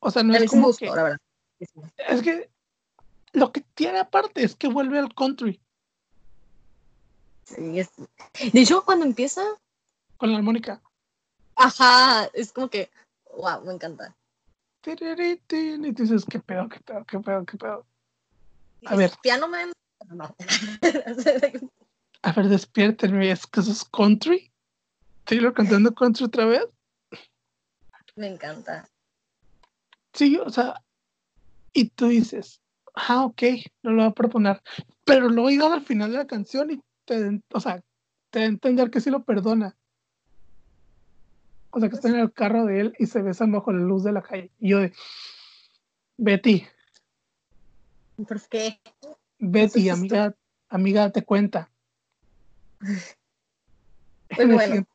O 0.00 0.10
sea, 0.10 0.22
no 0.22 0.34
es 0.34 0.50
como 0.50 0.72
que... 0.72 0.86
La 0.86 1.02
verdad. 1.02 1.20
Es 2.08 2.22
que 2.22 2.50
lo 3.32 3.52
que 3.52 3.60
tiene 3.74 3.98
aparte 3.98 4.42
es 4.42 4.54
que 4.54 4.68
vuelve 4.68 4.98
al 4.98 5.14
country. 5.14 5.60
Sí, 7.44 7.78
es... 7.78 7.90
De 8.52 8.60
hecho, 8.60 8.84
cuando 8.84 9.04
empieza. 9.04 9.42
Con 10.16 10.32
la 10.32 10.38
armónica. 10.38 10.80
Ajá, 11.56 12.26
es 12.34 12.52
como 12.52 12.68
que. 12.68 12.90
Wow, 13.36 13.64
me 13.64 13.72
encanta. 13.72 14.14
Y 14.84 14.96
tú 14.96 16.02
dices, 16.02 16.24
¿qué 16.28 16.40
pedo, 16.40 16.68
qué 16.68 16.80
pedo, 16.80 17.04
qué 17.04 17.20
pedo, 17.20 17.44
qué 17.44 17.56
pedo? 17.56 17.86
A 18.86 18.96
ver. 18.96 19.12
Piano 19.22 19.48
Man. 19.48 19.72
A 22.24 22.32
ver, 22.32 22.48
despiértenme, 22.48 23.30
¿es 23.32 23.46
que 23.46 23.60
eso 23.60 23.72
es 23.72 23.84
country? 23.84 24.52
¿Taylor 25.24 25.52
cantando 25.52 25.92
country 25.92 26.24
otra 26.24 26.44
vez? 26.44 26.64
Me 28.14 28.28
encanta. 28.28 28.88
Sí, 30.12 30.36
o 30.36 30.50
sea, 30.50 30.80
y 31.72 31.90
tú 31.90 32.08
dices, 32.08 32.60
ah, 32.94 33.24
ok, 33.24 33.42
no 33.82 33.92
lo 33.92 34.02
va 34.02 34.08
a 34.08 34.14
perdonar. 34.14 34.62
Pero 35.04 35.28
luego 35.28 35.50
llega 35.50 35.72
al 35.72 35.84
final 35.84 36.10
de 36.10 36.18
la 36.18 36.26
canción 36.26 36.70
y 36.70 36.80
te, 37.04 37.40
o 37.52 37.60
sea, 37.60 37.82
te 38.30 38.40
da 38.40 38.44
a 38.44 38.48
entender 38.48 38.90
que 38.90 39.00
sí 39.00 39.10
lo 39.10 39.24
perdona. 39.24 39.76
O 41.70 41.80
sea, 41.80 41.88
que 41.88 41.96
está 41.96 42.08
en 42.08 42.16
el 42.16 42.32
carro 42.32 42.66
de 42.66 42.80
él 42.80 42.94
y 42.98 43.06
se 43.06 43.22
besan 43.22 43.50
bajo 43.52 43.72
la 43.72 43.80
luz 43.80 44.04
de 44.04 44.12
la 44.12 44.22
calle. 44.22 44.50
Y 44.58 44.70
yo 44.70 44.80
de, 44.80 44.92
Betty. 46.18 46.66
¿Por 48.28 48.48
qué? 48.48 48.78
Betty, 49.38 49.88
amiga, 49.88 50.34
amiga, 50.68 51.10
te 51.10 51.24
cuenta. 51.24 51.70
Pues 52.78 54.48
bueno. 54.48 54.86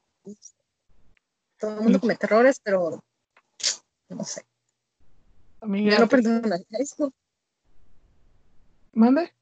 Todo 1.60 1.78
el 1.78 1.82
mundo 1.82 2.00
comete 2.00 2.28
errores, 2.28 2.62
pero 2.64 3.04
no 4.10 4.24
sé. 4.24 4.47
Yo 5.62 6.00
no 6.00 6.08
perdonaría 6.08 6.80
eso. 6.80 7.14
¿Mande? 8.94 9.34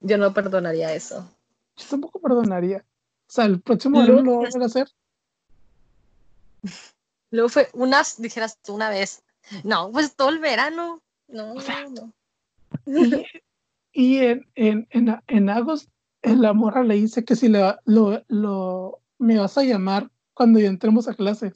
Yo 0.00 0.18
no 0.18 0.32
perdonaría 0.32 0.94
eso. 0.94 1.28
Yo 1.76 1.86
tampoco 1.88 2.20
perdonaría. 2.20 2.84
O 3.26 3.32
sea, 3.32 3.46
el 3.46 3.60
próximo 3.60 4.00
año 4.00 4.22
lo 4.22 4.40
van 4.40 4.62
a 4.62 4.66
hacer. 4.66 4.88
Luego 7.30 7.48
fue 7.48 7.68
unas, 7.72 8.20
dijeras 8.20 8.58
tú 8.62 8.74
una 8.74 8.90
vez. 8.90 9.24
No, 9.62 9.90
pues 9.90 10.14
todo 10.14 10.28
el 10.28 10.38
verano. 10.38 11.02
No, 11.28 11.54
no. 11.54 12.12
Y, 13.92 14.18
en, 14.18 14.46
en, 14.54 14.86
en, 14.90 15.20
en 15.26 15.48
agosto, 15.48 15.90
la 16.22 16.52
morra 16.52 16.82
le 16.82 16.94
dice 16.94 17.24
que 17.24 17.36
si 17.36 17.48
le, 17.48 17.76
lo, 17.84 18.22
lo, 18.28 19.00
me 19.18 19.38
vas 19.38 19.56
a 19.58 19.62
llamar 19.62 20.10
cuando 20.32 20.58
ya 20.58 20.68
entremos 20.68 21.08
a 21.08 21.14
clases. 21.14 21.54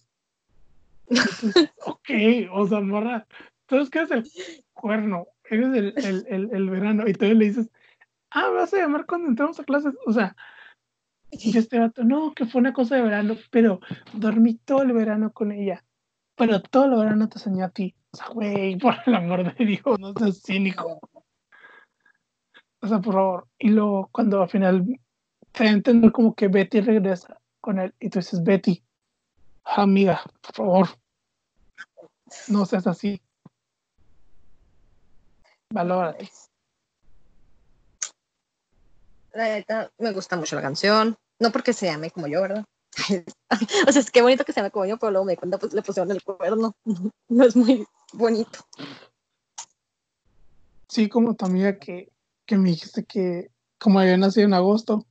ok, 1.84 2.10
o 2.52 2.66
sea, 2.66 2.80
morra, 2.80 3.26
entonces, 3.68 3.90
¿qué 3.90 4.00
es 4.00 4.10
el 4.10 4.64
cuerno? 4.72 5.26
Eres 5.44 5.74
el, 5.74 6.26
el, 6.26 6.48
el, 6.52 6.70
verano 6.70 7.06
y 7.06 7.12
tú 7.12 7.26
le 7.26 7.44
dices, 7.44 7.70
ah, 8.30 8.48
vas 8.48 8.72
a 8.72 8.78
llamar 8.78 9.04
cuando 9.04 9.28
entramos 9.28 9.60
a 9.60 9.64
clases. 9.64 9.94
O 10.06 10.12
sea, 10.12 10.34
y 11.30 11.56
este 11.56 11.78
vato, 11.78 12.02
no, 12.02 12.32
que 12.32 12.46
fue 12.46 12.62
una 12.62 12.72
cosa 12.72 12.96
de 12.96 13.02
verano, 13.02 13.36
pero 13.50 13.80
dormí 14.14 14.54
todo 14.54 14.82
el 14.82 14.92
verano 14.94 15.34
con 15.34 15.52
ella. 15.52 15.84
Pero 16.34 16.62
todo 16.62 16.86
el 16.86 16.98
verano 16.98 17.28
te 17.28 17.38
soñé 17.38 17.62
a 17.62 17.68
ti. 17.68 17.94
O 18.12 18.16
sea, 18.16 18.28
güey, 18.28 18.78
por 18.78 18.94
el 19.04 19.14
amor 19.14 19.54
de 19.54 19.64
Dios, 19.66 20.00
no 20.00 20.14
seas 20.14 20.40
cínico. 20.42 20.98
O 22.80 22.86
sea, 22.86 23.00
por 23.00 23.12
favor. 23.12 23.48
Y 23.58 23.68
luego, 23.68 24.08
cuando 24.12 24.42
al 24.42 24.48
final 24.48 24.98
te 25.52 25.64
da 25.64 25.70
a 25.70 25.72
entender 25.74 26.10
como 26.10 26.34
que 26.34 26.48
Betty 26.48 26.80
regresa 26.80 27.38
con 27.60 27.78
él 27.78 27.92
y 28.00 28.08
tú 28.08 28.18
dices, 28.20 28.42
Betty, 28.42 28.82
amiga, 29.64 30.22
por 30.40 30.54
favor, 30.54 30.88
no 32.48 32.64
seas 32.64 32.86
así. 32.86 33.20
Valórate. 35.70 36.30
La 39.32 39.44
neta, 39.44 39.92
me 39.98 40.12
gusta 40.12 40.36
mucho 40.36 40.56
la 40.56 40.62
canción. 40.62 41.16
No 41.38 41.52
porque 41.52 41.72
se 41.72 41.86
llame 41.86 42.10
como 42.10 42.26
yo, 42.26 42.42
¿verdad? 42.42 42.64
o 43.86 43.92
sea, 43.92 44.00
es 44.00 44.10
que 44.10 44.22
bonito 44.22 44.44
que 44.44 44.52
se 44.52 44.60
llame 44.60 44.70
como 44.70 44.86
yo, 44.86 44.98
pero 44.98 45.12
luego 45.12 45.26
me 45.26 45.36
cuenta, 45.36 45.58
pues 45.58 45.72
le 45.74 45.82
pusieron 45.82 46.10
el 46.10 46.22
cuerno. 46.22 46.74
no 47.28 47.44
es 47.44 47.54
muy 47.54 47.86
bonito. 48.12 48.60
Sí, 50.88 51.08
como 51.08 51.34
tu 51.34 51.44
amiga 51.44 51.78
que, 51.78 52.10
que 52.46 52.56
me 52.56 52.70
dijiste 52.70 53.04
que 53.04 53.50
como 53.78 54.00
había 54.00 54.16
nacido 54.16 54.46
en 54.46 54.54
agosto. 54.54 55.06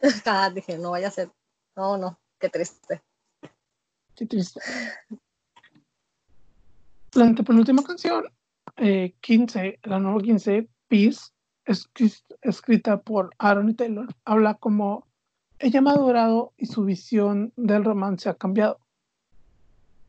ah, 0.26 0.50
dije, 0.50 0.78
no 0.78 0.90
vaya 0.90 1.08
a 1.08 1.12
ser. 1.12 1.32
No, 1.74 1.96
no, 1.96 2.20
qué 2.38 2.50
triste. 2.50 3.02
Qué 4.14 4.26
triste. 4.26 4.60
La 7.14 7.24
antepenúltima 7.24 7.82
canción 7.82 8.24
15, 8.76 9.66
eh, 9.66 9.78
la 9.84 9.98
nueva 9.98 10.20
15, 10.20 10.68
Peace, 10.88 11.30
escrita 12.42 13.00
por 13.00 13.30
Aaron 13.38 13.70
y 13.70 13.74
Taylor, 13.74 14.08
habla 14.24 14.54
como 14.54 15.06
ella 15.58 15.78
ha 15.78 15.82
madurado 15.82 16.52
y 16.56 16.66
su 16.66 16.84
visión 16.84 17.52
del 17.56 17.84
romance 17.84 18.28
ha 18.28 18.34
cambiado. 18.34 18.80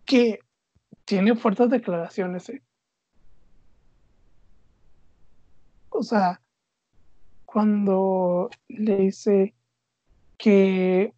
Que 0.05 0.39
tiene 1.05 1.35
fuertes 1.35 1.69
declaraciones. 1.69 2.49
¿eh? 2.49 2.61
O 5.89 6.03
sea, 6.03 6.41
cuando 7.45 8.49
le 8.67 8.97
dice 8.97 9.53
que 10.37 11.13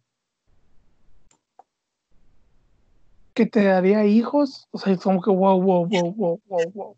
que 3.34 3.46
te 3.46 3.64
daría 3.64 4.04
hijos, 4.04 4.66
o 4.72 4.78
sea, 4.78 4.92
es 4.92 5.00
como 5.00 5.22
que 5.22 5.30
wow, 5.30 5.60
wow, 5.60 5.86
wow, 5.86 6.12
wow, 6.12 6.42
wow, 6.48 6.70
wow. 6.72 6.96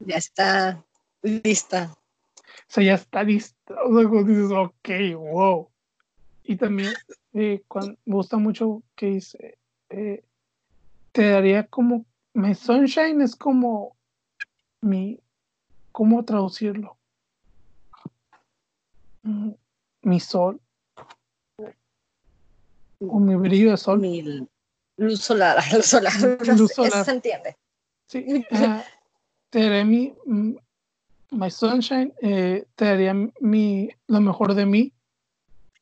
Ya 0.00 0.16
está 0.16 0.84
lista. 1.22 1.94
O 1.94 2.72
sea, 2.72 2.84
ya 2.84 2.94
está 2.94 3.22
lista. 3.22 3.74
O 3.84 3.98
sea, 3.98 4.22
dices, 4.24 4.50
ok, 4.50 4.88
wow. 5.16 5.70
Y 6.42 6.56
también 6.56 6.96
eh, 7.34 7.62
cuando, 7.68 7.98
me 8.04 8.14
gusta 8.14 8.36
mucho 8.38 8.82
que 8.96 9.06
dice, 9.06 9.58
eh, 9.90 10.24
te 11.12 11.30
daría 11.30 11.66
como, 11.66 12.06
mi 12.32 12.54
sunshine 12.54 13.20
es 13.22 13.36
como 13.36 13.96
mi, 14.80 15.20
¿cómo 15.92 16.24
traducirlo? 16.24 16.98
Mm, 19.22 19.50
mi 20.02 20.20
sol. 20.20 20.60
O 23.00 23.18
mi 23.18 23.34
brillo 23.34 23.70
de 23.70 23.76
sol. 23.76 24.00
Mi 24.00 24.46
luz 24.96 25.20
solar. 25.20 25.58
Luz 25.72 25.86
solar. 25.86 26.12
Luz 26.56 26.72
solar. 26.74 26.92
Eso 26.92 27.04
se 27.04 27.10
entiende. 27.10 27.56
Sí. 28.06 28.46
Uh, 28.50 28.80
te 29.50 29.60
daré 29.60 29.84
mi, 29.84 30.14
my 31.32 31.50
sunshine, 31.50 32.12
eh, 32.22 32.64
te 32.76 32.84
daría 32.84 33.14
mi, 33.40 33.88
lo 34.06 34.20
mejor 34.20 34.54
de 34.54 34.66
mí, 34.66 34.92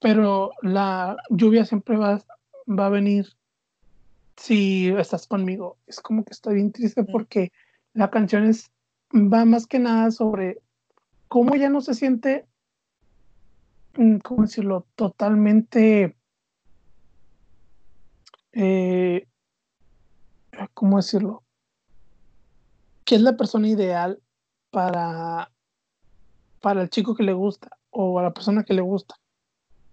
pero 0.01 0.53
la 0.63 1.17
lluvia 1.31 1.65
siempre 1.65 1.97
va, 1.97 2.23
va 2.67 2.87
a 2.87 2.91
venir 2.91 3.27
si 4.37 4.89
estás 4.89 5.27
conmigo. 5.27 5.77
Es 5.87 6.01
como 6.01 6.25
que 6.25 6.33
estoy 6.33 6.57
bien 6.57 6.73
triste 6.73 7.05
porque 7.05 7.53
la 7.93 8.11
canción 8.11 8.45
es, 8.45 8.71
va 9.13 9.45
más 9.45 9.67
que 9.67 9.79
nada 9.79 10.11
sobre 10.11 10.61
cómo 11.29 11.55
ya 11.57 11.69
no 11.69 11.81
se 11.81 11.95
siente, 11.95 12.47
mm, 13.97 14.19
¿cómo 14.19 14.43
decirlo?, 14.43 14.87
totalmente, 14.95 16.17
eh, 18.53 19.27
¿cómo 20.73 20.97
decirlo? 20.97 21.43
Que 23.09 23.15
es 23.15 23.23
la 23.23 23.39
persona 23.39 23.67
ideal 23.67 24.21
para, 24.71 25.51
para 26.61 26.83
el 26.83 26.91
chico 26.91 27.15
que 27.15 27.23
le 27.23 27.33
gusta 27.33 27.79
o 27.89 28.19
a 28.19 28.23
la 28.23 28.35
persona 28.35 28.65
que 28.65 28.75
le 28.75 28.83
gusta. 28.83 29.15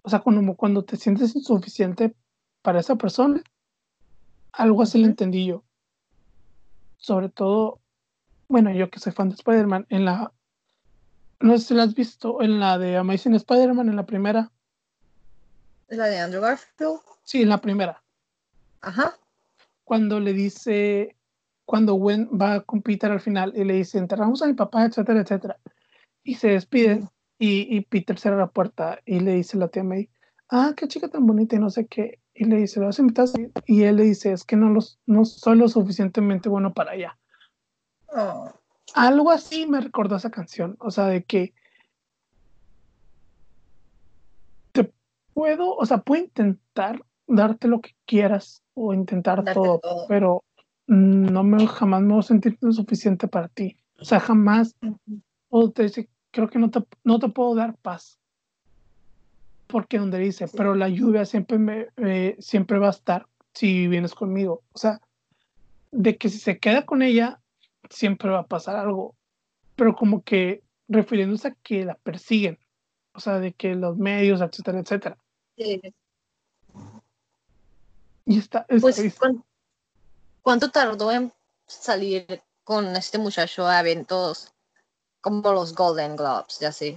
O 0.02 0.10
sea, 0.10 0.20
cuando, 0.20 0.54
cuando 0.56 0.84
te 0.84 0.98
sientes 0.98 1.34
insuficiente 1.34 2.14
para 2.62 2.82
esa 2.82 2.98
persona, 2.98 3.42
algo 4.52 4.82
así 4.82 5.00
lo 5.00 5.06
entendí 5.06 5.46
yo. 5.46 5.64
Sobre 6.98 7.30
todo, 7.30 7.80
bueno, 8.50 8.74
yo 8.74 8.90
que 8.90 9.00
soy 9.00 9.14
fan 9.14 9.30
de 9.30 9.36
Spider-Man, 9.36 9.86
en 9.88 10.04
la. 10.04 10.34
No 11.40 11.58
sé 11.58 11.68
si 11.68 11.74
la 11.74 11.84
has 11.84 11.96
visto, 11.96 12.42
en 12.42 12.60
la 12.60 12.78
de 12.78 12.98
Amazing 12.98 13.36
Spider-Man, 13.36 13.88
en 13.88 13.96
la 13.96 14.06
primera. 14.06 14.52
¿La 15.88 16.08
de 16.08 16.20
Andrew 16.20 16.42
Garfield? 16.42 17.00
Sí, 17.24 17.44
en 17.44 17.50
la 17.50 17.62
primera. 17.62 18.04
Ajá. 18.82 19.18
Cuando 19.86 20.20
le 20.20 20.34
dice. 20.34 21.16
Cuando 21.66 21.96
Gwen 21.96 22.30
va 22.30 22.62
con 22.62 22.82
Peter 22.82 23.12
al 23.12 23.22
final 23.22 23.54
y 23.56 23.64
le 23.64 23.74
dice: 23.76 23.98
Enterramos 23.98 24.42
a 24.42 24.48
mi 24.48 24.54
papá, 24.54 24.86
etcétera, 24.86 25.22
etcétera. 25.22 25.58
Y 26.24 26.36
se 26.36 26.50
despiden. 26.50 27.10
Y, 27.38 27.76
y 27.76 27.82
Peter 27.82 28.18
cierra 28.18 28.38
la 28.38 28.48
puerta 28.48 29.00
y 29.06 29.20
le 29.20 29.34
dice 29.34 29.58
a 29.58 29.62
la 29.62 29.68
tía 29.68 29.84
May: 29.84 30.10
Ah, 30.50 30.74
qué 30.76 30.88
chica 30.88 31.10
tan 31.10 31.26
bonita 31.26 31.56
y 31.56 31.60
no 31.60 31.70
sé 31.70 31.88
qué 31.88 32.20
y 32.36 32.44
le 32.44 32.58
dice, 32.58 32.80
¿lo 32.80 32.88
vas 32.88 33.00
a 33.00 33.02
invitar? 33.02 33.28
Y 33.66 33.84
él 33.84 33.96
le 33.96 34.04
dice, 34.04 34.34
es 34.34 34.44
que 34.44 34.58
no, 34.58 34.70
los, 34.70 35.00
no 35.06 35.24
soy 35.24 35.58
lo 35.58 35.70
suficientemente 35.70 36.50
bueno 36.50 36.74
para 36.74 36.92
allá. 36.92 37.18
Oh. 38.10 38.52
Algo 38.94 39.32
así 39.32 39.66
me 39.66 39.80
recordó 39.80 40.18
esa 40.18 40.30
canción, 40.30 40.76
o 40.80 40.92
sea, 40.92 41.08
de 41.08 41.24
que 41.24 41.54
te 44.74 44.94
puedo, 45.34 45.76
o 45.76 45.86
sea, 45.86 46.00
puedo 46.00 46.24
intentar 46.24 47.04
darte 47.26 47.68
lo 47.68 47.80
que 47.80 47.96
quieras 48.06 48.62
o 48.74 48.94
intentar 48.94 49.44
todo, 49.54 49.82
pero 50.08 50.44
no 50.88 51.44
me 51.44 51.68
jamás 51.68 52.02
me 52.02 52.14
voy 52.14 52.20
a 52.20 52.24
sentir 52.24 52.58
lo 52.62 52.72
suficiente 52.72 53.28
para 53.28 53.48
ti. 53.48 53.78
O 54.00 54.06
sea, 54.06 54.20
jamás, 54.20 54.76
o 55.50 55.72
te 55.72 55.84
dice, 55.84 56.10
creo 56.32 56.50
que 56.50 56.60
no 56.60 56.70
te, 56.70 56.84
no 57.04 57.20
te 57.20 57.30
puedo 57.30 57.56
dar 57.56 57.76
paz 57.78 58.20
porque 59.68 59.98
donde 59.98 60.20
dice, 60.20 60.46
pero 60.56 60.76
la 60.76 60.90
lluvia 60.90 61.26
siempre, 61.26 61.58
me, 61.58 61.88
eh, 61.98 62.36
siempre 62.40 62.80
va 62.80 62.88
a 62.88 62.92
estar 62.92 63.28
si 63.54 63.88
vienes 63.88 64.14
conmigo. 64.14 64.64
O 64.74 64.78
sea, 64.78 65.02
de 65.92 66.18
que 66.18 66.30
si 66.30 66.40
se 66.40 66.60
queda 66.60 66.86
con 66.86 67.02
ella, 67.02 67.40
siempre 67.90 68.30
va 68.30 68.40
a 68.40 68.48
pasar 68.48 68.76
algo. 68.76 69.16
Pero 69.76 69.96
como 69.96 70.24
que 70.24 70.64
refiriéndose 70.88 71.50
a 71.50 71.56
que 71.64 71.86
la 71.86 71.96
persiguen. 71.96 72.60
O 73.14 73.20
sea, 73.20 73.40
de 73.40 73.54
que 73.54 73.76
los 73.76 73.98
medios, 73.98 74.42
etcétera, 74.42 74.80
etcétera. 74.80 75.18
Sí. 75.58 75.82
Y 78.26 78.38
está. 78.40 78.66
pues, 78.68 79.18
¿cuánto, 80.46 80.70
tardó 80.70 81.12
en 81.12 81.34
salir 81.66 82.44
con 82.64 82.96
este 82.96 83.18
muchacho 83.18 83.66
a 83.66 83.80
eventos 83.80 84.54
como 85.20 85.52
los 85.52 85.74
Golden 85.74 86.16
Globes 86.16 86.60
ya 86.60 86.70
así? 86.70 86.96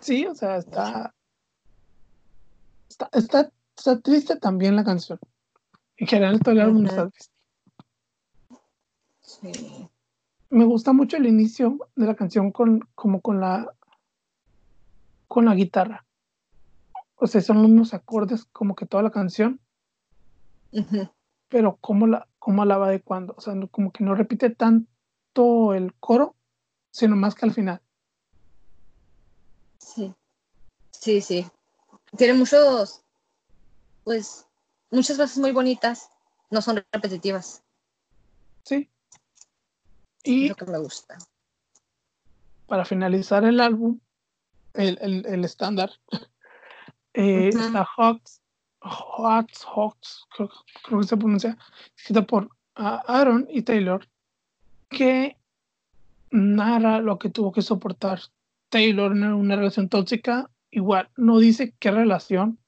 Sí, 0.00 0.26
o 0.26 0.34
sea, 0.34 0.56
está, 0.56 1.14
está, 3.12 3.52
está, 3.76 4.00
triste 4.00 4.34
también 4.36 4.74
la 4.74 4.82
canción. 4.82 5.20
En 5.96 6.08
general 6.08 6.40
todo 6.40 6.52
el 6.52 6.60
álbum 6.60 6.86
está 6.86 7.08
triste. 7.08 7.34
Sí. 9.20 9.88
Me 10.50 10.64
gusta 10.64 10.92
mucho 10.92 11.18
el 11.18 11.26
inicio 11.26 11.88
de 11.94 12.06
la 12.06 12.16
canción 12.16 12.50
con, 12.50 12.80
como 12.96 13.20
con 13.20 13.40
la, 13.40 13.72
con 15.28 15.44
la 15.44 15.54
guitarra. 15.54 16.04
O 17.14 17.28
sea, 17.28 17.40
son 17.40 17.58
unos 17.58 17.94
acordes 17.94 18.44
como 18.46 18.74
que 18.74 18.86
toda 18.86 19.04
la 19.04 19.10
canción. 19.10 19.60
Pero 21.48 21.78
cómo 21.80 22.06
la, 22.06 22.28
cómo 22.38 22.64
la 22.64 22.78
va 22.78 22.88
adecuando. 22.88 23.34
O 23.36 23.40
sea, 23.40 23.54
como 23.70 23.92
que 23.92 24.04
no 24.04 24.14
repite 24.14 24.50
tanto 24.50 25.74
el 25.74 25.94
coro, 25.94 26.34
sino 26.90 27.16
más 27.16 27.34
que 27.34 27.46
al 27.46 27.52
final. 27.52 27.80
Sí, 29.78 30.14
sí, 30.90 31.20
sí. 31.20 31.46
Tiene 32.16 32.34
muchos, 32.34 33.02
pues, 34.04 34.46
muchas 34.90 35.16
frases 35.16 35.38
muy 35.38 35.52
bonitas, 35.52 36.10
no 36.50 36.62
son 36.62 36.84
repetitivas. 36.92 37.62
Sí. 38.64 38.88
Y 40.22 40.48
lo 40.48 40.54
que 40.54 40.64
me 40.66 40.78
gusta. 40.78 41.18
Para 42.66 42.84
finalizar 42.84 43.44
el 43.44 43.60
álbum, 43.60 43.98
el, 44.74 45.44
estándar, 45.44 45.90
eh, 47.14 47.48
está 47.48 47.86
Hawks, 47.96 48.42
Hawks, 48.80 49.64
Hawks, 49.64 50.26
creo, 50.34 51.00
que 51.00 51.06
se 51.06 51.16
pronuncia, 51.16 51.58
escrita 51.96 52.22
por 52.22 52.50
Aaron 52.74 53.46
y 53.50 53.62
Taylor, 53.62 54.06
que 54.88 55.36
narra 56.30 57.00
lo 57.00 57.18
que 57.18 57.30
tuvo 57.30 57.52
que 57.52 57.62
soportar 57.62 58.20
Taylor 58.68 59.12
en 59.12 59.24
una 59.24 59.56
relación 59.56 59.88
tóxica, 59.88 60.50
igual, 60.70 61.08
no 61.16 61.38
dice 61.38 61.74
qué 61.78 61.90
relación. 61.90 62.58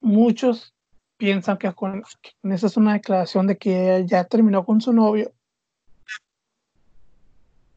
Muchos 0.00 0.74
piensan 1.16 1.58
que 1.58 1.72
con, 1.72 2.02
esa 2.42 2.66
es 2.66 2.76
una 2.76 2.94
declaración 2.94 3.46
de 3.46 3.56
que 3.56 4.04
ya 4.08 4.24
terminó 4.24 4.64
con 4.64 4.80
su 4.80 4.92
novio, 4.92 5.32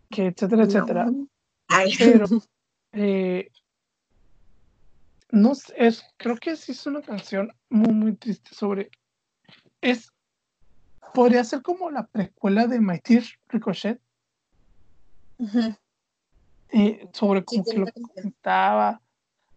que 0.10 0.28
etcétera, 0.28 0.64
etcétera. 0.64 1.12
Pero 2.00 2.26
eh, 2.94 3.52
no 5.32 5.54
es, 5.76 6.04
creo 6.18 6.38
que 6.38 6.56
sí 6.56 6.72
es 6.72 6.86
una 6.86 7.02
canción 7.02 7.52
muy, 7.70 7.94
muy 7.94 8.16
triste 8.16 8.54
sobre. 8.54 8.90
Es. 9.82 10.12
Podría 11.14 11.44
ser 11.44 11.62
como 11.62 11.90
la 11.92 12.08
precuela 12.08 12.68
de 12.68 12.82
My 12.82 13.00
Tear 13.00 13.24
Ricochet 13.48 14.02
sobre 17.14 17.46
cómo 17.46 17.64
que 17.64 17.78
lo 17.78 17.86
comentaba 17.88 19.02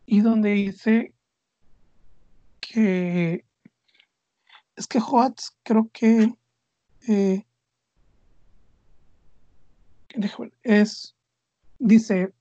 y 0.07 0.21
donde 0.21 0.51
dice 0.51 1.13
que 2.61 3.45
es 4.77 4.87
que 4.87 5.01
Hots 5.01 5.57
creo 5.65 5.91
que 5.93 6.33
eh, 7.09 7.45
es 10.63 11.17
dice 11.79 12.33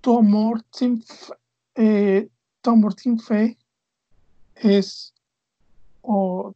tu 0.00 0.18
amor 0.18 0.64
sin 0.72 1.04
eh, 1.74 2.28
amor 2.64 2.94
sin 2.94 3.18
fe 3.18 3.58
es 4.56 5.14
o 6.02 6.54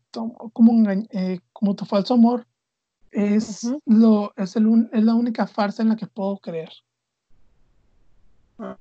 como, 0.52 0.90
eh, 0.90 1.40
como 1.52 1.76
tu 1.76 1.84
falso 1.84 2.14
amor 2.14 2.46
es, 3.12 3.66
lo, 3.86 4.32
es, 4.36 4.56
el, 4.56 4.88
es 4.92 5.04
la 5.04 5.14
única 5.14 5.46
farsa 5.46 5.82
en 5.82 5.90
la 5.90 5.96
que 5.96 6.06
puedo 6.06 6.36
creer. 6.38 6.70
Ah. 8.58 8.76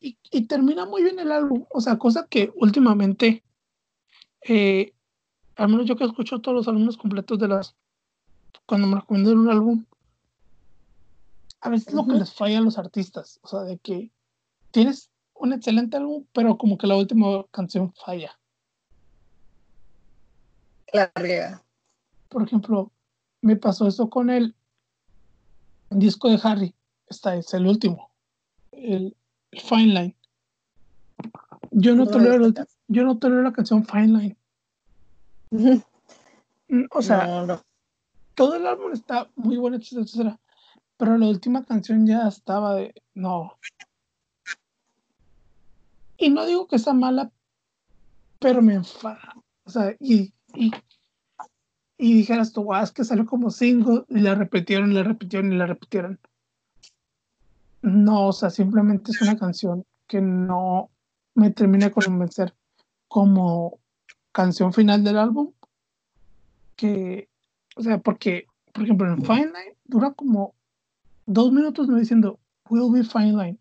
Y, 0.00 0.16
y, 0.30 0.46
termina 0.46 0.86
muy 0.86 1.02
bien 1.02 1.18
el 1.18 1.32
álbum, 1.32 1.64
o 1.70 1.80
sea, 1.80 1.98
cosa 1.98 2.26
que 2.28 2.52
últimamente, 2.54 3.42
eh, 4.48 4.94
al 5.56 5.68
menos 5.68 5.86
yo 5.86 5.96
que 5.96 6.04
escucho 6.04 6.40
todos 6.40 6.56
los 6.56 6.68
álbumes 6.68 6.96
completos 6.96 7.38
de 7.40 7.48
las, 7.48 7.74
cuando 8.64 8.86
me 8.86 9.00
recomiendan 9.00 9.38
un 9.38 9.50
álbum, 9.50 9.84
a 11.60 11.68
veces 11.68 11.92
lo 11.92 12.06
que 12.06 12.12
les 12.12 12.32
falla 12.32 12.58
a 12.58 12.62
los 12.62 12.78
artistas, 12.78 13.40
o 13.42 13.48
sea, 13.48 13.60
de 13.62 13.78
que 13.78 14.12
tienes 14.70 15.10
un 15.38 15.52
excelente 15.52 15.96
álbum, 15.96 16.24
pero 16.32 16.58
como 16.58 16.78
que 16.78 16.86
la 16.86 16.96
última 16.96 17.44
canción 17.50 17.92
falla. 17.94 18.38
la 20.92 21.10
riega. 21.14 21.62
Por 22.28 22.42
ejemplo, 22.42 22.90
me 23.40 23.56
pasó 23.56 23.86
eso 23.86 24.10
con 24.10 24.30
el 24.30 24.54
disco 25.90 26.28
de 26.30 26.40
Harry. 26.42 26.74
Está, 27.08 27.36
es 27.36 27.52
el 27.54 27.66
último. 27.66 28.10
El, 28.72 29.16
Fine 29.52 29.86
Line. 29.86 30.16
Yo 31.70 31.94
no, 31.94 32.06
tolero, 32.06 32.52
yo 32.88 33.04
no 33.04 33.18
tolero 33.18 33.42
la 33.42 33.52
canción 33.52 33.84
Fine 33.84 34.06
Line. 34.06 34.36
O 36.90 37.00
sea, 37.00 37.62
todo 38.34 38.56
el 38.56 38.66
álbum 38.66 38.92
está 38.92 39.30
muy 39.36 39.56
bueno, 39.56 39.78
etcétera, 39.78 40.38
Pero 40.98 41.16
la 41.16 41.26
última 41.26 41.64
canción 41.64 42.06
ya 42.06 42.28
estaba 42.28 42.74
de. 42.74 42.94
No. 43.14 43.58
Y 46.18 46.30
no 46.30 46.44
digo 46.44 46.66
que 46.66 46.78
sea 46.78 46.92
mala, 46.92 47.30
pero 48.40 48.60
me 48.60 48.74
enfada. 48.74 49.36
O 49.64 49.70
sea, 49.70 49.94
y, 50.00 50.32
y, 50.54 50.72
y 51.96 52.14
dijeras 52.14 52.52
tú, 52.52 52.74
es 52.74 52.90
que 52.90 53.04
salió 53.04 53.24
como 53.24 53.50
single 53.50 54.04
y 54.08 54.18
la 54.20 54.34
repitieron, 54.34 54.90
y 54.90 54.94
la 54.94 55.04
repitieron 55.04 55.52
y 55.52 55.56
la 55.56 55.66
repitieron. 55.66 56.18
No, 57.82 58.26
o 58.26 58.32
sea, 58.32 58.50
simplemente 58.50 59.12
es 59.12 59.22
una 59.22 59.38
canción 59.38 59.84
que 60.08 60.20
no 60.20 60.90
me 61.34 61.50
termina 61.50 61.86
de 61.86 61.92
convencer 61.92 62.54
como 63.06 63.78
canción 64.32 64.72
final 64.72 65.04
del 65.04 65.18
álbum. 65.18 65.52
Que, 66.74 67.28
o 67.76 67.82
sea, 67.82 67.98
porque, 67.98 68.46
por 68.72 68.84
ejemplo, 68.84 69.06
en 69.08 69.24
Fine 69.24 69.46
Line 69.46 69.76
dura 69.84 70.12
como 70.12 70.54
dos 71.26 71.52
minutos 71.52 71.88
no 71.88 71.96
diciendo, 71.96 72.40
will 72.68 72.92
be 72.92 73.04
fine 73.04 73.32
line. 73.32 73.58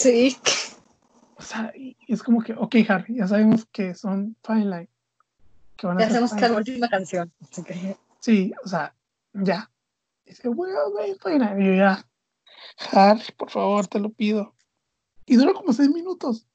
Sí. 0.00 0.34
O 1.36 1.42
sea, 1.42 1.72
es 2.08 2.22
como 2.22 2.42
que, 2.42 2.54
ok, 2.54 2.74
Harry, 2.88 3.16
ya 3.16 3.28
sabemos 3.28 3.66
que 3.66 3.94
son 3.94 4.34
Fine 4.42 4.64
Line. 4.64 4.88
Que 5.76 5.86
van 5.86 5.98
a 5.98 6.00
ya 6.00 6.08
sabemos 6.08 6.32
que 6.32 6.44
es 6.44 6.50
la 6.50 6.56
última 6.56 6.88
canción. 6.88 7.30
Sí, 8.18 8.52
o 8.64 8.68
sea, 8.68 8.94
ya. 9.34 9.70
Dice, 10.24 10.48
well, 10.48 11.18
Fine 11.22 11.38
Line. 11.38 11.62
Y 11.62 11.66
yo 11.66 11.74
ya, 11.74 12.06
Harry, 12.92 13.24
por 13.36 13.50
favor, 13.50 13.86
te 13.88 14.00
lo 14.00 14.08
pido. 14.08 14.54
Y 15.26 15.36
dura 15.36 15.52
como 15.52 15.74
seis 15.74 15.90
minutos. 15.90 16.46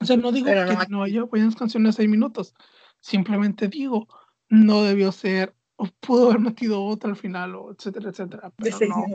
O 0.00 0.04
sea, 0.04 0.16
no 0.16 0.32
digo 0.32 0.46
que 0.46 0.86
no 0.88 1.04
haya 1.04 1.22
buenas 1.22 1.54
canciones 1.54 1.94
de 1.94 1.96
seis 1.98 2.08
minutos. 2.08 2.52
Simplemente 2.98 3.68
digo, 3.68 4.08
no 4.48 4.82
debió 4.82 5.12
ser 5.12 5.54
o 5.76 5.86
pudo 6.00 6.30
haber 6.30 6.40
metido 6.40 6.82
otra 6.84 7.10
al 7.10 7.16
final, 7.16 7.54
o 7.54 7.72
etcétera, 7.72 8.10
etcétera. 8.10 8.52
Pero 8.56 8.78
no, 8.88 9.06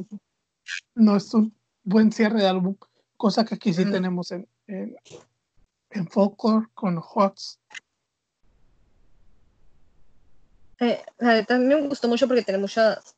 no, 0.95 1.15
es 1.17 1.33
un 1.33 1.53
buen 1.83 2.11
cierre 2.11 2.41
de 2.41 2.47
álbum, 2.47 2.75
cosa 3.17 3.43
que 3.43 3.55
aquí 3.55 3.73
sí 3.73 3.83
tenemos 3.85 4.31
en, 4.31 4.47
en, 4.67 4.95
en 5.89 6.07
Folklore 6.07 6.67
con 6.73 7.01
Hawks. 7.01 7.59
Eh, 10.79 11.03
también 11.47 11.81
me 11.81 11.87
gustó 11.87 12.07
mucho 12.07 12.27
porque 12.27 12.43
tiene 12.43 12.59
muchas, 12.59 13.15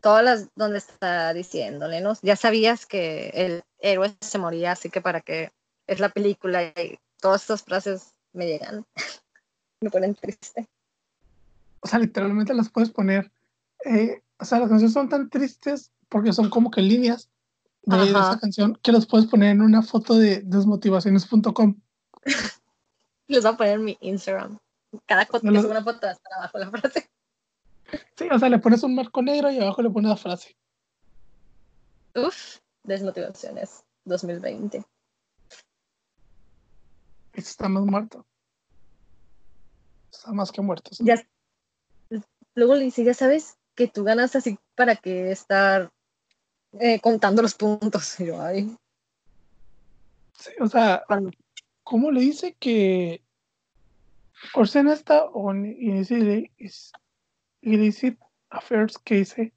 todas 0.00 0.24
las 0.24 0.48
donde 0.54 0.78
está 0.78 1.32
diciéndole, 1.32 2.00
¿no? 2.00 2.14
Ya 2.22 2.36
sabías 2.36 2.86
que 2.86 3.30
el 3.30 3.62
héroe 3.80 4.14
se 4.20 4.38
moría, 4.38 4.72
así 4.72 4.90
que 4.90 5.00
para 5.00 5.20
que 5.20 5.52
es 5.86 6.00
la 6.00 6.08
película 6.08 6.62
y 6.62 6.98
todas 7.20 7.42
estas 7.42 7.62
frases 7.62 8.14
me 8.32 8.46
llegan, 8.46 8.84
me 9.80 9.90
ponen 9.90 10.14
triste 10.14 10.68
o 11.80 11.88
sea, 11.88 11.98
literalmente 11.98 12.54
las 12.54 12.70
puedes 12.70 12.90
poner, 12.90 13.32
eh, 13.84 14.22
o 14.38 14.44
sea, 14.44 14.60
las 14.60 14.68
canciones 14.68 14.92
son 14.92 15.08
tan 15.08 15.28
tristes 15.30 15.92
porque 16.08 16.32
son 16.32 16.50
como 16.50 16.70
que 16.70 16.80
líneas 16.80 17.30
de, 17.82 18.04
esa 18.04 18.38
canción 18.38 18.78
que 18.82 18.92
las 18.92 19.06
puedes 19.06 19.26
poner 19.26 19.50
en 19.50 19.62
una 19.62 19.82
foto 19.82 20.16
de 20.16 20.42
desmotivaciones.com. 20.42 21.76
Les 23.26 23.42
voy 23.42 23.52
a 23.52 23.56
poner 23.56 23.74
en 23.74 23.84
mi 23.84 23.98
Instagram. 24.00 24.58
Cada 25.06 25.26
foto 25.26 25.40
que 25.40 25.48
una 25.48 25.84
foto 25.84 26.06
hasta 26.06 26.36
abajo 26.36 26.58
la 26.58 26.70
frase. 26.70 27.10
Sí, 28.16 28.28
o 28.30 28.38
sea, 28.38 28.48
le 28.48 28.58
pones 28.58 28.82
un 28.82 28.94
marco 28.94 29.22
negro 29.22 29.50
y 29.50 29.58
abajo 29.58 29.82
le 29.82 29.90
pones 29.90 30.10
la 30.10 30.16
frase. 30.16 30.56
Uf, 32.14 32.58
desmotivaciones 32.82 33.84
2020. 34.04 34.84
Está 37.32 37.68
más 37.68 37.84
muerto. 37.84 38.26
Está 40.10 40.32
más 40.32 40.50
que 40.50 40.60
muerto. 40.60 40.90
Ya, 40.98 41.14
luego 42.58 42.74
le 42.74 42.84
dice, 42.84 43.04
ya 43.04 43.14
sabes 43.14 43.56
que 43.74 43.86
tú 43.86 44.04
ganas 44.04 44.34
así 44.34 44.58
para 44.74 44.96
que 44.96 45.30
estar 45.30 45.90
eh, 46.80 47.00
contando 47.00 47.40
los 47.40 47.54
puntos. 47.54 48.18
Y 48.20 48.26
yo, 48.26 48.42
ay. 48.42 48.76
Sí, 50.32 50.50
o 50.60 50.66
sea, 50.66 51.04
¿cómo 51.84 52.10
le 52.10 52.20
dice 52.20 52.56
que 52.58 53.22
Orsena 54.54 54.92
está 54.92 55.24
on 55.24 55.66
illicit 57.62 58.18
affairs 58.50 58.98
que 58.98 59.14
dice? 59.16 59.52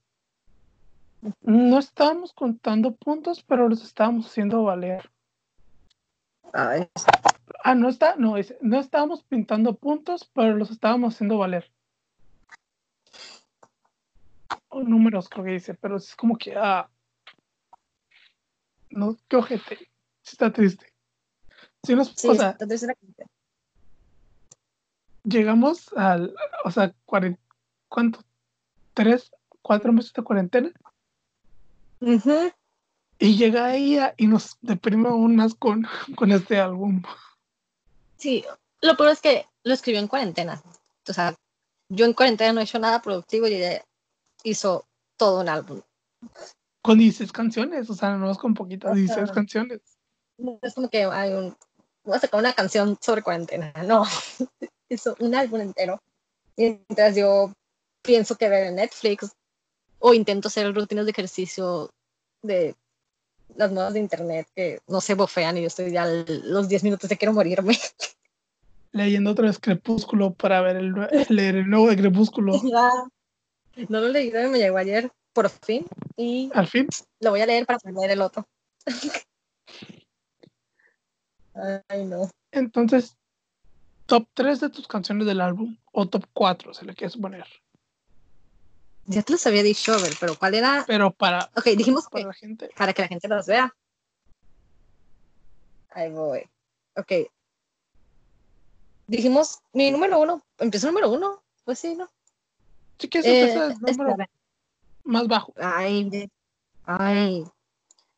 No 1.42 1.80
estábamos 1.80 2.34
contando 2.34 2.96
puntos, 2.96 3.44
pero 3.44 3.68
los 3.68 3.84
estábamos 3.84 4.28
haciendo 4.28 4.64
valer. 4.64 5.10
Ay. 6.54 6.88
Ah, 7.64 7.76
no 7.76 7.90
está, 7.90 8.16
no, 8.16 8.36
no 8.62 8.80
estábamos 8.80 9.24
pintando 9.24 9.76
puntos, 9.76 10.30
pero 10.34 10.56
los 10.56 10.72
estábamos 10.72 11.14
haciendo 11.14 11.38
valer 11.38 11.72
números, 14.72 15.30
creo 15.30 15.46
que 15.46 15.52
dice, 15.52 15.74
pero 15.74 15.98
es 15.98 16.16
como 16.16 16.38
que, 16.38 16.56
ah, 16.56 16.90
no, 18.90 19.18
qué 19.28 19.38
ojete, 19.38 19.92
está 20.24 20.52
triste. 20.52 20.92
Si 21.84 21.96
nos, 21.96 22.14
o 22.26 22.36
sea, 22.36 22.58
llegamos 25.24 25.92
al, 25.94 26.36
o 26.64 26.72
sea, 26.72 26.94
¿cuánto? 27.06 28.24
¿Tres, 28.94 29.32
cuatro 29.62 29.92
meses 29.94 30.14
de 30.14 30.24
cuarentena? 30.24 30.72
Y 33.20 33.38
llega 33.38 33.76
ella 33.76 34.14
y 34.18 34.28
nos 34.28 34.58
deprime 34.62 35.10
aún 35.10 35.36
más 35.36 35.54
con, 35.56 35.88
con 36.16 36.32
este 36.32 36.60
álbum. 36.60 37.04
Sí, 38.18 38.44
lo 38.82 38.96
peor 38.98 39.10
es 39.10 39.22
que 39.22 39.46
lo 39.64 39.74
escribió 39.74 40.00
en 40.00 40.08
cuarentena. 40.08 40.62
O 41.08 41.14
sea, 41.14 41.36
yo 41.90 42.06
en 42.06 42.14
cuarentena 42.14 42.54
no 42.54 42.62
he 42.62 42.64
hecho 42.64 42.80
nada 42.80 43.02
productivo 43.02 43.48
y 43.48 43.56
hizo 44.44 44.86
todo 45.18 45.42
un 45.42 45.50
álbum. 45.50 45.82
Con 46.82 46.98
16 46.98 47.32
canciones, 47.32 47.90
o 47.90 47.94
sea, 47.94 48.16
no 48.16 48.32
es 48.32 48.38
con 48.38 48.54
poquitas, 48.54 48.96
16 48.96 49.32
canciones. 49.32 49.82
No 50.38 50.58
es 50.62 50.74
como 50.74 50.90
que 50.90 51.04
hay 51.04 51.34
un. 51.34 51.56
Voy 52.04 52.16
a 52.16 52.20
sacar 52.20 52.40
una 52.40 52.54
canción 52.54 52.98
sobre 53.00 53.22
cuarentena, 53.22 53.72
no. 53.86 54.04
hizo 54.90 55.16
un 55.20 55.36
álbum 55.36 55.62
entero. 55.62 56.02
Mientras 56.58 57.16
yo 57.16 57.54
pienso 58.02 58.36
que 58.36 58.50
ver 58.50 58.68
en 58.68 58.76
Netflix 58.76 59.32
o 60.00 60.14
intento 60.14 60.48
hacer 60.48 60.74
rutinas 60.74 61.06
de 61.06 61.12
ejercicio 61.12 61.92
de 62.42 62.76
las 63.56 63.72
modas 63.72 63.94
de 63.94 64.00
internet 64.00 64.48
que 64.56 64.80
no 64.88 65.02
se 65.02 65.14
bofean 65.14 65.58
y 65.58 65.62
yo 65.62 65.68
estoy 65.68 65.92
ya 65.92 66.06
los 66.06 66.68
10 66.68 66.84
minutos 66.84 67.10
de 67.10 67.18
quiero 67.18 67.34
morirme. 67.34 67.78
Leyendo 68.92 69.32
otra 69.32 69.46
vez 69.46 69.60
Crepúsculo 69.60 70.34
para 70.34 70.62
ver 70.62 70.78
el, 70.78 70.94
leer 71.30 71.56
el 71.56 71.70
nuevo 71.70 71.90
de 71.90 71.98
Crepúsculo. 71.98 72.54
No 73.76 74.00
lo 74.02 74.10
leí, 74.10 74.32
me 74.32 74.60
llegó 74.60 74.78
ayer, 74.78 75.12
por 75.34 75.50
fin. 75.50 75.86
Y 76.18 76.52
al 76.54 76.68
fin 76.68 76.88
lo 77.20 77.32
voy 77.32 77.42
a 77.42 77.46
leer 77.46 77.66
para 77.66 77.80
leer 77.92 78.12
el 78.12 78.22
otro. 78.22 78.48
Ay, 81.90 82.06
no. 82.06 82.30
Entonces, 82.52 83.18
top 84.06 84.28
3 84.34 84.60
de 84.60 84.70
tus 84.70 84.88
canciones 84.88 85.28
del 85.28 85.42
álbum 85.42 85.78
o 85.92 86.08
top 86.08 86.26
4, 86.34 86.74
se 86.74 86.86
le 86.86 86.94
quieres 86.96 87.18
poner. 87.18 87.46
Ya 89.06 89.24
te 89.24 89.34
los 89.34 89.46
había 89.48 89.64
dicho, 89.64 89.96
pero 90.20 90.38
¿cuál 90.38 90.56
era? 90.56 90.84
Pero 90.88 91.12
para, 91.12 91.50
ok, 91.56 91.66
dijimos 91.78 92.08
para 92.10 92.28
la 92.28 92.34
gente. 92.34 92.70
Para 92.78 92.94
que 92.94 93.02
la 93.02 93.08
gente 93.08 93.28
los 93.28 93.48
vea. 93.48 93.76
Ahí 95.90 96.10
voy. 96.12 96.48
Ok. 96.96 97.12
Dijimos, 99.08 99.60
mi 99.74 99.92
número 99.92 100.20
uno, 100.20 100.42
empiezo 100.58 100.88
número 100.88 101.10
uno, 101.12 101.44
pues 101.66 101.80
sí, 101.80 101.96
¿no? 101.96 102.10
Sí 103.02 103.08
que 103.10 103.20
es 103.20 103.26
el 103.26 103.74
número 103.80 104.16
más 105.04 105.28
bajo. 105.28 105.54
Ay, 105.58 106.30
ay. 106.86 107.44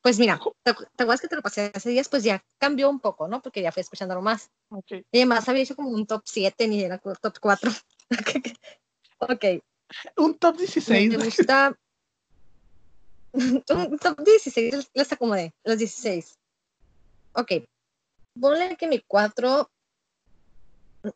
Pues 0.01 0.19
mira, 0.19 0.37
¿te, 0.63 0.71
acuerdas 0.71 1.21
que 1.21 1.29
te 1.29 1.37
lo 1.37 1.41
pasé 1.41 1.71
hace 1.73 1.89
días? 1.89 2.09
Pues 2.09 2.23
ya 2.23 2.43
cambió 2.57 2.89
un 2.89 2.99
poco, 2.99 3.29
¿no? 3.29 3.41
Porque 3.41 3.61
ya 3.61 3.71
fui 3.71 3.79
escuchándolo 3.79 4.21
más. 4.21 4.51
Okay. 4.67 5.05
Y 5.09 5.19
además 5.19 5.47
había 5.47 5.63
hecho 5.63 5.77
como 5.77 5.91
un 5.91 6.05
top 6.05 6.23
7, 6.25 6.67
ni 6.67 6.83
era 6.83 6.97
top 6.97 7.39
4. 7.39 7.71
ok. 9.19 9.45
Un 10.17 10.37
top 10.37 10.57
16. 10.57 11.17
Me 11.17 11.23
gusta. 11.23 11.77
un 13.33 13.97
top 13.97 14.19
16, 14.19 14.91
les 14.93 15.11
acomodé, 15.13 15.53
los 15.63 15.77
16. 15.77 16.37
Ok. 17.35 17.51
Ponle 18.37 18.75
que 18.75 18.87
mi 18.87 18.99
4 18.99 19.71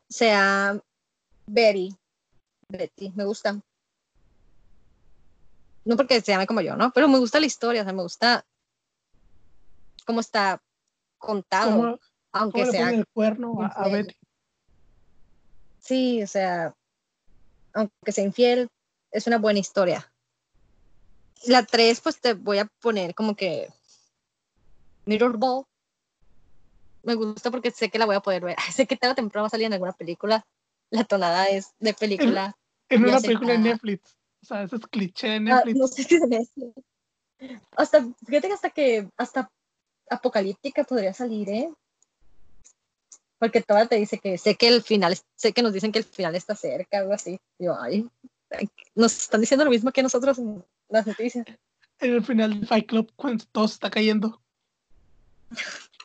sea 0.07 0.81
Betty 1.45 1.93
Betty, 2.69 3.11
me 3.15 3.25
gusta. 3.25 3.61
No 5.85 5.95
porque 5.95 6.19
se 6.21 6.31
llame 6.31 6.47
como 6.47 6.61
yo, 6.61 6.75
¿no? 6.75 6.91
Pero 6.91 7.07
me 7.07 7.17
gusta 7.17 7.39
la 7.39 7.45
historia, 7.45 7.81
o 7.81 7.85
sea, 7.85 7.93
me 7.93 8.01
gusta 8.01 8.45
cómo 10.05 10.19
está 10.19 10.61
contado, 11.17 11.99
aunque 12.31 12.65
sea 12.65 12.89
el 12.89 13.05
cuerno 13.07 13.57
a, 13.61 13.87
Betty. 13.87 14.15
Sí, 15.79 16.21
o 16.21 16.27
sea, 16.27 16.75
aunque 17.73 18.11
sea 18.11 18.23
infiel, 18.23 18.69
es 19.11 19.27
una 19.27 19.37
buena 19.37 19.59
historia. 19.59 20.11
La 21.45 21.63
3, 21.63 22.01
pues 22.01 22.19
te 22.19 22.33
voy 22.33 22.57
a 22.57 22.65
poner 22.81 23.15
como 23.15 23.35
que 23.35 23.71
Mirror 25.05 25.37
Ball. 25.37 25.65
Me 27.03 27.15
gusta 27.15 27.51
porque 27.51 27.71
sé 27.71 27.89
que 27.89 27.99
la 27.99 28.05
voy 28.05 28.15
a 28.15 28.21
poder 28.21 28.43
ver. 28.43 28.57
Sé 28.73 28.85
que 28.85 28.97
tarde 28.97 29.13
o 29.13 29.15
temprano 29.15 29.43
va 29.43 29.47
a 29.47 29.51
salir 29.51 29.67
en 29.67 29.73
alguna 29.73 29.93
película. 29.93 30.45
La 30.89 31.03
tonada 31.03 31.45
es 31.45 31.73
de 31.79 31.93
película. 31.93 32.55
En, 32.89 33.03
una 33.03 33.19
película 33.19 33.53
de 33.53 33.59
Netflix. 33.59 34.17
O 34.41 34.45
sea, 34.45 34.63
eso 34.63 34.77
es 34.77 34.87
cliché 34.87 35.27
de 35.27 35.35
ah, 35.35 35.39
Netflix. 35.39 35.77
no 35.77 35.87
sé 35.87 36.03
si 36.03 36.15
es 36.15 36.51
Hasta, 37.75 38.07
fíjate 38.25 38.47
que 38.47 38.53
hasta 38.53 38.69
que, 38.69 39.09
hasta 39.17 39.51
apocalíptica 40.09 40.83
podría 40.83 41.13
salir, 41.13 41.49
¿eh? 41.49 41.69
Porque 43.39 43.61
toda 43.61 43.85
te 43.87 43.95
dice 43.95 44.17
que 44.17 44.37
sé 44.37 44.55
que 44.55 44.67
el 44.67 44.81
final, 44.81 45.15
sé 45.35 45.53
que 45.53 45.61
nos 45.61 45.73
dicen 45.73 45.91
que 45.91 45.99
el 45.99 46.05
final 46.05 46.35
está 46.35 46.55
cerca, 46.55 46.99
algo 46.99 47.13
así. 47.13 47.39
Yo, 47.59 47.79
ay, 47.79 48.07
nos 48.95 49.17
están 49.17 49.41
diciendo 49.41 49.65
lo 49.65 49.71
mismo 49.71 49.91
que 49.91 50.01
nosotros 50.03 50.39
en 50.39 50.63
las 50.89 51.05
noticias. 51.05 51.45
En 51.99 52.13
el 52.13 52.23
final 52.23 52.51
del 52.51 52.67
Fight 52.67 52.87
Club, 52.87 53.11
cuando 53.15 53.43
todo 53.51 53.65
está 53.65 53.89
cayendo. 53.89 54.41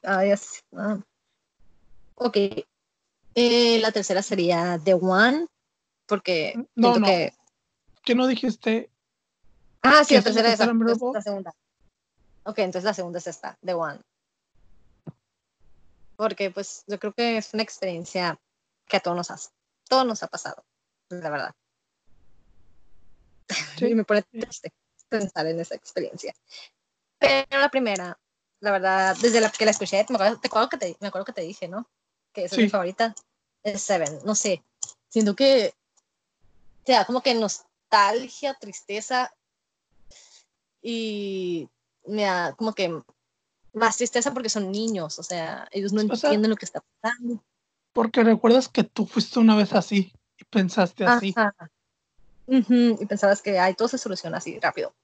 Ay, 0.02 0.32
así. 0.32 0.60
Ah. 0.76 0.98
Ok. 2.14 2.36
Eh, 3.34 3.78
la 3.80 3.92
tercera 3.92 4.22
sería 4.22 4.78
The 4.82 4.94
One, 4.94 5.46
porque 6.06 6.54
no, 6.74 6.96
no. 6.96 7.06
que... 7.06 7.32
¿Qué 8.04 8.14
no 8.14 8.26
dijiste? 8.26 8.90
Ah, 9.82 10.04
sí, 10.04 10.14
la 10.14 10.22
tercera 10.22 10.52
es, 10.52 10.58
la 10.58 11.22
segunda. 11.22 11.54
Ok, 12.44 12.58
entonces 12.58 12.84
la 12.84 12.94
segunda 12.94 13.18
es 13.18 13.26
esta, 13.26 13.58
The 13.64 13.74
One. 13.74 14.00
Porque 16.16 16.50
pues 16.50 16.84
yo 16.86 16.98
creo 16.98 17.12
que 17.12 17.38
es 17.38 17.54
una 17.54 17.62
experiencia 17.62 18.38
que 18.86 18.96
a 18.96 19.00
todos 19.00 19.16
nos 19.16 19.30
ha, 19.30 19.36
todos 19.88 20.06
nos 20.06 20.22
ha 20.22 20.28
pasado, 20.28 20.64
la 21.08 21.30
verdad. 21.30 21.54
Y 23.80 23.94
me 23.94 24.04
pone 24.04 24.22
triste 24.22 24.72
pensar 25.08 25.46
en 25.46 25.60
esa 25.60 25.74
experiencia. 25.74 26.34
Pero 27.18 27.60
la 27.60 27.68
primera, 27.68 28.18
la 28.60 28.70
verdad, 28.70 29.16
desde 29.20 29.40
la 29.40 29.50
que 29.50 29.64
la 29.64 29.72
escuché, 29.72 30.04
me 30.08 30.16
acuerdo, 30.16 30.68
que, 30.68 30.78
te, 30.78 30.96
me 31.00 31.08
acuerdo 31.08 31.24
que 31.26 31.32
te 31.32 31.42
dije, 31.42 31.68
¿no? 31.68 31.88
Que 32.32 32.44
es 32.44 32.56
mi 32.56 32.68
favorita, 32.68 33.14
es 33.62 33.82
Seven, 33.82 34.20
no 34.24 34.34
sé. 34.34 34.62
Siento 35.08 35.36
que 35.36 35.74
te 36.84 36.92
da 36.92 37.04
como 37.04 37.22
que 37.22 37.34
nostalgia, 37.34 38.54
tristeza 38.54 39.32
y 40.80 41.68
me 42.06 42.22
da 42.22 42.54
como 42.54 42.74
que 42.74 43.02
más 43.72 43.96
tristeza 43.96 44.32
porque 44.32 44.48
son 44.48 44.70
niños, 44.70 45.18
o 45.18 45.22
sea, 45.22 45.68
ellos 45.70 45.92
no 45.92 46.00
entienden 46.00 46.50
lo 46.50 46.56
que 46.56 46.64
está 46.64 46.82
pasando. 47.00 47.42
Porque 47.92 48.24
recuerdas 48.24 48.68
que 48.68 48.84
tú 48.84 49.06
fuiste 49.06 49.38
una 49.38 49.54
vez 49.54 49.72
así 49.74 50.12
y 50.38 50.44
pensaste 50.44 51.04
así. 51.04 51.34
Y 52.46 53.06
pensabas 53.06 53.42
que 53.42 53.58
ay, 53.58 53.74
todo 53.74 53.88
se 53.88 53.98
soluciona 53.98 54.38
así 54.38 54.58
rápido. 54.58 54.94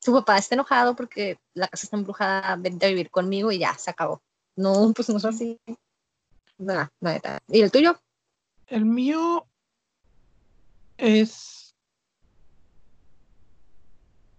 Su 0.00 0.12
papá 0.12 0.36
está 0.36 0.56
enojado 0.56 0.96
porque 0.96 1.38
la 1.54 1.68
casa 1.68 1.86
está 1.86 1.96
embrujada, 1.96 2.56
vente 2.56 2.86
a 2.86 2.88
vivir 2.88 3.10
conmigo 3.10 3.52
y 3.52 3.58
ya, 3.58 3.76
se 3.78 3.90
acabó. 3.90 4.20
No, 4.56 4.92
pues 4.94 5.08
no 5.08 5.16
es 5.16 5.24
así. 5.24 5.60
Nada, 6.62 6.92
nada. 7.00 7.42
¿Y 7.48 7.60
el 7.60 7.72
tuyo? 7.72 8.00
El 8.68 8.84
mío 8.84 9.48
es 10.96 11.74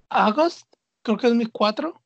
August, 0.10 0.66
creo 1.02 1.18
que 1.18 1.28
es 1.28 1.34
mi 1.34 1.45
cuatro. 1.45 2.02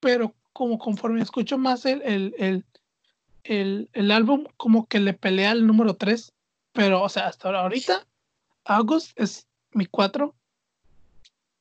Pero 0.00 0.34
como 0.52 0.78
conforme 0.78 1.22
escucho 1.22 1.56
más 1.56 1.86
el, 1.86 2.02
el, 2.02 2.66
el, 3.44 3.88
el, 3.94 4.10
álbum, 4.10 4.44
como 4.58 4.86
que 4.86 5.00
le 5.00 5.14
pelea 5.14 5.52
el 5.52 5.66
número 5.66 5.96
tres. 5.96 6.34
Pero, 6.72 7.02
o 7.02 7.08
sea, 7.08 7.28
hasta 7.28 7.48
ahorita, 7.48 8.06
August 8.64 9.18
es 9.18 9.48
mi 9.70 9.86
cuatro. 9.86 10.34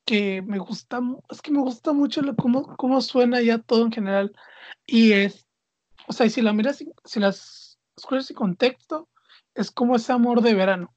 Que 0.04 0.42
me 0.42 0.58
gusta, 0.58 1.00
es 1.30 1.42
que 1.42 1.52
me 1.52 1.62
gusta 1.62 1.94
mucho 1.94 2.22
lo, 2.22 2.36
cómo 2.36 3.00
suena 3.02 3.42
ya 3.42 3.60
todo 3.60 3.86
en 3.86 3.94
general. 3.94 4.36
Y 4.86 5.14
es, 5.14 5.48
o 6.12 6.14
sea, 6.14 6.26
y 6.26 6.30
si 6.30 6.42
la 6.42 6.52
miras, 6.52 6.84
si 7.06 7.20
las 7.22 7.80
escuchas 7.96 8.26
sin 8.26 8.36
contexto, 8.36 9.08
es 9.56 9.72
como 9.72 9.96
ese 9.96 10.12
amor 10.12 10.42
de 10.42 10.54
verano. 10.54 10.94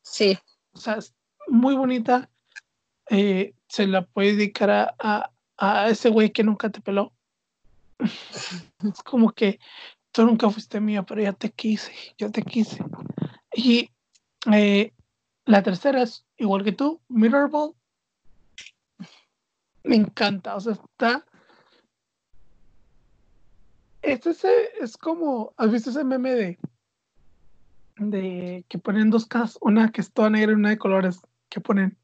Sí. 0.00 0.38
O 0.74 0.78
sea, 0.78 0.94
es 0.94 1.12
muy 1.48 1.74
bonita. 1.74 2.30
Eh, 3.10 3.52
se 3.66 3.88
la 3.88 4.06
puede 4.06 4.36
dedicar 4.36 4.70
a, 4.70 5.32
a, 5.58 5.88
ese 5.88 6.08
güey 6.08 6.30
que 6.30 6.44
nunca 6.44 6.70
te 6.70 6.80
peló. 6.80 7.12
es 7.98 9.02
como 9.04 9.32
que 9.32 9.58
tú 10.12 10.24
nunca 10.24 10.48
fuiste 10.48 10.78
mío, 10.78 11.04
pero 11.04 11.20
ya 11.20 11.32
te 11.32 11.50
quise, 11.50 11.92
yo 12.16 12.30
te 12.30 12.42
quise. 12.42 12.78
Y 13.52 13.90
eh, 14.52 14.92
la 15.46 15.64
tercera 15.64 16.02
es 16.02 16.24
igual 16.36 16.62
que 16.62 16.70
tú, 16.70 17.00
Mirrorball. 17.08 17.74
Me 19.82 19.96
encanta, 19.96 20.54
o 20.54 20.60
sea, 20.60 20.74
está. 20.74 21.26
Este 24.02 24.30
es 24.80 24.96
como, 24.96 25.52
¿has 25.56 25.70
visto 25.70 25.90
ese 25.90 26.04
meme 26.04 26.34
de 26.34 26.58
de 28.00 28.64
que 28.68 28.78
ponen 28.78 29.10
dos 29.10 29.26
casas, 29.26 29.58
una 29.60 29.92
que 29.92 30.00
es 30.00 30.12
toda 30.12 30.30
negra 30.30 30.52
y 30.52 30.54
una 30.54 30.70
de 30.70 30.78
colores, 30.78 31.20
que 31.48 31.60
ponen 31.60 31.96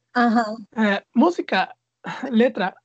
eh, 0.76 1.02
música, 1.14 1.74
letra. 2.30 2.76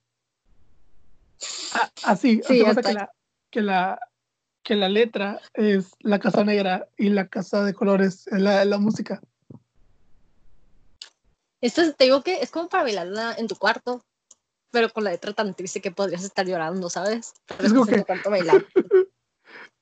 Ah, 1.74 1.90
así, 2.04 2.42
sí, 2.44 2.64
que, 2.64 2.94
la, 2.94 3.12
que, 3.50 3.62
la, 3.62 4.00
que 4.64 4.76
la 4.76 4.90
letra 4.90 5.42
es 5.54 5.92
la 6.00 6.20
casa 6.20 6.44
negra 6.44 6.88
y 6.98 7.10
la 7.10 7.28
casa 7.28 7.64
de 7.64 7.74
colores 7.74 8.28
es 8.28 8.40
la, 8.40 8.64
la 8.66 8.78
música. 8.78 9.22
Esto 11.62 11.94
te 11.94 12.06
digo 12.06 12.24
que 12.24 12.42
es 12.42 12.50
como 12.50 12.70
para 12.70 12.84
bailarla 12.84 13.36
en 13.38 13.48
tu 13.48 13.56
cuarto, 13.56 14.04
pero 14.72 14.92
con 14.92 15.04
la 15.04 15.12
letra 15.12 15.34
tan 15.34 15.54
triste 15.54 15.82
que 15.82 15.92
podrías 15.92 16.24
estar 16.24 16.46
llorando, 16.46 16.90
¿sabes? 16.90 17.34
es 17.60 17.74
como 17.74 17.86
que... 17.86 18.04
bailar. 18.30 18.66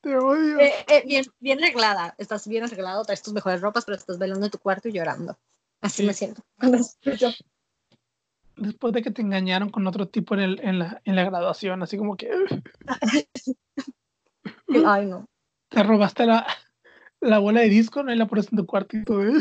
Te 0.01 0.17
odio. 0.17 0.59
Eh, 0.59 0.73
eh, 0.87 1.03
bien, 1.05 1.25
bien 1.39 1.59
arreglada. 1.59 2.15
Estás 2.17 2.47
bien 2.47 2.63
arreglado, 2.63 3.03
traes 3.03 3.21
tus 3.21 3.33
mejores 3.33 3.61
ropas, 3.61 3.85
pero 3.85 3.97
estás 3.97 4.17
bailando 4.17 4.45
en 4.45 4.51
tu 4.51 4.59
cuarto 4.59 4.87
y 4.87 4.93
llorando. 4.93 5.37
Así 5.81 6.03
me 6.03 6.13
siento. 6.13 6.41
Después 8.55 8.93
de 8.93 9.01
que 9.01 9.11
te 9.11 9.21
engañaron 9.21 9.69
con 9.69 9.87
otro 9.87 10.07
tipo 10.07 10.33
en, 10.33 10.41
el, 10.41 10.59
en, 10.61 10.79
la, 10.79 11.01
en 11.05 11.15
la 11.15 11.23
graduación, 11.23 11.81
así 11.81 11.97
como 11.97 12.17
que. 12.17 12.29
Ay, 14.85 15.05
no. 15.05 15.25
Te 15.69 15.83
robaste 15.83 16.25
la, 16.25 16.45
la 17.21 17.39
bola 17.39 17.61
de 17.61 17.69
disco, 17.69 18.03
¿no? 18.03 18.13
Y 18.13 18.17
la 18.17 18.27
pones 18.27 18.51
en 18.51 18.57
tu 18.57 18.65
cuartito. 18.65 19.23
¿eh? 19.23 19.33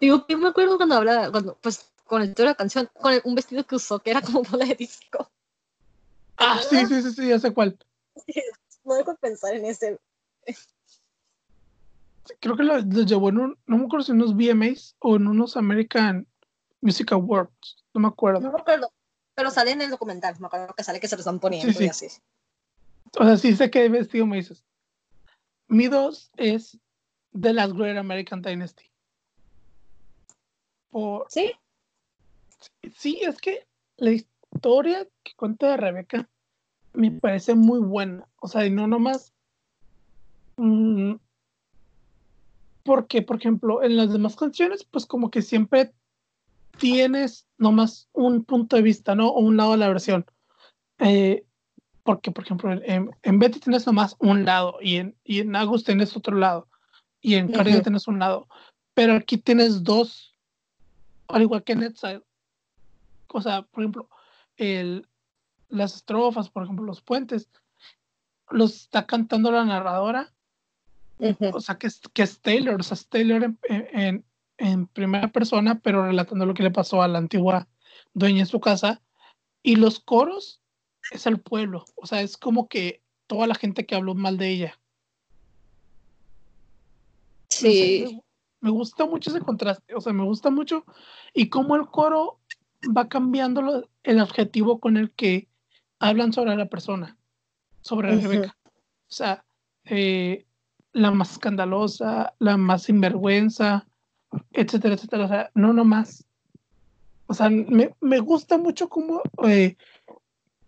Digo, 0.00 0.24
yo 0.28 0.38
me 0.38 0.48
acuerdo 0.48 0.76
cuando 0.76 0.96
hablaba, 0.96 1.30
cuando, 1.30 1.58
pues, 1.60 1.92
con 2.04 2.22
el 2.22 2.32
de 2.32 2.44
la 2.44 2.54
canción, 2.54 2.88
con 2.94 3.14
un 3.24 3.34
vestido 3.34 3.64
que 3.64 3.76
usó 3.76 3.98
que 3.98 4.10
era 4.10 4.22
como 4.22 4.42
bola 4.42 4.64
de 4.64 4.74
disco. 4.74 5.30
Ah, 6.36 6.60
sí, 6.68 6.86
sí, 6.86 7.02
sí, 7.02 7.12
sí, 7.12 7.28
ya 7.28 7.38
sé 7.38 7.52
cuál. 7.52 7.78
No 8.84 8.94
dejo 8.94 9.16
pensar 9.16 9.54
en 9.54 9.64
ese. 9.64 9.98
Creo 12.40 12.56
que 12.56 12.62
lo, 12.62 12.78
llevó 12.78 13.28
en 13.28 13.38
un, 13.38 13.58
no 13.66 13.78
me 13.78 13.84
acuerdo 13.84 14.04
si 14.04 14.12
en 14.12 14.22
unos 14.22 14.34
VMAs 14.34 14.96
o 14.98 15.16
en 15.16 15.26
unos 15.26 15.56
American 15.56 16.26
Music 16.80 17.12
Awards, 17.12 17.84
no 17.92 18.00
me 18.00 18.08
acuerdo. 18.08 18.40
No 18.40 18.52
me 18.52 18.60
acuerdo, 18.60 18.92
pero 19.34 19.50
sale 19.50 19.72
en 19.72 19.82
el 19.82 19.90
documental, 19.90 20.38
me 20.38 20.46
acuerdo 20.46 20.74
que 20.74 20.84
sale 20.84 21.00
que 21.00 21.08
se 21.08 21.16
lo 21.16 21.20
están 21.20 21.40
poniendo 21.40 21.82
y 21.82 21.88
así. 21.88 22.08
O 23.18 23.24
sea, 23.24 23.36
sí 23.36 23.54
sé 23.54 23.70
qué 23.70 23.88
vestido 23.88 24.26
me 24.26 24.36
dices. 24.36 24.64
Mi 25.68 25.88
dos 25.88 26.30
es 26.36 26.78
The 27.38 27.52
Last 27.52 27.74
Great 27.74 27.96
American 27.96 28.42
Dynasty. 28.42 28.90
Por... 30.90 31.26
¿Sí? 31.28 31.52
Sí, 32.96 33.20
es 33.22 33.38
que 33.40 33.66
la 33.96 34.10
historia 34.10 35.06
que 35.22 35.34
cuenta 35.34 35.70
de 35.70 35.76
Rebeca 35.76 36.28
me 36.94 37.10
parece 37.10 37.54
muy 37.54 37.80
buena. 37.80 38.26
O 38.40 38.48
sea, 38.48 38.66
y 38.66 38.70
no 38.70 38.86
nomás. 38.86 39.32
Mm, 40.56 41.14
porque, 42.84 43.22
por 43.22 43.36
ejemplo, 43.36 43.82
en 43.82 43.96
las 43.96 44.12
demás 44.12 44.36
canciones, 44.36 44.84
pues 44.84 45.06
como 45.06 45.30
que 45.30 45.42
siempre 45.42 45.92
tienes 46.78 47.46
nomás 47.58 48.08
un 48.12 48.44
punto 48.44 48.76
de 48.76 48.82
vista, 48.82 49.14
¿no? 49.14 49.28
O 49.28 49.40
un 49.40 49.56
lado 49.56 49.72
de 49.72 49.78
la 49.78 49.88
versión. 49.88 50.26
Eh, 50.98 51.44
porque, 52.02 52.30
por 52.30 52.44
ejemplo, 52.44 52.72
en, 52.72 53.10
en, 53.22 53.38
Betty 53.38 53.60
tienes 53.60 53.86
nomás 53.86 54.16
un 54.18 54.44
lado 54.44 54.76
y 54.80 54.96
en, 54.96 55.16
y 55.24 55.40
en 55.40 55.56
Agus 55.56 55.84
tienes 55.84 56.16
otro 56.16 56.36
lado 56.36 56.68
y 57.22 57.36
en 57.36 57.50
Carrie 57.50 57.80
tienes 57.80 58.06
un 58.06 58.18
lado. 58.18 58.46
Pero 58.92 59.14
aquí 59.14 59.38
tienes 59.38 59.82
dos, 59.82 60.34
al 61.28 61.42
igual 61.42 61.64
que 61.64 61.72
en 61.72 61.80
Netside. 61.80 62.22
O 63.28 63.40
sea, 63.40 63.62
por 63.62 63.82
ejemplo, 63.82 64.08
el, 64.58 65.08
las 65.68 65.96
estrofas, 65.96 66.50
por 66.50 66.64
ejemplo, 66.64 66.84
los 66.84 67.02
puentes, 67.02 67.48
los 68.50 68.74
está 68.74 69.06
cantando 69.06 69.50
la 69.50 69.64
narradora. 69.64 70.32
O 71.52 71.60
sea, 71.60 71.76
que 71.76 71.86
es, 71.86 72.00
que 72.12 72.22
es 72.22 72.40
Taylor, 72.40 72.80
o 72.80 72.82
sea, 72.82 72.96
es 72.96 73.08
Taylor 73.08 73.54
en, 73.68 74.24
en, 74.58 74.86
primera 74.88 75.28
persona, 75.28 75.78
pero 75.78 76.04
relatando 76.04 76.44
lo 76.44 76.54
que 76.54 76.64
le 76.64 76.70
pasó 76.70 77.02
a 77.02 77.08
la 77.08 77.18
antigua 77.18 77.68
dueña 78.12 78.40
en 78.40 78.46
su 78.46 78.60
casa. 78.60 79.00
Y 79.62 79.76
los 79.76 80.00
coros 80.00 80.60
es 81.12 81.26
el 81.26 81.40
pueblo, 81.40 81.84
o 81.94 82.06
sea, 82.06 82.20
es 82.20 82.36
como 82.36 82.68
que 82.68 83.02
toda 83.26 83.46
la 83.46 83.54
gente 83.54 83.86
que 83.86 83.94
habló 83.94 84.14
mal 84.14 84.36
de 84.36 84.50
ella. 84.50 84.78
Sí. 87.48 88.20
me, 88.60 88.70
gusta 88.70 89.06
mucho 89.06 89.30
ese 89.30 89.40
contraste, 89.40 89.94
o 89.94 90.00
sea, 90.00 90.12
me 90.12 90.24
gusta 90.24 90.50
mucho 90.50 90.84
y 91.32 91.48
cómo 91.48 91.76
el 91.76 91.86
coro 91.86 92.40
va 92.84 93.08
cambiando 93.08 93.88
el 94.02 94.18
adjetivo 94.18 94.80
con 94.80 94.96
el 94.96 95.12
que 95.12 95.48
hablan 96.08 96.32
sobre 96.32 96.56
la 96.56 96.66
persona, 96.66 97.16
sobre 97.80 98.16
Rebeca. 98.16 98.56
O 98.64 99.12
sea, 99.12 99.44
eh, 99.84 100.44
la 100.92 101.10
más 101.10 101.32
escandalosa, 101.32 102.34
la 102.38 102.56
más 102.56 102.84
sinvergüenza, 102.84 103.86
etcétera, 104.52 104.94
etcétera. 104.94 105.24
O 105.24 105.28
sea, 105.28 105.50
no 105.54 105.72
nomás. 105.72 106.26
O 107.26 107.34
sea, 107.34 107.48
me, 107.48 107.94
me 108.00 108.18
gusta 108.20 108.58
mucho 108.58 108.88
cómo, 108.88 109.22
eh, 109.46 109.76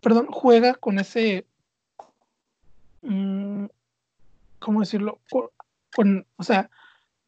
perdón, 0.00 0.26
juega 0.30 0.74
con 0.74 0.98
ese, 0.98 1.46
mm, 3.02 3.66
¿cómo 4.58 4.80
decirlo? 4.80 5.20
Con, 5.94 6.26
o 6.36 6.42
sea, 6.42 6.70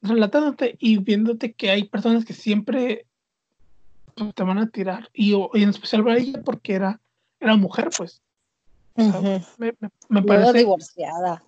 relatándote 0.01 0.77
y 0.79 0.99
viéndote 0.99 1.53
que 1.53 1.71
hay 1.71 1.85
personas 1.85 2.25
que 2.25 2.33
siempre 2.33 3.07
te 4.35 4.43
van 4.43 4.59
a 4.59 4.69
tirar. 4.71 5.11
Y, 5.13 5.35
en 5.55 5.69
especial 5.69 6.05
para 6.05 6.19
ella 6.19 6.41
porque 6.43 6.75
era, 6.75 7.01
era 7.41 7.57
mujer, 7.57 7.91
pues. 7.97 8.23
me, 8.97 9.75
me, 10.09 10.23
parece... 10.23 10.59
divorciada. 10.59 11.43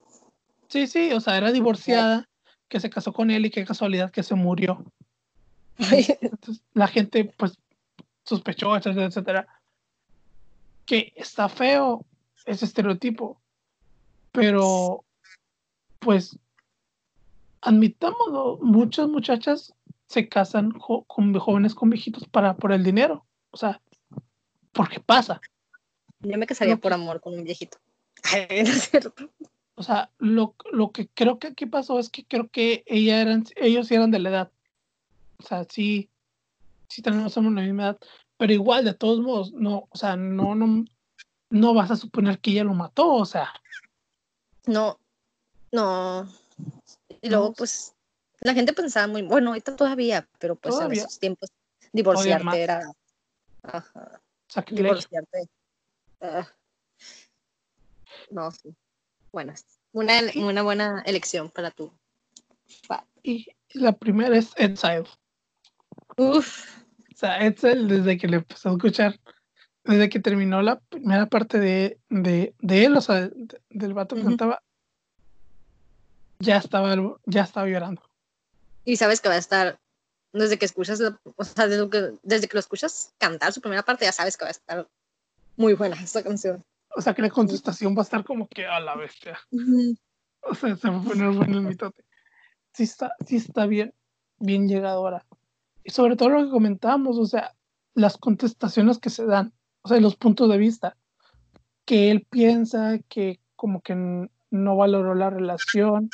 Sí, 0.69 0.87
sí, 0.87 1.13
o 1.13 1.21
sea, 1.21 1.37
era 1.37 1.51
divorciada, 1.51 2.29
que 2.69 2.79
se 2.79 2.91
casó 2.91 3.13
con 3.13 3.31
él 3.31 3.47
y 3.47 3.51
qué 3.51 3.65
casualidad 3.65 4.11
que 4.11 4.23
se 4.23 4.35
murió. 4.35 4.85
Entonces, 5.79 6.63
la 6.75 6.87
gente, 6.87 7.25
pues, 7.37 7.59
sospechó, 8.25 8.77
etcétera, 8.77 9.07
etcétera. 9.07 9.49
Que 10.87 11.13
está 11.17 11.49
feo 11.49 12.05
ese 12.47 12.65
estereotipo, 12.65 13.41
pero, 14.33 15.05
pues, 15.99 16.39
admitámoslo, 17.61 18.59
muchas 18.63 19.09
muchachas 19.09 19.75
se 20.07 20.29
casan 20.29 20.73
con 20.73 21.35
jóvenes 21.35 21.75
con 21.75 21.91
viejitos 21.91 22.27
para 22.29 22.57
por 22.57 22.73
el 22.73 22.83
dinero. 22.83 23.27
O 23.51 23.57
sea, 23.57 23.81
porque 24.73 25.01
pasa. 25.01 25.41
Yo 26.21 26.39
me 26.39 26.47
casaría 26.47 26.77
por 26.77 26.93
amor 26.93 27.21
con 27.21 27.35
un 27.35 27.45
viejito. 27.45 27.79
no 28.51 28.55
es 28.57 28.91
cierto. 28.91 29.31
O 29.75 29.83
sea, 29.83 30.11
lo, 30.19 30.55
lo, 30.73 30.93
que 30.93 31.09
creo 31.09 31.39
que 31.39 31.49
aquí 31.49 31.67
pasó 31.67 31.99
es 31.99 32.11
que 32.11 32.25
creo 32.25 32.49
que 32.49 32.83
ella 32.87 33.23
eran, 33.23 33.45
ellos 33.57 33.91
eran 33.91 34.11
de 34.11 34.19
la 34.19 34.29
edad. 34.29 34.53
O 35.39 35.43
sea, 35.43 35.65
sí, 35.65 36.11
sí 36.89 37.01
tenemos 37.01 37.35
la 37.37 37.43
misma 37.43 37.85
edad, 37.85 37.99
pero 38.37 38.53
igual, 38.53 38.85
de 38.85 38.93
todos 38.93 39.21
modos, 39.21 39.53
no, 39.53 39.87
o 39.89 39.97
sea, 39.97 40.17
no, 40.17 40.55
no, 40.55 40.85
no 41.49 41.75
vas 41.75 41.91
a 41.91 41.97
suponer 41.97 42.39
que 42.41 42.51
ella 42.51 42.65
lo 42.65 42.75
mató, 42.75 43.09
o 43.15 43.25
sea. 43.25 43.49
No, 44.67 44.99
no. 45.73 46.29
Y 47.23 47.31
luego, 47.31 47.55
pues, 47.55 47.95
la 48.41 48.55
gente 48.55 48.73
pensaba 48.73 49.07
muy, 49.07 49.23
bueno, 49.23 49.51
ahorita 49.51 49.77
todavía, 49.77 50.29
pero 50.39 50.57
pues 50.57 50.79
en 50.79 50.93
esos 50.93 51.19
tiempos 51.19 51.51
divorciarte 51.93 52.63
era. 52.63 52.83
Ajá. 53.63 54.21
Divorciarte. 54.71 55.49
Uh, 56.21 56.45
no, 58.31 58.51
sí. 58.51 58.75
Bueno, 59.33 59.55
una, 59.93 60.21
una 60.37 60.63
buena 60.63 61.03
elección 61.07 61.51
para 61.51 61.71
tú. 61.71 61.93
Y 63.23 63.47
la 63.75 63.93
primera 63.93 64.37
es 64.37 64.53
Edsile. 64.57 65.09
Uf. 66.17 66.83
O 67.13 67.17
sea, 67.17 67.45
Edsile, 67.45 67.99
desde 67.99 68.19
que 68.19 68.29
le 68.29 68.37
empezó 68.39 68.71
a 68.71 68.73
escuchar, 68.73 69.21
desde 69.85 70.09
que 70.09 70.21
terminó 70.21 70.63
la 70.63 70.79
primera 70.79 71.27
parte 71.27 71.59
de, 71.59 71.99
de, 72.09 72.55
de 72.59 72.85
él, 72.85 72.97
o 72.97 73.01
sea, 73.01 73.31
del 73.71 73.95
vato 73.95 74.17
que 74.17 74.23
cantaba, 74.23 74.63
ya 76.39 76.57
estaba, 76.57 76.95
ya 77.27 77.43
estaba 77.43 77.69
llorando. 77.69 78.03
Y 78.85 78.97
sabes 78.97 79.21
que 79.21 79.29
va 79.29 79.35
a 79.35 79.39
estar, 79.39 79.79
desde 80.33 80.59
que 80.59 80.65
escuchas, 80.65 81.01
o 81.01 81.45
sea, 81.45 81.67
desde 81.67 81.91
que, 81.91 82.13
desde 82.23 82.49
que 82.49 82.55
lo 82.55 82.61
escuchas 82.61 83.13
cantar 83.19 83.53
su 83.53 83.61
primera 83.61 83.83
parte, 83.83 84.07
ya 84.07 84.13
sabes 84.13 84.37
que 84.37 84.45
va 84.45 84.49
a 84.49 84.53
estar 84.53 84.89
muy 85.61 85.75
buena 85.75 86.03
esta 86.03 86.23
canción. 86.23 86.65
O 86.97 87.01
sea, 87.03 87.15
que 87.15 87.23
la 87.23 87.31
contestación 87.31 87.95
va 87.95 88.01
a 88.01 88.03
estar 88.03 88.25
como 88.25 88.49
que 88.49 88.67
a 88.67 88.81
la 88.81 88.97
bestia. 88.97 89.39
O 90.43 90.55
sea, 90.55 90.75
se 90.75 90.89
va 90.89 90.97
a 90.97 91.03
poner 91.03 91.31
bueno 91.33 91.59
el 91.59 91.65
mitote. 91.65 92.03
Sí 92.73 92.85
está, 92.85 93.13
sí 93.27 93.37
está 93.37 93.67
bien, 93.67 93.93
bien 94.39 94.69
llegadora. 94.69 95.27
Y 95.85 95.91
sobre 95.91 96.17
todo 96.17 96.31
lo 96.31 96.45
que 96.45 96.51
comentábamos, 96.51 97.19
o 97.19 97.27
sea, 97.27 97.55
las 97.95 98.17
contestaciones 98.17 98.99
que 98.99 99.11
se 99.11 99.27
dan, 99.27 99.53
o 99.83 99.89
sea, 99.89 100.01
los 100.01 100.17
puntos 100.17 100.49
de 100.51 100.57
vista. 100.57 100.97
Que 101.85 102.11
él 102.11 102.27
piensa 102.31 102.99
que 103.09 103.41
como 103.55 103.83
que 103.83 103.95
no 104.51 104.77
valoró 104.77 105.15
la 105.15 105.29
relación, 105.29 106.09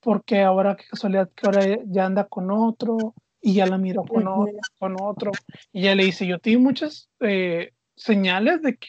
porque 0.00 0.42
ahora, 0.42 0.76
qué 0.76 0.84
casualidad, 0.90 1.30
que 1.34 1.46
ahora 1.46 1.78
ya 1.86 2.04
anda 2.04 2.24
con 2.24 2.50
otro, 2.50 3.14
y 3.40 3.54
ya 3.54 3.66
la 3.66 3.76
miró 3.76 4.04
con, 4.04 4.26
otro, 4.26 4.58
con 4.78 4.96
otro, 5.00 5.30
y 5.70 5.82
ya 5.82 5.94
le 5.94 6.04
dice, 6.04 6.26
yo 6.26 6.38
tengo 6.38 6.60
muchas 6.60 7.10
eh, 7.20 7.73
señales 7.96 8.62
de 8.62 8.76
que 8.76 8.88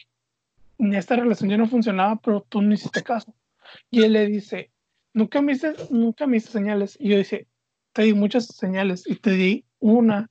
esta 0.78 1.16
relación 1.16 1.50
ya 1.50 1.56
no 1.56 1.68
funcionaba, 1.68 2.16
pero 2.16 2.46
tú 2.48 2.62
no 2.62 2.74
hiciste 2.74 3.02
caso. 3.02 3.34
Y 3.90 4.02
él 4.02 4.12
le 4.12 4.26
dice, 4.26 4.70
nunca 5.12 5.40
me 5.42 5.52
hice, 5.52 5.74
nunca 5.90 6.26
me 6.26 6.36
hice 6.36 6.50
señales. 6.50 6.96
Y 7.00 7.10
yo 7.10 7.18
dice, 7.18 7.46
te 7.92 8.02
di 8.02 8.14
muchas 8.14 8.46
señales 8.46 9.06
y 9.06 9.16
te 9.16 9.30
di 9.30 9.64
una, 9.78 10.30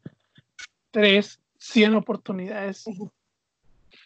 tres, 0.92 1.40
cien 1.58 1.96
oportunidades. 1.96 2.86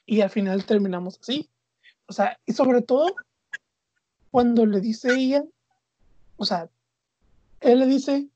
Y 0.06 0.22
al 0.22 0.30
final 0.30 0.66
terminamos 0.66 1.20
así. 1.22 1.50
O 2.08 2.14
sea, 2.14 2.40
y 2.46 2.54
sobre 2.54 2.82
todo 2.82 3.14
cuando 4.32 4.66
le 4.66 4.80
dice 4.80 5.14
ella, 5.14 5.44
o 6.38 6.46
sea, 6.46 6.70
él 7.60 7.80
le 7.80 7.86
dice, 7.86 8.28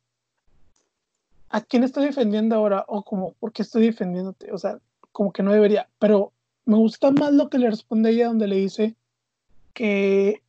¿a 1.50 1.62
quién 1.62 1.84
estoy 1.84 2.06
defendiendo 2.06 2.56
ahora? 2.56 2.84
O 2.88 3.04
como, 3.04 3.34
¿por 3.34 3.54
qué 3.54 3.62
estoy 3.62 3.86
defendiéndote? 3.86 4.52
O 4.52 4.58
sea, 4.58 4.80
como 5.14 5.32
que 5.32 5.44
no 5.44 5.54
debería, 5.54 5.88
pero 6.00 6.34
me 6.66 6.76
gusta 6.76 7.12
más 7.12 7.32
lo 7.32 7.50
que 7.50 7.60
le 7.60 7.70
responde 7.70 8.10
ella 8.10 8.28
donde 8.28 8.48
le 8.48 8.58
dice 8.58 8.96
que 9.74 10.44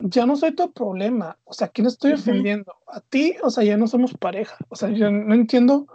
ya 0.00 0.26
no 0.26 0.36
soy 0.36 0.52
tu 0.52 0.72
problema, 0.72 1.38
o 1.44 1.52
sea, 1.52 1.68
¿quién 1.68 1.86
estoy 1.86 2.12
ofendiendo? 2.12 2.74
A 2.88 3.00
ti, 3.00 3.36
o 3.42 3.50
sea, 3.50 3.62
ya 3.62 3.76
no 3.76 3.86
somos 3.86 4.14
pareja, 4.14 4.56
o 4.68 4.76
sea, 4.76 4.88
yo 4.88 5.10
no 5.10 5.34
entiendo 5.34 5.86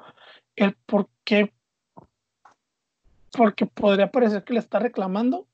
el 0.56 0.76
por 0.86 1.10
qué, 1.24 1.52
porque 3.32 3.66
podría 3.66 4.12
parecer 4.12 4.44
que 4.44 4.54
le 4.54 4.60
está 4.60 4.80
reclamando. 4.80 5.48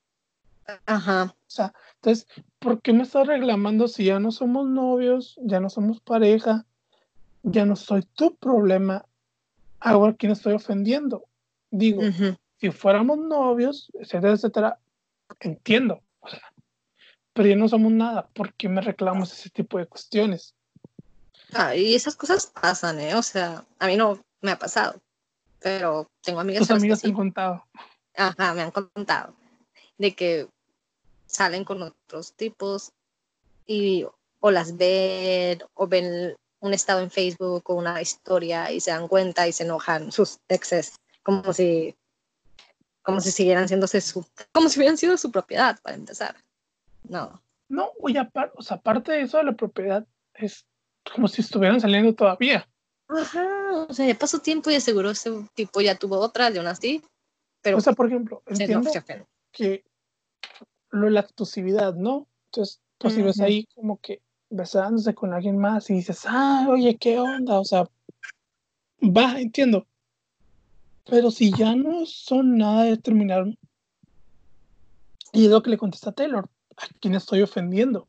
Ajá. 0.86 1.36
O 1.36 1.50
sea, 1.50 1.74
entonces, 1.96 2.28
¿por 2.60 2.82
qué 2.82 2.94
me 2.94 3.04
está 3.04 3.24
reclamando 3.24 3.88
si 3.88 4.06
ya 4.06 4.20
no 4.20 4.32
somos 4.32 4.68
novios, 4.68 5.40
ya 5.44 5.60
no 5.60 5.70
somos 5.70 6.00
pareja, 6.02 6.66
ya 7.44 7.66
no 7.66 7.76
soy 7.76 8.04
tu 8.04 8.36
problema? 8.36 9.06
Ahora, 9.80 10.14
¿quién 10.14 10.32
estoy 10.32 10.54
ofendiendo? 10.54 11.26
Digo, 11.72 12.02
si 12.58 12.70
fuéramos 12.70 13.18
novios, 13.18 13.90
etcétera, 13.94 14.34
etcétera, 14.34 14.80
entiendo. 15.40 16.02
O 16.20 16.28
sea, 16.28 16.42
pero 17.34 17.48
ya 17.48 17.56
no 17.56 17.68
somos 17.68 17.92
nada. 17.92 18.28
¿Por 18.34 18.54
qué 18.54 18.70
me 18.70 18.82
reclamos 18.82 19.34
ese 19.34 19.50
tipo 19.50 19.78
de 19.78 19.88
cuestiones? 19.88 20.54
Ah, 21.54 21.76
y 21.76 21.96
esas 21.96 22.16
cosas 22.16 22.48
pasan, 22.48 23.00
¿eh? 23.00 23.16
O 23.16 23.24
sea, 23.24 23.66
a 23.80 23.88
mí 23.88 23.96
no 23.96 24.20
me 24.42 24.52
ha 24.52 24.60
pasado, 24.60 25.02
pero 25.60 26.10
tengo 26.22 26.42
amigas. 26.42 26.68
Tus 26.68 26.72
amigas 26.72 27.02
te 27.02 27.08
han 27.08 27.14
contado. 27.14 27.66
Ajá, 28.16 28.54
me 28.54 28.62
han 28.62 28.72
contado 28.72 29.34
de 29.98 30.14
que 30.14 30.48
salen 31.26 31.64
con 31.64 31.82
otros 31.82 32.34
tipos 32.34 32.92
y 33.66 34.06
o 34.40 34.52
las 34.52 34.76
ven 34.76 35.64
o 35.74 35.88
ven 35.88 36.36
un 36.60 36.74
estado 36.74 37.02
en 37.02 37.12
Facebook 37.12 37.64
o 37.70 37.76
una 37.76 38.02
historia 38.02 38.72
y 38.72 38.82
se 38.82 38.92
dan 38.92 39.08
cuenta 39.08 39.48
y 39.48 39.54
se 39.54 39.64
enojan 39.64 40.12
sus 40.12 40.40
exes 40.50 40.96
como 41.24 41.54
si 41.54 41.96
como 43.04 43.20
si 43.20 43.32
siguieran 43.32 43.68
siéndose 43.68 44.00
su, 44.02 44.26
como 44.52 44.70
si 44.70 44.80
hubieran 44.80 44.98
sido 44.98 45.18
su 45.18 45.32
propiedad, 45.32 45.80
para 45.82 45.96
empezar. 45.96 46.36
No. 47.04 47.42
No, 47.68 47.90
oye, 48.02 48.20
o 48.56 48.62
sea, 48.62 48.78
aparte 48.78 49.12
de 49.12 49.22
eso 49.22 49.38
de 49.38 49.46
la 49.46 49.54
propiedad, 49.54 50.06
es 50.36 50.66
como 51.14 51.28
si 51.28 51.42
estuvieran 51.42 51.82
saliendo 51.82 52.14
todavía. 52.14 52.68
Ajá, 53.08 53.86
o 53.90 53.94
sea, 53.94 54.06
ya 54.06 54.18
pasó 54.18 54.40
tiempo 54.40 54.70
y 54.70 54.80
seguro 54.80 55.10
ese 55.10 55.32
tipo 55.54 55.82
ya 55.82 55.96
tuvo 55.96 56.20
otra, 56.20 56.52
de 56.52 56.60
una 56.60 56.72
así. 56.72 57.02
Pero, 57.62 57.78
o 57.78 57.82
sea, 57.82 57.94
por 57.94 58.08
ejemplo, 58.08 58.44
entiendo 58.46 58.92
que 59.52 59.84
lo 60.90 61.06
de 61.06 61.12
la 61.12 61.20
exclusividad, 61.22 61.96
¿no? 61.96 62.28
Entonces, 62.46 62.82
pues 62.98 63.14
si 63.14 63.22
ves 63.22 63.40
ahí 63.40 63.66
como 63.76 64.00
que 64.00 64.22
besándose 64.50 65.14
con 65.14 65.34
alguien 65.34 65.58
más 65.58 65.90
y 65.90 65.96
dices, 65.96 66.24
ah, 66.28 66.68
oye, 66.70 66.98
¿qué 66.98 67.20
onda? 67.20 67.60
O 67.60 67.66
sea, 67.66 67.90
va, 69.02 69.40
entiendo. 69.40 69.88
Pero 71.10 71.32
si 71.32 71.52
ya 71.52 71.76
no 71.76 72.06
son 72.06 72.58
nada 72.58 72.84
de 72.84 72.98
terminar, 72.98 73.46
y 75.34 75.46
es 75.46 75.52
lo 75.52 75.62
que 75.62 75.70
le 75.70 75.78
contesta 75.78 76.12
Taylor, 76.12 76.50
¿a 76.78 76.88
quién 77.00 77.16
estoy 77.16 77.42
ofendiendo? 77.42 78.08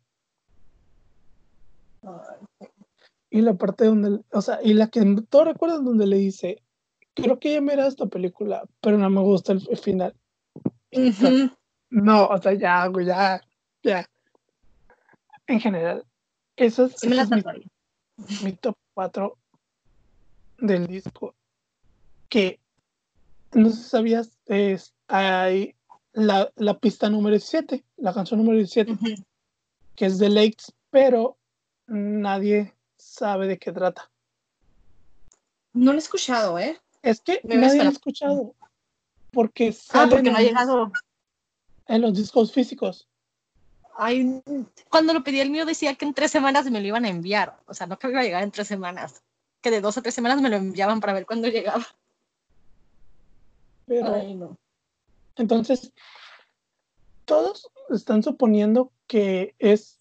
Y 3.31 3.41
la 3.41 3.55
parte 3.55 3.87
donde, 3.87 4.21
o 4.33 4.43
sea, 4.43 4.59
y 4.63 4.75
la 4.75 4.89
que 4.89 5.03
todos 5.29 5.47
recuerdan 5.47 5.85
donde 5.85 6.07
le 6.07 6.19
dice, 6.19 6.63
creo 7.15 7.39
que 7.39 7.53
ya 7.55 7.61
mira 7.61 7.87
esta 7.87 8.07
película, 8.07 8.65
pero 8.81 8.99
no 8.99 9.09
me 9.09 9.21
gusta 9.21 9.53
el, 9.53 9.79
final. 9.79 10.15
No, 11.91 12.27
o 12.27 12.39
sea, 12.41 12.55
ya, 12.55 12.91
ya, 13.05 13.41
ya. 13.83 14.07
En 15.47 15.61
general, 15.61 16.05
eso 16.57 16.87
es, 16.87 17.05
mi, 18.43 18.53
top 18.53 18.77
4 18.95 19.37
del 20.59 20.87
disco. 20.87 21.35
Que 22.29 22.61
no 23.55 23.71
sé 23.71 23.77
si 23.77 23.89
sabías, 23.89 24.39
es, 24.47 24.95
hay 25.09 25.75
la, 26.13 26.79
pista 26.81 27.09
número 27.09 27.39
7, 27.39 27.85
la 27.97 28.13
canción 28.15 28.41
número 28.41 28.59
17, 28.59 28.97
que 29.95 30.07
es 30.07 30.19
de 30.19 30.29
Lakes, 30.29 30.73
pero 30.91 31.39
nadie 31.87 32.75
sabe 32.97 33.47
de 33.47 33.59
qué 33.59 33.73
trata. 33.73 34.11
No 35.73 35.93
lo 35.93 35.99
he 35.99 36.03
escuchado, 36.03 36.59
¿eh? 36.59 36.79
Es 37.03 37.21
que 37.21 37.41
nadie 37.45 37.83
lo 37.83 37.89
ha 37.89 37.93
escuchado. 37.93 38.55
Porque 39.31 39.75
ah, 39.95 40.07
porque 40.11 40.31
no 40.31 40.37
ha 40.37 40.43
llegado 40.43 40.93
en 41.87 42.03
los 42.03 42.15
discos 42.15 42.53
físicos. 42.53 43.09
Ay, 43.97 44.43
cuando 44.91 45.15
lo 45.15 45.25
pedí 45.25 45.41
el 45.41 45.51
mío 45.51 45.65
decía 45.65 45.95
que 45.95 46.05
en 46.05 46.15
tres 46.15 46.31
semanas 46.31 46.71
me 46.71 46.81
lo 46.81 46.87
iban 46.87 47.05
a 47.05 47.09
enviar. 47.09 47.59
O 47.67 47.75
sea, 47.75 47.87
no 47.87 47.99
que 47.99 48.09
iba 48.09 48.21
a 48.21 48.25
llegar 48.25 48.43
en 48.43 48.51
tres 48.51 48.69
semanas. 48.69 49.23
Que 49.63 49.71
de 49.71 49.81
dos 49.81 49.97
a 49.97 50.03
tres 50.03 50.15
semanas 50.15 50.41
me 50.43 50.51
lo 50.51 50.57
enviaban 50.57 51.01
para 51.01 51.15
ver 51.15 51.25
cuándo 51.25 51.49
llegaba. 51.49 51.87
Pero, 53.93 54.15
Ay, 54.15 54.35
no. 54.35 54.59
Entonces, 55.37 55.93
todos 57.25 57.71
están 57.91 58.23
suponiendo 58.23 58.93
que 59.07 59.55
es 59.59 59.99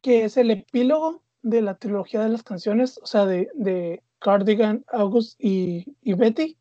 que 0.00 0.24
es 0.24 0.36
el 0.36 0.50
epílogo 0.50 1.22
de 1.42 1.62
la 1.62 1.76
trilogía 1.76 2.22
de 2.22 2.28
las 2.28 2.42
canciones, 2.42 2.98
o 3.02 3.06
sea, 3.06 3.24
de, 3.26 3.50
de 3.54 4.02
Cardigan, 4.18 4.84
August 4.88 5.38
y, 5.38 5.96
y 6.02 6.14
Betty 6.14 6.56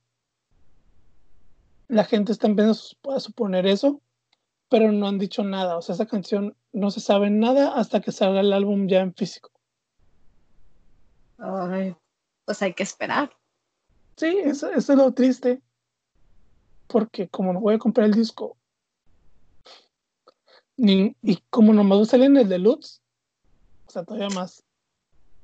la 1.91 2.05
gente 2.05 2.31
está 2.31 2.47
empezando 2.47 3.13
a 3.13 3.19
suponer 3.19 3.67
eso, 3.67 4.01
pero 4.69 4.91
no 4.91 5.07
han 5.07 5.19
dicho 5.19 5.43
nada. 5.43 5.77
O 5.77 5.81
sea, 5.81 5.95
esa 5.95 6.05
canción 6.05 6.55
no 6.71 6.89
se 6.89 7.01
sabe 7.01 7.29
nada 7.29 7.73
hasta 7.73 7.99
que 7.99 8.13
salga 8.13 8.39
el 8.39 8.53
álbum 8.53 8.88
ya 8.88 9.01
en 9.01 9.13
físico. 9.13 9.51
Ay, 11.38 11.95
pues 12.45 12.61
hay 12.61 12.73
que 12.73 12.83
esperar. 12.83 13.31
Sí, 14.15 14.38
eso, 14.43 14.71
es 14.71 14.88
lo 14.88 15.13
triste. 15.13 15.61
Porque 16.91 17.27
como 17.27 17.53
no 17.53 17.59
voy 17.61 17.76
a 17.76 17.80
comprar 17.80 18.07
el 18.07 18.13
disco, 18.13 18.57
ni, 20.77 21.15
y 21.22 21.38
como 21.49 21.73
nomás 21.73 21.99
va 21.99 22.03
a 22.03 22.05
salir 22.05 22.26
en 22.26 22.38
el 22.38 22.49
deluxe, 22.49 23.01
o 23.88 23.91
sea, 23.91 24.03
todavía 24.03 24.30
más. 24.30 24.63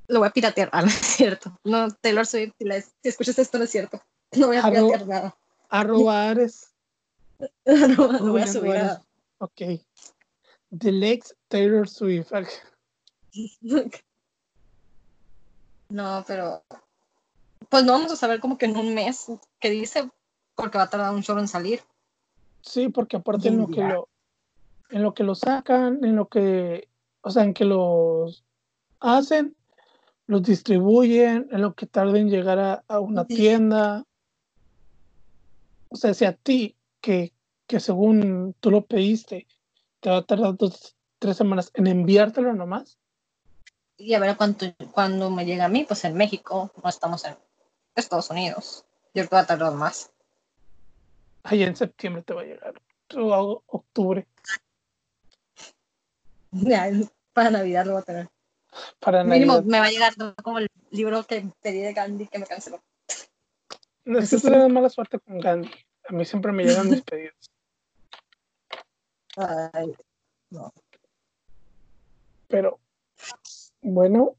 Lo 0.08 0.20
voy 0.20 0.28
a 0.28 0.32
piratear, 0.32 0.70
ah, 0.74 0.82
no 0.82 0.88
es 0.88 0.96
cierto. 0.96 1.58
No, 1.64 1.90
Taylor 1.92 2.26
Swift, 2.26 2.54
si, 2.58 2.66
si 3.02 3.10
escuchas 3.10 3.40
esto, 3.40 3.58
no 3.58 3.66
es 3.66 3.72
cierto. 3.72 4.02
No 4.36 4.48
voy 4.48 4.58
a 4.58 4.64
piratear 4.64 5.08
nada. 5.08 5.38
Arroba 5.70 6.30
Ares. 6.30 6.74
Lo 7.66 8.32
voy 8.32 8.42
a 8.42 8.48
subir. 8.48 8.76
Ok. 9.40 9.82
The 10.78 10.92
Lex 10.92 11.36
Taylor 11.48 11.88
Swift. 11.88 12.32
No, 15.90 16.26
pero. 16.28 16.66
Pues 17.70 17.86
no 17.86 17.94
vamos 17.94 18.12
a 18.12 18.18
saber 18.18 18.42
como 18.42 18.58
que 18.58 18.66
en 18.66 18.76
un 18.76 18.94
mes 18.94 19.28
qué 19.62 19.70
dice, 19.70 20.10
porque 20.58 20.78
va 20.78 20.86
a 20.86 20.90
tardar 20.90 21.14
un 21.14 21.24
show 21.24 21.38
en 21.38 21.48
salir. 21.48 21.82
Sí, 22.62 22.90
porque 22.90 23.16
aparte 23.16 23.48
en 23.48 23.60
lo 23.60 23.68
que 23.68 23.82
lo, 23.82 24.10
en 24.90 25.04
lo 25.04 25.14
que 25.14 25.24
lo 25.24 25.36
sacan, 25.36 26.04
en 26.04 26.16
lo 26.16 26.28
que, 26.28 26.90
o 27.22 27.30
sea, 27.30 27.44
en 27.44 27.54
que 27.54 27.64
los 27.64 28.44
hacen, 29.00 29.56
los 30.26 30.42
distribuyen, 30.42 31.48
en 31.52 31.62
lo 31.62 31.76
que 31.76 31.86
tarden 31.86 32.24
en 32.24 32.30
llegar 32.30 32.60
a, 32.60 32.84
a 32.88 33.00
una 33.00 33.26
tienda, 33.26 34.04
o 35.90 35.96
sea, 35.96 36.14
si 36.14 36.26
a 36.26 36.34
ti, 36.34 36.76
que, 37.00 37.34
que 37.68 37.80
según 37.80 38.56
tú 38.60 38.72
lo 38.72 38.86
pediste, 38.86 39.48
te 40.00 40.10
va 40.10 40.18
a 40.18 40.26
tardar 40.26 40.58
dos, 40.58 40.96
tres 41.20 41.38
semanas 41.38 41.72
en 41.76 41.88
enviártelo 41.88 42.54
nomás. 42.54 42.98
Y 43.96 44.14
a 44.16 44.20
ver 44.20 44.36
cuánto, 44.38 44.66
cuando 44.92 45.30
me 45.30 45.46
llega 45.46 45.66
a 45.66 45.70
mí, 45.70 45.86
pues 45.86 46.04
en 46.04 46.16
México, 46.16 46.72
no 46.84 46.90
estamos 46.90 47.24
en 47.26 47.36
Estados 47.96 48.30
Unidos. 48.30 48.86
Yo 49.14 49.22
creo 49.22 49.30
que 49.30 49.36
va 49.36 49.42
a 49.42 49.48
tardar 49.48 49.74
más. 49.74 50.12
Ahí 51.50 51.64
en 51.64 51.78
septiembre 51.78 52.24
te 52.24 52.34
va 52.34 52.42
a 52.42 52.46
llegar. 52.46 52.74
O 53.16 53.64
octubre. 53.68 54.28
Ya, 56.52 56.90
para 57.34 57.52
Navidad 57.52 57.86
lo 57.86 57.92
voy 57.92 58.02
a 58.02 58.06
tener. 58.06 58.30
Para 59.00 59.24
Mínimo 59.24 59.62
me 59.64 59.80
va 59.80 59.88
a 59.88 59.92
llegar 59.92 60.14
como 60.42 60.60
el 60.60 60.70
libro 60.92 61.24
que 61.24 61.46
pedí 61.62 61.82
de 61.82 61.94
Gandhi 61.94 62.28
que 62.28 62.40
me 62.40 62.48
canceló. 62.48 62.82
No, 64.06 64.18
es 64.18 64.30
que 64.30 64.38
tú 64.38 64.70
mala 64.70 64.90
suerte 64.90 65.20
con 65.20 65.40
Gandhi. 65.40 65.70
A 66.10 66.14
mí 66.14 66.24
siempre 66.26 66.54
me 66.54 66.64
llegan 66.64 66.90
mis 66.90 67.02
pedidos. 67.04 67.52
Ay, 69.36 69.94
no. 70.50 70.74
Pero, 72.48 72.80
bueno, 73.82 74.36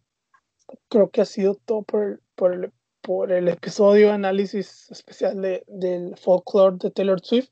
creo 0.89 1.11
que 1.11 1.21
ha 1.21 1.27
sido 1.27 1.55
todo 1.55 1.83
por 1.83 2.03
el, 2.05 2.21
por 2.35 2.55
el, 2.55 2.73
por 3.09 3.33
el 3.33 3.49
episodio 3.49 4.13
análisis 4.13 4.91
especial 4.91 5.41
de, 5.41 5.65
del 5.67 6.15
folklore 6.19 6.77
de 6.77 6.91
Taylor 6.91 7.19
Swift. 7.25 7.49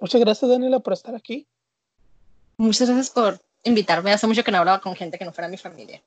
Muchas 0.00 0.18
gracias, 0.22 0.50
Daniela, 0.50 0.80
por 0.80 0.94
estar 0.94 1.14
aquí. 1.14 1.46
Muchas 2.56 2.88
gracias 2.88 3.10
por 3.10 3.38
invitarme. 3.64 4.12
Hace 4.12 4.26
mucho 4.26 4.42
que 4.42 4.50
no 4.50 4.56
hablaba 4.56 4.80
con 4.80 4.96
gente 4.96 5.18
que 5.18 5.26
no 5.26 5.32
fuera 5.34 5.50
mi 5.50 5.58
familia. 5.58 6.02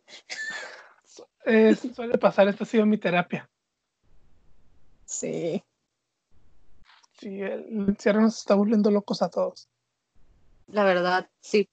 suele 1.95 2.17
pasar, 2.17 2.47
esta 2.47 2.63
ha 2.63 2.67
sido 2.67 2.87
mi 2.87 2.97
terapia. 2.97 3.47
Sí. 5.05 5.63
Sí, 7.19 7.43
el 7.43 7.85
encierro 7.87 8.21
nos 8.21 8.39
está 8.39 8.55
volviendo 8.55 8.89
locos 8.89 9.21
a 9.21 9.29
todos. 9.29 9.69
La 10.65 10.83
verdad, 10.83 11.29
sí. 11.39 11.69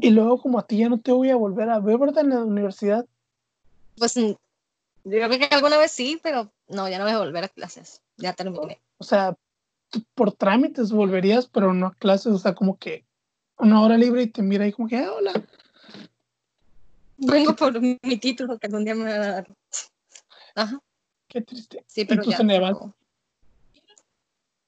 Y 0.00 0.12
luego, 0.12 0.40
como 0.40 0.58
a 0.58 0.66
ti 0.66 0.78
ya 0.78 0.88
no 0.88 0.98
te 0.98 1.12
voy 1.12 1.28
a 1.28 1.36
volver 1.36 1.68
a 1.68 1.78
ver, 1.78 1.98
¿verdad? 1.98 2.24
En 2.24 2.30
la 2.30 2.42
universidad. 2.42 3.04
Pues 3.98 4.16
yo 5.04 5.28
creo 5.28 5.38
que 5.38 5.48
alguna 5.50 5.76
vez 5.76 5.92
sí, 5.92 6.18
pero 6.22 6.50
no, 6.66 6.88
ya 6.88 6.98
no 6.98 7.04
voy 7.04 7.12
a 7.12 7.18
volver 7.18 7.44
a 7.44 7.48
clases. 7.48 8.02
Ya 8.16 8.32
terminé. 8.32 8.80
O 8.96 9.04
sea, 9.04 9.36
por 10.14 10.32
trámites 10.32 10.90
volverías, 10.90 11.46
pero 11.46 11.74
no 11.74 11.88
a 11.88 11.94
clases. 11.94 12.32
O 12.32 12.38
sea, 12.38 12.54
como 12.54 12.78
que 12.78 13.04
una 13.58 13.82
hora 13.82 13.98
libre 13.98 14.22
y 14.22 14.26
te 14.28 14.40
mira 14.40 14.64
ahí 14.64 14.72
como 14.72 14.88
que, 14.88 14.96
ah, 14.96 15.12
hola. 15.12 15.32
Vengo 17.18 17.54
por 17.54 17.78
mi 17.80 17.98
título 18.18 18.58
que 18.58 18.66
algún 18.66 18.84
día 18.84 18.94
me 18.94 19.04
va 19.04 19.14
a 19.14 19.18
dar. 19.18 19.46
Ajá. 20.54 20.80
Qué 21.28 21.42
triste. 21.42 21.84
Sí, 21.86 22.06
pero 22.06 22.22
ya. 22.22 22.38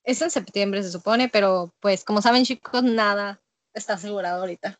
Es 0.04 0.22
en 0.22 0.30
septiembre, 0.30 0.82
se 0.82 0.92
supone, 0.92 1.28
pero 1.28 1.72
pues 1.80 2.04
como 2.04 2.20
saben 2.22 2.44
chicos, 2.44 2.82
nada 2.82 3.40
está 3.72 3.94
asegurado 3.94 4.40
ahorita. 4.40 4.78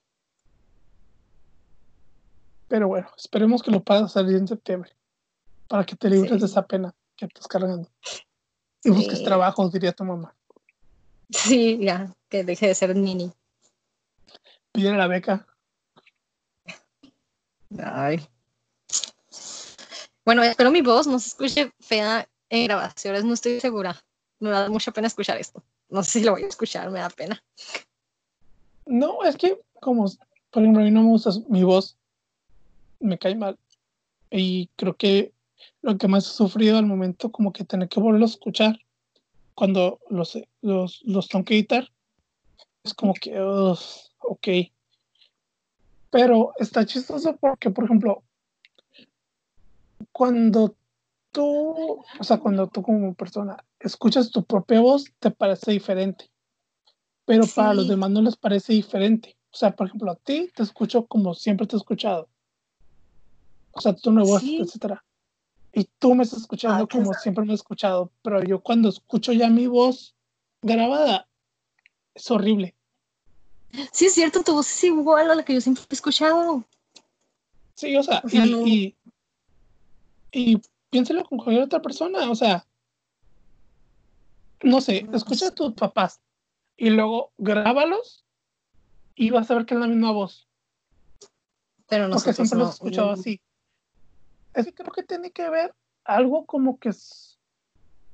Pero 2.68 2.88
bueno, 2.88 3.08
esperemos 3.16 3.62
que 3.62 3.70
lo 3.70 3.82
puedas 3.82 4.12
salir 4.12 4.36
en 4.36 4.46
septiembre 4.46 4.96
para 5.68 5.84
que 5.84 5.97
te 5.97 6.10
libres 6.10 6.40
de 6.40 6.47
esa 6.47 6.66
pena 6.66 6.94
que 7.16 7.26
estás 7.26 7.47
cargando. 7.47 7.88
Y 8.84 8.90
busques 8.90 9.22
trabajo, 9.22 9.68
diría 9.68 9.93
tu 9.93 10.05
mamá. 10.05 10.34
Sí, 11.30 11.78
ya, 11.80 12.14
que 12.28 12.44
deje 12.44 12.68
de 12.68 12.74
ser 12.74 12.94
nini. 12.94 13.32
Pide 14.72 14.93
la 14.93 15.06
beca. 15.06 15.47
Ay. 17.82 18.26
Bueno, 20.24 20.43
espero 20.43 20.70
mi 20.70 20.82
voz 20.82 21.06
no 21.06 21.18
se 21.18 21.28
escuche 21.28 21.72
fea 21.80 22.28
en 22.48 22.66
grabaciones, 22.66 23.24
no 23.24 23.34
estoy 23.34 23.60
segura. 23.60 23.97
Me 24.38 24.51
da 24.51 24.68
mucha 24.68 24.93
pena 24.93 25.06
escuchar 25.06 25.38
esto. 25.38 25.62
No 25.88 26.02
sé 26.02 26.18
si 26.18 26.24
lo 26.24 26.32
voy 26.32 26.44
a 26.44 26.48
escuchar, 26.48 26.90
me 26.90 27.01
da 27.01 27.10
pena. 27.10 27.43
No, 28.84 29.24
es 29.24 29.36
que 29.36 29.60
como, 29.80 30.05
por 30.51 30.62
ejemplo, 30.62 30.82
a 30.82 30.84
mí 30.84 30.90
no 30.90 31.02
me 31.02 31.09
gusta 31.09 31.30
mi 31.48 31.64
voz, 31.64 31.97
me 33.01 33.18
cae 33.18 33.34
mal. 33.34 33.59
Y 34.30 34.68
creo 34.76 34.94
que 34.94 35.32
lo 35.82 35.98
que 35.98 36.09
más 36.09 36.26
he 36.26 36.34
sufrido 36.34 36.78
al 36.78 36.86
momento 36.86 37.30
como 37.30 37.52
que 37.52 37.64
tener 37.64 37.88
que 37.88 38.01
volverlo 38.01 38.26
a 38.26 38.28
escuchar 38.28 38.78
cuando 39.55 39.98
los, 40.10 40.38
los, 40.60 41.01
los 41.05 41.28
tengo 41.28 41.44
que 41.44 41.55
editar, 41.55 41.90
es 42.84 42.94
como 42.94 43.14
que, 43.14 43.40
ok. 43.40 44.48
Pero 46.10 46.52
está 46.59 46.84
chistoso 46.84 47.36
porque, 47.36 47.70
por 47.70 47.84
ejemplo, 47.84 48.22
cuando 50.12 50.76
tú, 51.32 52.02
o 52.18 52.24
sea, 52.24 52.38
cuando 52.38 52.68
tú 52.68 52.82
como 52.82 53.14
persona 53.14 53.56
escuchas 53.80 54.30
tu 54.30 54.44
propia 54.44 54.80
voz, 54.80 55.06
te 55.18 55.30
parece 55.30 55.72
diferente. 55.72 56.30
Pero 57.24 57.44
para 57.55 57.74
los 57.74 57.88
demás 57.88 58.10
no 58.10 58.22
les 58.22 58.36
parece 58.36 58.72
diferente. 58.72 59.36
O 59.52 59.56
sea, 59.56 59.74
por 59.74 59.86
ejemplo, 59.86 60.10
a 60.12 60.16
ti 60.16 60.51
te 60.55 60.62
escucho 60.62 61.06
como 61.06 61.34
siempre 61.34 61.66
te 61.66 61.76
he 61.76 61.78
escuchado. 61.78 62.28
O 63.72 63.80
sea, 63.80 63.97
tu 63.97 64.12
nueva 64.12 64.30
voz, 64.30 64.43
etcétera. 64.44 65.02
Y 65.76 65.84
tú 65.98 66.14
me 66.14 66.24
estás 66.24 66.40
escuchando 66.40 66.84
ah, 66.84 66.88
como 66.90 67.12
siempre 67.12 67.44
me 67.44 67.52
he 67.52 67.54
escuchado. 67.54 68.10
Pero 68.22 68.42
yo 68.42 68.62
cuando 68.62 68.88
escucho 68.88 69.30
ya 69.34 69.50
mi 69.50 69.66
voz 69.66 70.16
grabada, 70.62 71.28
es 72.14 72.30
horrible. 72.30 72.74
Sí, 73.92 74.06
es 74.06 74.14
cierto, 74.14 74.42
tu 74.42 74.54
voz 74.54 74.70
es 74.70 74.84
igual 74.84 75.30
a 75.30 75.34
la 75.34 75.44
que 75.44 75.52
yo 75.52 75.60
siempre 75.60 75.84
he 75.90 75.94
escuchado. 75.94 76.64
Sí, 77.74 77.94
o 77.94 78.02
sea, 78.02 78.22
y, 78.32 78.96
y 80.32 80.62
piénselo 80.88 81.24
con 81.24 81.36
cualquier 81.36 81.64
otra 81.64 81.82
persona, 81.82 82.30
o 82.30 82.34
sea, 82.34 82.64
no 84.62 84.80
sé, 84.80 85.06
escucha 85.12 85.48
a 85.48 85.54
tus 85.54 85.74
papás 85.74 86.22
y 86.78 86.88
luego 86.88 87.32
grábalos 87.36 88.24
y 89.14 89.28
vas 89.28 89.50
a 89.50 89.56
ver 89.56 89.66
que 89.66 89.74
es 89.74 89.80
la 89.80 89.88
misma 89.88 90.10
voz. 90.10 90.48
Pero 91.86 92.08
Porque 92.08 92.32
siempre 92.32 92.60
lo 92.60 92.66
he 92.66 92.70
escuchado 92.70 93.10
así. 93.10 93.42
Es 94.56 94.64
que 94.64 94.72
creo 94.72 94.90
que 94.90 95.02
tiene 95.02 95.30
que 95.30 95.48
ver 95.50 95.74
algo 96.04 96.46
como 96.46 96.78
que 96.78 96.88
es 96.88 97.38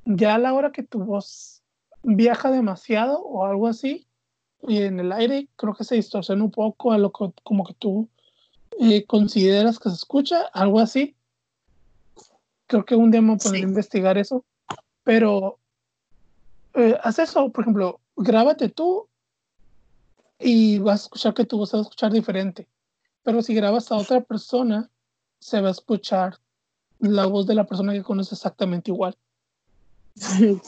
ya 0.05 0.35
a 0.35 0.39
la 0.39 0.53
hora 0.53 0.73
que 0.73 0.83
tu 0.83 0.99
voz 1.05 1.63
viaja 2.03 2.51
demasiado 2.51 3.21
o 3.21 3.47
algo 3.47 3.69
así, 3.69 4.09
y 4.67 4.83
en 4.83 4.99
el 4.99 5.13
aire 5.13 5.49
creo 5.57 5.75
que 5.75 5.85
se 5.85 5.95
distorsiona 5.95 6.43
un 6.43 6.51
poco 6.51 6.93
a 6.93 6.99
lo 6.99 7.13
que 7.13 7.33
como 7.45 7.65
que 7.65 7.75
tú 7.75 8.09
eh, 8.81 9.05
consideras 9.07 9.79
que 9.79 9.89
se 9.89 9.95
escucha, 9.95 10.43
algo 10.53 10.81
así. 10.81 11.15
Creo 12.67 12.85
que 12.85 12.97
un 12.97 13.13
día 13.13 13.23
me 13.23 13.37
podría 13.37 13.63
investigar 13.63 14.19
eso, 14.19 14.45
pero 15.05 15.59
eh, 16.75 16.99
haz 17.03 17.21
eso, 17.21 17.51
por 17.51 17.63
ejemplo, 17.63 18.01
grábate 18.17 18.69
tú 18.69 19.09
y 20.41 20.81
vas 20.81 21.03
a 21.03 21.05
escuchar 21.05 21.35
que 21.35 21.45
tu 21.45 21.59
voz 21.59 21.71
se 21.71 21.77
va 21.77 21.83
a 21.83 21.85
escuchar 21.85 22.13
diferente. 22.13 22.67
Pero 23.23 23.43
si 23.43 23.55
grabas 23.55 23.93
a 23.93 23.97
otra 23.97 24.21
persona, 24.23 24.91
se 25.43 25.61
va 25.61 25.69
a 25.69 25.73
escuchar 25.73 26.39
la 27.01 27.27
voz 27.27 27.49
de 27.49 27.57
la 27.57 27.67
persona 27.67 27.93
que 27.93 28.05
conoce 28.05 28.37
exactamente 28.37 28.93
igual. 28.93 29.17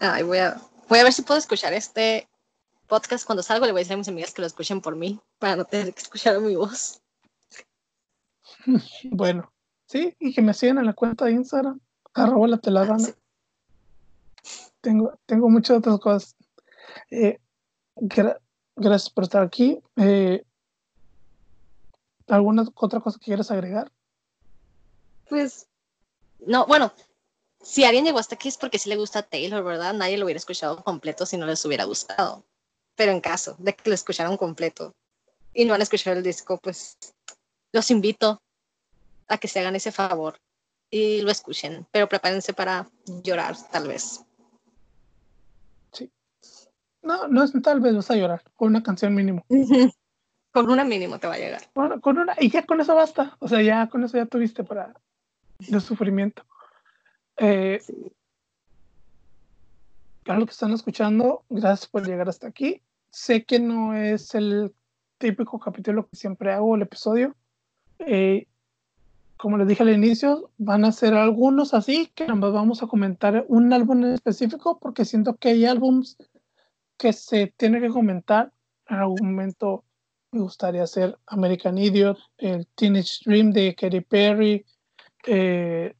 Ay, 0.00 0.22
voy 0.24 0.38
a, 0.38 0.60
voy 0.88 0.98
a 0.98 1.04
ver 1.04 1.12
si 1.12 1.22
puedo 1.22 1.38
escuchar 1.38 1.72
este 1.72 2.28
podcast 2.88 3.24
cuando 3.24 3.44
salgo. 3.44 3.64
Le 3.64 3.70
voy 3.70 3.80
a 3.80 3.82
decir 3.82 3.94
a 3.94 3.98
mis 3.98 4.08
amigas 4.08 4.34
que 4.34 4.42
lo 4.42 4.48
escuchen 4.48 4.80
por 4.80 4.96
mí, 4.96 5.20
para 5.38 5.54
no 5.54 5.64
tener 5.64 5.94
que 5.94 6.02
escuchar 6.02 6.40
mi 6.40 6.56
voz. 6.56 7.00
Bueno, 9.04 9.50
sí, 9.86 10.14
y 10.18 10.34
que 10.34 10.42
me 10.42 10.52
sigan 10.52 10.78
en 10.78 10.86
la 10.86 10.92
cuenta 10.92 11.24
de 11.24 11.32
Instagram, 11.32 11.80
arroba 12.12 12.48
la 12.48 12.58
telaraña. 12.58 13.14
Tengo, 14.80 15.16
tengo 15.26 15.48
muchas 15.48 15.78
otras 15.78 16.00
cosas. 16.00 16.36
Eh, 17.10 17.38
gracias 17.96 19.10
por 19.10 19.24
estar 19.24 19.42
aquí. 19.42 19.80
Eh, 19.96 20.44
¿Alguna 22.26 22.66
otra 22.74 23.00
cosa 23.00 23.18
que 23.18 23.26
quieras 23.26 23.50
agregar? 23.50 23.90
Pues, 25.28 25.68
no, 26.46 26.66
bueno, 26.66 26.92
si 27.60 27.84
alguien 27.84 28.04
llegó 28.04 28.18
hasta 28.18 28.36
aquí 28.36 28.48
es 28.48 28.56
porque 28.56 28.78
sí 28.78 28.88
le 28.88 28.96
gusta 28.96 29.22
Taylor, 29.22 29.62
¿verdad? 29.64 29.94
Nadie 29.94 30.16
lo 30.16 30.24
hubiera 30.24 30.38
escuchado 30.38 30.82
completo 30.82 31.26
si 31.26 31.36
no 31.36 31.46
les 31.46 31.64
hubiera 31.64 31.84
gustado. 31.84 32.44
Pero 32.94 33.12
en 33.12 33.20
caso 33.20 33.56
de 33.58 33.74
que 33.74 33.90
lo 33.90 33.94
escucharon 33.94 34.36
completo 34.36 34.94
y 35.52 35.64
no 35.64 35.74
han 35.74 35.82
escuchado 35.82 36.16
el 36.16 36.22
disco, 36.22 36.58
pues 36.58 36.96
los 37.72 37.90
invito 37.90 38.42
a 39.28 39.38
que 39.38 39.48
se 39.48 39.60
hagan 39.60 39.76
ese 39.76 39.92
favor 39.92 40.40
y 40.90 41.20
lo 41.20 41.30
escuchen, 41.30 41.86
pero 41.92 42.08
prepárense 42.08 42.54
para 42.54 42.88
llorar, 43.22 43.56
tal 43.70 43.88
vez. 43.88 44.24
Sí. 45.92 46.10
No, 47.02 47.28
no 47.28 47.44
es 47.44 47.52
tal 47.62 47.80
vez 47.80 47.94
vas 47.94 48.10
a 48.10 48.16
llorar, 48.16 48.42
con 48.54 48.68
una 48.68 48.82
canción 48.82 49.14
mínimo. 49.14 49.44
con 50.52 50.70
una 50.70 50.84
mínimo 50.84 51.18
te 51.18 51.26
va 51.26 51.34
a 51.34 51.38
llegar. 51.38 51.62
Bueno, 51.74 52.00
con 52.00 52.18
una, 52.18 52.34
y 52.40 52.50
ya 52.50 52.64
con 52.64 52.80
eso 52.80 52.94
basta. 52.94 53.36
O 53.40 53.48
sea, 53.48 53.60
ya 53.60 53.88
con 53.88 54.02
eso 54.04 54.16
ya 54.16 54.26
tuviste 54.26 54.64
para 54.64 54.94
el 55.72 55.80
sufrimiento. 55.80 56.44
Eh, 57.36 57.80
a 60.26 60.38
lo 60.38 60.46
que 60.46 60.52
están 60.52 60.72
escuchando, 60.72 61.44
gracias 61.48 61.88
por 61.88 62.06
llegar 62.06 62.28
hasta 62.28 62.48
aquí. 62.48 62.82
Sé 63.10 63.44
que 63.44 63.58
no 63.58 63.94
es 63.94 64.34
el 64.34 64.74
típico 65.18 65.58
capítulo 65.58 66.06
que 66.08 66.16
siempre 66.16 66.52
hago, 66.52 66.76
el 66.76 66.82
episodio. 66.82 67.34
Eh, 68.00 68.46
como 69.36 69.56
les 69.56 69.68
dije 69.68 69.82
al 69.82 69.90
inicio, 69.90 70.50
van 70.58 70.84
a 70.84 70.92
ser 70.92 71.14
algunos 71.14 71.72
así, 71.72 72.10
que 72.14 72.26
nos 72.26 72.52
vamos 72.52 72.82
a 72.82 72.86
comentar 72.86 73.44
un 73.48 73.72
álbum 73.72 74.04
en 74.04 74.14
específico, 74.14 74.78
porque 74.80 75.04
siento 75.04 75.36
que 75.36 75.50
hay 75.50 75.64
álbums 75.64 76.18
que 76.96 77.12
se 77.12 77.54
tiene 77.56 77.80
que 77.80 77.88
comentar. 77.88 78.52
En 78.88 78.96
algún 78.96 79.30
momento 79.30 79.84
me 80.32 80.40
gustaría 80.40 80.82
hacer 80.82 81.16
American 81.26 81.78
Idiot, 81.78 82.18
el 82.36 82.66
Teenage 82.74 83.20
Dream 83.24 83.52
de 83.52 83.74
Katy 83.74 84.00
Perry, 84.00 84.66
eh, 85.26 85.94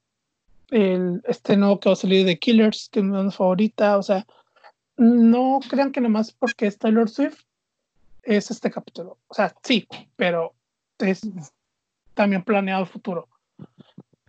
el, 0.70 1.22
este 1.26 1.56
nuevo 1.56 1.80
que 1.80 1.88
va 1.88 1.94
a 1.94 1.96
salir 1.96 2.26
de 2.26 2.38
Killers, 2.38 2.88
que 2.90 3.00
es 3.00 3.04
mi 3.04 3.12
banda 3.12 3.32
favorita. 3.32 3.98
O 3.98 4.02
sea, 4.02 4.26
no 4.96 5.60
crean 5.68 5.92
que 5.92 6.00
nomás 6.00 6.32
porque 6.32 6.66
es 6.66 6.78
Taylor 6.78 7.08
Swift 7.08 7.42
es 8.22 8.50
este 8.50 8.70
capítulo. 8.70 9.18
O 9.28 9.34
sea, 9.34 9.54
sí, 9.62 9.88
pero 10.16 10.54
es 10.98 11.22
también 12.14 12.42
planeado 12.42 12.82
el 12.82 12.88
futuro. 12.88 13.28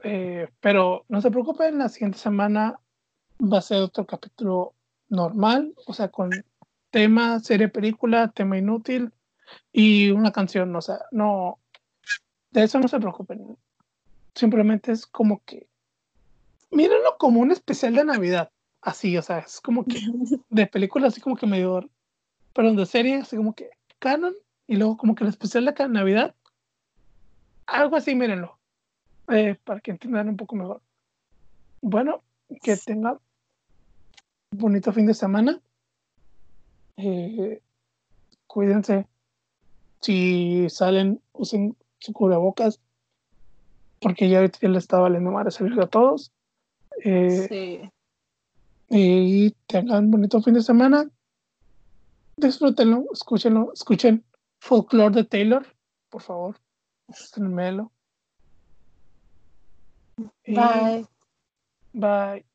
Eh, 0.04 0.48
pero 0.62 1.06
no 1.10 1.22
se 1.22 1.32
preocupen, 1.32 1.78
la 1.78 1.90
siguiente 1.90 2.18
semana 2.18 2.80
va 3.42 3.58
a 3.58 3.62
ser 3.62 3.82
otro 3.82 4.06
capítulo 4.06 4.74
normal, 5.10 5.74
o 5.86 5.94
sea, 5.94 6.08
con 6.08 6.30
tema, 6.92 7.40
serie, 7.40 7.68
película, 7.68 8.30
tema 8.30 8.58
inútil 8.58 9.12
y 9.72 10.12
una 10.12 10.32
canción, 10.32 10.74
o 10.76 10.82
sea, 10.82 11.00
no, 11.12 11.60
de 12.52 12.64
eso 12.64 12.80
no 12.80 12.88
se 12.88 13.00
preocupen. 13.00 13.58
Simplemente 14.36 14.92
es 14.92 15.06
como 15.06 15.44
que, 15.46 15.68
mírenlo 16.72 17.18
como 17.18 17.40
un 17.42 17.52
especial 17.52 17.96
de 17.96 18.06
Navidad, 18.06 18.52
así, 18.82 19.18
o 19.18 19.22
sea, 19.22 19.40
es 19.40 19.60
como 19.62 19.86
que 19.86 20.00
de 20.50 20.68
película, 20.68 21.08
así 21.08 21.22
como 21.22 21.36
que 21.36 21.48
medio, 21.48 21.90
perdón, 22.54 22.76
de 22.76 22.86
serie, 22.86 23.18
así 23.18 23.36
como 23.36 23.54
que 23.54 23.70
canon, 24.00 24.34
y 24.68 24.76
luego 24.76 24.98
como 24.98 25.16
que 25.16 25.24
el 25.24 25.30
especial 25.30 25.66
de 25.66 25.88
Navidad 25.90 26.36
algo 27.70 27.96
así, 27.96 28.16
mírenlo. 28.16 28.58
Eh, 29.28 29.56
para 29.64 29.80
que 29.80 29.92
entiendan 29.92 30.30
un 30.30 30.38
poco 30.38 30.56
mejor. 30.56 30.82
Bueno, 31.82 32.24
que 32.64 32.76
tengan 32.78 33.20
bonito 34.52 34.92
fin 34.92 35.06
de 35.06 35.14
semana. 35.14 35.62
Eh, 36.98 37.62
cuídense. 38.48 39.06
Si 40.02 40.68
salen, 40.70 41.22
usen 41.34 41.76
su 42.00 42.12
cubrebocas. 42.14 42.80
Porque 44.02 44.30
ya 44.30 44.40
ahorita 44.40 44.68
le 44.68 44.78
está 44.78 45.00
valiendo 45.00 45.32
madre 45.32 45.52
salir 45.52 45.80
a 45.80 45.88
todos. 45.88 46.32
Eh, 47.04 47.48
sí. 47.50 47.92
Y 48.90 49.52
tengan 49.68 50.06
un 50.06 50.12
bonito 50.12 50.42
fin 50.42 50.54
de 50.54 50.62
semana. 50.62 51.10
Disfrútenlo, 52.38 53.06
escúchenlo, 53.12 53.74
escuchen 53.74 54.24
Folklore 54.60 55.14
de 55.14 55.24
Taylor, 55.26 55.66
por 56.10 56.22
favor. 56.22 56.56
Melo. 57.38 57.92
Bye. 60.46 61.06
Bye. 61.94 62.49